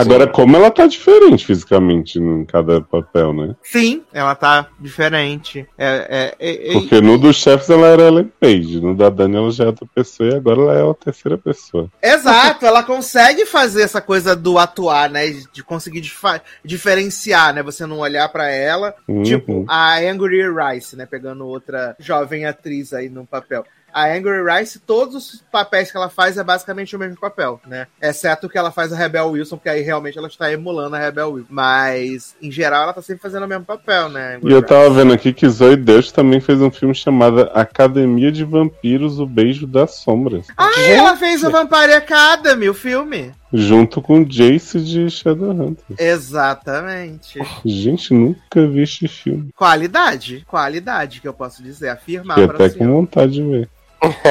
[0.00, 3.54] Agora, como ela tá diferente fisicamente em cada papel, né?
[3.62, 5.66] Sim, ela tá diferente.
[5.76, 9.36] É, é, é- é- Porque no dos chefes ela era Ellen Page, no da Dani
[9.36, 11.90] ela já é outra pessoa e agora ela é a terceira pessoa.
[12.02, 15.28] Exato, ela consegue fazer essa coisa do atuar, né?
[15.52, 17.62] De conseguir difa- diferenciar, né?
[17.62, 18.94] Você não olhar pra ela.
[19.06, 19.22] Uhum.
[19.22, 21.06] Tipo, a Angry Rice, né?
[21.06, 23.64] Pegando outra jovem atriz aí no papel.
[23.92, 27.86] A Angry Rice, todos os papéis que ela faz é basicamente o mesmo papel, né?
[28.00, 31.32] Exceto que ela faz a Rebel Wilson, porque aí realmente ela está emulando a Rebel
[31.32, 31.48] Wilson.
[31.50, 34.36] Mas, em geral, ela tá sempre fazendo o mesmo papel, né?
[34.36, 34.68] Angry E eu Rice.
[34.68, 39.26] tava vendo aqui que Zoe Deus também fez um filme chamado Academia de Vampiros, O
[39.26, 40.46] Beijo das Sombras.
[40.56, 43.32] Ah, ela fez o Vampire Academy, o filme.
[43.52, 45.98] Junto com Jace de Shadowhunters.
[45.98, 47.40] Exatamente.
[47.64, 49.50] Gente, nunca vi este filme.
[49.56, 53.68] Qualidade, qualidade, que eu posso dizer, afirmar Fiquei pra até com vontade de ver.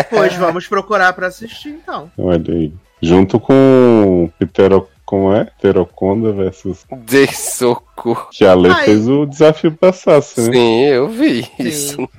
[0.09, 2.11] Pois vamos procurar pra assistir, então.
[2.17, 2.73] Olha aí.
[3.01, 4.87] Junto com Ptero...
[5.03, 5.45] Como é?
[5.45, 6.85] Pteroconda versus...
[7.09, 8.27] Dei soco.
[8.29, 8.83] Que a Lê Ai.
[8.83, 10.51] fez o desafio pra Sassi, né?
[10.51, 11.51] Sim, eu vi Sim.
[11.59, 12.09] isso.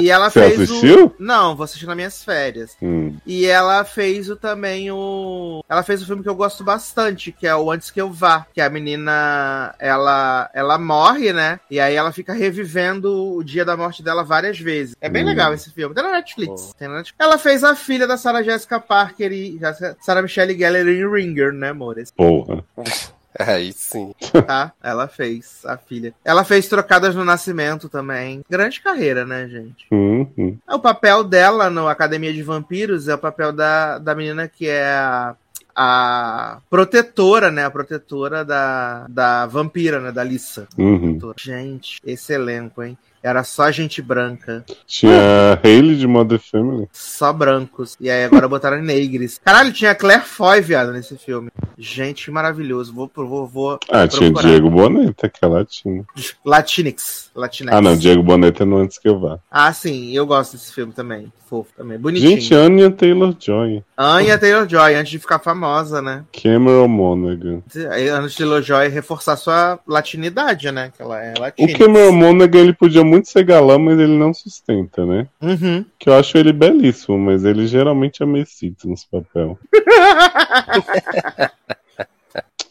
[0.00, 1.06] E ela Você fez assistiu?
[1.06, 1.14] o.
[1.18, 2.76] Não, vou assistir nas minhas férias.
[2.82, 3.16] Hum.
[3.26, 5.62] E ela fez o também o.
[5.68, 8.46] Ela fez o filme que eu gosto bastante, que é o Antes Que Eu Vá.
[8.52, 9.74] Que a menina.
[9.78, 11.58] Ela, ela morre, né?
[11.70, 14.94] E aí ela fica revivendo o dia da morte dela várias vezes.
[15.00, 15.28] É bem Hum.
[15.28, 15.94] legal esse filme.
[15.94, 16.70] Tem na Netflix.
[16.70, 16.74] Oh.
[16.78, 17.16] Tem na Netflix.
[17.18, 19.58] Ela fez a filha da Sarah Jessica Parker e
[20.00, 22.10] Sarah Michelle Gellar em Ringer, né, amores?
[22.10, 22.62] Porra.
[23.46, 24.14] Aí sim.
[24.46, 24.72] Tá?
[24.82, 26.14] Ela fez a filha.
[26.24, 28.42] Ela fez Trocadas no Nascimento também.
[28.48, 29.86] Grande carreira, né, gente?
[29.92, 30.56] Hum, hum.
[30.68, 34.86] O papel dela no Academia de Vampiros é o papel da, da menina que é
[34.88, 35.34] a,
[35.74, 37.64] a protetora, né?
[37.64, 40.10] A protetora da, da vampira, né?
[40.10, 40.66] Da Lissa.
[40.78, 41.18] Uhum.
[41.36, 42.96] Gente, esse elenco, hein?
[43.26, 44.64] Era só gente branca.
[44.86, 46.86] Tinha Hayley de Mother Family.
[46.92, 47.96] Só brancos.
[48.00, 49.40] E aí agora botaram negros.
[49.44, 51.50] Caralho, tinha Claire Foy, viado, nesse filme.
[51.76, 52.94] Gente, maravilhoso.
[52.94, 54.48] Vou, vou, vou Ah, tinha procurar.
[54.48, 56.06] Diego Boneta, que é latino.
[56.44, 57.30] Latinx.
[57.34, 57.72] Latinx.
[57.72, 59.40] Ah, não, Diego Boneta é no Antes Que Eu Vá.
[59.50, 60.12] Ah, sim.
[60.14, 61.32] Eu gosto desse filme também.
[61.48, 61.96] Fofo também.
[61.98, 62.30] Bonitinho.
[62.40, 63.82] Gente, Anya Taylor-Joy.
[63.96, 66.24] Anya Taylor-Joy, antes de ficar famosa, né?
[66.42, 67.62] Cameron Monaghan.
[67.90, 70.92] Aí, Antes de Taylor-Joy reforçar sua latinidade, né?
[70.96, 71.78] Que ela é O latina.
[71.78, 75.28] Cameron Monaghan, ele podia muito ser galã, mas ele não sustenta, né?
[75.40, 75.84] Uhum.
[75.98, 79.58] Que eu acho ele belíssimo, mas ele geralmente é mecito nos papel.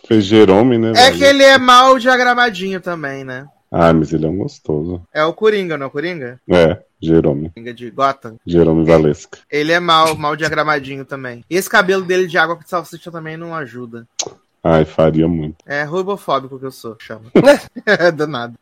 [0.08, 0.92] Fez Jerome, né?
[0.92, 1.18] É velho?
[1.18, 3.48] que ele é mal diagramadinho também, né?
[3.72, 5.02] Ah, mas ele é um gostoso.
[5.12, 6.40] É o Coringa, não é o Coringa?
[6.50, 7.50] É, Jerome.
[7.50, 8.38] Coringa de Gotham.
[8.46, 9.40] Jerome Valesca.
[9.52, 11.44] Ele é mal, mal diagramadinho também.
[11.50, 14.08] E esse cabelo dele de água com salsicha também não ajuda.
[14.64, 15.58] Ai, faria muito.
[15.66, 17.26] É rubofóbico que eu sou, chama.
[18.16, 18.56] Do nada.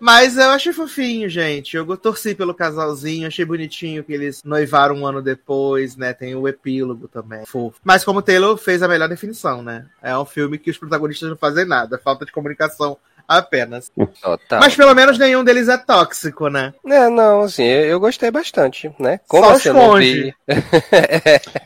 [0.00, 1.76] Mas eu achei fofinho, gente.
[1.76, 6.12] Eu torci pelo casalzinho, achei bonitinho que eles noivaram um ano depois, né?
[6.12, 7.44] Tem o epílogo também.
[7.46, 7.78] Fofo.
[7.84, 9.86] Mas como o Taylor fez a melhor definição, né?
[10.02, 12.96] É um filme que os protagonistas não fazem nada, falta de comunicação
[13.28, 13.90] apenas.
[14.22, 14.60] Total.
[14.60, 16.72] Mas pelo menos nenhum deles é tóxico, né?
[16.86, 19.20] É, não, assim, eu, eu gostei bastante, né?
[19.26, 20.32] Como Só assim, eu não vi...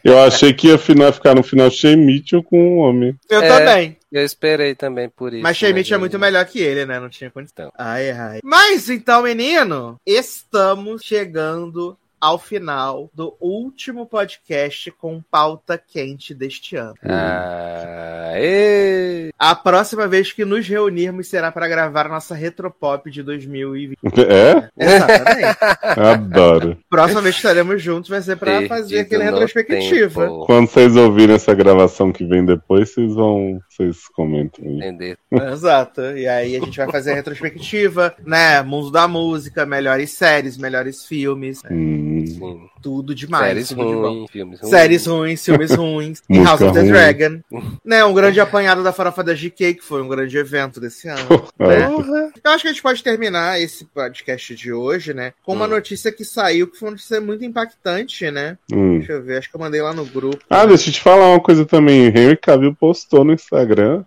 [0.03, 3.15] Eu achei que ia final, ficar no final Shea Mitchell com um homem.
[3.29, 3.49] Eu É.
[3.49, 4.00] também.
[4.11, 5.43] Eu esperei também por isso.
[5.43, 6.99] Mas Sheimich é eu- muito melhor que ele, né?
[6.99, 7.69] Não tinha condição.
[7.69, 7.73] Então.
[7.77, 8.41] Ai, ai.
[8.43, 16.95] Mas então, menino, estamos chegando ao final do último podcast com pauta quente deste ano.
[17.03, 19.31] Ah, ê.
[19.39, 23.99] A próxima vez que nos reunirmos será para gravar a nossa Retropop de 2020.
[24.31, 24.69] É?
[24.79, 25.59] Exatamente.
[25.83, 26.79] Adoro.
[26.89, 30.23] próxima vez que estaremos juntos vai ser para fazer aquele retrospectiva.
[30.23, 30.45] tempo.
[30.47, 33.61] Quando vocês ouvirem essa gravação que vem depois, vocês vão.
[33.69, 34.77] Vocês comentam aí.
[34.77, 35.19] Entender.
[35.31, 36.03] Exato.
[36.17, 38.63] E aí a gente vai fazer a retrospectiva, né?
[38.63, 41.63] Mundo da música, melhores séries, melhores filmes?
[41.71, 42.69] Hum, Sim.
[42.83, 43.47] tudo demais.
[43.47, 44.71] Séries tudo de ruins, filmes ruins.
[44.71, 46.23] Séries ruins, filmes ruins.
[46.31, 46.91] e House of the ruim.
[46.91, 47.41] Dragon.
[47.85, 51.27] né, um grande apanhado da farofa da GK, que foi um grande evento desse ano.
[51.59, 51.87] né?
[51.87, 52.31] Porra.
[52.43, 55.33] Eu acho que a gente pode terminar esse podcast de hoje, né?
[55.45, 55.69] Com uma Hum.
[55.69, 58.57] notícia que saiu, que foi uma notícia muito impactante, né?
[58.73, 58.99] hum.
[58.99, 60.45] Deixa eu ver, acho que eu mandei lá no grupo.
[60.51, 62.07] Ah, deixa eu te falar uma coisa também.
[62.07, 64.05] Henry Cavill postou no Instagram.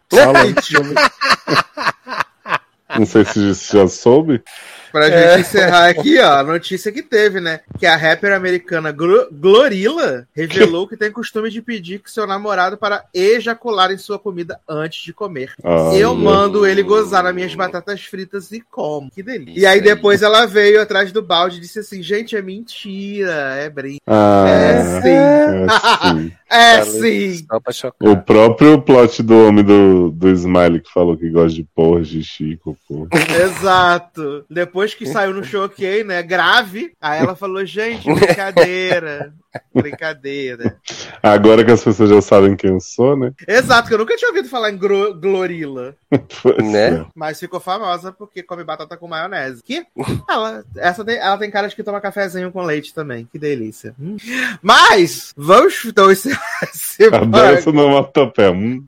[0.62, 0.94] sobre-
[2.98, 4.42] Não sei se você já soube.
[4.94, 7.60] Pra gente encerrar aqui, ó, a notícia que teve, né?
[7.80, 12.78] Que a rapper americana Glo- Glorilla revelou que tem costume de pedir que seu namorado
[12.78, 15.52] para ejacular em sua comida antes de comer.
[15.64, 19.10] Ah, Eu mando ele gozar nas minhas batatas fritas e como.
[19.10, 19.60] Que delícia.
[19.60, 19.82] E aí aí.
[19.82, 24.02] depois ela veio atrás do balde e disse assim: gente, é mentira, é brinco.
[24.08, 25.10] Ah, É sim.
[25.10, 25.68] é
[26.14, 26.32] sim.
[26.54, 27.46] É Falei sim.
[27.50, 28.10] Só pra chocar.
[28.12, 32.24] O próprio plot do homem do, do Smiley que falou que gosta de porra, de
[32.24, 33.08] Chico, pô.
[33.44, 34.46] Exato.
[34.48, 36.22] Depois que saiu no Choquei, né?
[36.22, 36.94] Grave.
[37.02, 39.34] Aí ela falou: gente, brincadeira.
[39.74, 40.78] Brincadeira.
[41.22, 43.34] Agora que as pessoas já sabem quem eu sou, né?
[43.48, 44.80] Exato, que eu nunca tinha ouvido falar em.
[46.42, 46.96] Pois Né?
[46.98, 47.06] é.
[47.16, 49.64] Mas ficou famosa porque come batata com maionese.
[49.64, 49.86] Que
[50.30, 53.28] ela, essa tem, ela tem cara de que toma cafezinho com leite também.
[53.32, 53.96] Que delícia.
[54.00, 54.18] Hum.
[54.62, 58.52] Mas, vamos então encerrar esse, Adoro essa onomatopeia.
[58.52, 58.84] Hum.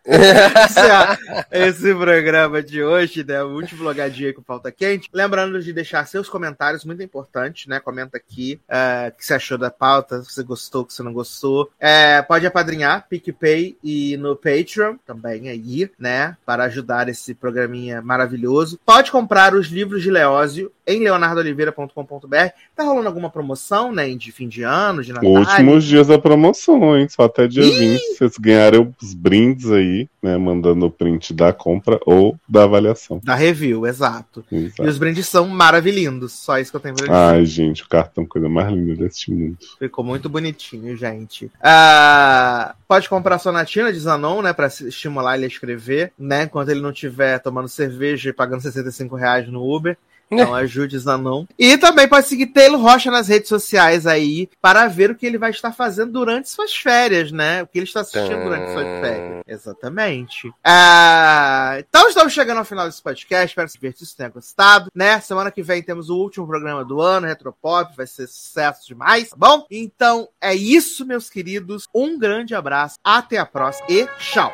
[1.52, 3.44] esse programa de hoje, né?
[3.44, 5.10] O último logadinho aí com pauta quente.
[5.14, 7.80] Lembrando de deixar seus comentários, muito importante, né?
[7.80, 11.04] Comenta aqui é, o que você achou da pauta, se você gostou, o que você
[11.04, 11.70] não gostou.
[11.80, 16.38] É, pode apadrinhar, PicPay e no Patreon também aí, né?
[16.46, 18.80] Para ajudar esse programinha maravilhoso.
[18.86, 22.36] Pode comprar os livros de Leózio em leonardoliveira.com.br.
[22.76, 24.10] Tá rolando alguma promoção, né?
[24.16, 25.30] De fim de ano, de Natal.
[25.30, 27.08] Últimos dias da promoção, hein?
[27.10, 27.95] Só até dia 20.
[28.18, 30.38] Vocês ganharem os brindes aí, né?
[30.38, 33.20] Mandando o print da compra ou da avaliação.
[33.24, 34.44] Da review, exato.
[34.52, 34.84] E Exato.
[34.84, 36.34] os brindes são maravilhindos.
[36.34, 37.18] Só isso que eu tenho pra dizer.
[37.18, 39.58] Ai, gente, o cartão é coisa mais linda deste mundo.
[39.80, 41.52] Ficou muito bonitinho, gente.
[41.62, 44.54] Ah, pode comprar Sonatina de Zanon, né?
[44.54, 46.44] Pra estimular ele a escrever, né?
[46.44, 49.98] Enquanto ele não estiver tomando cerveja e pagando 65 reais no Uber.
[50.30, 51.46] Então ajude Zanon.
[51.58, 55.38] E também pode seguir Taylor Rocha nas redes sociais aí para ver o que ele
[55.38, 57.64] vai estar fazendo durante suas férias, né?
[57.64, 59.44] O que ele está assistindo durante suas férias.
[59.48, 60.52] Exatamente.
[60.64, 63.48] Ah, então estamos chegando ao final desse podcast.
[63.48, 65.20] Espero que vocês tenham gostado, né?
[65.20, 67.96] Semana que vem temos o último programa do ano, Retropop.
[67.96, 69.66] Vai ser sucesso demais, tá bom?
[69.70, 71.88] Então é isso, meus queridos.
[71.94, 72.96] Um grande abraço.
[73.04, 74.52] Até a próxima e tchau.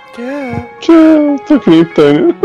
[0.80, 2.35] Tchau, tô que nem Tânia.